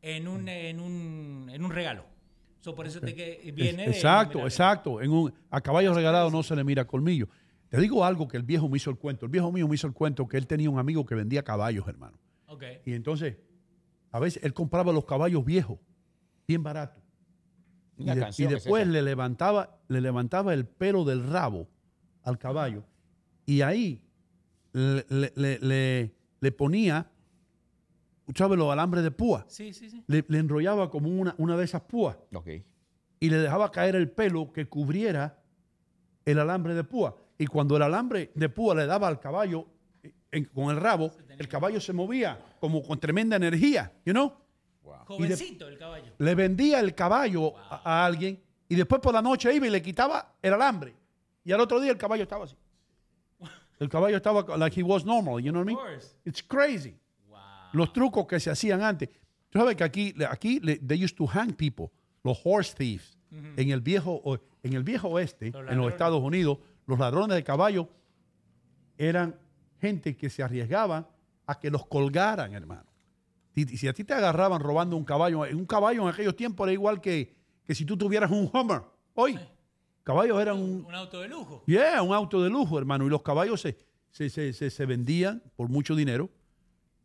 [0.01, 2.05] en un, en un, en un regalo.
[2.59, 5.01] So, por eso te que viene de exacto, mirar- exacto.
[5.01, 7.29] En un, a caballo regalado no se le mira colmillo.
[7.69, 9.25] Te digo algo que el viejo me hizo el cuento.
[9.25, 11.87] El viejo mío me hizo el cuento que él tenía un amigo que vendía caballos,
[11.87, 12.17] hermano.
[12.47, 12.63] Ok.
[12.85, 13.37] Y entonces,
[14.11, 15.77] a veces él compraba los caballos viejos,
[16.47, 17.03] bien baratos.
[17.95, 21.67] Y, de- y es después le levantaba, le levantaba el pelo del rabo
[22.23, 22.83] al caballo.
[23.45, 24.01] Y ahí
[24.73, 25.05] le,
[25.35, 27.11] le- le- ponía,
[28.33, 28.57] ¿sabes?
[28.57, 29.45] Los alambres de púa.
[29.47, 30.03] Sí, sí, sí.
[30.07, 32.47] Le, enrollaba como una, una de esas púas Ok.
[33.19, 35.43] y le dejaba caer el pelo que cubriera
[36.25, 37.17] el alambre de púa.
[37.39, 39.65] Y cuando el alambre de púa le daba al caballo
[40.31, 44.31] en- con el rabo, el caballo se movía como con tremenda energía, you know?
[45.07, 46.13] Jovencito el caballo.
[46.19, 49.81] Le vendía el caballo a, a alguien y después por la noche iba y le
[49.81, 50.93] quitaba el alambre.
[51.43, 52.55] Y al otro día el caballo estaba así.
[53.79, 55.77] El caballo estaba like he was normal, you know what I mean?
[56.25, 56.95] It's crazy.
[57.71, 59.09] Los trucos que se hacían antes.
[59.49, 61.89] Tú sabes que aquí, aquí le- they used to hang people,
[62.23, 64.21] los horse thieves, en el viejo
[64.63, 65.89] en el viejo oeste, en los.
[65.91, 66.57] Estados Unidos,
[66.89, 67.87] los ladrones de caballo
[68.97, 69.35] eran
[69.79, 71.07] gente que se arriesgaban
[71.45, 72.85] a que los colgaran, hermano.
[73.55, 76.73] Si, si a ti te agarraban robando un caballo, un caballo en aquellos tiempos era
[76.73, 77.35] igual que,
[77.65, 78.81] que si tú tuvieras un Hummer.
[79.13, 79.39] Hoy,
[80.03, 81.63] caballos eran un, Un auto de lujo.
[81.65, 83.05] Yeah, un auto de lujo, hermano.
[83.05, 83.77] Y los caballos se,
[84.11, 86.29] se, se, se- vendían por mucho dinero.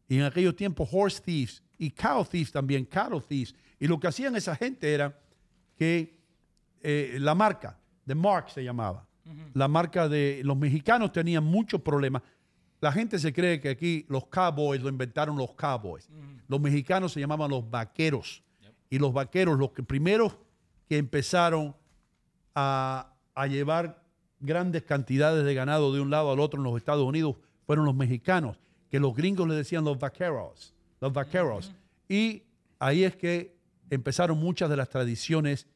[0.09, 3.55] Y en aquellos tiempos, horse thieves y cow thieves también, cattle thieves.
[3.79, 5.19] Y lo que hacían esa gente era
[5.77, 6.21] que
[6.83, 9.04] eh, la marca, de Mark se llamaba,
[9.55, 12.23] la marca de los mexicanos tenían muchos problemas.
[12.81, 16.09] La gente se cree que aquí los cowboys lo inventaron los cowboys.
[16.49, 18.43] Los mexicanos se llamaban los vaqueros.
[18.91, 20.37] Y los vaqueros, los que primeros
[20.89, 21.75] que empezaron
[22.55, 24.05] a, a llevar
[24.41, 27.37] grandes cantidades de ganado de un lado al otro en los Estados Unidos
[27.67, 28.59] fueron los mexicanos,
[28.91, 31.73] que los gringos le decían los vaqueros, los vaqueros.
[32.09, 32.43] Y
[32.79, 33.57] ahí es que
[33.91, 35.67] empezaron muchas de las tradiciones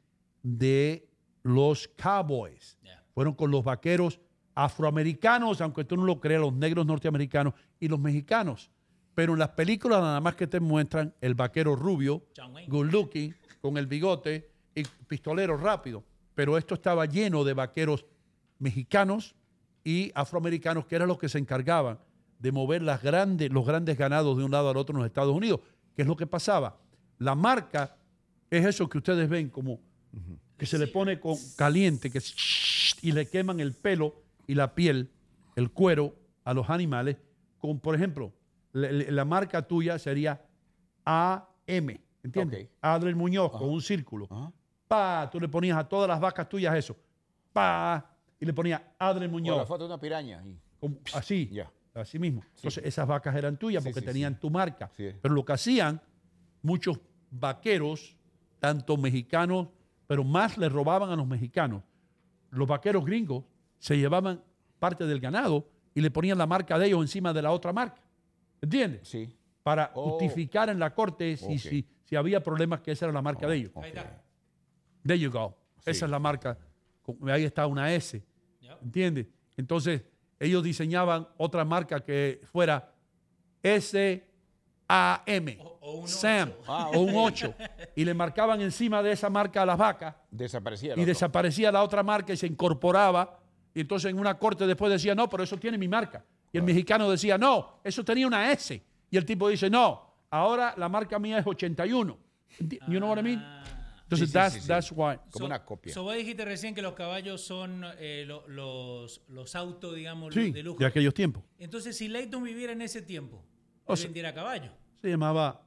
[0.42, 1.08] de
[1.42, 2.76] los cowboys.
[2.82, 2.97] Yeah.
[3.18, 4.20] Fueron con los vaqueros
[4.54, 8.70] afroamericanos, aunque tú no lo creas, los negros norteamericanos y los mexicanos.
[9.12, 12.22] Pero en las películas nada más que te muestran el vaquero rubio,
[12.68, 16.04] good looking, con el bigote y pistolero rápido.
[16.36, 18.06] Pero esto estaba lleno de vaqueros
[18.60, 19.34] mexicanos
[19.82, 21.98] y afroamericanos, que eran los que se encargaban
[22.38, 25.34] de mover las grandes, los grandes ganados de un lado al otro en los Estados
[25.34, 25.58] Unidos.
[25.96, 26.78] ¿Qué es lo que pasaba?
[27.18, 27.96] La marca
[28.48, 29.80] es eso que ustedes ven como
[30.56, 32.34] que se le pone con caliente que es
[33.02, 34.14] y le queman el pelo
[34.46, 35.10] y la piel,
[35.56, 36.14] el cuero
[36.44, 37.16] a los animales.
[37.58, 38.32] Con, por ejemplo,
[38.72, 40.44] la, la marca tuya sería
[41.04, 42.64] AM, ¿entiendes?
[42.66, 42.70] Ok.
[42.82, 44.26] Adler Muñoz con un círculo.
[44.30, 44.52] Ajá.
[44.86, 46.96] Pa, tú le ponías a todas las vacas tuyas eso.
[47.52, 48.10] Pa,
[48.40, 49.58] y le ponías Adler Con Muñoz.
[49.58, 50.42] la foto de una piraña.
[50.80, 51.50] Como- así,
[51.94, 52.42] así mismo.
[52.56, 54.90] Entonces, esas vacas eran tuyas porque sí, tenían tu marca.
[54.96, 56.00] Pero lo que hacían
[56.62, 57.00] muchos
[57.30, 58.16] vaqueros,
[58.60, 59.68] tanto mexicanos,
[60.06, 61.82] pero más le robaban a los mexicanos.
[62.50, 63.44] Los vaqueros gringos
[63.78, 64.42] se llevaban
[64.78, 68.00] parte del ganado y le ponían la marca de ellos encima de la otra marca.
[68.60, 69.08] ¿Entiendes?
[69.08, 69.28] Sí.
[69.62, 70.10] Para Oh.
[70.10, 73.56] justificar en la corte si, si, si había problemas que esa era la marca de
[73.56, 73.72] ellos.
[73.76, 74.22] Ahí está.
[75.04, 75.56] There you go.
[75.84, 75.90] Sí.
[75.90, 76.56] Esa es la marca.
[77.26, 78.22] Ahí está una S.
[78.60, 78.82] Yep.
[78.82, 79.26] ¿Entiendes?
[79.56, 80.02] Entonces,
[80.40, 82.94] ellos diseñaban otra marca que fuera
[84.88, 85.58] S-A-M.
[85.60, 86.50] O- o un Sam.
[86.50, 86.64] ocho.
[86.66, 87.54] Ah, O un 8.
[87.96, 90.14] Y le marcaban encima de esa marca a las vacas.
[90.30, 90.90] Desaparecía.
[90.90, 91.04] Y otro.
[91.06, 93.38] desaparecía la otra marca y se incorporaba.
[93.74, 96.24] Y entonces en una corte después decía, no, pero eso tiene mi marca.
[96.52, 98.82] Y el mexicano decía, no, eso tenía una S.
[99.10, 102.16] Y el tipo dice, no, ahora la marca mía es 81.
[102.58, 103.44] Enti- You know what I mean?
[104.04, 104.66] Entonces, Sí, sí, that's, sí, sí.
[104.68, 105.18] that's why.
[105.30, 105.92] Como una copia.
[105.92, 110.50] So vos dijiste recién que los caballos son eh, lo- los, los autos, digamos, Sí,
[110.50, 110.78] de lujo.
[110.78, 111.42] de aquellos tiempos.
[111.58, 113.44] Entonces, si Leighton viviera en ese tiempo,
[113.88, 114.70] O sea- vendiera caballo.
[115.02, 115.62] Se llamaba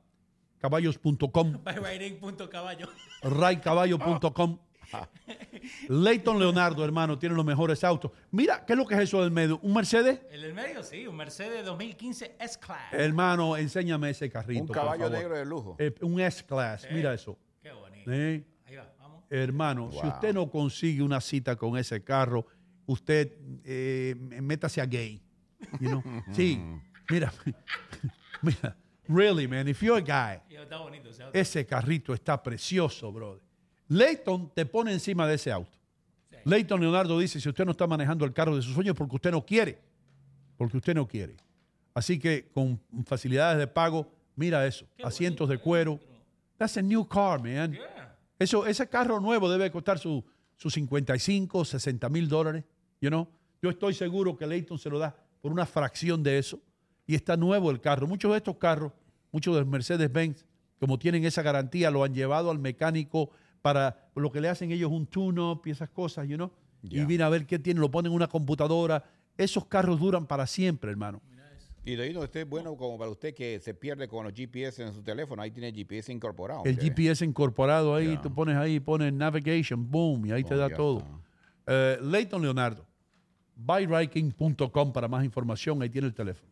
[0.60, 2.88] caballos.com, Byriding.caballo.
[3.24, 4.60] raycaballo.com.
[5.88, 8.12] Leighton Leonardo, hermano, tiene los mejores autos.
[8.32, 9.58] Mira, ¿qué es lo que es eso del medio?
[9.64, 10.20] ¿Un Mercedes?
[10.32, 12.92] El del medio, sí, un Mercedes 2015 S-Class.
[12.94, 14.62] Hermano, enséñame ese carrito.
[14.62, 15.18] Un por caballo favor.
[15.18, 15.76] negro de lujo.
[15.80, 17.38] Eh, un S-Class, mira eso.
[17.62, 18.12] Qué bonito.
[18.12, 19.24] Eh, Ahí va, vamos.
[19.30, 22.46] Hermano, si usted no consigue una cita con ese carro,
[22.86, 23.32] usted
[23.64, 25.22] eh, métase a gay.
[25.80, 26.04] You know?
[26.34, 26.62] Sí,
[27.12, 27.34] mira,
[28.42, 28.76] mira,
[29.08, 31.38] really, man, if you're a guy, Y Está bonito ese auto.
[31.38, 33.42] ese carrito está precioso, brother.
[33.88, 35.78] Leighton te pone encima de ese auto.
[36.46, 39.32] Leighton Leonardo dice, si usted no está manejando el carro de sus sueños, porque usted
[39.32, 39.78] no quiere.
[40.58, 41.36] porque usted no quiere.
[41.94, 46.00] Así que con facilidades de pago, mira eso, asientos de cuero.
[46.58, 47.78] That's a new car, man.
[48.40, 50.24] Eso, ese carro nuevo debe costar sus
[50.56, 52.64] su 55, 60 mil dólares.
[53.02, 53.28] You know?
[53.62, 56.60] Yo estoy seguro que Leighton se lo da por una fracción de eso.
[57.08, 58.08] Y está nuevo el carro.
[58.08, 58.94] Muchos de estos carros,
[59.32, 60.46] muchos de los Mercedes-Benz,
[60.80, 63.30] como tienen esa garantía, lo han llevado al mecánico
[63.62, 66.52] para lo que le hacen ellos un tune-up y esas cosas, you know?
[66.84, 69.04] Y viene a ver qué tiene, lo ponen en una computadora.
[69.38, 71.22] Esos carros duran para siempre, hermano.
[71.84, 74.84] Y de ahí no esté bueno como para usted que se pierde con los GPS
[74.84, 75.42] en su teléfono.
[75.42, 76.64] Ahí tiene GPS incorporado.
[76.66, 81.04] El GPS incorporado ahí, tú pones ahí, pones navigation, boom, y ahí te da todo.
[81.66, 82.86] Eh, Leighton Leonardo,
[83.56, 86.51] buyriking.com para más información, ahí tiene el teléfono.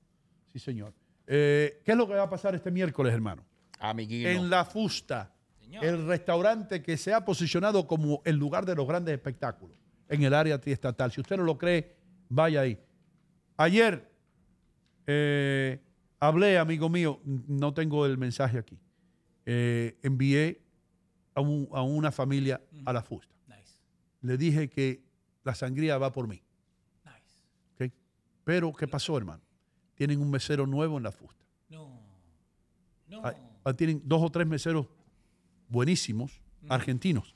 [0.53, 0.93] Sí, señor.
[1.27, 3.45] Eh, ¿Qué es lo que va a pasar este miércoles, hermano?
[3.79, 4.29] Amiguino.
[4.29, 5.33] En La Fusta,
[5.81, 9.77] el restaurante que se ha posicionado como el lugar de los grandes espectáculos
[10.09, 11.11] en el área triestatal.
[11.11, 11.95] Si usted no lo cree,
[12.29, 12.79] vaya ahí.
[13.57, 14.09] Ayer
[15.07, 15.79] eh,
[16.19, 18.79] hablé, amigo mío, no tengo el mensaje aquí.
[19.45, 20.61] Eh, envié
[21.35, 23.33] a, un- a una familia a La Fusta.
[23.47, 23.79] Nice.
[24.21, 25.03] Le dije que
[25.43, 26.41] la sangría va por mí.
[27.05, 27.85] Nice.
[27.87, 27.93] ¿ok?
[28.43, 29.41] Pero, ¿qué pasó, hermano?
[29.99, 31.43] Tienen un mesero nuevo en La Fusta.
[31.67, 31.99] No.
[33.09, 33.21] No.
[33.21, 33.33] Ah,
[33.65, 34.87] ah, tienen dos o tres meseros
[35.67, 37.35] buenísimos, argentinos.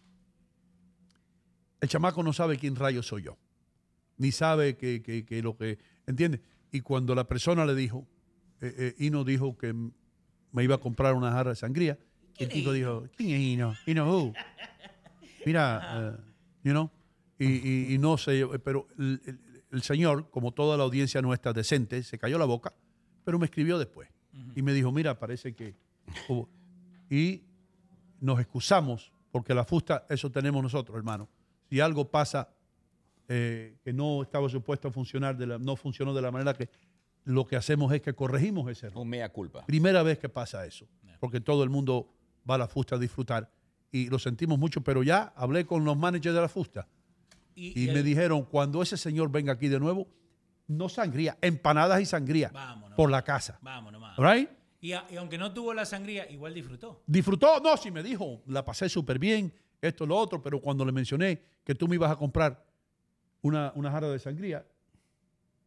[1.81, 3.37] El chamaco no sabe quién rayos soy yo.
[4.17, 5.77] Ni sabe que, que- que lo que.
[6.07, 6.39] ¿Entiendes?
[6.71, 8.07] Y cuando la persona le dijo,
[8.61, 9.73] eh, eh, Ino dijo que
[10.53, 11.99] me iba a comprar una jarra de sangría,
[12.37, 13.75] el tipo dijo, ¿quién es Ino?
[13.85, 14.33] Ino who?
[15.45, 16.31] Mira, eh,
[16.63, 16.89] you know,
[17.37, 19.39] y, y- y no sé, pero el, el-
[19.73, 22.71] el señor, como toda la audiencia nuestra decente, se cayó la boca,
[23.25, 24.07] pero me escribió después.
[24.55, 25.75] Y me dijo, mira, parece que...
[26.27, 26.47] hubo-".
[27.09, 27.43] Y
[28.21, 31.27] nos excusamos, porque la fusta, eso tenemos nosotros, hermano.
[31.69, 32.49] Si algo pasa
[33.27, 36.69] eh, que no estaba supuesto a funcionar, de la- no funcionó de la manera que
[37.25, 39.01] lo que hacemos es que corregimos ese error.
[39.01, 39.65] Un mea culpa.
[39.65, 40.87] Primera vez que pasa eso,
[41.19, 42.09] porque todo el mundo
[42.49, 43.49] va a la fusta a disfrutar
[43.91, 46.87] y lo sentimos mucho, pero ya hablé con los managers de la fusta
[47.55, 50.07] Y, y y me el- dijeron, cuando ese señor venga aquí de nuevo,
[50.67, 52.95] no sangría, empanadas y sangría Vámonos.
[52.95, 53.59] por la casa.
[53.61, 54.17] Vamos nomás.
[54.17, 54.49] Right?
[54.81, 57.03] Y, a- y aunque no tuvo la sangría, igual disfrutó.
[57.05, 57.59] ¿Disfrutó?
[57.61, 61.41] No, sí me dijo, la pasé súper bien, esto, lo otro, pero cuando le mencioné
[61.63, 62.65] que tú me ibas a comprar
[63.41, 64.65] una, una jarra de sangría,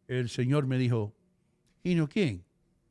[0.09, 1.15] el señor me dijo,
[1.83, 2.45] ¿y no quién?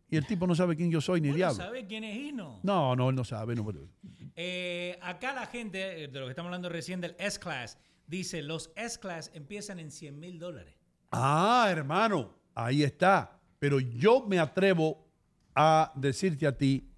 [0.10, 1.56] Y el tipo no sabe quién yo soy ni ¿Vos no diablo.
[1.58, 2.60] sabés quién es Hino?
[2.64, 3.56] No, no, él no sabe.
[3.56, 3.66] no.
[4.36, 9.32] Eh, acá la gente, de lo que estamos hablando recién del S-Class, dice, los S-Class
[9.34, 10.76] empiezan en 100 mil dólares.
[11.12, 13.40] Ah, hermano, ahí está.
[13.60, 15.08] Pero yo me atrevo
[15.56, 16.90] a decirte a ti,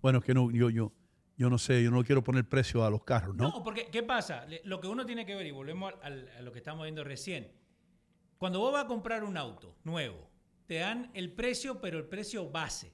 [0.00, 0.92] bueno, es que no, yo, yo,
[1.36, 3.48] yo no sé, yo no quiero poner precio a los carros, ¿no?
[3.48, 4.46] No, porque ¿qué pasa?
[4.64, 7.50] Lo que uno tiene que ver, y volvemos al- a lo que estamos viendo recién,
[8.38, 10.28] cuando vos vas a comprar un auto nuevo,
[10.66, 12.92] te dan el precio, pero el precio base.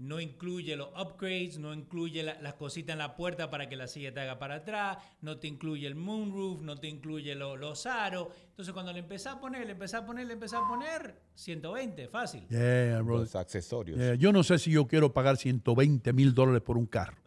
[0.00, 3.86] No incluye los upgrades, no incluye la- las cositas en la puerta para que la
[3.86, 7.84] silla te haga para atrás, no te incluye el moonroof, no te incluye lo- los
[7.84, 8.28] aros.
[8.48, 12.08] Entonces cuando le empezás a poner, le empezás a poner, le empezás a poner, 120,
[12.08, 12.48] fácil.
[12.48, 13.18] Yeah, bro.
[13.18, 13.98] Los accesorios.
[13.98, 17.18] Yeah, yo no sé si yo quiero pagar 120 mil dólares por un carro.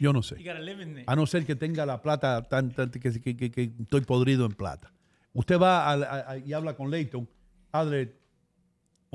[0.00, 0.34] Yo no sé.
[1.06, 4.44] A no ser que tenga la plata tan, tan- que, que- que- que estoy podrido
[4.46, 4.92] en plata.
[5.32, 7.28] Usted va al- a- a- y habla con Leighton.
[7.70, 8.16] Adre,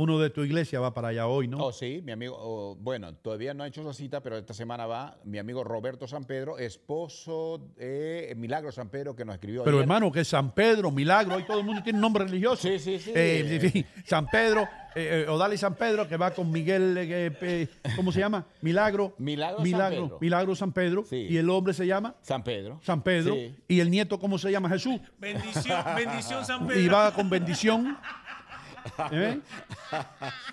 [0.02, 1.64] uno de tu iglesia va para allá hoy, ¿no?
[1.64, 4.86] Oh, sí, mi amigo, oh, bueno, todavía no ha hecho su cita, pero esta semana
[4.86, 9.78] va mi amigo Roberto San Pedro, esposo de Milagro San Pedro, que nos escribió Pero
[9.78, 9.84] ayer.
[9.84, 12.68] hermano, que es San Pedro, Milagro, hoy todo el mundo tiene un nombre religioso.
[12.68, 13.12] Sí, sí, sí.
[13.14, 13.86] Eh, sí, sí.
[14.06, 18.20] San Pedro, eh, eh, Odali San Pedro, que va con Miguel, eh, eh, ¿cómo se
[18.20, 18.46] llama?
[18.62, 19.14] Milagro.
[19.18, 20.18] Milagro San Milagro, Pedro.
[20.20, 21.06] Milagro San Pedro.
[21.06, 21.28] Sí.
[21.30, 22.80] Y el hombre se llama San Pedro.
[22.84, 23.36] San Pedro.
[23.36, 23.56] Sí.
[23.68, 24.70] Y el nieto, ¿cómo se llama?
[24.70, 25.00] Jesús.
[25.20, 26.82] Bendición, bendición San Pedro.
[26.82, 27.98] Y va con bendición.
[29.12, 29.40] ¿Eh?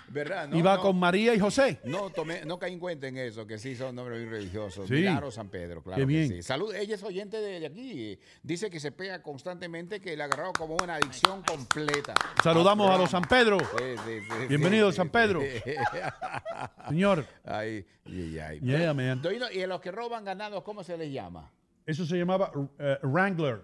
[0.09, 0.49] ¿Verdad?
[0.51, 1.79] y va con María y José.
[1.83, 4.87] No, tomé, no caí en cuenta en eso, que sí son nombres muy religiosos.
[4.87, 4.95] Sí.
[4.95, 6.27] Milagro San Pedro, claro Qué que bien.
[6.29, 6.43] sí.
[6.43, 8.19] Salud, ella es oyente de, de aquí.
[8.43, 12.13] Dice que se pega constantemente, que le ha agarrado como una adicción completa.
[12.43, 13.59] Saludamos a los San Pedro.
[13.59, 13.65] Sí,
[14.05, 15.41] sí, sí, Bienvenido, sí, San Pedro.
[15.41, 15.73] sí.
[16.89, 18.59] Señor, Ay, ay, ay.
[18.61, 19.21] Yeah, man.
[19.53, 21.51] ¿Y a los que roban ganados, cómo se les llama?
[21.85, 23.61] eso se llamaba eh, Wrangler.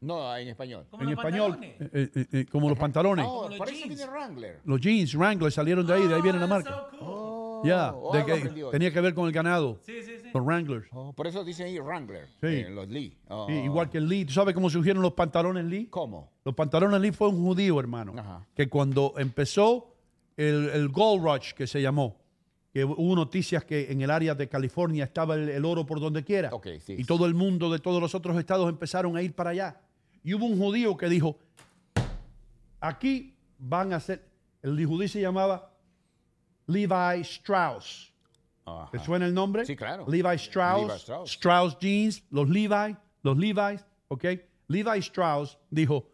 [0.00, 0.86] No, en español.
[0.90, 1.90] Como En los español, pantalones.
[1.94, 3.26] eh, eh, eh, como los pantalones.
[3.28, 3.88] Oh, los eso jeans.
[3.88, 4.60] viene Wrangler.
[4.64, 6.86] Los jeans, Wrangler, salieron de ahí, de ahí viene la Oh, marca.
[6.98, 7.26] cool.
[7.64, 8.70] Ya, Oh, de algo que aprendí hoy.
[8.70, 9.78] tenía que ver con el ganado.
[9.82, 10.28] Sí, sí, sí.
[10.32, 10.86] Los Wranglers.
[10.92, 12.26] Oh, por eso dicen ahí Wrangler.
[12.40, 12.46] Sí.
[12.48, 13.16] eh, los Lee.
[13.28, 13.46] Oh.
[13.48, 14.26] Sí, igual que el Lee.
[14.26, 15.86] ¿Tú sabes cómo surgieron los pantalones Lee?
[15.86, 16.30] ¿Cómo?
[16.44, 18.12] Los pantalones Lee fue un judío, hermano.
[18.16, 18.46] Ajá.
[18.54, 19.94] Que cuando empezó
[20.36, 22.18] el, el Gold Rush, que se llamó,
[22.72, 26.22] que hubo noticias que en el área de California estaba el, el oro por donde
[26.22, 26.50] quiera.
[26.52, 26.94] Ok, sí.
[26.98, 29.80] Y todo el mundo de todos los otros estados empezaron a ir para allá.
[30.26, 31.38] Y hubo un judío que dijo,
[32.80, 34.28] aquí van a ser,
[34.60, 35.72] El judío se llamaba
[36.66, 38.12] Levi Strauss.
[38.64, 38.90] Ajá.
[38.90, 39.64] ¿Te suena el nombre?
[39.64, 40.04] Sí, claro.
[40.08, 40.88] Levi Strauss.
[40.88, 41.30] Levi Strauss.
[41.30, 44.24] Strauss jeans, los Levi, los Levi's, ¿ok?
[44.66, 46.10] Levi Strauss dijo,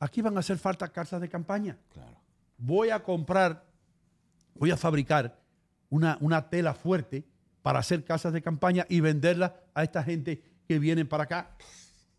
[0.00, 1.78] aquí van a hacer falta casas de campaña.
[1.94, 2.20] Claro.
[2.58, 3.64] Voy a comprar,
[4.54, 5.40] voy a fabricar
[5.88, 7.24] una, una tela fuerte
[7.62, 11.56] para hacer casas de campaña y venderla a esta gente que viene para acá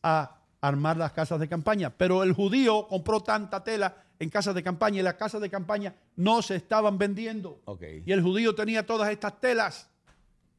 [0.01, 1.89] a armar las casas de campaña.
[1.91, 5.93] Pero el judío compró tanta tela en casas de campaña y las casas de campaña
[6.15, 7.59] no se estaban vendiendo.
[8.05, 9.89] Y el judío tenía todas estas telas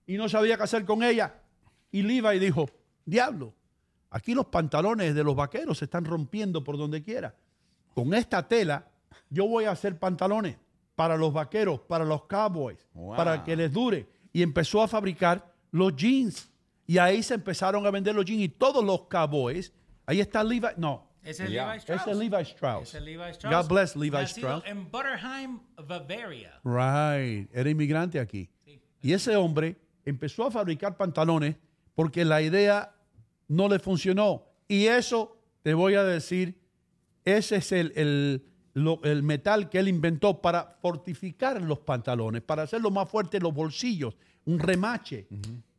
[0.06, 1.32] y no sabía qué hacer con ellas.
[1.90, 2.68] Y Levi dijo,
[3.04, 3.54] diablo,
[4.10, 7.34] aquí los pantalones de los vaqueros se están rompiendo por donde quiera.
[7.94, 8.88] Con esta tela
[9.30, 10.56] yo voy a hacer pantalones
[10.94, 13.16] para los vaqueros, para los cowboys, Wow.
[13.16, 14.06] para que les dure.
[14.32, 16.50] Y empezó a fabricar los jeans.
[16.86, 19.72] Y ahí se empezaron a vender los jeans y todos los cowboys.
[20.06, 20.66] Ahí está Levi.
[20.76, 21.66] No, es Ya.
[21.66, 22.00] Levi Strauss.
[22.02, 22.94] ese es Levi Strauss.
[22.94, 23.66] Es Levi Strauss.
[23.66, 24.64] God bless Levi Nacido Strauss.
[24.66, 26.60] En Butterheim, Bavaria.
[26.64, 28.48] Right, era inmigrante aquí.
[29.02, 31.56] Y ese hombre empezó a fabricar pantalones
[31.94, 32.94] porque la idea
[33.48, 34.44] no le funcionó.
[34.68, 36.60] Y eso, te voy a decir,
[37.24, 42.62] ese es el, el- lo- el metal que él inventó para fortificar los pantalones, para
[42.64, 45.26] hacerlo más fuerte los bolsillos, un remache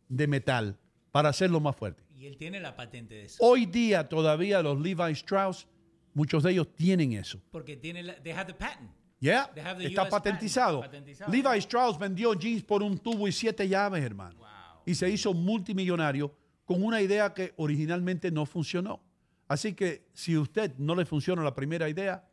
[0.10, 0.78] de metal
[1.12, 2.04] para hacerlo más fuerte.
[2.18, 3.38] Y él tiene la patente de eso.
[3.44, 5.68] Hoy día todavía los Levi Strauss,
[6.14, 7.40] muchos de ellos tienen eso.
[7.52, 8.90] Porque tiene la, they have the patent.
[9.20, 10.80] Yeah, They have the está US patentizado.
[10.82, 11.32] patent, patentizado.
[11.32, 14.40] Levi Strauss vendió jeans por un tubo y siete llaves, hermano.
[14.86, 16.34] Y se hizo multimillonario
[16.66, 19.02] con una idea que originalmente no funcionó.
[19.48, 22.28] Así que si usted no le funciona la primera idea,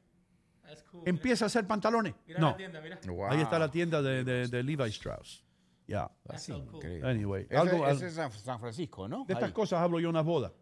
[0.91, 1.03] cool.
[1.07, 2.15] empieza a hacer pantalones.
[2.27, 2.99] Mira no, la tienda, mira.
[3.07, 3.27] Wow.
[3.31, 5.44] ahí está la tienda de, de- de Levi Strauss.
[5.87, 6.11] Ya.
[6.27, 7.05] That's so cool.
[7.05, 9.25] Anyway, Ese, algo- ese es San, Francisco, ¿no?
[9.27, 9.53] De estas Ahí.
[9.53, 10.53] cosas hablo yo en las bodas.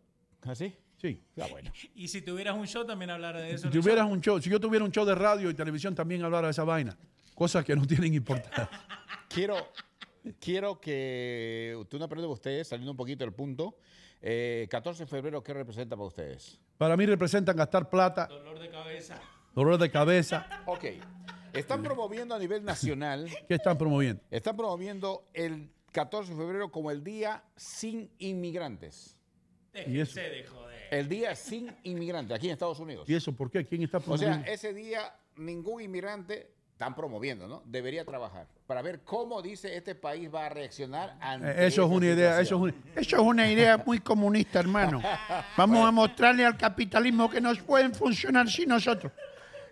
[0.43, 0.75] ¿Ah, sí?
[0.97, 1.23] Sí.
[1.41, 1.71] Ah, bueno.
[1.95, 3.71] Y si tuvieras un show, también hablara de eso.
[3.71, 4.13] Si tuvieras show.
[4.13, 6.65] un show, si yo tuviera un show de radio y televisión, también hablara de esa
[6.65, 6.97] vaina.
[7.35, 8.69] Cosas que no tienen importancia.
[9.29, 9.57] Quiero,
[10.41, 13.77] quiero que usted una pregunta de ustedes, saliendo un poquito del punto.
[14.21, 16.61] Eh, 14 de febrero, ¿qué representa para ustedes?
[16.79, 19.21] Para mí representan gastar plata, Dolor de cabeza.
[19.55, 20.47] dolor de cabeza.
[20.67, 20.85] Ok.
[21.53, 24.23] Están promoviendo a nivel nacional, ¿Qué están promoviendo?
[24.31, 29.17] están promoviendo el 14 de febrero como el Día Sin Inmigrantes.
[29.75, 30.15] ¿Y eso?
[30.15, 30.83] Déjense de joder.
[30.91, 33.09] El Día Sin Inmigrantes, aquí en Estados Unidos.
[33.09, 33.65] ¿Y eso por qué?
[33.65, 34.47] ¿Quién está O sea, promoviendo?
[34.51, 37.63] ese día ningún inmigrante están promoviendo, ¿no?
[37.65, 41.91] Debería trabajar para ver cómo dice este país va a reaccionar ante Eh, eso es
[41.91, 45.01] una idea, eso es Eso es una idea muy comunista, hermano.
[45.57, 49.13] Vamos a mostrarle al capitalismo que nos pueden funcionar sin nosotros.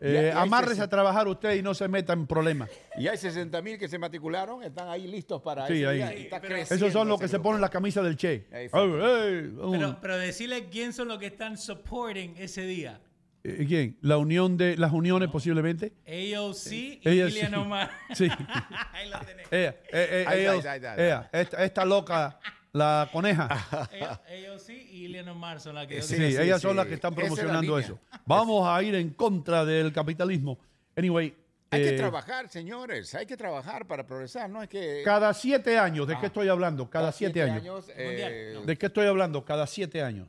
[0.02, 2.70] Eh, ses- a trabajar usted y no se meta en problemas.
[2.96, 5.96] Y hay 60 mil que se matricularon, están ahí listos para Sí, ese ahí.
[5.98, 6.36] día y está
[6.74, 8.46] Esos son los que se ponen la camisa del Che.
[8.52, 13.00] Ay, ay, Pero, pero decirle quién son los que están supporting ese día.
[13.44, 13.96] eh, ¿Quién?
[14.02, 15.92] La unión de las uniones posiblemente.
[16.06, 17.56] AOC y Ella Ilian sí.
[17.56, 17.90] Omar.
[18.14, 18.28] Sí.
[18.92, 19.46] Ahí lo tenés.
[19.50, 22.38] Ella, eh, Ahí ahí ahí esta loca,
[22.72, 23.46] la coneja.
[23.50, 24.20] A-
[24.52, 26.02] AOC y Ilian Omar son las que...
[26.02, 26.66] Sí, Sí, sí, ellas sí.
[26.68, 27.98] son las que están es promocionando eso.
[28.26, 30.58] Vamos a ir en contra del capitalismo.
[30.96, 31.34] Anyway.
[31.72, 35.78] Hay eh, que trabajar, señores, hay que trabajar para progresar, no es que Cada siete
[35.78, 36.90] años, ¿de qué estoy hablando?
[36.90, 37.86] Cada cada siete, años.
[37.94, 39.44] eh, ¿De qué estoy hablando?
[39.44, 40.26] Cada siete años.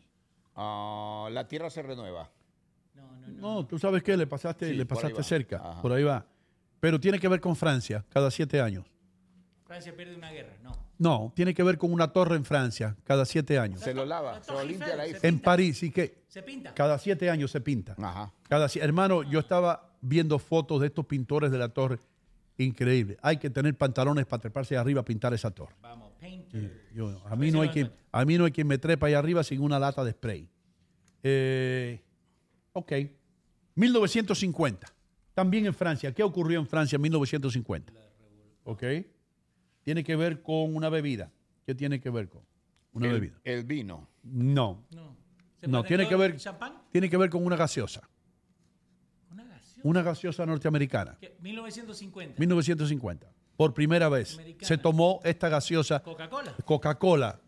[0.55, 2.29] ah, la tierra se renueva.
[2.93, 3.53] No, no, no.
[3.55, 5.81] No, tú sabes qué, le pasaste, Sí, le pasaste cerca, Ajá.
[5.81, 6.23] por ahí va.
[6.79, 8.85] Pero tiene que ver con Francia, cada siete años.
[9.65, 10.53] Francia pierde una guerra.
[10.61, 10.71] No.
[11.01, 13.79] No, tiene que ver con una torre en Francia, cada siete años.
[13.79, 15.39] Se lo lava, se lo limpia la En.
[15.39, 16.21] París, ¿y qué?
[16.27, 16.75] Se pinta.
[16.75, 17.95] Cada siete años se pinta.
[17.97, 18.31] Ajá.
[18.47, 21.97] Cada, hermano, yo estaba viendo fotos de estos pintores de la torre.
[22.59, 23.17] Increíble.
[23.23, 25.73] Hay que tener pantalones para treparse arriba a pintar esa torre.
[25.81, 26.89] Vamos, painter.
[26.93, 29.43] Yo- a, mí no hay quien, a mí no hay quien me trepa ahí arriba
[29.43, 30.47] sin una lata de spray.
[31.23, 31.99] Eh,
[32.73, 32.91] ok.
[33.73, 34.87] 1950.
[35.33, 36.13] También en Francia.
[36.13, 37.91] ¿Qué ocurrió en Francia en 1950?
[38.65, 38.83] Ok.
[39.83, 41.31] Tiene que ver con una bebida.
[41.65, 42.41] ¿Qué tiene que ver con?
[42.93, 43.39] Una el, bebida.
[43.43, 44.07] el vino.
[44.23, 44.83] No.
[44.91, 45.15] No.
[45.59, 46.81] ¿Se No, tiene que ver, ¿Champán?
[46.91, 48.01] tiene que ver con una gaseosa.
[49.31, 49.81] Una gaseosa.
[49.83, 51.17] Una gaseosa norteamericana.
[51.19, 51.35] ¿Qué?
[51.41, 52.35] 1950.
[52.39, 53.31] 1950.
[53.57, 54.67] Por primera vez Americana.
[54.67, 56.55] se tomó esta gaseosa Coca-Cola.
[56.65, 57.39] Coca-Cola.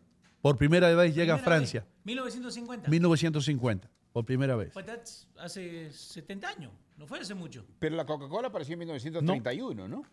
[0.41, 1.79] Por primera vez llega a Primera Francia.
[1.81, 1.89] vez.
[2.05, 2.89] 1950.
[2.89, 3.89] 1950.
[4.11, 4.71] Por primera vez.
[4.73, 6.71] Pues that's hace 70 años.
[6.97, 7.65] No fue hace mucho.
[7.79, 9.97] Pero la Coca-Cola apareció en 1931, ¿no?
[9.97, 10.03] No,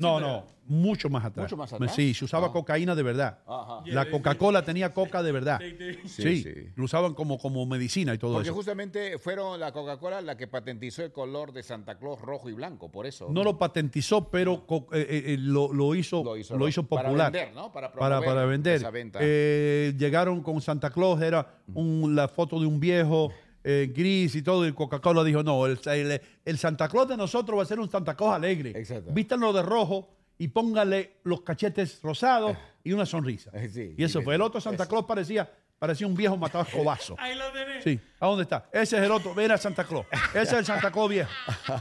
[0.00, 1.44] pero- no, mucho más atrás.
[1.46, 1.94] Mucho más atrás.
[1.94, 2.52] Sí, se usaba Ah.
[2.52, 3.38] cocaína de verdad.
[3.46, 3.80] Ajá.
[3.86, 5.60] La Coca-Cola tenía coca de verdad.
[6.06, 6.54] Sí, sí.
[6.76, 8.54] Lo usaban como, como medicina y todo Porque eso.
[8.54, 12.88] justamente fueron la Coca-Cola la que patentizó el color de Santa Claus rojo y blanco,
[12.90, 13.28] por eso.
[13.30, 17.08] No lo patentizó, pero eh, eh, eh, lo, lo hizo, Lo hizo lo hizo para
[17.08, 17.32] popular.
[17.32, 17.72] vender, ¿no?
[17.72, 18.76] Para para, promover para vender.
[18.76, 19.18] esa venta.
[19.22, 23.32] Eh, llegaron con Santa Claus, era un- la foto de un viejo
[23.64, 27.58] eh, gris y todo, y Coca-Cola dijo, no, el, el- el Santa Claus de nosotros
[27.58, 28.70] va a ser un Santa Claus alegre.
[28.74, 29.10] Exacto.
[29.12, 30.08] Vístanlo de rojo
[30.38, 33.50] y póngale los cachetes rosados y una sonrisa.
[33.54, 34.34] Eh, sí, y eso sí, fue.
[34.36, 37.14] El otro Santa Claus parecía, parecía un viejo matado a escobazo.
[37.18, 37.84] Ahí lo tenés.
[37.84, 38.68] Sí, ¿a dónde está?
[38.72, 40.06] Ese es el otro, mira Santa Claus.
[40.30, 41.30] Ese es el Santa Claus viejo.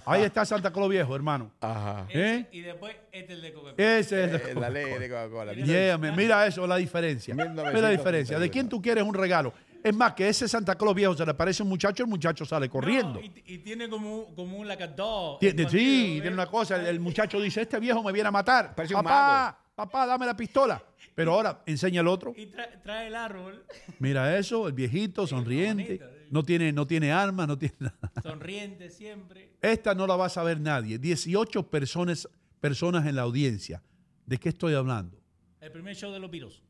[0.05, 1.51] Ahí está Santa Claus viejo, hermano.
[1.61, 2.05] Ajá.
[2.09, 2.45] ¿Eh?
[2.51, 3.97] Y después este es el de Coca-Cola.
[3.99, 5.53] Ese es el la ley de Coca-Cola.
[5.53, 7.33] Yeah, man, mira eso, la diferencia.
[7.33, 7.97] Mira la 1931.
[7.97, 8.39] diferencia.
[8.39, 9.53] ¿De quién tú quieres un regalo?
[9.83, 12.45] Es más, que ese Santa Claus viejo se le parece a un muchacho, el muchacho
[12.45, 13.13] sale corriendo.
[13.13, 16.33] No, y, y tiene como, un- como un like a doll Tiene- escondido, sí, tiene
[16.33, 16.75] una cosa.
[16.75, 18.75] El, el muchacho dice: Este viejo me viene a matar.
[18.75, 20.83] Parece un papá, papá, dame la pistola.
[21.15, 22.33] Pero ahora enseña el otro.
[22.35, 23.65] Y tra- trae el árbol
[23.99, 25.99] Mira eso, el viejito, sonriente.
[26.31, 28.11] No tiene, no tiene armas, no tiene nada.
[28.21, 29.53] sonriente siempre.
[29.61, 30.97] Esta no la va a saber nadie.
[30.99, 32.29] 18 personas,
[32.61, 33.81] personas en la audiencia.
[34.25, 35.17] ¿De qué estoy hablando?
[35.59, 36.61] El primer show de los Beatles.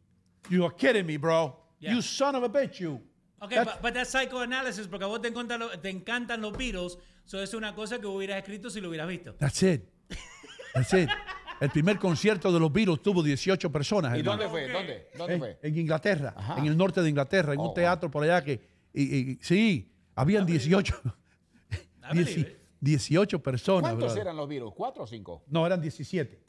[0.49, 1.68] You are kidding me, bro.
[1.79, 1.93] Yeah.
[1.93, 3.01] You son of a bitch, you.
[3.39, 6.51] Ok, That's- but, but that's psychoanalysis porque a vos te encantan, lo- te encantan los
[6.57, 6.97] Beatles.
[7.25, 9.33] Eso es una cosa que hubieras escrito si lo hubieras visto.
[9.35, 9.83] That's it.
[10.73, 11.09] That's it.
[11.61, 14.15] El primer concierto de los Beatles tuvo 18 personas.
[14.15, 14.43] ¿Y hermano.
[14.43, 14.71] dónde fue?
[14.71, 15.07] ¿Dónde?
[15.17, 15.59] ¿Dónde En, fue?
[15.61, 16.57] en Inglaterra, Ajá.
[16.57, 18.59] en el norte de Inglaterra, en Oh, un teatro por allá que.
[18.93, 20.95] y- y- sí, habían 18.
[21.71, 21.77] I
[22.17, 22.57] believe dieci- it.
[22.81, 23.81] 18 personas.
[23.91, 24.21] ¿Cuántos brother.
[24.21, 24.73] eran los virus?
[24.73, 25.43] ¿Cuatro o cinco?
[25.47, 26.43] No, eran 17.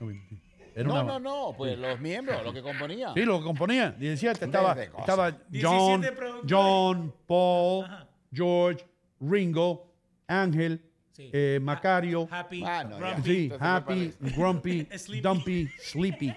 [0.76, 3.14] Era No, una- no, no, pues los miembros, los que componían.
[3.14, 3.98] Sí, lo que componían.
[3.98, 4.44] 17.
[4.44, 6.50] Estaba, estaba John, 17 productores.
[6.52, 8.06] John, Paul, Ajá.
[8.30, 8.84] George,
[9.20, 9.90] Ringo,
[10.28, 10.82] Ángel,
[11.12, 11.30] Sí.
[11.32, 12.28] eh, Macario.
[12.30, 12.98] Happy, Ah, no.
[12.98, 13.22] Grumpy.
[13.24, 15.20] Sí, Happy, Grumpy, Sleepy.
[15.22, 16.34] Dumpy, Sleepy.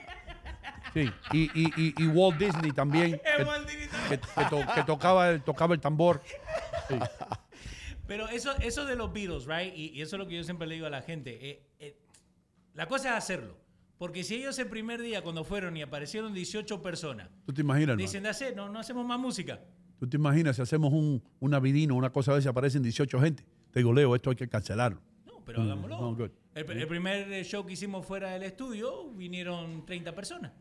[0.93, 4.21] Sí, y, y, y, y Walt Disney también, que, Walt Disney también.
[4.21, 6.21] que- que to- que tocaba, el, tocaba el tambor.
[8.07, 9.73] Pero eso, eso de los Beatles, right?
[9.75, 11.37] Y, y eso es lo que yo siempre le digo a la gente.
[11.47, 11.97] eh, eh,
[12.73, 13.55] la cosa es hacerlo.
[13.99, 17.97] Porque si ellos el primer día, cuando fueron y aparecieron 18 personas, ¿Tú te imaginas,
[17.97, 19.59] dicen, "That's it, no, no hacemos más música.
[19.99, 23.43] ¿Tú te imaginas si hacemos un, un navidino, una cosa de esa, aparecen 18 gente?
[23.71, 25.01] Te digo, Leo, esto hay que cancelarlo.
[25.27, 25.99] No, pero hagámoslo.
[25.99, 26.31] no, good.
[26.55, 30.51] El, el primer eh, show que hicimos fuera del estudio vinieron 30 personas.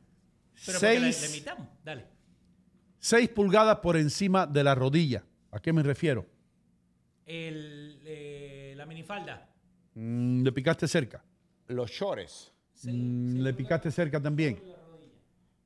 [0.67, 1.69] Pero porque le, Seis- le imitamos.
[1.85, 2.07] Dale.
[2.99, 5.25] 6 pulgadas por encima de la rodilla.
[5.53, 6.27] ¿A qué me refiero?
[7.25, 9.49] El, eh, la minifalda.
[9.95, 11.23] Mm, le picaste cerca.
[11.69, 12.53] Los shorts.
[12.85, 14.61] Mm, le picaste cerca también.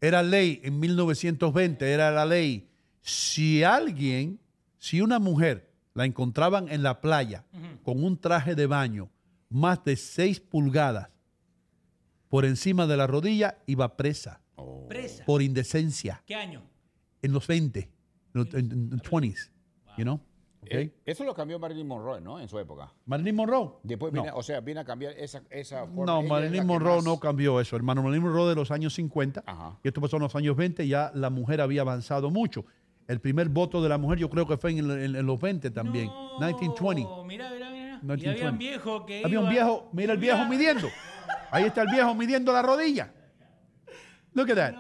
[0.01, 2.69] Era ley en 1920, era la ley.
[3.01, 4.41] Si alguien,
[4.79, 7.45] si una mujer la encontraban en la playa
[7.85, 9.11] con un traje de baño
[9.51, 11.09] más de 6 pulgadas
[12.29, 14.41] por encima de la rodilla, iba presa
[14.89, 15.25] Presa.
[15.27, 16.63] por indecencia ¿Qué año?
[17.21, 17.91] en los 20, en
[18.33, 19.51] los en- en- en 20s,
[19.99, 20.21] you know?
[20.65, 20.85] Okay.
[20.87, 22.39] Eh, eso lo cambió Marilyn Monroe, ¿no?
[22.39, 22.93] En su época.
[23.07, 23.71] Marilyn Monroe.
[23.83, 24.23] Después No.
[24.23, 26.05] viene, o sea, viene a cambiar esa, esa forma.
[26.07, 28.01] No, Ella Marilyn Monroe más- no cambió eso, hermano.
[28.03, 29.79] Marilyn Monroe de los años 50, Ajá.
[29.83, 32.65] y esto pasó en los años 20, ya la mujer había avanzado mucho.
[33.09, 35.71] El primer voto de la mujer yo creo que fue en, en- en los 20
[35.73, 37.11] también, No, 1920.
[37.27, 37.99] Mira, mira, mira.
[38.03, 38.31] Y 1920.
[38.31, 40.89] había un viejo que Había un viejo, mira el viejo midiendo.
[41.51, 43.13] Ahí está el viejo midiendo la rodilla.
[44.35, 44.75] Look at that.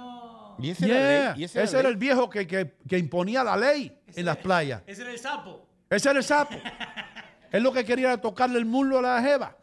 [0.58, 3.56] Y ese era Yeah, y ese, ese era el viejo que, que- que imponía la
[3.56, 4.82] ley en las playas.
[4.86, 5.68] Ese era el sapo.
[5.92, 6.56] Ese era el sapo.
[7.50, 9.56] Él lo que quería era tocarle el muslo a la jeva.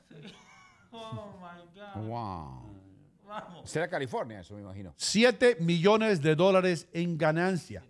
[0.92, 2.08] Oh my God.
[2.08, 2.70] Wow.
[3.26, 3.70] Vamos.
[3.70, 4.94] Será California, eso me imagino.
[4.96, 7.84] 7 millones de dólares en ganancia.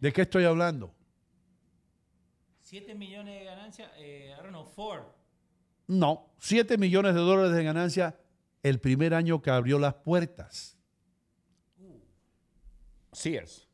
[0.00, 0.94] ¿De qué estoy hablando?
[2.62, 3.90] 7 millones de ganancias.
[3.98, 5.02] Eh, I don't know, Ford.
[5.86, 8.18] No, 7 millones de dólares de ganancia
[8.62, 10.78] el primer año que abrió las puertas.
[13.12, 13.68] Sears.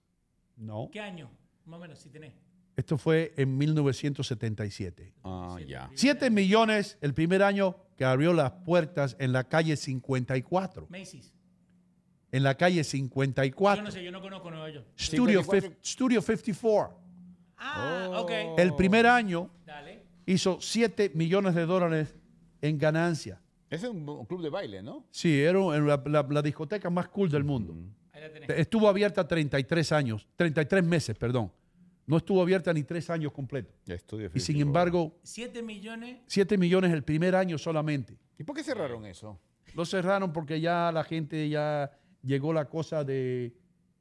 [0.56, 1.30] No, ¿Qué año?
[1.66, 2.32] Más o menos, si tenés.
[2.76, 5.12] Esto fue en 1977.
[5.24, 5.90] Ah, ya.
[5.94, 10.86] 7 millones el primer año que abrió las puertas en la calle 54.
[10.90, 11.32] Macy's.
[12.32, 13.82] En la calle Yo 54.
[13.82, 14.86] no sé, yo no conozco Nueva York.
[14.98, 15.70] Studio, 54.
[15.70, 16.98] fif- Studio 54.
[17.56, 18.30] Ah, ok.
[18.58, 20.02] El primer año Dale.
[20.26, 22.14] hizo 7 millones de dólares
[22.60, 23.40] en ganancia.
[23.70, 25.06] Ese es un, club de baile, ¿no?
[25.10, 27.74] Sí, era un- la, la- la discoteca más cool del mundo.
[28.12, 28.50] Ahí la tenés.
[28.50, 31.50] Estuvo abierta 33 años, 33 meses, perdón.
[32.06, 33.74] No estuvo abierta ni tres años completos.
[33.86, 36.18] Estudio Y sin embargo, 7 millones.
[36.26, 38.16] 7 millones el primer año solamente.
[38.38, 39.40] ¿Y por qué cerraron eso?
[39.74, 41.90] Lo cerraron porque ya la gente ya
[42.22, 43.54] llegó la cosa de,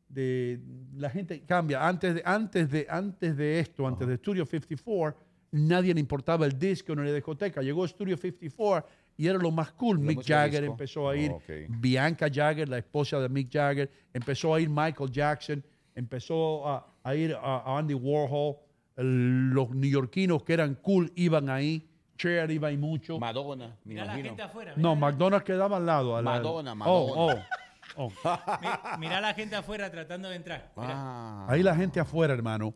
[0.08, 0.59] de
[0.95, 1.88] la gente cambia.
[1.88, 5.19] Antes de, antes de, antes de esto, antes de Studio 54,
[5.51, 7.61] nadie le importaba el disco ni la discoteca.
[7.61, 9.98] Llegó Studio 54 y era lo más cool.
[9.98, 10.74] Mick Jagger disco.
[10.74, 11.42] empezó a ir, Oh.
[11.69, 15.64] Bianca Jagger, la esposa de Mick Jagger, empezó a ir Michael Jackson,
[15.95, 18.58] empezó a, a ir a, a Andy Warhol.
[18.98, 21.90] El- los neoyorquinos que eran cool iban ahí.
[22.17, 23.19] Cher iba ahí mucho.
[23.19, 24.74] Madonna, me Mira la gente afuera.
[24.77, 26.22] No, McDonald's quedaba al lado.
[26.24, 27.45] Madonna, Oh, Madonna.
[27.98, 28.59] oh, oh.
[28.61, 30.72] mi- mira la gente afuera tratando de entrar.
[30.77, 31.45] Ah.
[31.50, 32.74] Ahí la gente afuera, hermano.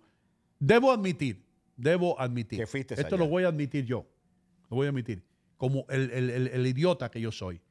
[0.59, 1.41] Debo admitir,
[1.77, 2.59] debo admitir.
[2.59, 3.23] Que fuiste Esto allá.
[3.23, 4.05] lo voy a admitir yo.
[4.69, 5.23] Lo voy a admitir.
[5.55, 7.61] Como el, el- el- el idiota que yo soy.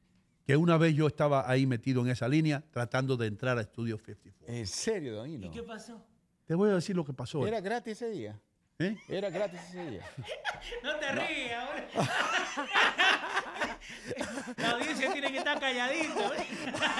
[0.47, 3.97] Que una vez yo estaba ahí metido en esa línea tratando de entrar a Studio
[3.99, 4.55] 54.
[4.55, 5.45] ¿En serio, Don Hino?
[5.45, 6.03] ¿Y qué pasó?
[6.49, 7.45] Te voy a decir lo que pasó.
[7.45, 8.35] Era gratis ese día.
[8.79, 8.97] ¿eh?
[9.07, 10.01] Era gratis ese día.
[10.83, 11.87] No te rías, ahora.
[14.57, 16.33] La audiencia tiene que estar calladito.
[16.33, 16.47] ¿eh?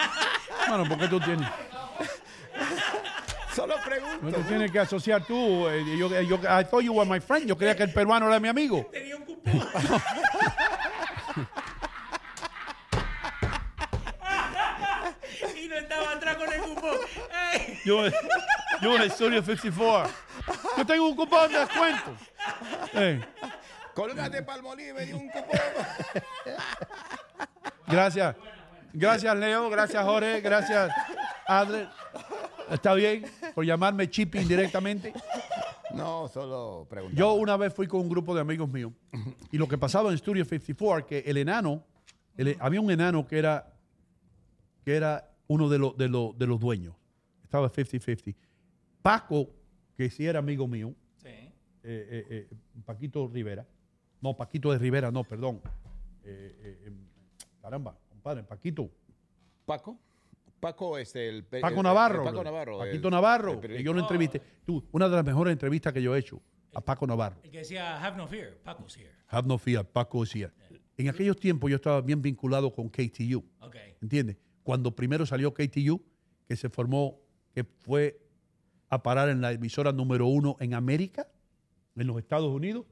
[0.68, 1.48] Bueno, porque tú tienes,
[3.56, 4.38] Solo pregunto.
[4.38, 5.68] tú tienes que asociar tú.
[5.68, 7.48] eh, yo, yo, I thought you were my friend.
[7.48, 8.88] Yo creía que el peruano era mi amigo.
[8.92, 9.52] Tenía un cupón.
[15.56, 16.98] y no estaba atrás con el cupón.
[17.54, 17.80] ¡Ey!
[17.84, 18.04] Yo,
[18.82, 20.12] yo en el Studio 54.
[20.78, 22.16] Yo tengo un cupón de descuento.
[22.94, 23.22] Eh,
[23.94, 25.60] Colgate Palmolive y un cupón.
[27.88, 28.36] gracias.
[28.94, 29.70] Gracias, Leo.
[29.70, 30.42] Gracias, Jorge.
[30.42, 30.92] Gracias,
[31.48, 31.88] Adler.
[32.72, 33.26] Está bien
[33.56, 35.14] por llamarme Chippy indirectamente.
[35.94, 37.16] No, solo pregunto.
[37.18, 38.92] Yo una vez fui con un grupo de amigos míos
[39.52, 41.84] y lo que pasaba en Studio 54 que el enano,
[42.38, 43.74] el- había un enano que era,
[44.86, 46.94] que era uno de, los de, los de los dueños.
[47.44, 48.36] Estaba 50-50.
[49.02, 49.50] Paco,
[49.96, 51.28] que sí era amigo mío, Sí.
[51.28, 51.52] eh,
[51.84, 52.48] eh, eh,
[52.86, 53.66] Paquito Rivera.
[54.22, 55.62] No, Paquito de Rivera, no, perdón.
[56.24, 56.92] Eh, eh, eh,
[57.62, 58.90] caramba, compadre, Paquito.
[59.66, 60.00] Paco.
[60.60, 61.46] Paco, este, el.
[61.46, 62.20] Paco el- Navarro.
[62.24, 62.44] el Paco.
[62.44, 62.78] Navarro.
[62.80, 63.54] Paquito el- Navarro.
[63.54, 64.42] el que yo lo entrevisté.
[64.66, 66.42] Tú, una de las mejores entrevistas que yo he hecho
[66.74, 67.38] a Paco Navarro.
[67.44, 69.12] El que decía, have no fear, Paco's here.
[69.28, 70.52] Have no fear, Paco decía.
[70.98, 73.42] En aquellos tiempos yo estaba bien vinculado con KTU.
[73.62, 73.76] Ok.
[74.02, 74.38] ¿Entiendes?
[74.64, 76.04] Cuando primero salió KTU,
[76.46, 77.22] que se formó,
[77.54, 78.20] que fue
[78.90, 81.28] a parar en la emisora número uno en América,
[81.96, 82.86] en los Estados Unidos,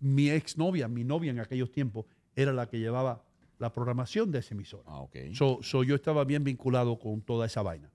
[0.00, 3.24] mi exnovia, mi novia en aquellos tiempos, era la que llevaba
[3.58, 4.84] la programación de esa emisora.
[4.86, 5.16] Ah, ok.
[5.32, 7.90] So, so yo estaba bien vinculado con toda esa vaina.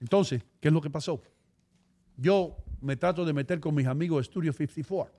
[0.00, 1.20] Entonces, ¿qué es lo que pasó?
[2.16, 5.12] Yo me trato de meter con mis amigos de Studio 54.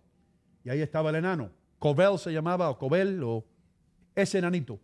[0.64, 1.51] Y ahí estaba el enano.
[1.80, 3.45] Cobel se llamaba, o Cobel, o
[4.16, 4.80] ese enanito.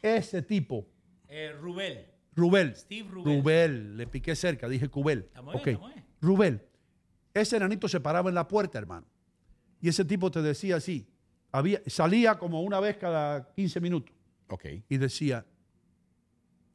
[0.00, 0.86] Ese tipo,
[1.28, 2.06] Eh, Rubel.
[2.34, 2.76] Rubel.
[2.76, 3.38] Steve Rubel.
[3.40, 5.20] Rubel, le piqué cerca, dije Cubel.
[5.20, 5.66] Estamos bien, Ok.
[5.68, 6.01] estamos bien.
[6.22, 6.62] Rubel.
[7.34, 9.06] Ese enanito se paraba en la puerta, hermano.
[9.80, 11.06] Y ese tipo te decía así.
[11.50, 14.14] Había, salía como una vez cada 15 minutos
[14.48, 14.64] Ok.
[14.88, 15.44] y decía,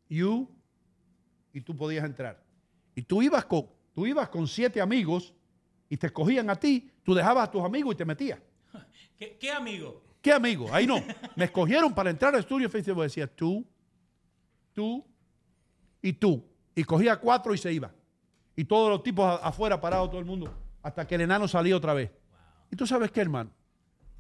[0.09, 0.48] you,
[1.53, 2.43] y tú podías entrar.
[2.93, 5.34] Y tú ibas con, tú ibas con siete amigos
[5.90, 8.40] y te escogían a ti, tú dejabas a tus amigos y te metías.
[9.17, 10.03] ¿Qué, qué amigo?
[10.22, 10.67] ¿Qué amigo?
[10.74, 11.01] Ahí no.
[11.35, 13.03] Me escogieron para entrar al estudio Facebook.
[13.03, 13.66] Decía tú,
[14.74, 15.03] tú
[16.01, 16.43] y tú.
[16.76, 17.92] Y cogía cuatro y se iba.
[18.58, 20.53] Y todos los tipos afuera parados, todo el mundo.
[20.84, 22.11] Hasta que el enano salió otra vez.
[22.69, 23.52] ¿Y tú sabes qué, hermano?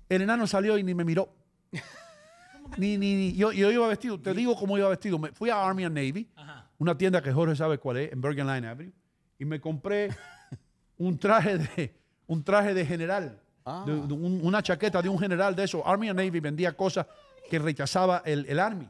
[0.07, 1.27] El enano salió y ni me miró.
[2.77, 5.17] ni, ni, ni- Yo, yo iba vestido, te digo cómo iba vestido.
[5.19, 6.69] Me fui a Army and Navy, Ajá.
[6.77, 8.93] una tienda que Jorge sabe cuál es, en Bergen Line Avenue,
[9.39, 10.09] y me compré
[10.97, 11.95] un traje de,
[12.27, 13.39] un traje de general,
[13.85, 15.85] de- de un- una chaqueta de un general de eso.
[15.87, 17.07] Army and Navy vendía cosas
[17.49, 18.89] que rechazaba el, el Army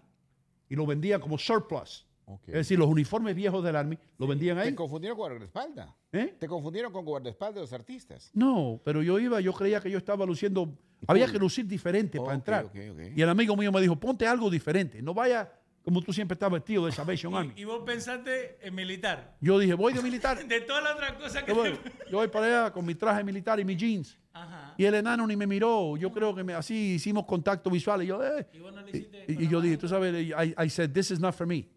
[0.70, 2.06] y lo vendía como surplus.
[2.30, 2.48] Ok.
[2.50, 4.70] Es decir, los uniformes viejos del Army lo vendían ahí.
[4.72, 5.90] Te confundieron con guardaespaldas.
[6.12, 6.36] ¿Eh?
[6.38, 8.30] Te confundieron con guardaespaldas de los artistas.
[8.34, 10.78] No, pero yo iba, yo creía que yo estaba luciendo.
[11.08, 12.66] Había que lucir diferente para Ok, entrar.
[12.66, 13.00] ok, ok.
[13.16, 15.02] Y el amigo mío me dijo, ponte algo diferente.
[15.02, 15.50] No vaya
[15.84, 17.54] como tú siempre estás vestido de Salvation Army.
[17.56, 19.38] Y vos pensaste en militar.
[19.40, 20.38] Yo dije, voy de militar.
[20.46, 21.92] De todas las otras cosas que Yo voy, te...
[22.12, 24.18] yo voy para allá con mi traje militar y mis jeans.
[24.34, 24.74] Ajá.
[24.78, 25.96] Y el enano ni me miró.
[25.96, 28.04] Yo creo que me- así hicimos contacto visual.
[28.04, 28.46] Y yo, eh.
[28.52, 28.82] Y vos no.
[28.90, 31.70] Y, y yo dije, tú sabes, I, I said, this is not for me.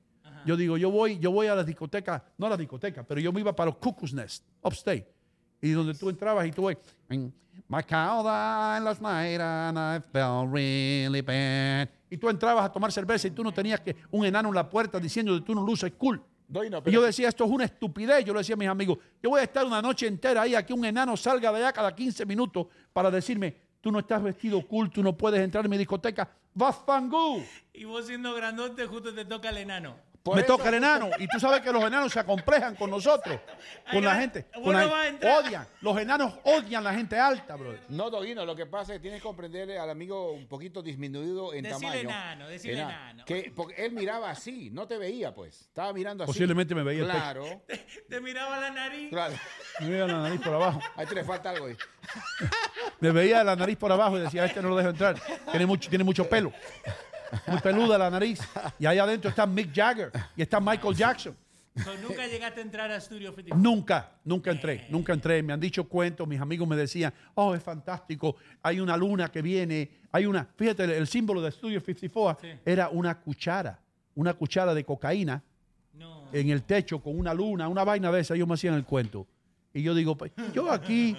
[0.45, 3.33] Yo digo, yo voy, yo voy a la discoteca, no a la discoteca, pero yo
[3.33, 5.07] me iba para los Cuckoo's Nest, upstate.
[5.61, 6.79] Y donde tú entrabas y tú ves,
[7.09, 11.89] my cow died last night and I felt really bad.
[12.11, 14.69] Y tú entrabas a tomar cerveza y tú no tenías que un enano en la
[14.69, 16.23] puerta diciendo que tú no luces cool.
[16.49, 18.25] No, Y yo decía, esto es una estupidez.
[18.25, 20.67] Yo le decía a mis amigos, yo voy a estar una noche entera ahí a
[20.67, 24.67] que un enano salga de allá cada 15 minutos para decirme, tú no estás vestido
[24.67, 26.29] cool, tú no puedes entrar en mi discoteca.
[26.53, 27.45] ¡Vafangú!
[27.73, 29.97] Y vos siendo grandote justo te toca el enano.
[30.23, 31.09] Por me eso- toca el enano.
[31.19, 33.41] Y tú sabes que los enanos se acomplejan con nosotros,
[33.91, 34.47] con la gente.
[34.63, 34.87] Con la-
[35.39, 35.67] odian.
[35.81, 37.81] Los enanos odian a la gente alta, brother.
[37.89, 41.55] No, Doguino, lo que pasa es que tienes que comprenderle al amigo un poquito disminuido
[41.55, 42.01] en Decile tamaño.
[42.01, 43.25] enano, decile enano.
[43.25, 45.63] Que, porque él miraba así, no te veía, pues.
[45.63, 46.29] Estaba mirando así.
[46.33, 47.19] Posiblemente me veía el pecho.
[47.19, 47.63] Claro,
[48.11, 49.09] Te miraba la nariz.
[49.09, 49.35] claro.
[49.81, 50.81] Me veía la nariz por abajo.
[50.97, 51.67] Ahí te le falta algo.
[51.67, 51.77] ahí.
[53.01, 55.17] Me veía la nariz por abajo y decía, este no lo dejo entrar.
[55.51, 56.53] Tiene mucho, tiene mucho pelo.
[57.47, 58.41] Muy peluda la nariz.
[58.79, 61.37] Y ahí adentro está Mick Jagger y está Michael Jackson.
[61.85, 63.57] So, nunca llegaste a entrar a Studio 54.
[63.57, 65.43] Nunca, nunca entré, nunca entré.
[65.43, 69.41] Me han dicho cuentos, mis amigos me decían, oh, es fantástico, hay una luna que
[69.41, 72.59] viene, hay una, fíjate, el, el símbolo de Studio 54 Sí.
[72.65, 73.79] era una cuchara,
[74.17, 75.43] una cuchara de cocaína
[75.95, 76.25] No.
[76.33, 79.27] en el techo con una luna, una vaina de esa, ellos me hacían el cuento.
[79.73, 81.17] Y yo digo, pues, yo aquí,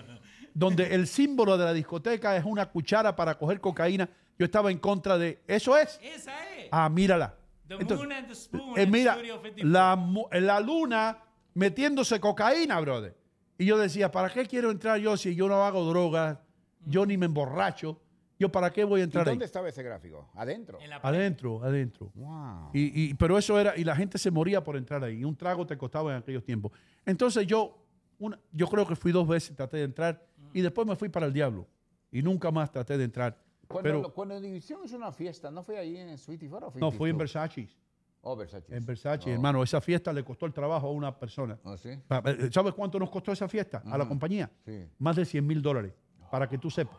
[0.54, 4.10] donde el símbolo de la discoteca es una cuchara para coger cocaína.
[4.42, 5.40] Yo estaba en contra de.
[5.48, 6.00] ¿Eso es?
[6.02, 6.68] Esa es.
[6.72, 7.36] Ah, mírala.
[7.68, 9.70] The Entonces, moon and the spoon eh, mira, Studio 54.
[9.72, 11.20] la, mu- la luna
[11.54, 13.16] metiéndose cocaína, brother.
[13.60, 16.40] Y yo decía, ¿para qué quiero entrar yo si yo no hago drogas?
[16.88, 18.02] Yo ni me emborracho.
[18.40, 19.34] ¿Yo para qué voy a ¿Y entrar ahí?
[19.34, 20.32] dónde estaba ese gráfico?
[20.34, 20.80] ¿Adentro?
[20.82, 21.20] En la pared.
[21.20, 22.12] Adentro, adentro.
[22.16, 22.72] Wow.
[22.74, 25.20] Y, y- pero eso era, y la gente se moría por entrar ahí.
[25.20, 26.72] Y un trago te costaba en aquellos tiempos.
[27.06, 27.78] Entonces yo,
[28.18, 31.28] una- yo creo que fui dos veces, traté de entrar, y después me fui para
[31.28, 31.68] el diablo.
[32.12, 33.38] Y nunca más traté de entrar.
[33.72, 36.92] Cuando, Pero cuando División es una fiesta, ¿no fue ahí en Sweetie Fora o no,
[36.92, 37.18] fui en 52?
[37.18, 37.70] Versace.
[38.24, 38.76] Oh, Versace.
[38.76, 39.34] En Versace, Oh.
[39.34, 39.64] hermano.
[39.64, 41.58] Esa fiesta le costó el trabajo a una persona.
[41.64, 41.90] ¿Oh, sí?
[42.08, 44.50] Pa- eh, ¿Sabes cuánto nos costó esa fiesta a la compañía?
[44.66, 44.86] Sí.
[45.00, 45.94] Más de 100 mil dólares.
[46.30, 46.98] Para que tú sepas.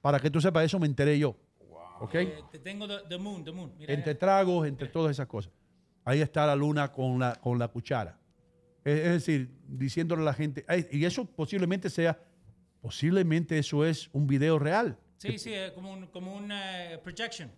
[0.00, 1.34] Para que tú sepas, eso me enteré yo.
[2.00, 2.14] ¿Ok?
[2.14, 3.72] Eh, te tengo the, the moon, the moon.
[3.78, 5.52] Mira, entre tragos, entre todas esas cosas.
[6.04, 8.18] Ahí está la luna con la, con la cuchara.
[8.84, 12.18] Es, es decir, diciéndole a la gente, "Ay, y eso posiblemente sea,
[12.80, 14.98] posiblemente eso es un video real.
[15.32, 17.50] Sí, sí, es como un, como una eh, projection.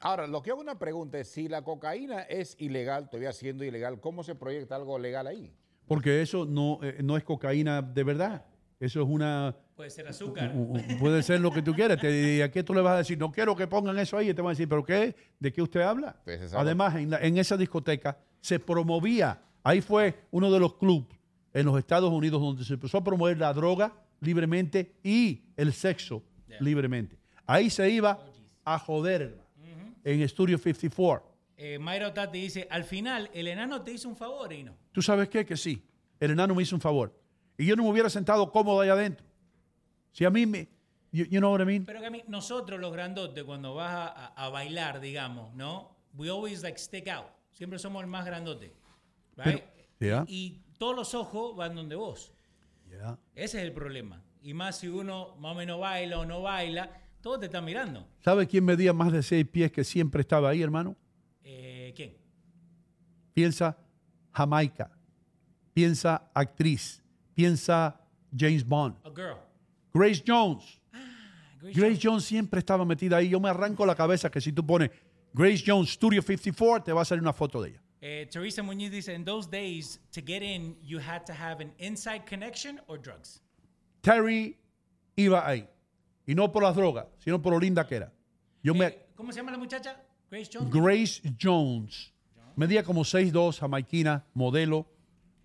[0.00, 4.00] Ahora, lo que hago una pregunta es, si la cocaína es ilegal, todavía siendo ilegal,
[4.00, 5.52] ¿cómo se proyecta algo legal ahí?
[5.86, 8.44] Porque eso no, eh, no es cocaína de verdad.
[8.80, 9.56] Eso es una...
[9.76, 10.52] Puede ser azúcar.
[10.54, 11.98] u- u- Puede ser lo que tú quieras.
[12.00, 13.16] Te- ¿Y a qué tú le vas a decir?
[13.18, 14.28] No quiero que pongan eso ahí.
[14.30, 15.14] Y te van a decir, ¿pero qué?
[15.38, 16.16] ¿De qué usted habla?
[16.24, 19.40] Pues Además, en, la- en esa discoteca se promovía.
[19.62, 21.16] Ahí fue uno de los clubes
[21.54, 23.92] en los Estados Unidos donde se empezó a promover la droga
[24.24, 26.22] libremente y el sexo
[26.60, 27.18] libremente.
[27.46, 28.18] Ahí se iba
[28.64, 29.44] a joder, hermano.
[30.04, 31.34] En Studio 54.
[31.56, 34.76] Eh, Mayra Otati dice, al final, el enano te hizo un favor y no.
[34.92, 35.46] ¿Tú sabes qué?
[35.46, 35.82] Que sí.
[36.20, 37.18] El enano me hizo un favor.
[37.56, 39.24] Y yo no me hubiera sentado cómodo ahí adentro.
[40.12, 40.68] Si a mí me...
[41.12, 41.84] You, you know what I mean?
[41.86, 45.96] Pero que a mí, nosotros los grandotes, cuando vas a, a- a bailar, digamos, ¿no?
[46.16, 47.26] We always like stick out.
[47.52, 48.72] Siempre somos el más grandote.
[49.36, 49.62] right?
[50.00, 50.24] Yeah.
[50.26, 52.32] Y todos los ojos van donde vos.
[53.34, 54.22] Ese es el problema.
[54.42, 56.90] Y más si uno más o menos baila o no baila,
[57.20, 58.06] todos te están mirando.
[58.20, 60.96] ¿Sabe quién medía más de seis pies que siempre estaba ahí, hermano?
[61.42, 62.16] Eh, ¿Quién?
[63.32, 63.76] Piensa
[64.32, 64.90] Jamaica.
[65.72, 67.02] Piensa actriz.
[67.34, 68.00] Piensa
[68.36, 68.96] James Bond.
[69.04, 69.38] A girl.
[69.92, 70.80] Grace Jones.
[71.60, 73.30] Grace Grace Jones siempre estaba metida ahí.
[73.30, 74.90] Yo me arranco la cabeza que si tú pones
[75.32, 77.83] Grace Jones Studio 54, te va a salir una foto de ella.
[78.06, 81.72] Eh, Teresa Muñiz dice, in those days, to get in, you had to have an
[81.78, 83.40] inside connection or drugs.
[84.02, 84.58] Terry
[85.16, 85.66] iba ahí.
[86.26, 88.12] Y no por las drogas, sino por lo linda que era.
[88.62, 89.96] Yo me, Eh, ¿Cómo se llama la muchacha?
[90.30, 90.70] Grace Jones.
[90.70, 92.12] Grace Jones.
[92.56, 94.86] Medía como 6'2, jamaiquina, modelo.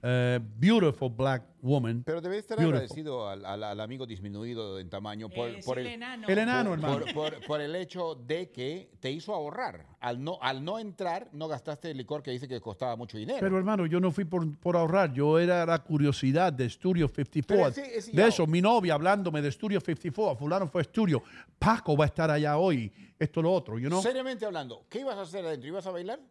[0.02, 2.04] Eh, beautiful black woman.
[2.06, 2.76] Pero debe estar Beautiful.
[2.84, 6.28] agradecido al, al- al amigo disminuido en tamaño por, Eh, sí, por el el, enano.
[6.28, 7.06] El enano, por- hermano.
[7.14, 9.86] por- por- por el hecho de que te hizo ahorrar.
[10.00, 13.40] Al no, al no entrar, no gastaste el licor que dice que costaba mucho dinero.
[13.42, 17.74] Pero hermano, yo no fui por, por ahorrar, yo era la curiosidad de Studio 54.
[17.76, 21.22] Pero ese- ese de eso, mi novia hablándome de Studio 54, fulano fue Studio,
[21.58, 24.02] Paco va a estar allá hoy, esto, lo otro, you know?
[24.02, 25.68] Seriamente hablando, ¿qué ibas a hacer adentro?
[25.68, 26.22] ¿Ibas a bailar?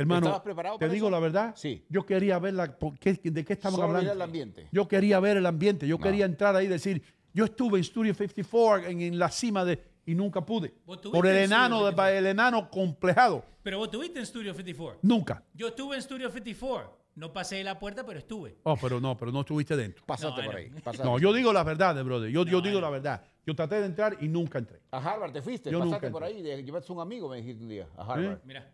[0.00, 1.10] Hermano, ¿Estabas preparado te para digo eso?
[1.10, 1.84] la verdad, Sí.
[1.88, 4.12] yo quería ver la, por qué- de qué estaban Solo hablando.
[4.12, 4.68] el ambiente.
[4.70, 7.02] Yo quería ver el ambiente, yo quería entrar ahí y decir,
[7.34, 10.72] yo estuve en Studio 54 en, en la cima de y nunca pude.
[10.86, 14.54] ¿Vos tuviste Por el en enano, de- el enano complejado, Pero vos estuviste en Studio
[14.54, 15.00] 54.
[15.02, 15.42] nunca.
[15.52, 16.96] Yo estuve en Studio 54.
[17.16, 18.58] No pasé la puerta, pero estuve.
[18.62, 20.04] Oh, pero no, pero no estuviste dentro.
[20.06, 20.70] Pasaste No, por ahí.
[20.84, 21.02] pasaste.
[21.04, 22.30] No, yo digo la verdad, brother.
[22.30, 23.24] Yo, yo No, digo I la verdad.
[23.44, 24.80] Yo traté de entrar y nunca entré.
[24.92, 26.52] A Harvard te fuiste, Yo nunca pasaste por entré.
[26.54, 28.38] ahí, llevaste un amigo, me dijiste un día, a Harvard.
[28.44, 28.70] Mira.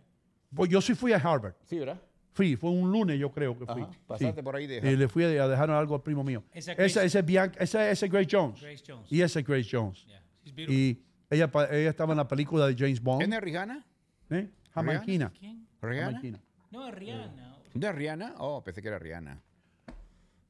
[0.54, 1.54] Pues yo sí fui a Harvard.
[1.64, 2.00] Sí, ¿verdad?
[2.32, 3.82] Fui, fue un lunes yo creo que fui.
[3.82, 4.42] Ajá, pasaste Sí.
[4.42, 6.42] por ahí de Y le fui a dejar algo al primo mío.
[6.52, 8.60] Esa Ese, ese, Bianca- ese, ese Grace Jones.
[8.60, 9.10] Grace Jones.
[9.12, 10.04] Y ese Grace Jones.
[10.04, 10.74] Yeah, she's beautiful.
[10.80, 13.22] Y ella, ella estaba en la película de James Bond.
[13.32, 13.84] ¿Es Rihanna?
[14.30, 14.50] ¿Eh?
[14.72, 15.30] Jamaiquina.
[15.38, 15.66] ¿Quién?
[15.80, 16.06] ¿Rihanna?
[16.06, 16.40] Jamaiquina.
[16.72, 17.56] No, es Rihanna.
[17.72, 18.34] ¿De Rihanna?
[18.38, 19.40] Oh, pensé que era Rihanna.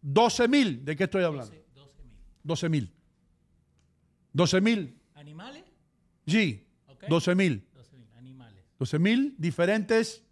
[0.01, 0.85] 12 mil.
[0.85, 1.55] ¿De qué estoy hablando?
[2.43, 2.93] 12 mil.
[4.33, 4.99] 12 mil.
[5.15, 5.65] ¿Animales?
[6.27, 6.67] Sí.
[6.89, 7.05] Ok.
[7.09, 7.67] 12 mil.
[8.85, 8.87] 12.000.
[8.87, 8.91] Animales.
[8.91, 10.25] 12 mil diferentes.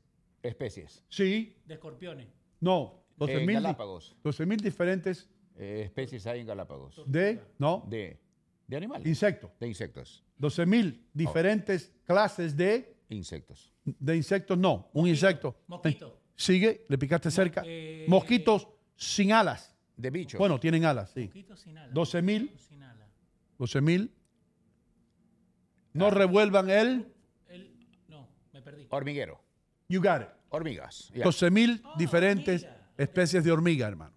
[0.42, 1.04] Especies.
[1.08, 1.56] Sí.
[1.66, 2.26] De escorpiones.
[2.60, 3.04] No.
[3.16, 3.54] 12 En mil.
[3.54, 4.16] Galápagos.
[4.24, 7.00] 12 mil diferentes Eh, especies hay en Galápagos.
[7.06, 7.40] de.
[7.58, 7.84] No.
[7.88, 8.18] De,
[8.66, 9.06] de animales.
[9.06, 9.50] Insectos.
[9.60, 10.24] De insectos.
[10.38, 13.72] 12 mil diferentes clases de, Insectos.
[13.84, 14.56] de insectos.
[14.58, 14.88] No.
[14.94, 15.54] Un insecto.
[15.68, 16.18] Mosquito.
[16.34, 16.86] Sigue.
[16.88, 17.62] Le picaste cerca.
[17.66, 18.66] eh, Mosquitos
[18.96, 19.76] sin alas.
[19.96, 20.38] De bichos.
[20.38, 21.24] Bueno, tienen alas, sí.
[21.24, 21.92] Mosquito sin ala.
[21.92, 22.50] 12 mil.
[22.56, 23.06] Sin ala.
[23.58, 24.10] 12 mil.
[25.92, 27.12] No revuelvan el.
[28.64, 28.86] Me perdí.
[28.90, 29.40] Hormiguero.
[29.88, 30.28] You got it.
[30.50, 31.10] Hormigas.
[31.14, 31.24] ya.
[31.24, 32.88] 12 mil Ah, diferentes hormiga.
[32.98, 34.12] especies de hormiga, hermano.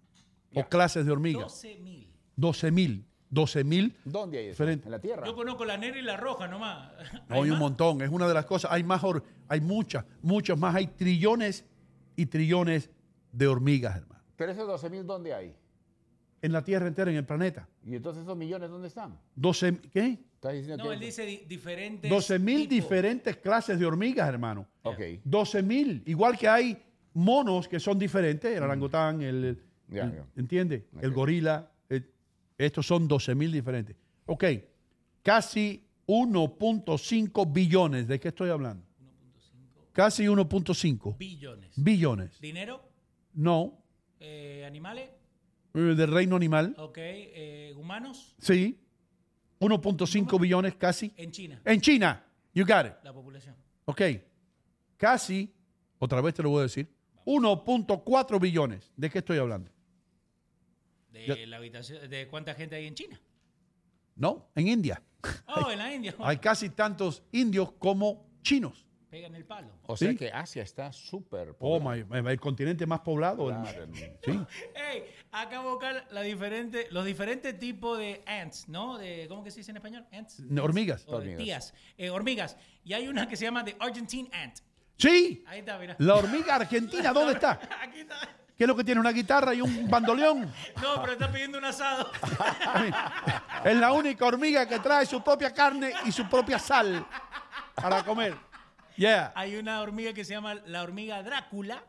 [0.54, 1.40] O clases de hormiga.
[1.40, 2.08] 12.000.
[2.36, 3.04] 12 mil.
[3.28, 3.96] 12 mil.
[4.04, 4.64] ¿Dónde hay eso?
[4.68, 5.26] ¿En la Tierra?
[5.26, 6.92] Yo conozco la negra y la roja nomás.
[7.28, 7.58] No, hay un más?
[7.60, 8.00] montón.
[8.02, 8.70] Es una de las cosas.
[8.70, 10.74] Hay más, hor- hay muchas, muchas más.
[10.74, 11.64] Hay trillones
[12.14, 12.90] y trillones
[13.32, 14.22] de hormigas, hermano.
[14.36, 15.54] Pero esos 12.000, ¿dónde hay?
[16.42, 17.66] en la Tierra entera, en el planeta.
[17.84, 19.18] ¿Y entonces esos millones dónde están?
[19.34, 20.18] 12, ¿qué?
[20.46, 22.10] ¿Estás diciendo No, que- él dice di- diferentes.
[22.10, 22.74] 12 mil tipos.
[22.90, 24.66] diferentes clases de hormigas, hermano.
[24.82, 25.00] Ok.
[25.24, 26.02] 12 mil.
[26.06, 26.82] Igual que hay
[27.14, 30.26] monos que son diferentes, el orangután, el, el- Ya, el- ya.
[30.36, 30.86] ¿entiende?
[31.00, 31.14] El Ok.
[31.16, 31.70] gorila.
[31.88, 32.10] el-
[32.58, 33.96] estos son 12 mil diferentes.
[34.26, 34.44] Ok,
[35.22, 38.06] casi 1.5 billones.
[38.08, 38.84] ¿De qué estoy hablando?
[39.92, 41.72] Casi 1.5 Billones.
[41.76, 42.38] billones.
[42.40, 42.82] ¿Dinero?
[43.34, 43.82] No,
[44.20, 45.08] Eh, ¿Animales?
[45.74, 46.74] eh, del reino animal.
[46.78, 46.98] Ok.
[46.98, 48.34] eh, ¿Humanos?
[48.38, 48.78] Sí.
[49.60, 51.12] 1.5 billones casi.
[51.16, 51.60] En China.
[51.64, 52.24] En China.
[52.52, 52.92] You got it.
[53.02, 53.54] La población.
[53.84, 54.02] Ok.
[54.96, 55.52] Casi,
[55.98, 56.88] otra vez te lo voy a decir,
[57.24, 58.92] 1.4 billones.
[58.96, 59.70] ¿De qué estoy hablando?
[61.10, 63.20] De, la habitación, ¿De cuánta gente hay en China?
[64.14, 65.02] No, en India.
[65.46, 66.14] Oh, en la India.
[66.20, 68.85] Hay casi tantos indios como chinos.
[69.24, 69.68] El palo.
[69.86, 70.16] O sea Sí.
[70.16, 71.54] que Asia está súper...
[71.60, 73.48] Oh, my- el continente más poblado.
[73.50, 73.86] el- Claro,
[74.22, 74.40] sí.
[74.74, 78.98] Hey, acabo de buscar la diferente, los diferentes tipos de ants, ¿no?
[78.98, 80.06] De, ¿Cómo que se dice en español?
[80.12, 80.42] Ants.
[80.60, 81.04] Hormigas.
[81.06, 81.42] O de Hormigas.
[81.44, 81.74] tías.
[81.96, 82.56] Eh, hormigas.
[82.84, 84.58] Y hay una que se llama The Argentine Ant.
[84.98, 85.44] Sí.
[85.46, 85.96] Ahí está, mira.
[85.98, 87.52] La hormiga argentina, ¿dónde está?
[87.82, 88.16] Aquí está.
[88.56, 89.00] ¿Qué es lo que tiene?
[89.02, 90.50] ¿Una guitarra y un bandoleón?
[90.82, 92.10] No, pero está pidiendo un asado.
[93.64, 97.06] Es la única hormiga que trae su propia carne y su propia sal
[97.74, 98.34] para comer.
[98.96, 99.32] Yeah.
[99.34, 101.84] Hay una hormiga que se llama la hormiga Drácula.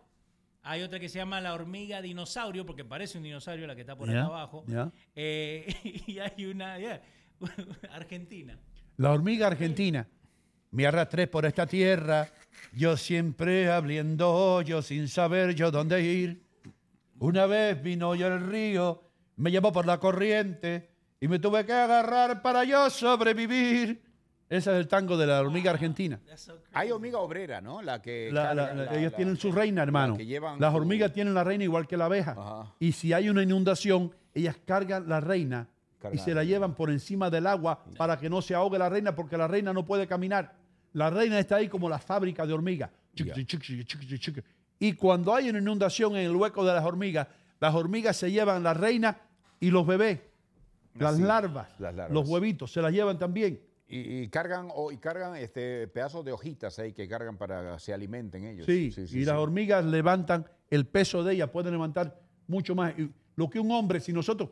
[0.63, 3.95] Hay otra que se llama la hormiga dinosaurio, porque parece un dinosaurio la que está
[3.95, 4.65] por Ya, acá abajo.
[5.15, 5.73] Eh,
[6.07, 7.01] y hay una, yeah,
[7.91, 8.59] argentina.
[8.97, 10.07] La hormiga argentina.
[10.71, 12.29] Me arrastré por esta tierra,
[12.73, 16.43] yo siempre abriendo hoyos sin saber yo dónde ir.
[17.19, 19.01] Una vez vino yo el río,
[19.37, 20.89] me llevó por la corriente
[21.21, 24.06] y me tuve que agarrar para yo sobrevivir.
[24.49, 26.19] Ese es el tango de la hormiga argentina.
[26.35, 26.69] So crazy.
[26.73, 27.81] Hay hormiga obrera, ¿no?
[27.81, 28.29] La que...
[28.31, 30.15] La- la- la- la- ellos la- tienen su reina, hermano.
[30.15, 32.31] que llevan Las su- hormigas tienen la reina igual que la abeja.
[32.31, 32.73] Ajá.
[32.79, 35.67] Y si hay una inundación, ellas cargan la reina
[36.13, 39.13] y se la llevan por encima del agua para que no se ahogue la reina
[39.15, 40.53] porque la reina no puede caminar.
[40.93, 42.89] La reina está ahí como la fábrica de hormigas.
[44.79, 47.27] Y cuando hay una inundación en el hueco de las hormigas,
[47.59, 49.17] las hormigas se llevan la reina
[49.59, 50.19] y los bebés,
[50.93, 52.13] las larvas, las larvas.
[52.13, 53.59] los huevitos, se las llevan también.
[53.89, 57.79] Y, y cargan, o, y cargan este, pedazos de hojitas ahí que cargan para que
[57.79, 58.65] se alimenten ellos.
[58.65, 59.25] Sí, sí, y sí.
[59.25, 62.93] las hormigas levantan el peso de ellas, pueden levantar mucho más.
[62.99, 64.49] Y Lo que un hombre, si nosotros,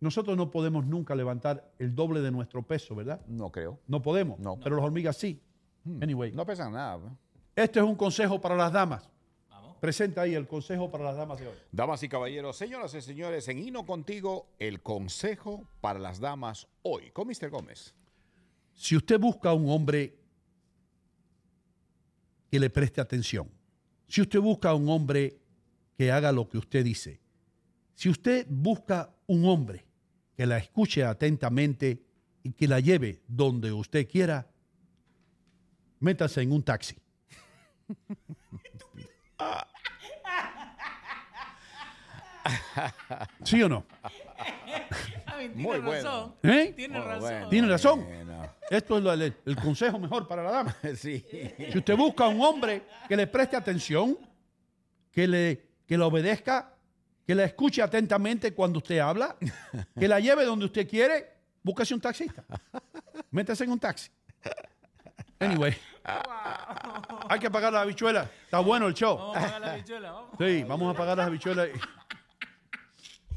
[0.00, 3.20] nosotros no podemos nunca levantar el doble de nuestro peso, ¿verdad?
[3.26, 3.80] No creo.
[3.86, 4.58] No podemos, No.
[4.58, 5.42] pero las hormigas sí.
[6.00, 6.96] Anyway, No pesan nada.
[6.98, 7.18] ¿no?
[7.56, 9.08] este es un consejo para las damas.
[9.50, 9.76] Vamos.
[9.80, 11.54] Presenta ahí el consejo para las damas de hoy.
[11.72, 17.10] Damas y caballeros, señoras y señores, en Hino Contigo, el consejo para las damas hoy,
[17.10, 17.50] con Mr.
[17.50, 17.94] Gómez.
[18.78, 20.16] Si usted busca un hombre
[22.48, 23.50] que le preste atención,
[24.06, 25.36] si usted busca un hombre
[25.96, 27.20] que haga lo que usted dice,
[27.96, 29.84] si usted busca un hombre
[30.36, 32.04] que la escuche atentamente
[32.44, 34.48] y que la lleve donde usted quiera,
[35.98, 36.94] métase en un taxi.
[43.42, 43.84] ¿Sí o no?
[45.38, 45.92] Tiene Muy bueno.
[46.08, 46.34] razón.
[46.42, 46.72] ¿Eh?
[46.76, 47.20] Tiene Oh, razón.
[47.20, 47.48] bueno.
[47.48, 48.04] Tiene razón.
[48.04, 48.48] Bueno.
[48.70, 50.76] Esto es lo- el, el consejo mejor para la dama.
[50.96, 51.24] Sí.
[51.72, 54.18] Si usted busca un hombre que le preste atención,
[55.12, 56.74] que le, que le obedezca,
[57.26, 59.36] que la escuche atentamente cuando usted habla,
[59.98, 61.28] que la lleve donde usted quiere,
[61.62, 62.44] búsquese un taxista.
[63.30, 64.10] Métase en un taxi.
[65.40, 65.76] Anyway.
[67.28, 68.28] Hay que pagar las habichuelas.
[68.44, 69.16] Está bueno el show.
[69.18, 70.30] Vamos a pagar la bichuela, vamos.
[70.38, 71.68] Sí, vamos a pagar las habichuelas.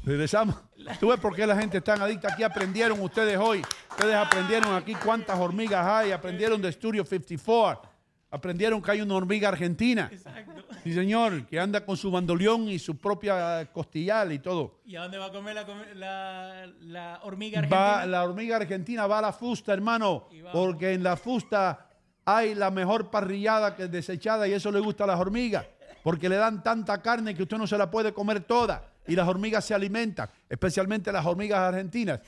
[0.04, 0.56] Regresamos.
[0.98, 2.32] ¿Tú ves por qué la gente es tan adicta?
[2.32, 3.62] Aquí aprendieron ustedes hoy.
[3.90, 6.10] Ustedes aprendieron aquí cuántas hormigas hay.
[6.10, 7.90] Aprendieron de Studio 54.
[8.30, 10.08] Aprendieron que hay una hormiga argentina.
[10.10, 10.64] Exacto.
[10.82, 14.80] Sí, señor, que anda con su bandoleón y su propia costillal y todo.
[14.84, 15.64] ¿Y a dónde va a comer la,
[15.94, 17.80] la, la hormiga argentina?
[17.80, 21.90] Va, la hormiga argentina va a la fusta, hermano, porque en la fusta
[22.24, 25.66] hay la mejor parrillada que desechada y eso le gusta a las hormigas,
[26.02, 29.28] porque le dan tanta carne que usted no se la puede comer toda y las
[29.28, 32.20] hormigas se alimentan, especialmente las hormigas argentinas.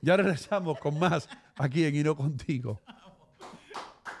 [0.00, 2.80] Ya regresamos con más aquí en Hino Contigo.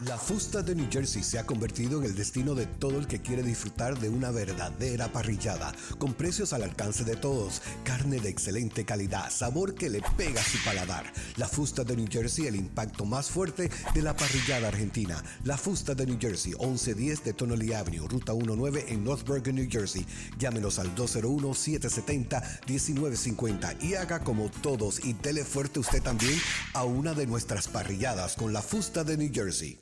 [0.06, 3.20] La fusta de New Jersey se ha convertido en el destino de todo el que
[3.20, 8.84] quiere disfrutar de una verdadera parrillada, con precios al alcance de todos, carne de excelente
[8.84, 11.04] calidad, sabor que le pega a su paladar.
[11.36, 15.22] La fusta de New Jersey, el impacto más fuerte de la parrillada argentina.
[15.44, 19.68] La fusta de New Jersey, 1110 de Tonelli Avenue, Ruta 19 en North Bergen, New
[19.70, 20.04] Jersey.
[20.36, 26.36] Llámenos al 201-770-1950 y haga como todos y dele fuerte usted también
[26.74, 29.78] a una de nuestras parrilladas con la fusta de New Jersey.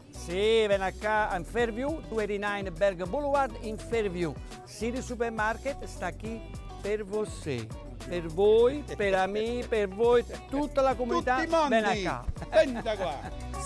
[0.23, 4.35] Sì, ven acá in Fairview, 289 Bergen Boulevard in Fairview.
[4.67, 6.39] City Supermarket sta qui
[6.81, 7.65] per você.
[8.07, 11.37] Per voi, per me, per voi, tutta la comunità.
[11.37, 11.69] Tutti.
[11.69, 12.23] Ven acá.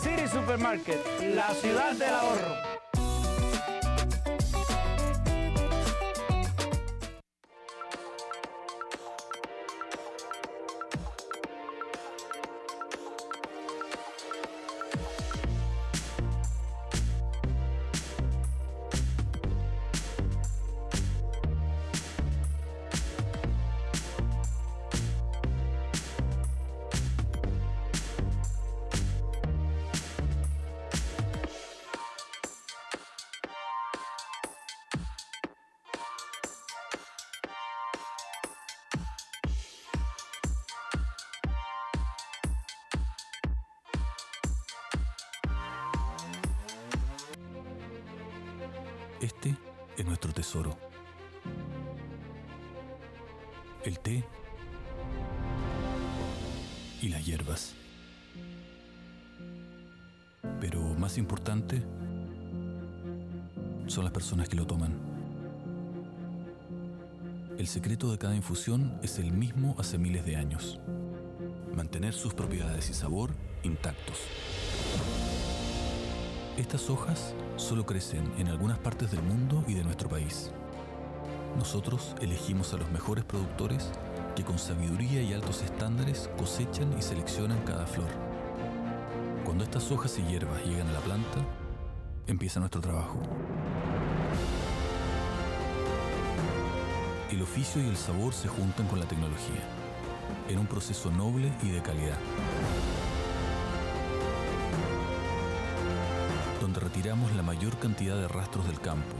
[0.02, 0.98] City Supermarket,
[1.34, 3.05] la ciudad del ahorro.
[49.22, 49.56] Este
[49.98, 50.78] es nuestro tesoro.
[53.84, 54.26] El té
[57.02, 57.74] y las hierbas.
[60.60, 61.82] Pero más importante
[63.88, 64.94] son las personas que lo toman.
[67.58, 70.80] El secreto de cada infusión es el mismo hace miles de años.
[71.74, 73.32] Mantener sus propiedades y sabor
[73.64, 74.18] intactos.
[76.58, 80.52] Estas hojas solo crecen en algunas partes del mundo y de nuestro país.
[81.58, 83.92] Nosotros elegimos a los mejores productores
[84.38, 88.08] que con sabiduría y altos estándares cosechan y seleccionan cada flor.
[89.44, 91.40] Cuando estas hojas y hierbas llegan a la planta,
[92.26, 93.20] empieza nuestro trabajo.
[97.32, 99.62] El oficio y el sabor se juntan con la tecnología,
[100.48, 102.18] en un proceso noble y de calidad.
[107.06, 109.16] La mayor cantidad de rastros del campo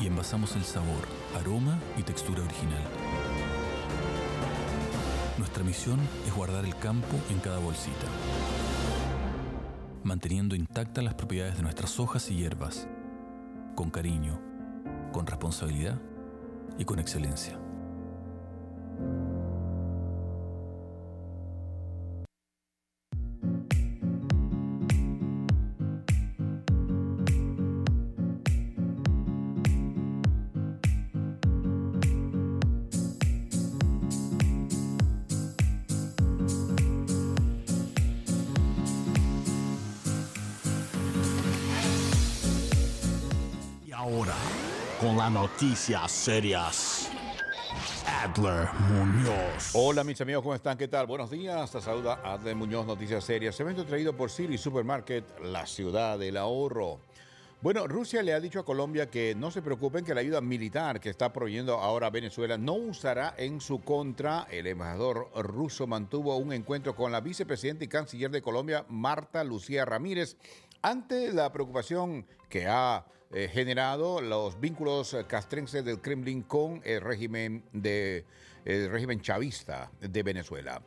[0.00, 1.06] y envasamos el sabor,
[1.38, 2.82] aroma y textura original.
[5.38, 8.06] Nuestra misión es guardar el campo en cada bolsita,
[10.02, 12.88] manteniendo intactas las propiedades de nuestras hojas y hierbas,
[13.76, 14.40] con cariño,
[15.12, 16.00] con responsabilidad
[16.78, 17.61] y con excelencia.
[45.62, 47.08] Noticias serias,
[48.04, 49.70] Adler Muñoz.
[49.74, 50.76] Hola mis amigos, ¿cómo están?
[50.76, 51.06] ¿Qué tal?
[51.06, 51.70] Buenos días.
[51.70, 53.60] Te saluda Adler Muñoz, Noticias Serias.
[53.60, 56.98] Evento traído por City Supermarket, la ciudad del ahorro.
[57.60, 60.98] Bueno, Rusia le ha dicho a Colombia que no se preocupen que la ayuda militar
[60.98, 64.48] que está proveyendo ahora Venezuela no usará en su contra.
[64.50, 69.84] El embajador ruso mantuvo un encuentro con la vicepresidenta y canciller de Colombia, Marta Lucía
[69.84, 70.36] Ramírez,
[70.82, 77.00] ante la preocupación que ha eh, generado los vínculos eh, castrenses del Kremlin con el
[77.00, 78.26] régimen, de,
[78.64, 80.82] el régimen chavista de Venezuela.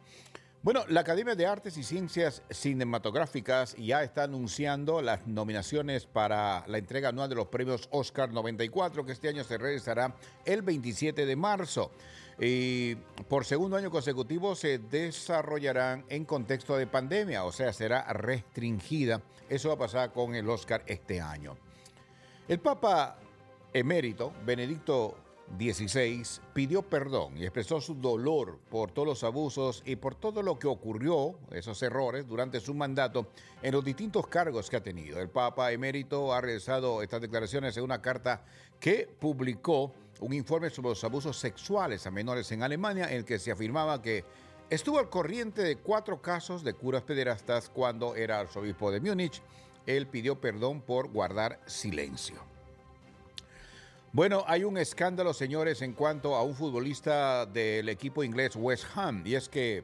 [0.65, 6.79] Bueno, la Academia de Artes y Ciencias Cinematográficas ya está anunciando las nominaciones para la
[6.79, 11.35] entrega anual de los premios Oscar 94, que este año se realizará el 27 de
[11.35, 11.91] marzo.
[12.39, 12.95] Y
[13.27, 19.21] por segundo año consecutivo se desarrollarán en contexto de pandemia, o sea, será restringida.
[19.47, 21.57] Eso va a pasar con el Oscar este año.
[22.47, 23.17] El Papa
[23.73, 25.17] emérito, Benedicto
[25.57, 30.59] XVI, pidió perdón y expresó su dolor por todos los abusos y por todo lo
[30.59, 33.29] que ocurrió, esos errores, durante su mandato
[33.63, 35.19] en los distintos cargos que ha tenido.
[35.19, 38.45] El Papa emérito ha realizado estas declaraciones en una carta
[38.79, 43.39] que publicó un informe sobre los abusos sexuales a menores en Alemania, en el que
[43.39, 44.23] se afirmaba que
[44.69, 49.41] estuvo al corriente de cuatro casos de curas pederastas cuando era arzobispo de Múnich.
[49.85, 52.35] Él pidió perdón por guardar silencio.
[54.11, 59.23] Bueno, hay un escándalo, señores, en cuanto a un futbolista del equipo inglés West Ham,
[59.25, 59.83] y es que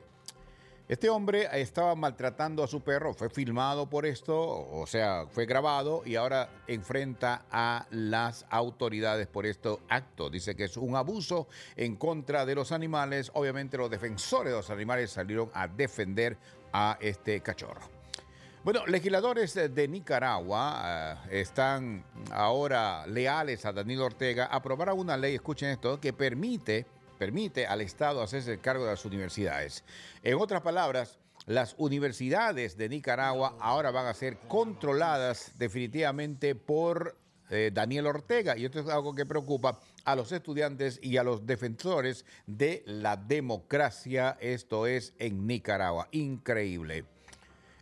[0.92, 6.02] este hombre estaba maltratando a su perro, fue filmado por esto, o sea, fue grabado
[6.06, 10.30] y ahora enfrenta a las autoridades por este acto.
[10.30, 11.48] Dice que es un abuso
[11.78, 13.32] en contra de los animales.
[13.36, 16.38] Obviamente los defensores de los animales salieron a defender
[16.74, 18.01] a este cachorro.
[18.64, 24.46] Bueno, legisladores de Nicaragua eh, están ahora leales a Danilo Ortega.
[24.46, 26.86] Aprobará una ley, escuchen esto, que permite
[27.18, 29.84] permite al Estado hacerse el cargo de las universidades.
[30.24, 37.16] En otras palabras, las universidades de Nicaragua ahora van a ser controladas definitivamente por
[37.50, 41.46] eh, Daniel Ortega y esto es algo que preocupa a los estudiantes y a los
[41.46, 46.08] defensores de la democracia, esto es en Nicaragua.
[46.12, 47.06] Increíble.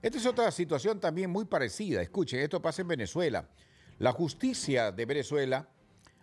[0.01, 2.01] Esta es otra situación también muy parecida.
[2.01, 3.49] Escuchen, esto pasa en Venezuela.
[3.97, 5.67] La justicia de Venezuela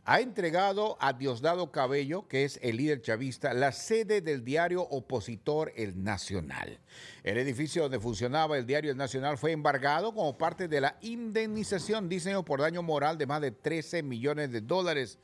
[0.06, 5.72] ha entregado a Diosdado Cabello, que es el líder chavista, la sede del diario opositor
[5.76, 6.78] El Nacional.
[7.24, 12.08] El edificio donde funcionaba el diario El Nacional fue embargado como parte de la indemnización,
[12.08, 15.18] dicen, por daño moral de más de 13 millones de dólares.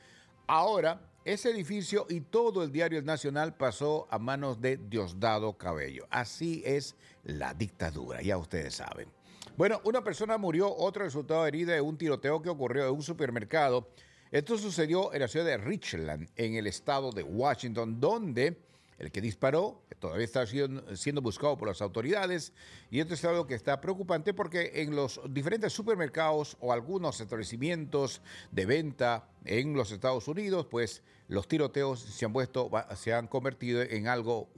[0.48, 6.06] Ahora, ese edificio y todo el diario El Nacional pasó a manos de Diosdado Cabello.
[6.10, 9.08] Así es la dictadura, ya ustedes saben.
[9.56, 13.88] Bueno, una persona murió, otro resultado herida de un tiroteo que ocurrió en un supermercado
[14.32, 18.56] esto sucedió en la ciudad de Richland, en el estado de Washington, donde
[19.02, 22.52] el que disparó todavía está siendo buscado por las autoridades
[22.90, 28.22] y esto es algo que está preocupante porque en los diferentes supermercados o algunos establecimientos
[28.52, 33.82] de venta en los Estados Unidos, pues los tiroteos se han, puesto, se han convertido
[33.82, 34.48] en algo,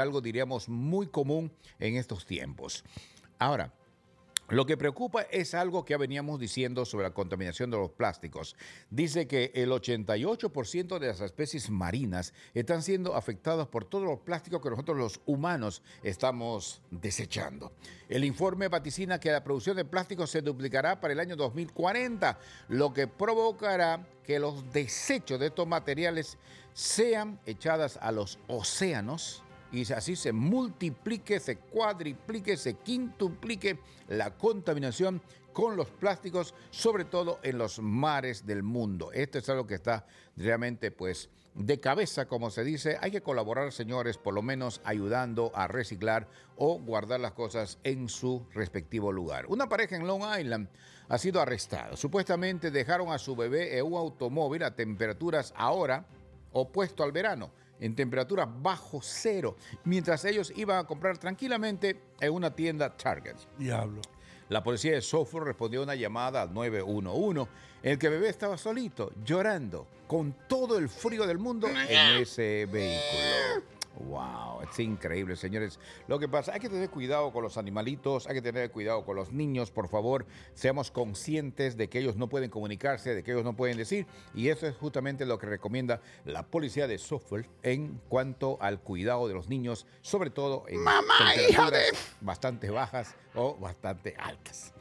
[0.00, 2.84] algo, diríamos, muy común en estos tiempos.
[3.38, 3.72] Ahora,
[4.48, 8.56] lo que preocupa es algo que veníamos diciendo sobre la contaminación de los plásticos.
[8.90, 14.62] Dice que el 88% de las especies marinas están siendo afectadas por todos los plásticos
[14.62, 17.72] que nosotros los humanos estamos desechando.
[18.08, 22.94] El informe vaticina que la producción de plásticos se duplicará para el año 2040, lo
[22.94, 26.38] que provocará que los desechos de estos materiales
[26.72, 35.20] sean echadas a los océanos y así se multiplique, se cuadriplique, se quintuplique la contaminación
[35.52, 39.10] con los plásticos, sobre todo en los mares del mundo.
[39.12, 40.06] Esto es algo que está
[40.36, 42.96] realmente pues de cabeza, como se dice.
[43.00, 48.08] Hay que colaborar, señores, por lo menos ayudando a reciclar o guardar las cosas en
[48.08, 49.46] su respectivo lugar.
[49.48, 50.68] Una pareja en Long Island
[51.08, 51.96] ha sido arrestada.
[51.96, 56.06] Supuestamente dejaron a su bebé en un automóvil a temperaturas ahora
[56.52, 57.50] opuesto al verano
[57.80, 63.36] en temperatura bajo cero, mientras ellos iban a comprar tranquilamente en una tienda Target.
[63.58, 64.00] Diablo.
[64.48, 67.50] La policía de Suffolk respondió a una llamada al 911
[67.82, 72.22] en el que el bebé estaba solito, llorando, con todo el frío del mundo en
[72.22, 73.77] ese vehículo.
[73.98, 75.80] Wow, es increíble, señores.
[76.06, 79.16] Lo que pasa, hay que tener cuidado con los animalitos, hay que tener cuidado con
[79.16, 80.24] los niños, por favor.
[80.54, 84.06] Seamos conscientes de que ellos no pueden comunicarse, de que ellos no pueden decir.
[84.34, 89.26] Y eso es justamente lo que recomienda la policía de Suffolk en cuanto al cuidado
[89.26, 94.72] de los niños, sobre todo en temperaturas bastante bajas o bastante altas.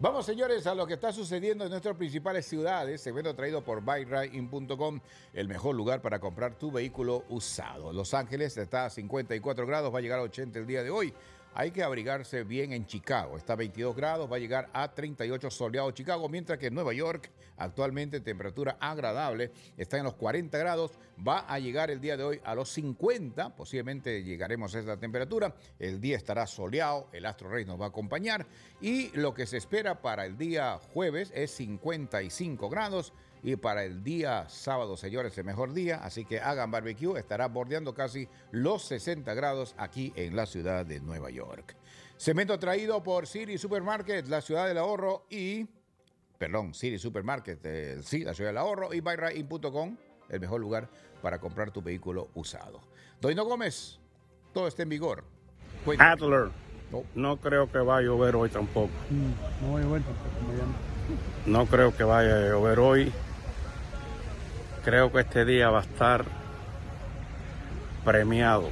[0.00, 3.06] Vamos, señores, a lo que está sucediendo en nuestras principales ciudades.
[3.06, 5.00] Evento traído por BuyRide.com,
[5.32, 7.92] el mejor lugar para comprar tu vehículo usado.
[7.92, 11.14] Los Ángeles está a 54 grados, va a llegar a 80 el día de hoy.
[11.54, 13.36] Hay que abrigarse bien en Chicago.
[13.36, 16.92] Está a 22 grados, va a llegar a 38 soleado Chicago, mientras que en Nueva
[16.92, 20.92] York, actualmente temperatura agradable, está en los 40 grados,
[21.26, 25.54] va a llegar el día de hoy a los 50, posiblemente llegaremos a esta temperatura.
[25.78, 28.46] El día estará soleado, el Astro Rey nos va a acompañar
[28.80, 33.12] y lo que se espera para el día jueves es 55 grados.
[33.44, 37.92] Y para el día sábado, señores, el mejor día, así que hagan barbecue, estará bordeando
[37.92, 41.76] casi los 60 grados aquí en la ciudad de Nueva York.
[42.16, 45.68] Cemento traído por City Supermarket, la ciudad del ahorro y,
[46.38, 49.96] perdón, City Supermarket, eh, sí, la ciudad del ahorro y buyrain.com,
[50.30, 50.88] el mejor lugar
[51.20, 52.80] para comprar tu vehículo usado.
[53.20, 54.00] Doino Gómez,
[54.54, 55.22] todo está en vigor.
[55.84, 56.12] Cuéntame.
[56.12, 56.50] Adler,
[57.14, 58.92] no creo que vaya a llover hoy tampoco.
[59.60, 60.30] No voy a ver tampoco.
[61.44, 63.12] No creo que vaya a llover hoy.
[64.84, 66.24] Creo que este día va a estar
[68.04, 68.68] premiado.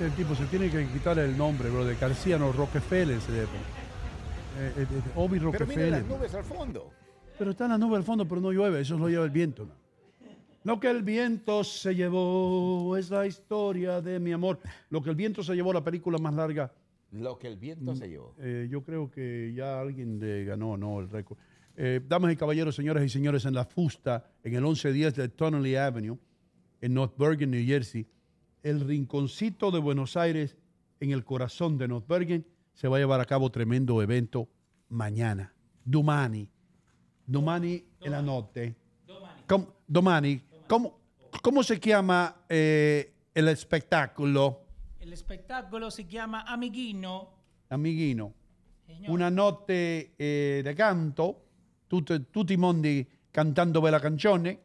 [0.00, 3.46] El tipo se tiene que quitar el nombre, bro, de García, no Rockefeller se debe.
[4.58, 5.90] Eh, eh, eh, Obi Pero Rockefeller.
[5.90, 6.90] las nubes al fondo.
[7.38, 9.66] Pero está en la nube al fondo, pero no llueve, eso lo lleva el viento.
[9.66, 9.72] ¿no?
[10.64, 14.58] Lo que el viento se llevó es la historia de mi amor.
[14.88, 16.72] Lo que el viento se llevó, la película más larga.
[17.12, 18.34] Lo que el viento se llevó.
[18.38, 21.38] Eh, yo creo que ya alguien le ganó no el récord.
[21.76, 25.74] Eh, damas y caballeros, señoras y señores, en la fusta, en el 1110 de Tonelli
[25.76, 26.18] Avenue,
[26.80, 28.06] en North Bergen, New Jersey,
[28.62, 30.56] el rinconcito de Buenos Aires,
[31.00, 34.48] en el corazón de North Bergen, se va a llevar a cabo tremendo evento
[34.88, 35.52] mañana.
[35.84, 36.48] Domani.
[37.26, 38.74] Domani en la noche.
[39.46, 40.40] Com- Domani.
[40.68, 40.98] ¿Cómo,
[41.42, 44.60] cómo se llama eh, el espectáculo,
[45.00, 47.30] El spettacolo si chiama Amiguino.
[47.68, 48.32] amiguino?
[49.08, 51.43] Una notte eh, de canto,
[52.02, 54.60] tut- tutti i mondi cantando bella canzone.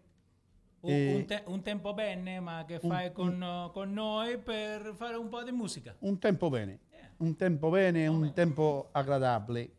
[0.82, 5.18] Un, Eh, un te- un tempo bene, ma che fai con, con noi per fare
[5.18, 5.94] un po' di musica.
[6.00, 6.80] un tempo bene,
[7.18, 9.70] un tempo bene, un tempo agradable.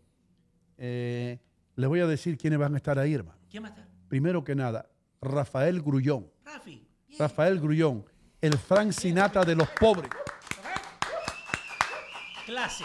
[0.77, 1.39] Eh,
[1.75, 3.39] les voy a decir quiénes van a estar ahí, hermano.
[3.49, 3.87] ¿Quién va a estar?
[4.09, 4.91] Primero que nada,
[5.23, 6.31] Rafael Grullón.
[6.45, 6.87] Rafi.
[7.19, 8.05] Rafael Grullón,
[8.41, 10.11] el Frank Sinatra de los pobres.
[12.47, 12.85] Clase.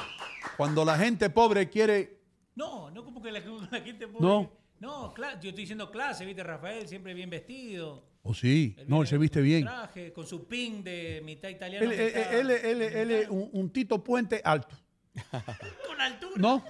[0.58, 2.15] Cuando la gente pobre quiere...
[2.56, 3.40] No, no como que la,
[3.72, 4.26] la gente pobre.
[4.26, 4.52] No.
[4.80, 6.44] No, yo estoy diciendo clase, ¿viste?
[6.44, 8.04] Rafael siempre bien vestido.
[8.24, 9.64] Oh, sí, no, él se viste bien.
[9.64, 11.86] Traje, con su pin de mitad italiano.
[11.86, 14.76] Él, él- mitad- él- él- él es un, un Tito Puente alto.
[15.88, 16.34] con altura.
[16.38, 16.64] ¿No?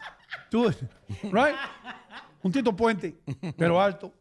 [0.50, 0.68] Tú,
[1.24, 1.56] right?
[2.42, 3.16] Un Tito Puente,
[3.56, 4.12] pero alto.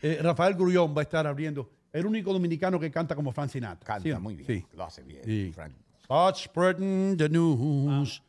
[0.00, 1.68] Eh, Rafael Grullón va a estar abriendo.
[1.92, 3.84] El único dominicano que canta como Frank Sinatra.
[3.96, 4.66] Canta muy bien, Sí.
[4.76, 5.50] lo hace bien, Sí.
[5.52, 5.72] Frank.
[6.04, 8.22] Start spreading the news.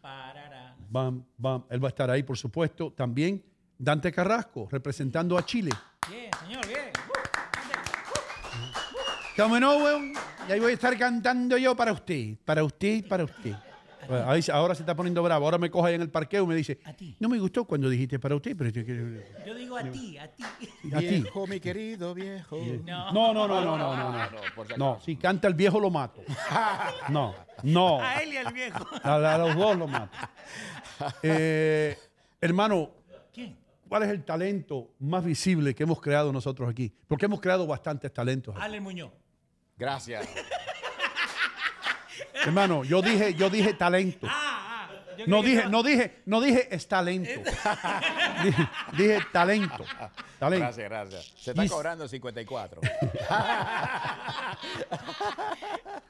[0.90, 1.64] Bam, bam.
[1.70, 2.92] Él va a estar ahí, por supuesto.
[2.92, 3.44] También
[3.78, 5.72] Dante Carrasco, representando a Chile.
[6.10, 6.92] Bien, señor, bien.
[9.36, 10.14] ¿Cómo no, weón?
[10.50, 13.54] Y ahí voy a estar cantando yo para usted, para usted, para usted.
[14.08, 15.46] Bueno, ahí ahora se está poniendo bravo.
[15.46, 16.80] Ahora me coge ahí en el parqueo y me dice,
[17.20, 18.70] no me gustó cuando dijiste para usted, pero...
[19.46, 20.44] Yo digo a ti, a ti.
[20.94, 21.08] A ti.
[21.08, 22.58] Viejo, mi querido viejo.
[22.86, 23.12] No.
[23.12, 24.12] No, no, no, no, no, no.
[24.12, 25.06] No, si no acaso.
[25.06, 26.22] si canta el viejo lo mato.
[27.10, 28.02] No, no.
[28.02, 28.86] A él y al viejo.
[29.04, 30.18] A, a los dos lo mato.
[31.24, 31.98] Eh,
[32.42, 32.92] hermano,
[33.34, 33.58] ¿Quién?
[33.88, 36.94] ¿cuál es el talento más visible que hemos creado nosotros aquí?
[37.08, 38.56] Porque hemos creado bastantes talentos.
[38.56, 38.64] aquí.
[38.66, 39.12] Ale Muñoz.
[39.78, 40.28] Gracias.
[42.46, 44.28] Hermano, yo dije, yo dije talento.
[44.30, 47.30] Ah, Yo No dije, no dije, no dije es talento.
[48.44, 49.84] dije, dije talento.
[50.40, 50.66] Talento.
[50.66, 51.26] Gracias, gracias.
[51.38, 52.82] Se está Gis- cobrando 54.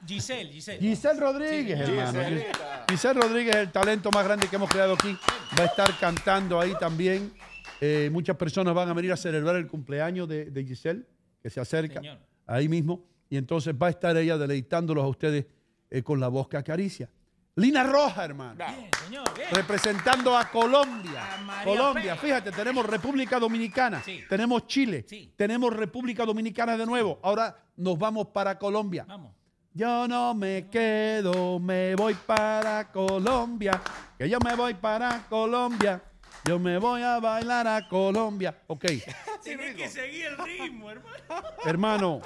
[0.06, 0.80] Giselle, Giselle.
[0.80, 2.20] Giselle Rodríguez, Sí, hermano.
[2.20, 2.86] Giselita.
[2.90, 5.18] Giselle Rodríguez es el talento más grande que hemos creado aquí.
[5.58, 7.34] Va a estar cantando ahí también.
[7.82, 11.04] Eh, muchas personas van a venir a celebrar el cumpleaños de, de Giselle,
[11.42, 12.18] que se acerca Señor.
[12.46, 13.04] ahí mismo.
[13.30, 15.46] Y entonces va a estar ella deleitándolos a ustedes
[15.90, 17.10] eh, con la voz que acaricia.
[17.58, 18.56] Lina Roja, hermano.
[18.56, 19.50] Bien, señor, bien.
[19.52, 21.24] Representando a Colombia.
[21.60, 22.20] A Colombia, Pérez.
[22.22, 24.24] fíjate, tenemos República Dominicana, Sí.
[24.30, 25.34] tenemos Chile, Sí.
[25.36, 27.20] tenemos República Dominicana de nuevo.
[27.24, 29.06] Ahora nos vamos para Colombia.
[29.08, 29.34] Vamos.
[29.74, 33.82] Yo no me quedo, me voy para Colombia.
[34.20, 36.02] Que yo me voy para Colombia.
[36.46, 38.56] Yo me voy a bailar a Colombia.
[38.68, 38.86] Ok,
[39.44, 41.18] Tienes que seguir el ritmo, hermano.
[41.66, 42.22] hermano,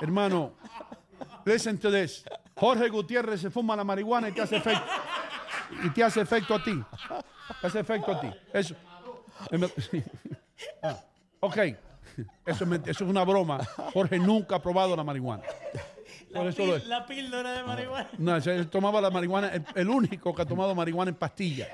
[0.00, 0.52] hermano,
[1.46, 2.22] listen to this.
[2.58, 4.82] Jorge Gutiérrez se fuma la marihuana y te hace efecto.
[5.84, 6.72] Y te hace efecto a ti.
[7.60, 8.28] Te hace efecto a ti.
[8.52, 8.74] Eso.
[10.82, 10.96] Ah,
[11.38, 11.56] ok.
[12.44, 13.60] Eso es, eso es una broma.
[13.92, 15.44] Jorge nunca ha probado la marihuana.
[16.30, 18.08] La, Por eso lo- pil- la píldora de marihuana.
[18.18, 21.68] No, él tomaba la marihuana, el, el único que ha tomado marihuana en pastilla.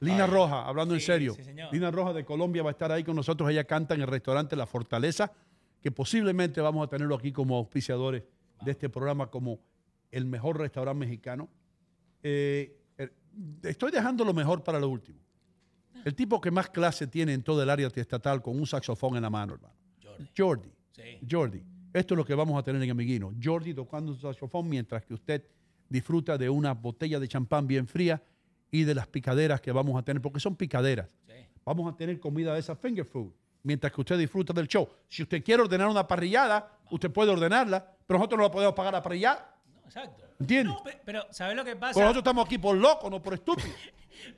[0.00, 1.34] Lina Roja, hablando en serio.
[1.34, 1.42] sí.
[1.70, 3.48] Lina Roja de Colombia va a estar ahí con nosotros.
[3.48, 5.30] Ella canta en el restaurante La Fortaleza,
[5.80, 8.24] que posiblemente vamos a tenerlo aquí como auspiciadores
[8.64, 9.60] de este programa como
[10.10, 11.48] el mejor restaurante mexicano.
[12.22, 13.10] Eh, eh,
[13.62, 15.18] estoy dejando lo mejor para lo último.
[16.04, 19.22] El tipo que más clase tiene en todo el área estatal con un saxofón en
[19.22, 19.74] la mano, hermano.
[20.36, 20.70] Jordi.
[21.28, 21.62] Jordi.
[21.92, 23.32] Esto es lo que vamos a tener en Amiguino.
[23.42, 25.44] Jordi tocando su saxofón mientras que usted
[25.88, 28.22] disfruta de una botella de champán bien fría
[28.70, 31.08] y de las picaderas que vamos a tener, porque son picaderas.
[31.64, 33.32] Vamos a tener comida de esa finger food
[33.62, 34.88] mientras que usted disfruta del show.
[35.08, 38.92] Si usted quiere ordenar una parrillada, usted puede ordenarla, pero nosotros no la podemos pagar
[38.92, 39.56] la parrillada.
[39.84, 40.24] Exacto.
[40.40, 40.74] ¿Entiendes?
[40.74, 41.92] No, pe- pero ¿sabes lo que pasa?
[41.94, 43.70] Porque nosotros estamos aquí por locos, no por estúpidos.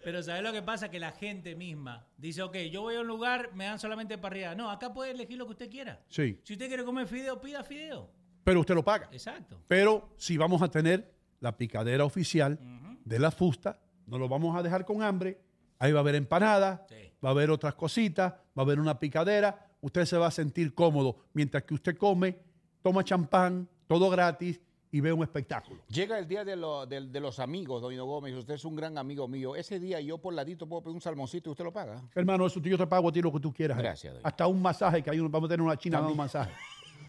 [0.02, 0.88] Pero ¿sabes lo que pasa?
[0.90, 4.54] Que la gente misma dice, ok, yo voy a un lugar, me dan solamente parrilla.
[4.54, 6.00] No, acá puede elegir lo que usted quiera.
[6.08, 6.40] Sí.
[6.42, 8.08] Si usted quiere comer fideo, pida fideo.
[8.44, 9.08] Pero usted lo paga.
[9.12, 9.60] Exacto.
[9.68, 12.58] Pero si vamos a tener la picadera oficial
[13.04, 15.40] de la fusta, no lo vamos a dejar con hambre.
[15.78, 16.80] Ahí va a haber empanadas,
[17.22, 19.66] va a haber otras cositas, va a haber una picadera.
[19.82, 22.38] Usted se va a sentir cómodo mientras que usted come,
[22.84, 24.60] toma champán, todo gratis
[24.92, 25.80] y ve un espectáculo.
[25.88, 28.34] Llega el día de, lo- del- de los amigos, Hino Gómez.
[28.34, 29.56] Usted es un gran amigo mío.
[29.56, 32.02] Ese día yo por ladito puedo pedir un salmoncito y usted lo paga.
[32.14, 33.78] Hermano, eso yo te pago a ti lo que tú quieras.
[33.78, 34.28] Gracias, doña.
[34.28, 36.52] Hasta un masaje, que hay un- vamos a tener una china dando un masaje.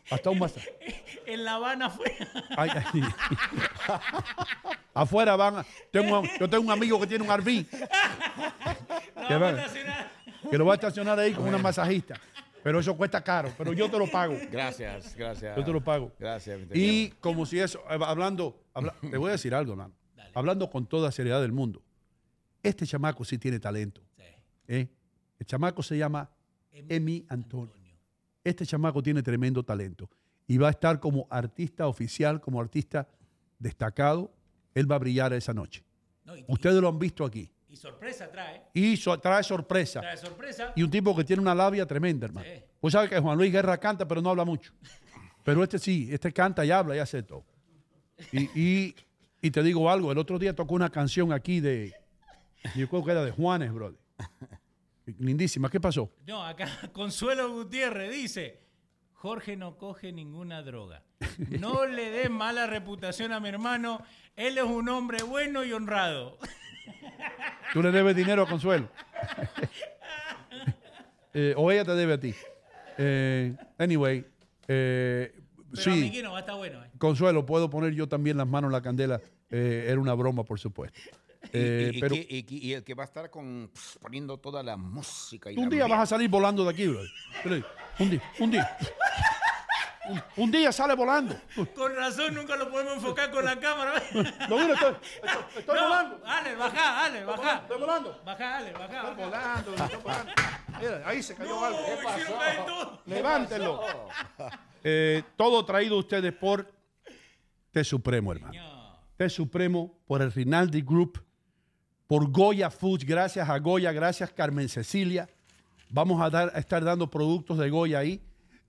[0.09, 0.69] Hasta un masaje.
[1.27, 2.15] En La Habana fue.
[2.55, 3.01] Ay, ay.
[4.93, 5.57] Afuera van.
[5.57, 7.45] a- tengo, yo tengo un amigo que tiene un RV
[9.27, 9.65] que, va-
[10.49, 12.15] que lo va a estacionar ahí con una masajista.
[12.65, 13.53] Pero eso cuesta caro.
[13.55, 14.35] Pero yo te lo pago.
[14.51, 15.55] Gracias, gracias.
[15.55, 16.11] Yo te lo pago.
[16.17, 16.59] Gracias.
[16.59, 19.93] mi Y como si eso, eh, hablando, habla- te voy a decir algo, hermano.
[20.33, 21.83] Hablando con toda seriedad del mundo.
[22.63, 24.01] Este chamaco sí tiene talento.
[24.67, 24.87] ¿eh?
[25.37, 26.27] El chamaco se llama
[26.71, 27.71] Emi Antonio.
[28.43, 30.09] Este chamaco tiene tremendo talento.
[30.47, 33.07] Y va a estar como artista oficial, como artista
[33.59, 34.33] destacado.
[34.73, 35.85] Él va a brillar esa noche.
[36.23, 37.51] No, y, Ustedes lo han visto aquí.
[37.75, 38.61] Y sorpresa trae.
[38.73, 39.99] Y so- trae sorpresa.
[39.99, 40.71] Trae sorpresa.
[40.77, 42.47] Y un tipo que tiene una labia tremenda, hermano.
[42.79, 44.71] Pues sabe que Juan Luis Guerra canta, pero no habla mucho.
[45.43, 47.43] Pero este sí, este canta y habla y hace todo.
[48.31, 48.95] Y, y-
[49.41, 51.93] y te digo algo, el otro día tocó una canción aquí de,
[52.75, 53.99] yo creo que era de Juanes, brother.
[55.19, 56.11] Lindísima, ¿qué pasó?
[56.25, 58.61] No, acá Consuelo Gutiérrez dice,
[59.13, 61.03] Jorge no coge ninguna droga.
[61.59, 64.01] No le dé mala reputación a mi hermano.
[64.35, 66.37] Él es un hombre bueno y honrado.
[67.73, 68.89] Tú le debes dinero a Consuelo.
[71.37, 72.33] Eh, o ella te debe a ti.
[72.97, 74.25] Eh, anyway,
[74.69, 75.35] eh,
[75.71, 75.89] Pero sí.
[75.89, 76.81] amiguino, va a estar bueno.
[76.81, 76.89] ¿eh?
[76.97, 79.19] Consuelo, puedo poner yo también las manos en la candela.
[79.49, 80.97] Eh, era una broma, por supuesto.
[81.51, 84.37] Eh, y, y- pero y- y- y el que va a estar con, pf, poniendo
[84.37, 85.51] toda la música.
[85.51, 87.01] Y un la día vas a salir volando de aquí, bro.
[87.43, 88.77] Un día, un día.
[88.79, 88.85] Un,
[90.37, 91.35] un día sale volando.
[91.75, 93.93] Con razón nunca lo podemos enfocar con la cámara.
[94.49, 96.21] Lo miro, estoy, estoy, estoy No, volando.
[96.25, 97.55] Ale, baja, Ale, baja.
[97.57, 98.21] Estoy volando.
[98.25, 99.03] Baja, Ale, baja.
[99.03, 99.11] baja.
[99.13, 100.31] volando, estoy volando.
[100.79, 101.79] Mira, ahí se cayó algo.
[101.85, 103.01] ¿Qué pasó?
[103.05, 103.81] Levántelo.
[104.83, 106.71] Eh, todo traído a ustedes por
[107.71, 108.61] Té Supremo, hermano.
[109.17, 111.23] Té Supremo por el Rinaldi Group,
[112.07, 115.27] por Goya Foods, gracias a Goya, gracias Carmen Cecilia.
[115.89, 118.21] Vamos a, dar, a estar dando productos de Goya ahí.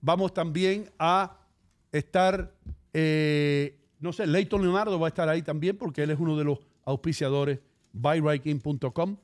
[0.06, 1.36] Vamos también a
[1.90, 2.54] estar,
[2.92, 6.44] eh, no sé, Leighton Leonardo va a estar ahí también porque él es uno de
[6.44, 7.58] los auspiciadores,
[7.92, 9.16] buyrightkin.com.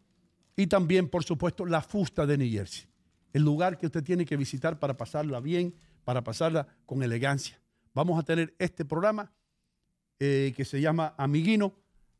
[0.57, 2.89] Y también, por supuesto, la Fusta de New Jersey.
[3.33, 7.61] El lugar que usted tiene que visitar para pasarla bien, para pasarla con elegancia.
[7.95, 9.31] Vamos a tener este programa
[10.19, 11.75] eh, que se llama Amiguino,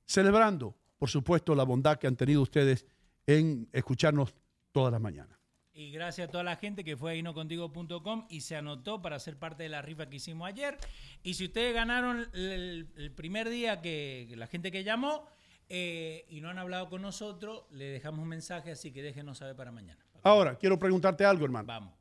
[0.07, 2.87] celebrando, por supuesto, la bondad que han tenido ustedes
[3.27, 4.37] en escucharnos
[4.71, 5.42] todas las mañanas.
[5.75, 9.39] Y gracias a toda la gente que fue a inocontigo.com y se anotó para ser
[9.39, 10.77] parte de la rifa que hicimos ayer.
[11.23, 15.27] Y si ustedes ganaron el, el primer día que, que la gente que llamó
[15.71, 19.57] eh, y no han hablado con nosotros, le dejamos un mensaje, así que déjenos saber
[19.57, 20.05] para mañana.
[20.23, 21.67] Ahora, quiero preguntarte algo, hermano.
[21.67, 21.95] Vamos.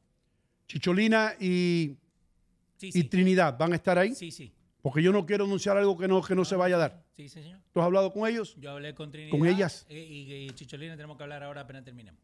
[0.67, 1.95] Chicholina y,
[2.75, 3.03] Sí, y.
[3.06, 4.14] Trinidad, ¿van a estar ahí?
[4.16, 4.51] Sí, sí.
[4.82, 7.06] Porque yo no quiero anunciar algo que no, que no se vaya a dar.
[7.16, 7.59] Sí, señor.
[7.72, 8.56] ¿Tú has hablado con ellos?
[8.58, 9.38] Yo hablé con Trinidad.
[9.38, 9.85] ¿Con ellas?
[9.88, 12.19] Y, y Chicholina tenemos que hablar ahora apenas terminemos.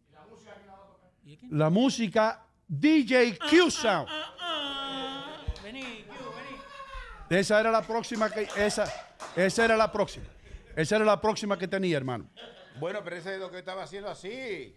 [1.51, 4.07] La música DJ Q Sound.
[5.63, 6.13] Vení, Q,
[7.29, 7.39] vení.
[7.41, 8.85] Esa era la próxima que esa
[9.35, 10.25] esa era la próxima.
[10.75, 12.29] Esa era la próxima que tenía, hermano.
[12.79, 14.75] Bueno, pero ese es lo que estaba haciendo así.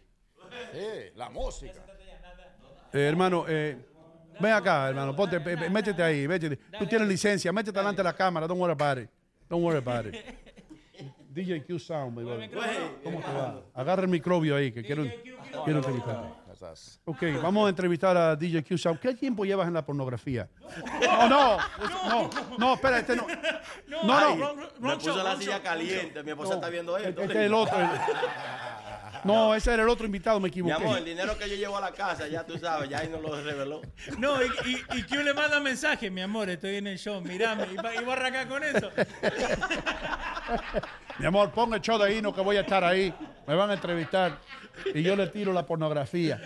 [0.73, 1.85] Sí, la música.
[2.93, 3.77] Eh, hermano, eh,
[4.41, 6.57] ven acá, hermano, ponte, pe- métete ahí, métete.
[6.79, 9.09] Tú tienes licencia, métete delante de la cámara, don't worry about it.
[9.49, 10.17] Don't worry about it.
[11.33, 12.51] DJ Q Sound, brother.
[13.05, 13.63] ¿Cómo te va?
[13.75, 15.05] Agarra el microbio ahí, que quiero,
[15.65, 16.40] quiero entrevistarte.
[17.05, 18.99] Ok, vamos a entrevistar a DJ Q.
[19.01, 20.49] ¿Qué tiempo llevas en la pornografía?
[21.01, 21.59] No, no,
[22.09, 23.27] no, no, espera, este no.
[23.89, 24.55] No, no.
[24.79, 26.23] Me puso la silla caliente.
[26.23, 27.23] Mi esposa está viendo esto.
[27.23, 27.77] Este es el otro.
[29.23, 30.75] No, ese era el otro invitado, me Mi equivoqué.
[30.75, 33.19] amor, el dinero que yo llevo a la casa, ya tú sabes, ya ahí no
[33.21, 33.83] lo reveló.
[34.17, 37.67] No, y, y, y Q le manda mensaje, mi amor, estoy en el show, mirame,
[37.71, 38.91] y va, y va a arrancar con eso.
[41.19, 43.13] Mi amor, pon el show de Hino que voy a estar ahí.
[43.47, 44.39] Me van a entrevistar.
[44.95, 46.41] Y yo le tiro la pornografía.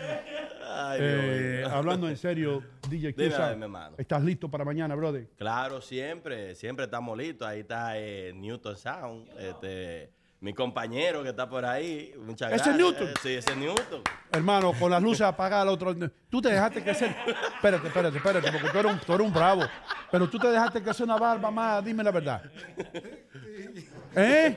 [0.76, 3.56] Ay, Eh, Dios hablando en serio, DJ Cusa.
[3.98, 5.28] ¿estás listo para mañana, brother?
[5.36, 7.46] Claro, siempre, siempre estamos listos.
[7.46, 12.12] Ahí está eh, Newton Sound, este, mi compañero que está por ahí.
[12.18, 12.76] Muchas ¿Ese gracias.
[12.76, 13.08] Newton?
[13.08, 14.02] Eh, Sí, ese es Newton.
[14.32, 15.94] Hermano, con las luces apagadas, otro.
[16.28, 17.14] Tú te dejaste crecer.
[17.54, 19.62] Espérate, espérate, espérate, porque tú eres, un, tú eres un bravo.
[20.10, 22.42] Pero tú te dejaste crecer una barba más, dime la verdad.
[24.16, 24.56] ¿Eh?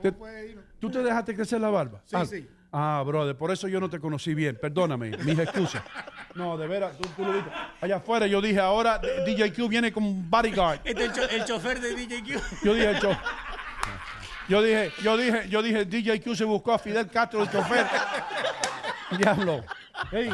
[0.00, 0.12] Te-
[0.80, 2.00] ¿Tú te dejaste crecer la barba?
[2.04, 2.48] Sí, ah, sí.
[2.70, 4.58] Ah, brother, por eso yo no te conocí bien.
[4.60, 5.82] Perdóname, mis excusas.
[6.34, 7.50] No, de veras, tú, tú lo viste.
[7.80, 10.80] Allá afuera yo dije, ahora DJ Q viene con bodyguard.
[10.84, 12.40] Este es el, cho- el chofer de DJ Q.
[12.62, 13.16] Yo dije, el cho-
[14.48, 17.86] yo dije, yo dije, yo dije, DJ Q se buscó a Fidel Castro, el chofer.
[19.18, 19.64] Diablo.
[20.12, 20.30] Ey,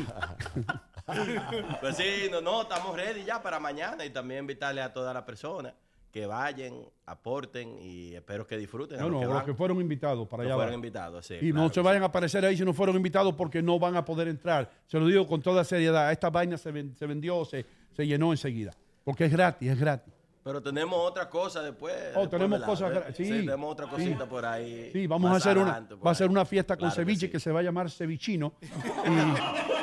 [1.80, 5.22] Pues sí, no, no, estamos ready ya para mañana y también invitarle a todas las
[5.24, 5.72] personas
[6.14, 6.74] que vayan,
[7.06, 9.00] aporten y espero que disfruten.
[9.00, 9.46] a no, los no, que los van.
[9.46, 10.56] que fueron invitados para Los allá.
[10.58, 13.60] fueron invitados, sí, Y no se vayan a aparecer ahí si no fueron invitados porque
[13.60, 14.70] no van a poder entrar.
[14.86, 16.12] Se lo digo con toda seriedad.
[16.12, 18.70] Esta vaina se vendió, se, se llenó enseguida.
[19.02, 20.13] Porque es gratis, es gratis.
[20.44, 21.94] Pero tenemos otra cosa después.
[22.14, 23.92] Oh, después, tenemos cosas Eh, sí, tenemos otra sí.
[23.92, 24.90] cosita por ahí.
[24.92, 27.32] Sí, vamos a hacer una, va a ser una fiesta con Claro que ceviche sí.
[27.32, 28.52] que, se va a llamar Cevichino.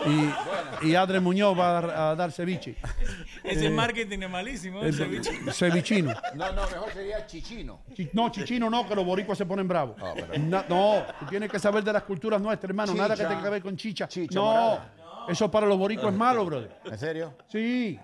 [0.04, 2.76] Y, y, y Adre Muñoz va a dar, a dar ceviche.
[3.44, 5.30] Ese Eh, marketing es malísimo, eh, ese bicho.
[5.52, 6.12] Cevichino.
[6.36, 7.82] No, no, mejor sería chichino.
[7.94, 9.96] Chi- No, chichino no, que los boricuas se ponen bravos.
[10.02, 12.94] Ah, pero- Na- no, tú tienes que saber de las culturas nuestras, hermano.
[12.96, 14.08] Nada que tenga que ver con chicha.
[14.08, 14.94] Chicha no, morada.
[15.30, 16.72] eso para los boricuas es malo, brother.
[16.86, 17.36] ¿En serio?
[17.48, 18.00] Sí.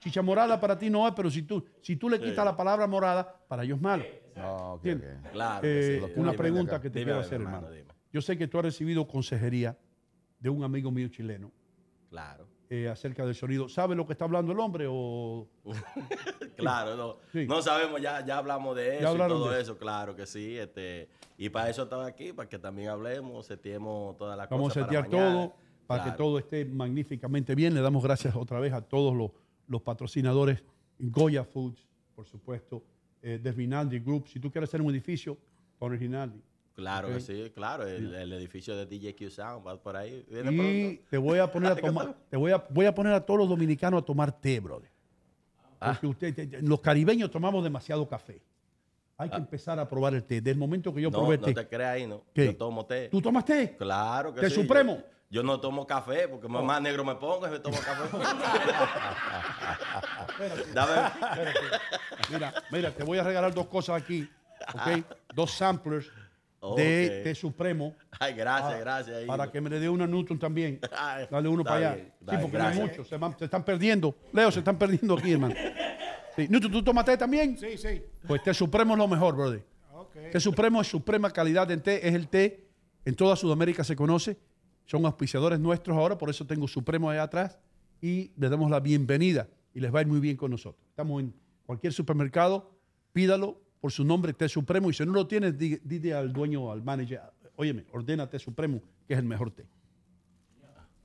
[0.00, 2.86] Chicha morada para ti no es, pero si tú, si tú le quitas la palabra
[2.86, 4.04] morada, para ellos es malo.
[4.34, 5.18] No, ok, ¿Entiendes?
[5.26, 5.30] ok.
[5.32, 6.12] Claro que Eh, sí.
[6.16, 7.74] una Dime, pregunta que te Dime, quiero hacer, hermano, hermano.
[7.76, 7.90] dime.
[8.12, 9.76] Yo sé que tú has recibido consejería
[10.38, 11.52] de un amigo mío chileno
[12.08, 12.46] Claro.
[12.70, 13.68] eh, acerca del sonido.
[13.68, 15.46] ¿Sabe lo que está hablando el hombre o...?
[16.56, 17.46] Claro, no, Sí.
[17.46, 20.56] no sabemos, ya, ya hablamos de eso y hablaron todo de eso, claro que sí.
[20.58, 24.80] Este, y para eso estaba aquí, para que también hablemos, seteemos todas las Vamos a
[24.80, 24.88] cosas.
[24.88, 25.54] para setear todo
[25.86, 27.74] para que todo esté magníficamente bien.
[27.74, 29.30] Le damos gracias otra vez a todos los,
[29.70, 30.62] los patrocinadores.
[30.98, 32.82] Goya Foods, por supuesto.
[33.22, 34.26] Eh, Desvinaldi Group.
[34.28, 35.38] Si tú quieres hacer un edificio,
[35.78, 36.42] pon el Rinaldi.
[36.74, 37.86] Claro que sí, claro.
[37.86, 40.24] El, el edificio de DJQ Sound va por ahí.
[40.30, 40.56] Viene Y
[40.94, 41.08] pronto.
[41.10, 43.48] te voy a poner a tomar, te voy a, voy a poner a todos los
[43.48, 44.90] dominicanos a tomar té, brother.
[45.78, 48.42] Porque usted, te- te- los caribeños tomamos demasiado café.
[49.16, 50.36] Hay que empezar a probar el té.
[50.36, 51.54] Desde el momento que yo No, probé no té.
[51.54, 52.22] te creas ahí, no.
[52.32, 52.46] ¿Qué?
[52.46, 53.08] Yo tomo té.
[53.10, 53.76] ¿Tú tomas té?
[53.76, 54.54] Claro que ¿Té sí.
[54.62, 54.96] supremo?
[54.96, 58.16] Yo, yo no tomo café porque más, más negro me pongo y me tomo café.
[60.74, 60.92] Dame.
[62.30, 64.28] Mira, mira, te voy a regalar dos cosas aquí.
[65.34, 66.06] Dos samplers
[66.76, 67.94] de té supremo.
[68.18, 69.16] Ay, gracias, Ah, gracias.
[69.16, 69.26] ahí.
[69.26, 70.78] Para que me le dé una Newton también.
[70.96, 71.94] Ay, Dale uno para allá.
[71.94, 73.08] bien, Sí, porque no hay muchos.
[73.08, 74.14] Se, están perdiendo.
[74.32, 75.54] Leo, se están perdiendo aquí, hermano.
[76.36, 76.46] Sí.
[76.50, 77.56] Newton, ¿tú tomas té también?
[77.56, 78.02] Sí, sí.
[78.26, 79.64] Pues té supremo es lo mejor, brother.
[79.94, 80.30] Ok.
[80.32, 82.06] Té supremo es suprema calidad en té.
[82.06, 82.66] Es el té.
[83.04, 84.36] En toda Sudamérica se conoce.
[84.90, 87.56] Son auspiciadores nuestros ahora, por eso tengo Supremo allá atrás.
[88.02, 89.48] Y les damos la bienvenida.
[89.72, 90.84] Y les va a ir muy bien con nosotros.
[90.88, 91.32] Estamos en
[91.64, 92.72] cualquier supermercado.
[93.12, 94.90] Pídalo por su nombre, té supremo.
[94.90, 97.20] Y si no lo tienes, di- dile al dueño o al manager,
[97.54, 99.64] óyeme, ordena té supremo, que es el mejor té.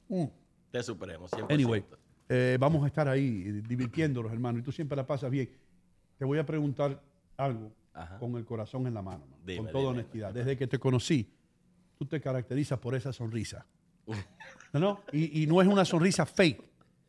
[0.09, 0.23] Mm.
[0.72, 1.53] Té supremo, 100%.
[1.53, 1.85] Anyway,
[2.27, 4.57] eh, vamos a estar ahí divirtiéndonos, hermano.
[4.57, 5.47] Y tú siempre la pasas bien.
[6.17, 6.99] Te voy a preguntar
[7.38, 8.17] algo Ajá.
[8.17, 10.33] con el corazón en la mano, Dime, con toda dime, honestidad.
[10.33, 11.30] Desde que te conocí,
[11.99, 13.64] tú te caracterizas por esa sonrisa.
[14.08, 14.80] ¿No?
[14.80, 15.01] no?
[15.11, 16.61] Y, y no es una sonrisa fake.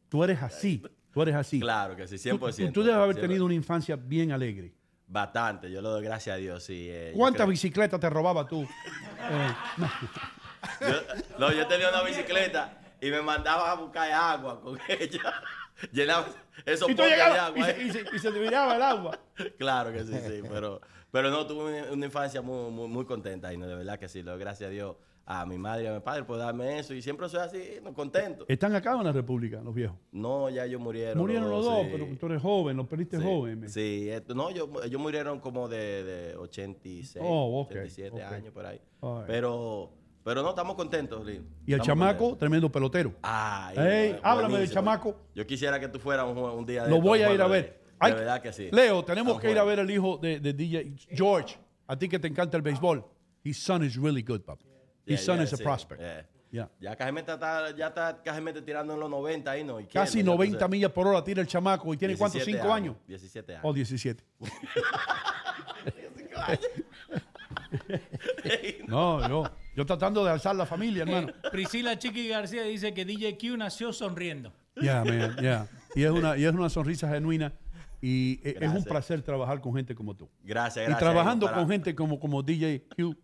[0.08, 0.82] Tú eres así.
[1.12, 1.58] Tú eres así.
[1.60, 2.66] Claro que sí, Tú- 100%.
[2.66, 4.72] Tú, tú debes haber tenido una infancia bien alegre.
[5.08, 6.88] Bastante, yo le doy gracias a Dios, sí.
[6.90, 8.62] eh, ¿Cuántas bicicletas te robaba tú?
[8.62, 9.90] Eh, no.
[10.80, 15.34] Yo, no, yo tenía una bicicleta y me mandaba a buscar agua con ella.
[15.92, 16.26] Llenaba
[16.64, 17.58] esos potes de agua.
[17.60, 19.18] y se, y se- y se te viraba el agua.
[19.58, 20.42] Claro que sí, sí.
[20.48, 20.80] Pero,
[21.12, 24.08] pero no, tuve una, una infancia muy, muy, muy contenta y no, de verdad que
[24.08, 24.22] sí.
[24.24, 24.96] Le doy gracias a Dios
[25.28, 27.58] a mi madre y a mi padre por darme eso y siempre soy así,
[27.94, 28.44] contento.
[28.48, 29.96] ¿Están acá en la República, los viejos?
[30.12, 31.18] No, ya ellos murieron.
[31.18, 31.88] Murieron los dos, sí.
[31.90, 33.60] pero tú eres joven, los perdiste Sí, joven.
[33.60, 33.68] me.
[33.68, 38.32] Sí, esto- no, yo- ellos murieron como de, de 86, Oh, ok, 87 ok.
[38.32, 38.80] años por ahí.
[39.02, 39.24] Right.
[39.26, 39.90] Pero,
[40.22, 41.44] pero no, estamos contentos, Lin.
[41.66, 42.38] Y el Estamos chamaco, contentos.
[42.38, 43.12] tremendo pelotero.
[43.22, 45.16] Ay, Ey, bueno, háblame del chamaco.
[45.34, 47.64] Yo quisiera que tú fueras un, un día de Lo voy a ir a ver.
[47.64, 48.68] De, Hay- de verdad que sí.
[48.70, 51.56] Leo, tenemos que ir a ver el hijo de, de DJ George.
[51.88, 53.04] A ti que te encanta el béisbol.
[53.42, 54.66] His son is really good, papi.
[55.06, 56.00] His Yeah, son yeah, is a sí, prospect.
[56.00, 56.26] yeah.
[56.50, 56.68] Yeah.
[56.80, 59.78] Ya Cajemete está, ya está Cajemete tirando en los 90 ahí, ¿no?
[59.92, 60.70] Casi tú 90 sabes.
[60.70, 61.92] millas por hora tira el chamaco.
[61.92, 62.34] ¿Y tiene cuántos?
[62.40, 62.96] 17 ¿Cinco años?
[63.06, 63.64] 17 años.
[63.64, 64.24] Oh, 17.
[68.86, 71.28] No, yo, yo tratando de alzar la familia, hermano.
[71.52, 74.52] Priscila Chiqui García dice que DJ Q nació sonriendo.
[74.80, 75.66] Ya, man, ya.
[75.94, 77.52] Y es una, y es una sonrisa genuina.
[78.00, 80.28] Y e- es un placer trabajar con gente como tú.
[80.44, 80.98] Gracias, Y gracias.
[81.00, 83.16] trabajando Para- con gente como, como DJ Q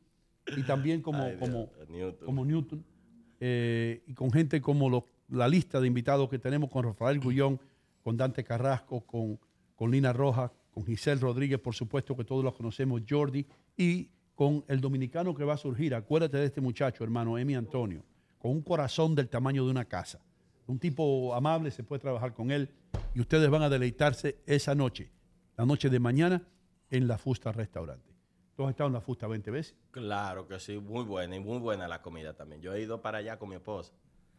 [0.57, 2.27] y también como, Ay, Dios, como, Newton.
[2.27, 2.85] como Newton.
[3.41, 7.59] eh, y con gente como lo- la lista de invitados que tenemos con Rafael Gullón,
[8.03, 9.39] con Dante Carrasco, con,
[9.77, 13.47] con Lina Rojas, con Giselle Rodríguez, por supuesto que todos los conocemos, Jordi,
[13.77, 15.95] y con el dominicano que va a surgir.
[15.95, 18.03] Acuérdate de este muchacho, hermano, Emi Antonio,
[18.39, 20.21] con un corazón del tamaño de una casa.
[20.67, 22.69] Un tipo amable, se puede trabajar con él
[23.15, 25.11] y ustedes van a deleitarse esa noche,
[25.57, 26.43] la noche de mañana,
[26.91, 28.12] en la Fusta Restaurante.
[28.63, 29.75] ¿Tú has estado en la Fusta 20 veces?
[29.91, 32.61] Claro que sí, muy buena y muy buena la comida también.
[32.63, 33.93] Yo he ido para allá con mi esposa.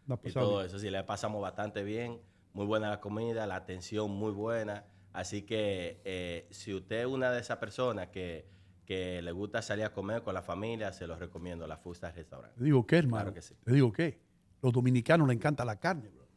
[0.07, 0.67] La Y todo bien.
[0.67, 2.21] eso, sí, le pasamos bastante bien.
[2.53, 4.85] Muy buena la comida, la atención muy buena.
[5.11, 8.47] Así que eh, si usted es una de esas personas que,
[8.85, 12.57] que le gusta salir a comer con la familia, se los recomiendo, la Fusta Restaurante.
[12.57, 13.23] Te digo qué, hermano.
[13.23, 13.55] Claro que sí.
[13.61, 14.21] Te digo qué.
[14.61, 16.27] Los dominicanos les encanta la carne, bro.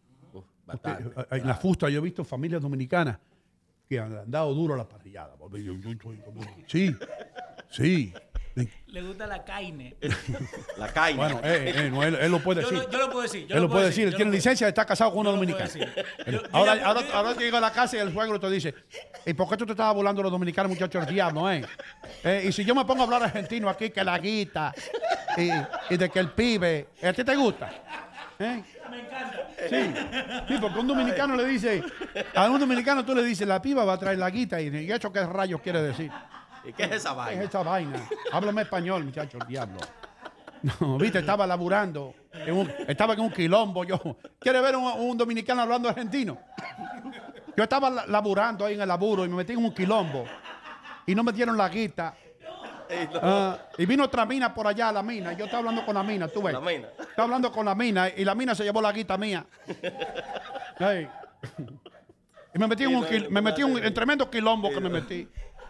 [0.40, 0.44] Uf,
[0.84, 3.20] eh, en la fusta yo he visto familias dominicanas
[3.89, 5.36] que han dado duro a la parrillada.
[6.66, 6.92] Sí,
[7.70, 8.12] sí.
[8.86, 9.95] Le gusta la carne.
[10.78, 11.17] La carne.
[11.17, 12.85] Bueno, eh, eh, no, él, él lo puede Yo decir.
[12.85, 14.09] lo- yo lo puedo decir, yo él lo puede puedo decir.
[14.09, 15.69] Él tiene licencia, está casado con una dominicana.
[16.27, 16.73] Yo- ahora,
[17.12, 18.75] ahora, que llega a la casa y el suegro te dice,
[19.27, 21.62] ¿y por qué tú te estabas burlando de los dominicanos, muchachos del diablo, eh?
[22.25, 24.73] Eh, Y si yo me pongo a hablar argentino aquí, que la guita,
[25.36, 25.51] y,
[25.93, 27.70] y de que el pibe, ¿a ti te gusta?
[28.39, 28.62] ¿Eh?
[28.91, 29.49] Me encanta.
[29.69, 29.95] Sí,
[30.49, 31.83] sí, porque un dominicano le dice,
[32.35, 34.91] a un dominicano tú le dices, la piba va a traer la guita, y, ¿y
[34.91, 36.11] eso qué rayos quiere decir?
[36.67, 37.43] ¿Y qué es esa ¿Qué vaina?
[37.43, 38.09] es esa vaina?
[38.33, 39.78] Háblame español, muchacho, el diablo.
[40.81, 44.01] No, viste, estaba laburando, en un- estaba en un quilombo yo.
[44.39, 46.39] ¿Quiere ver un, un dominicano hablando argentino?
[47.57, 50.25] Yo estaba la- laburando ahí en el laburo y me metí en un quilombo
[51.07, 52.15] y no me dieron la guita.
[53.20, 55.33] Ah, y vino otra mina por allá, la mina.
[55.33, 56.53] y Yo estaba hablando con la mina, tú ves.
[56.55, 56.89] La mina.
[56.99, 59.45] Estaba hablando con la mina y la mina se llevó la guita mía.
[62.55, 65.28] Y me metí en un, me metí en un en tremendo quilombo que me metí.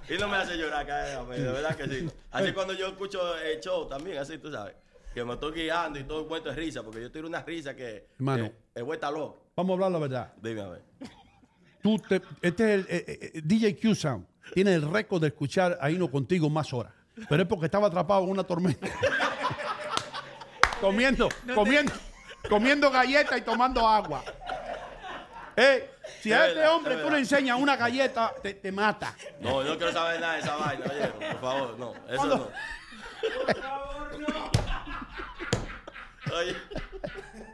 [0.09, 2.09] Y no me hace llorar, cállame, de verdad que sí.
[2.31, 4.75] Así cuando yo escucho el show también, así tú sabes.
[5.15, 8.07] Que me estoy guiando y todo muerto de risa, porque yo tiro una risa que.
[8.17, 8.45] Hermano.
[8.45, 9.47] que el güey está loco.
[9.57, 10.33] Vamos a hablar la verdad.
[10.43, 10.83] Dime a ver.
[11.83, 13.05] Tú te- este es el eh,
[13.35, 14.27] eh, DJ Q Sound.
[14.53, 16.93] Tiene el récord de escuchar a Hino contigo más horas.
[17.29, 18.87] Pero es porque estaba atrapado en una tormenta.
[20.81, 21.93] comiendo, comiendo,
[22.49, 24.23] comiendo galletas y tomando agua.
[25.57, 29.15] Eh, si a este hombre tú le enseñas una galleta, te, te mata.
[29.41, 31.95] No, yo no quiero saber nada de esa vaina, oye, por favor, no.
[32.09, 32.53] Eso ¿Cuándo?
[34.19, 34.51] no.
[36.37, 36.57] Oye,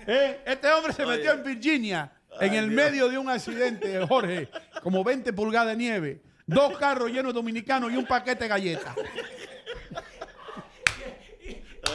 [0.06, 1.16] Eh, este hombre se Oye.
[1.18, 2.74] metió en Virginia, en el Dios.
[2.74, 4.48] medio de un accidente, Jorge,
[4.82, 8.96] como 20 pulgadas de nieve, dos carros llenos de dominicanos y un paquete de galletas.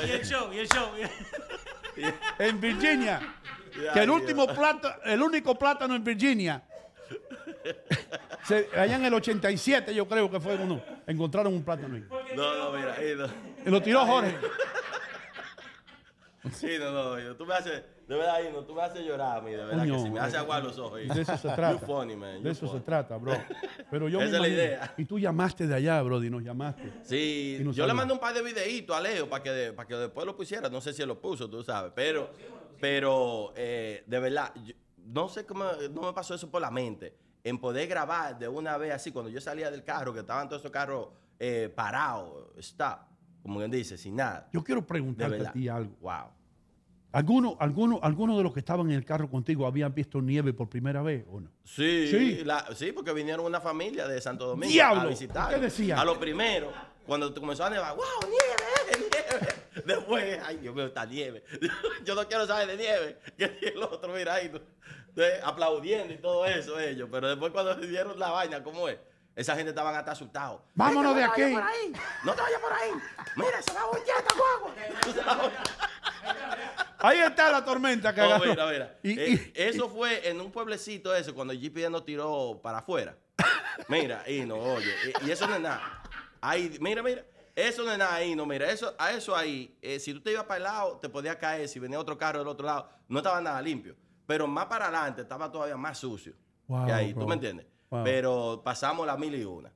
[0.06, 0.92] Y el show, y el show.
[2.40, 3.36] en Virginia.
[3.94, 6.64] Que el último plato, el único plátano en Virginia.
[8.44, 10.82] se- allá en el 87 yo creo que fue uno.
[11.06, 12.04] Encontraron un plátano ahí.
[12.36, 13.28] no, no, mira, ahí no.
[13.66, 14.36] Y lo tiró Jorge.
[16.54, 19.42] Sí, no, no, yo- tú me haces, de verdad, no, tú me haces llorar a
[19.42, 21.00] mí, de verdad que sí, me hace eh, aguar los ojos.
[21.00, 21.80] De eso se trata.
[21.86, 23.34] funny, man, de eso se trata, bro.
[23.92, 24.94] Pero yo me Esa es la idea.
[24.98, 26.90] Y tú llamaste de allá, bro, y nos llamaste.
[27.04, 29.96] Sí, yo le mandé un par de videitos a Leo para que, de- para que
[29.96, 30.70] después lo pusiera.
[30.70, 31.92] No sé si lo puso, tú sabes.
[31.94, 32.32] Pero,
[32.80, 34.74] pero eh, de verdad, yo-
[35.06, 37.16] no sé cómo no me pasó eso por la mente.
[37.44, 40.62] En poder grabar de una vez así, cuando yo salía del carro, que estaban todos
[40.62, 43.00] esos carros eh, parados, stop,
[43.42, 44.50] como quien dice, sin nada.
[44.52, 45.96] Yo quiero preguntarte a ti algo.
[46.02, 46.32] Wow.
[47.14, 50.68] ¿Alguno, alguno, ¿Alguno de los que estaban en el carro contigo habían visto nieve por
[50.70, 51.50] primera vez o no?
[51.64, 52.44] Sí, Sí.
[52.44, 55.02] la- sí, porque vinieron una familia de Santo Domingo ¡Diablo!
[55.04, 55.50] a visitar.
[55.54, 55.98] ¿Qué decían?
[55.98, 56.72] A lo primero,
[57.06, 58.47] cuando comenzó a nevar, ¡wow, nieve!
[59.86, 61.44] Después, ¡ay, Dios mío, esta nieve!
[62.06, 63.20] Yo no quiero saber de nieve.
[63.38, 64.52] Que el otro, mira ahí,
[65.44, 67.10] aplaudiendo y todo eso ellos.
[67.12, 68.98] Pero después cuando vieron la vaina, ¿cómo es?
[69.36, 70.62] Esa gente estaban hasta asustados.
[70.74, 71.54] Vámonos "Ay, de no te aquí".
[71.54, 72.92] vayas por ahí, No te vayas por ahí.
[73.36, 75.52] Mira, se va a voltear esta guagua.
[77.00, 78.98] Ahí está la tormenta que Oh, mira, mira.
[79.04, 82.80] Y- Eh, y- eso fue en un pueblecito ese, cuando el GPS nos tiró para
[82.80, 83.16] afuera.
[83.88, 84.92] Mira, y no, oye,
[85.22, 86.02] y, y eso no es nada.
[86.42, 87.24] Ahí, mira, mira.
[87.58, 90.32] Eso no es nada ahí, no, mira, eso, a eso ahí, eh, si tú te
[90.32, 93.18] ibas para el lado, te podía caer, si venía otro carro del otro lado, no
[93.18, 93.96] estaba nada limpio.
[94.28, 96.34] Pero más para adelante estaba todavía más sucio.
[96.68, 97.24] Wow, que ahí, bro.
[97.24, 97.66] ¿tú me entiendes?
[97.90, 98.04] Wow.
[98.04, 99.72] Pero pasamos la mil y una.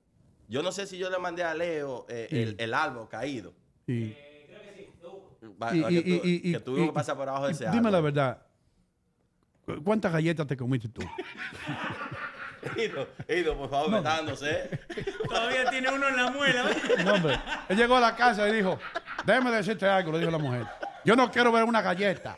[0.47, 2.37] Yo no sé si yo le mandé a Leo eh, Sí.
[2.39, 3.51] el, el árbol caído.
[3.87, 4.15] y-
[5.57, 7.63] pa- y- que, tu- y- y- que tuvimos y- que pasar por abajo de ese
[7.65, 7.91] Dime árbol.
[7.93, 8.45] la verdad.
[9.65, 11.01] ¿cu- ¿Cuántas galletas te comiste tú?
[12.77, 14.69] Ido, Ido, por favor, metándose.
[15.27, 16.65] Todavía tiene uno en la muela.
[17.03, 17.39] No, hombre.
[17.69, 18.77] Él llegó a la casa y dijo,
[19.25, 20.65] déjame decirte algo, le dijo la mujer.
[21.03, 22.37] Yo no quiero ver una galleta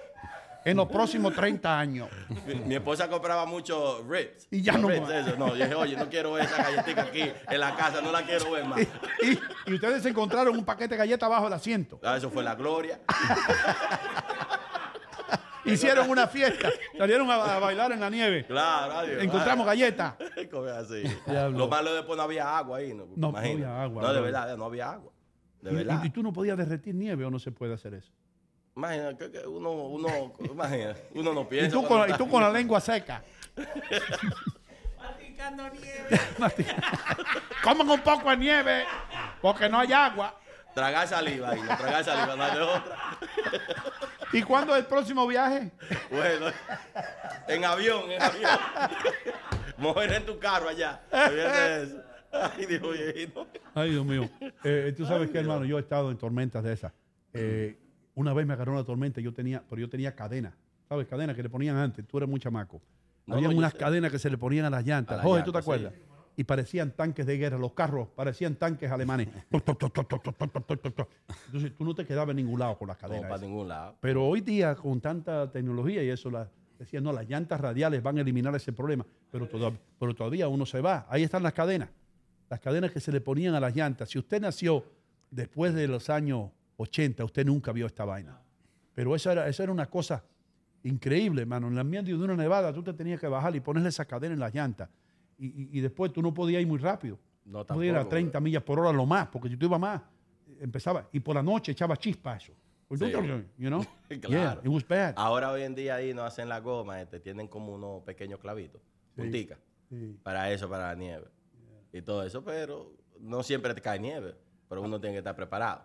[0.65, 2.07] en los próximos 30 años.
[2.47, 4.47] Mi, mi esposa compraba mucho ribs.
[4.49, 5.11] Y ya no Ribs, más.
[5.11, 5.35] eso.
[5.37, 8.21] No, yo dije, oye, no quiero ver esa galletita aquí en la casa, no la
[8.23, 8.79] quiero ver más.
[8.79, 11.99] Y, y ustedes encontraron un paquete de galletas bajo el asiento.
[12.01, 12.99] Ah, eso fue la gloria.
[15.65, 18.45] Hicieron una fiesta, salieron a, a bailar en la nieve.
[18.45, 19.23] Claro, adiós.
[19.23, 20.15] Encontramos galletas.
[20.77, 21.03] Así.
[21.27, 22.93] Lo malo después no había agua ahí.
[22.93, 25.11] No, No había agua, No, de verdad, no había agua.
[25.61, 26.01] De Y- verdad.
[26.03, 28.11] Y, y tú no podías derretir nieve o no se puede hacer eso.
[28.75, 31.71] Imagina, que, que uno, uno, imagina, uno no Y piensa.
[31.71, 33.23] tú, con, y tú con la lengua seca.
[34.97, 36.19] Masticando nieve.
[37.63, 38.83] Coman un poco de nieve
[39.41, 40.39] porque no hay agua.
[40.73, 42.97] Tragar saliva ahí, no tragar saliva, no hay de otra.
[44.31, 45.71] ¿Y cuándo es el próximo viaje?
[46.09, 46.47] Bueno,
[47.47, 48.49] en avión, en avión.
[49.77, 51.01] Mujer en tu carro allá.
[51.11, 52.01] Eso.
[52.31, 53.47] Ay, Dios mío.
[53.75, 54.29] Ay, Dios mío.
[54.63, 56.91] Eh, tú sabes que, hermano, yo he estado en tormentas de esas.
[57.33, 57.77] Eh,
[58.15, 60.55] una vez me agarró una tormenta, yo tenía, pero yo tenía cadena.
[60.89, 61.07] ¿Sabes?
[61.07, 62.05] Cadena que le ponían antes.
[62.07, 62.81] Tú eres muy chamaco.
[63.25, 63.77] No, Había no, sé.
[63.77, 65.19] cadenas que se le ponían a las llantas.
[65.19, 65.61] A Jorge, ¿tú te sí.
[65.61, 65.93] acuerdas?
[66.35, 67.57] Y parecían tanques de guerra.
[67.59, 69.27] Los carros parecían tanques alemanes.
[71.47, 73.23] Entonces tú no te quedabas en ningún lado con las No, cadenas.
[73.23, 73.47] para esas.
[73.47, 73.95] ningún lado.
[73.99, 78.17] Pero hoy día, con tanta tecnología y eso, la, decían, no, las llantas radiales van
[78.17, 79.05] a eliminar ese problema.
[79.31, 81.05] Pero, todav- pero todavía uno se va.
[81.09, 81.89] Ahí están las cadenas.
[82.49, 84.09] Las cadenas que se le ponían a las llantas.
[84.09, 84.83] Si usted nació
[85.31, 88.39] después de los años 80, usted nunca vio esta vaina.
[88.93, 90.23] Pero esa era, esa era una cosa
[90.83, 91.67] increíble, hermano.
[91.67, 94.33] En la ambiente de una nevada, tú te tenías que bajar y ponerle esa cadena
[94.33, 94.89] en las llantas.
[95.37, 97.17] Y, y- y después tú no podías ir muy rápido.
[97.45, 99.65] No, Tú podías ir a tampoco, 30 millas por hora lo más, porque si tú
[99.65, 100.01] ibas más,
[100.59, 101.09] empezaba.
[101.11, 102.53] Y por la noche echaba chispa eso.
[102.95, 103.11] Sí.
[103.57, 103.83] You know?
[104.21, 104.29] Claro.
[104.29, 105.13] Yeah, it was bad.
[105.17, 108.81] Ahora hoy en día ahí no hacen la goma, este, tienen como unos pequeños clavitos,
[109.15, 109.57] punticas,
[109.89, 110.15] Sí.
[110.21, 111.25] para eso, para la nieve.
[111.91, 114.35] Y todo eso, pero no siempre te cae nieve,
[114.69, 115.83] pero uno tiene que estar preparado.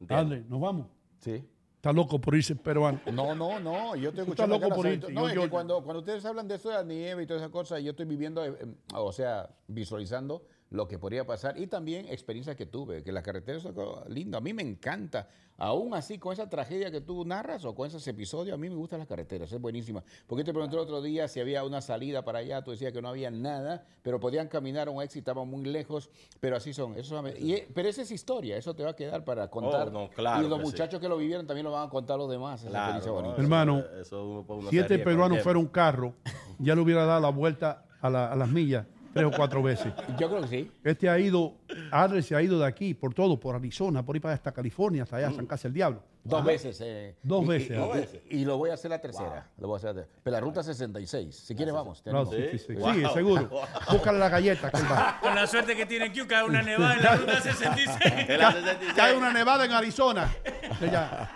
[0.00, 0.28] ¿entiendes?
[0.40, 0.86] Dale, nos vamos.
[1.20, 1.42] Sí.
[1.84, 2.98] Está loco por irse peruano.
[3.12, 5.12] No, no, no, yo estoy escuchando loco acá por irte.
[5.12, 7.26] No, Yo- es yo- que cuando, cuando ustedes hablan de eso de la nieve y
[7.26, 11.56] todas esas cosas, yo estoy viviendo, eh, eh, o sea, visualizando lo que podría pasar
[11.56, 14.36] y también experiencias que tuve, que la carretera es algo lindo.
[14.36, 18.04] A mí me encanta, aún así con esa tragedia que tú narras o con esos
[18.08, 20.02] episodios, a mí me gustan las carreteras, es buenísima.
[20.26, 23.00] Porque te pregunté el otro día si había una salida para allá, tú decías que
[23.00, 26.98] no había nada, pero podían caminar a un éxito, estaban muy lejos, pero así son.
[26.98, 29.88] Eso, y, pero esa es historia, eso te va a quedar para contar.
[29.88, 30.70] Oh, no, claro y los que sí.
[30.72, 32.62] muchachos que lo vivieron también lo van a contar los demás.
[32.62, 33.40] Esa Claro, experiencia bonita.
[33.40, 35.44] Hermano, Eso uno- uno Si se este ríe con el peruano tiempo.
[35.44, 36.14] fuera un carro,
[36.58, 39.92] ya le hubiera dado la vuelta a, la- a las millas tres o cuatro veces.
[40.18, 40.70] Yo creo que sí.
[40.82, 41.54] Este ha ido,
[41.90, 45.04] Adler se ha ido de aquí por todo, por Arizona, por ahí para hasta California,
[45.04, 46.02] hasta allá, San Casi el Diablo.
[46.24, 46.46] Dos Ajá.
[46.48, 46.80] veces.
[46.82, 47.88] eh, Dos y- veces, Y, ¿ah?
[48.30, 49.46] y- y lo voy a hacer la tercera.
[49.58, 50.18] Lo voy a hacer la tercera.
[50.24, 51.34] Pero la ruta 66.
[51.34, 52.00] Si quieres, vamos.
[52.02, 52.74] Claro, sí, sí, sí.
[52.74, 52.94] Wow.
[52.94, 53.50] Sí, seguro.
[53.90, 55.18] Búscale la galleta que va.
[55.20, 57.98] Con la suerte que tiene que cae una nevada en la ruta 66.
[58.28, 58.92] En la 66.
[58.96, 60.34] Cae una nevada en Arizona.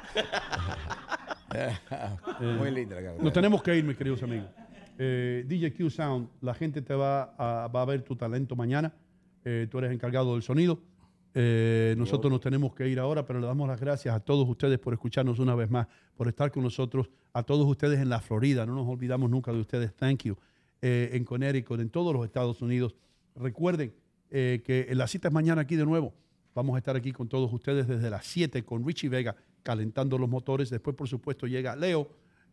[2.41, 3.25] Muy linda la carretera.
[3.25, 4.49] Nos tenemos que ir, mis queridos amigos.
[5.01, 8.93] Eh, DJ Q Sound, la gente te va a, ver tu talento mañana.
[9.45, 10.81] Eh, tú eres encargado del sonido.
[11.35, 14.81] Eh, nosotros nos tenemos que ir ahora, pero le damos las gracias a todos ustedes
[14.81, 15.87] por escucharnos una vez más,
[16.17, 18.67] por estar con nosotros, a todos ustedes en la Florida.
[18.67, 19.95] No nos olvidamos nunca de ustedes.
[19.95, 20.37] Thank you.
[20.81, 22.95] En Connecticut, en todos los Estados Unidos.
[23.35, 23.93] Recuerden
[24.31, 26.13] que la cita es mañana aquí de nuevo.
[26.55, 30.29] Vamos a estar aquí con todos ustedes desde las 7 con Richie Vega calentando los
[30.29, 30.71] motores.
[30.71, 32.09] Después, por supuesto, llega Leo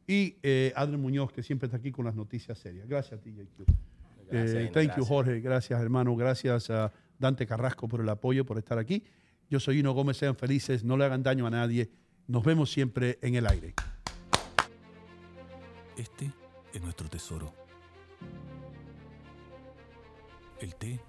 [0.07, 2.87] y eh, Adrián Muñoz, que siempre está aquí con las noticias serias.
[2.87, 3.65] Gracias, TJQ.
[4.29, 5.07] Gracias, Eh, thank you, gracias.
[5.07, 5.39] Jorge.
[5.39, 6.15] Gracias, hermano.
[6.15, 9.03] Gracias a Dante Carrasco por el apoyo, por estar aquí.
[9.49, 10.17] Yo soy Hino Gómez.
[10.17, 11.89] Sean felices, no le hagan daño a nadie.
[12.27, 13.73] Nos vemos siempre en el aire.
[15.97, 16.31] Este
[16.73, 17.53] es nuestro tesoro.
[20.59, 20.99] El té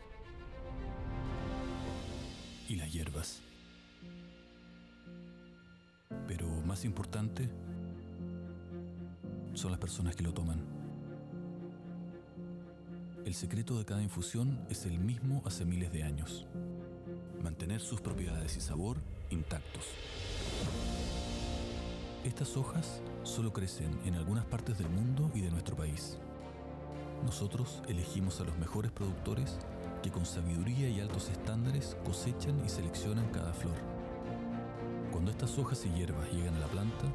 [2.68, 3.42] y las hierbas.
[6.28, 7.48] Pero más importante
[9.56, 10.60] son las personas que lo toman.
[13.24, 16.46] El secreto de cada infusión es el mismo hace miles de años.
[17.42, 18.98] Mantener sus propiedades y sabor
[19.30, 19.84] intactos.
[22.24, 26.18] Estas hojas solo crecen en algunas partes del mundo y de nuestro país.
[27.24, 29.58] Nosotros elegimos a los mejores productores
[30.02, 33.76] que con sabiduría y altos estándares cosechan y seleccionan cada flor.
[35.12, 37.06] Cuando estas hojas y hierbas llegan a la planta,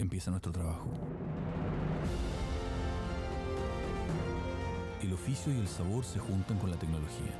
[0.00, 0.88] empieza nuestro trabajo.
[5.02, 7.32] El oficio y el sabor se juntan con la tecnología,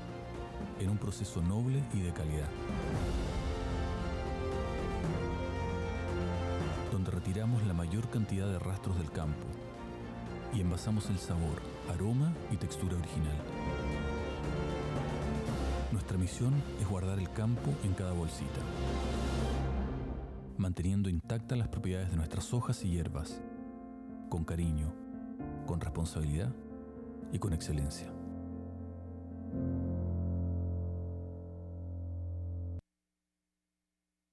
[0.78, 2.48] en un proceso noble y de calidad.
[6.90, 9.46] Donde retiramos la mayor cantidad de rastros del campo
[10.54, 11.60] y envasamos el sabor,
[11.92, 13.36] aroma y textura original.
[15.92, 18.60] Nuestra misión es guardar el campo en cada bolsita,
[20.56, 23.42] manteniendo intactas las propiedades de nuestras hojas y hierbas,
[24.30, 24.94] con cariño,
[25.66, 26.54] con responsabilidad
[27.32, 28.08] y con excelencia.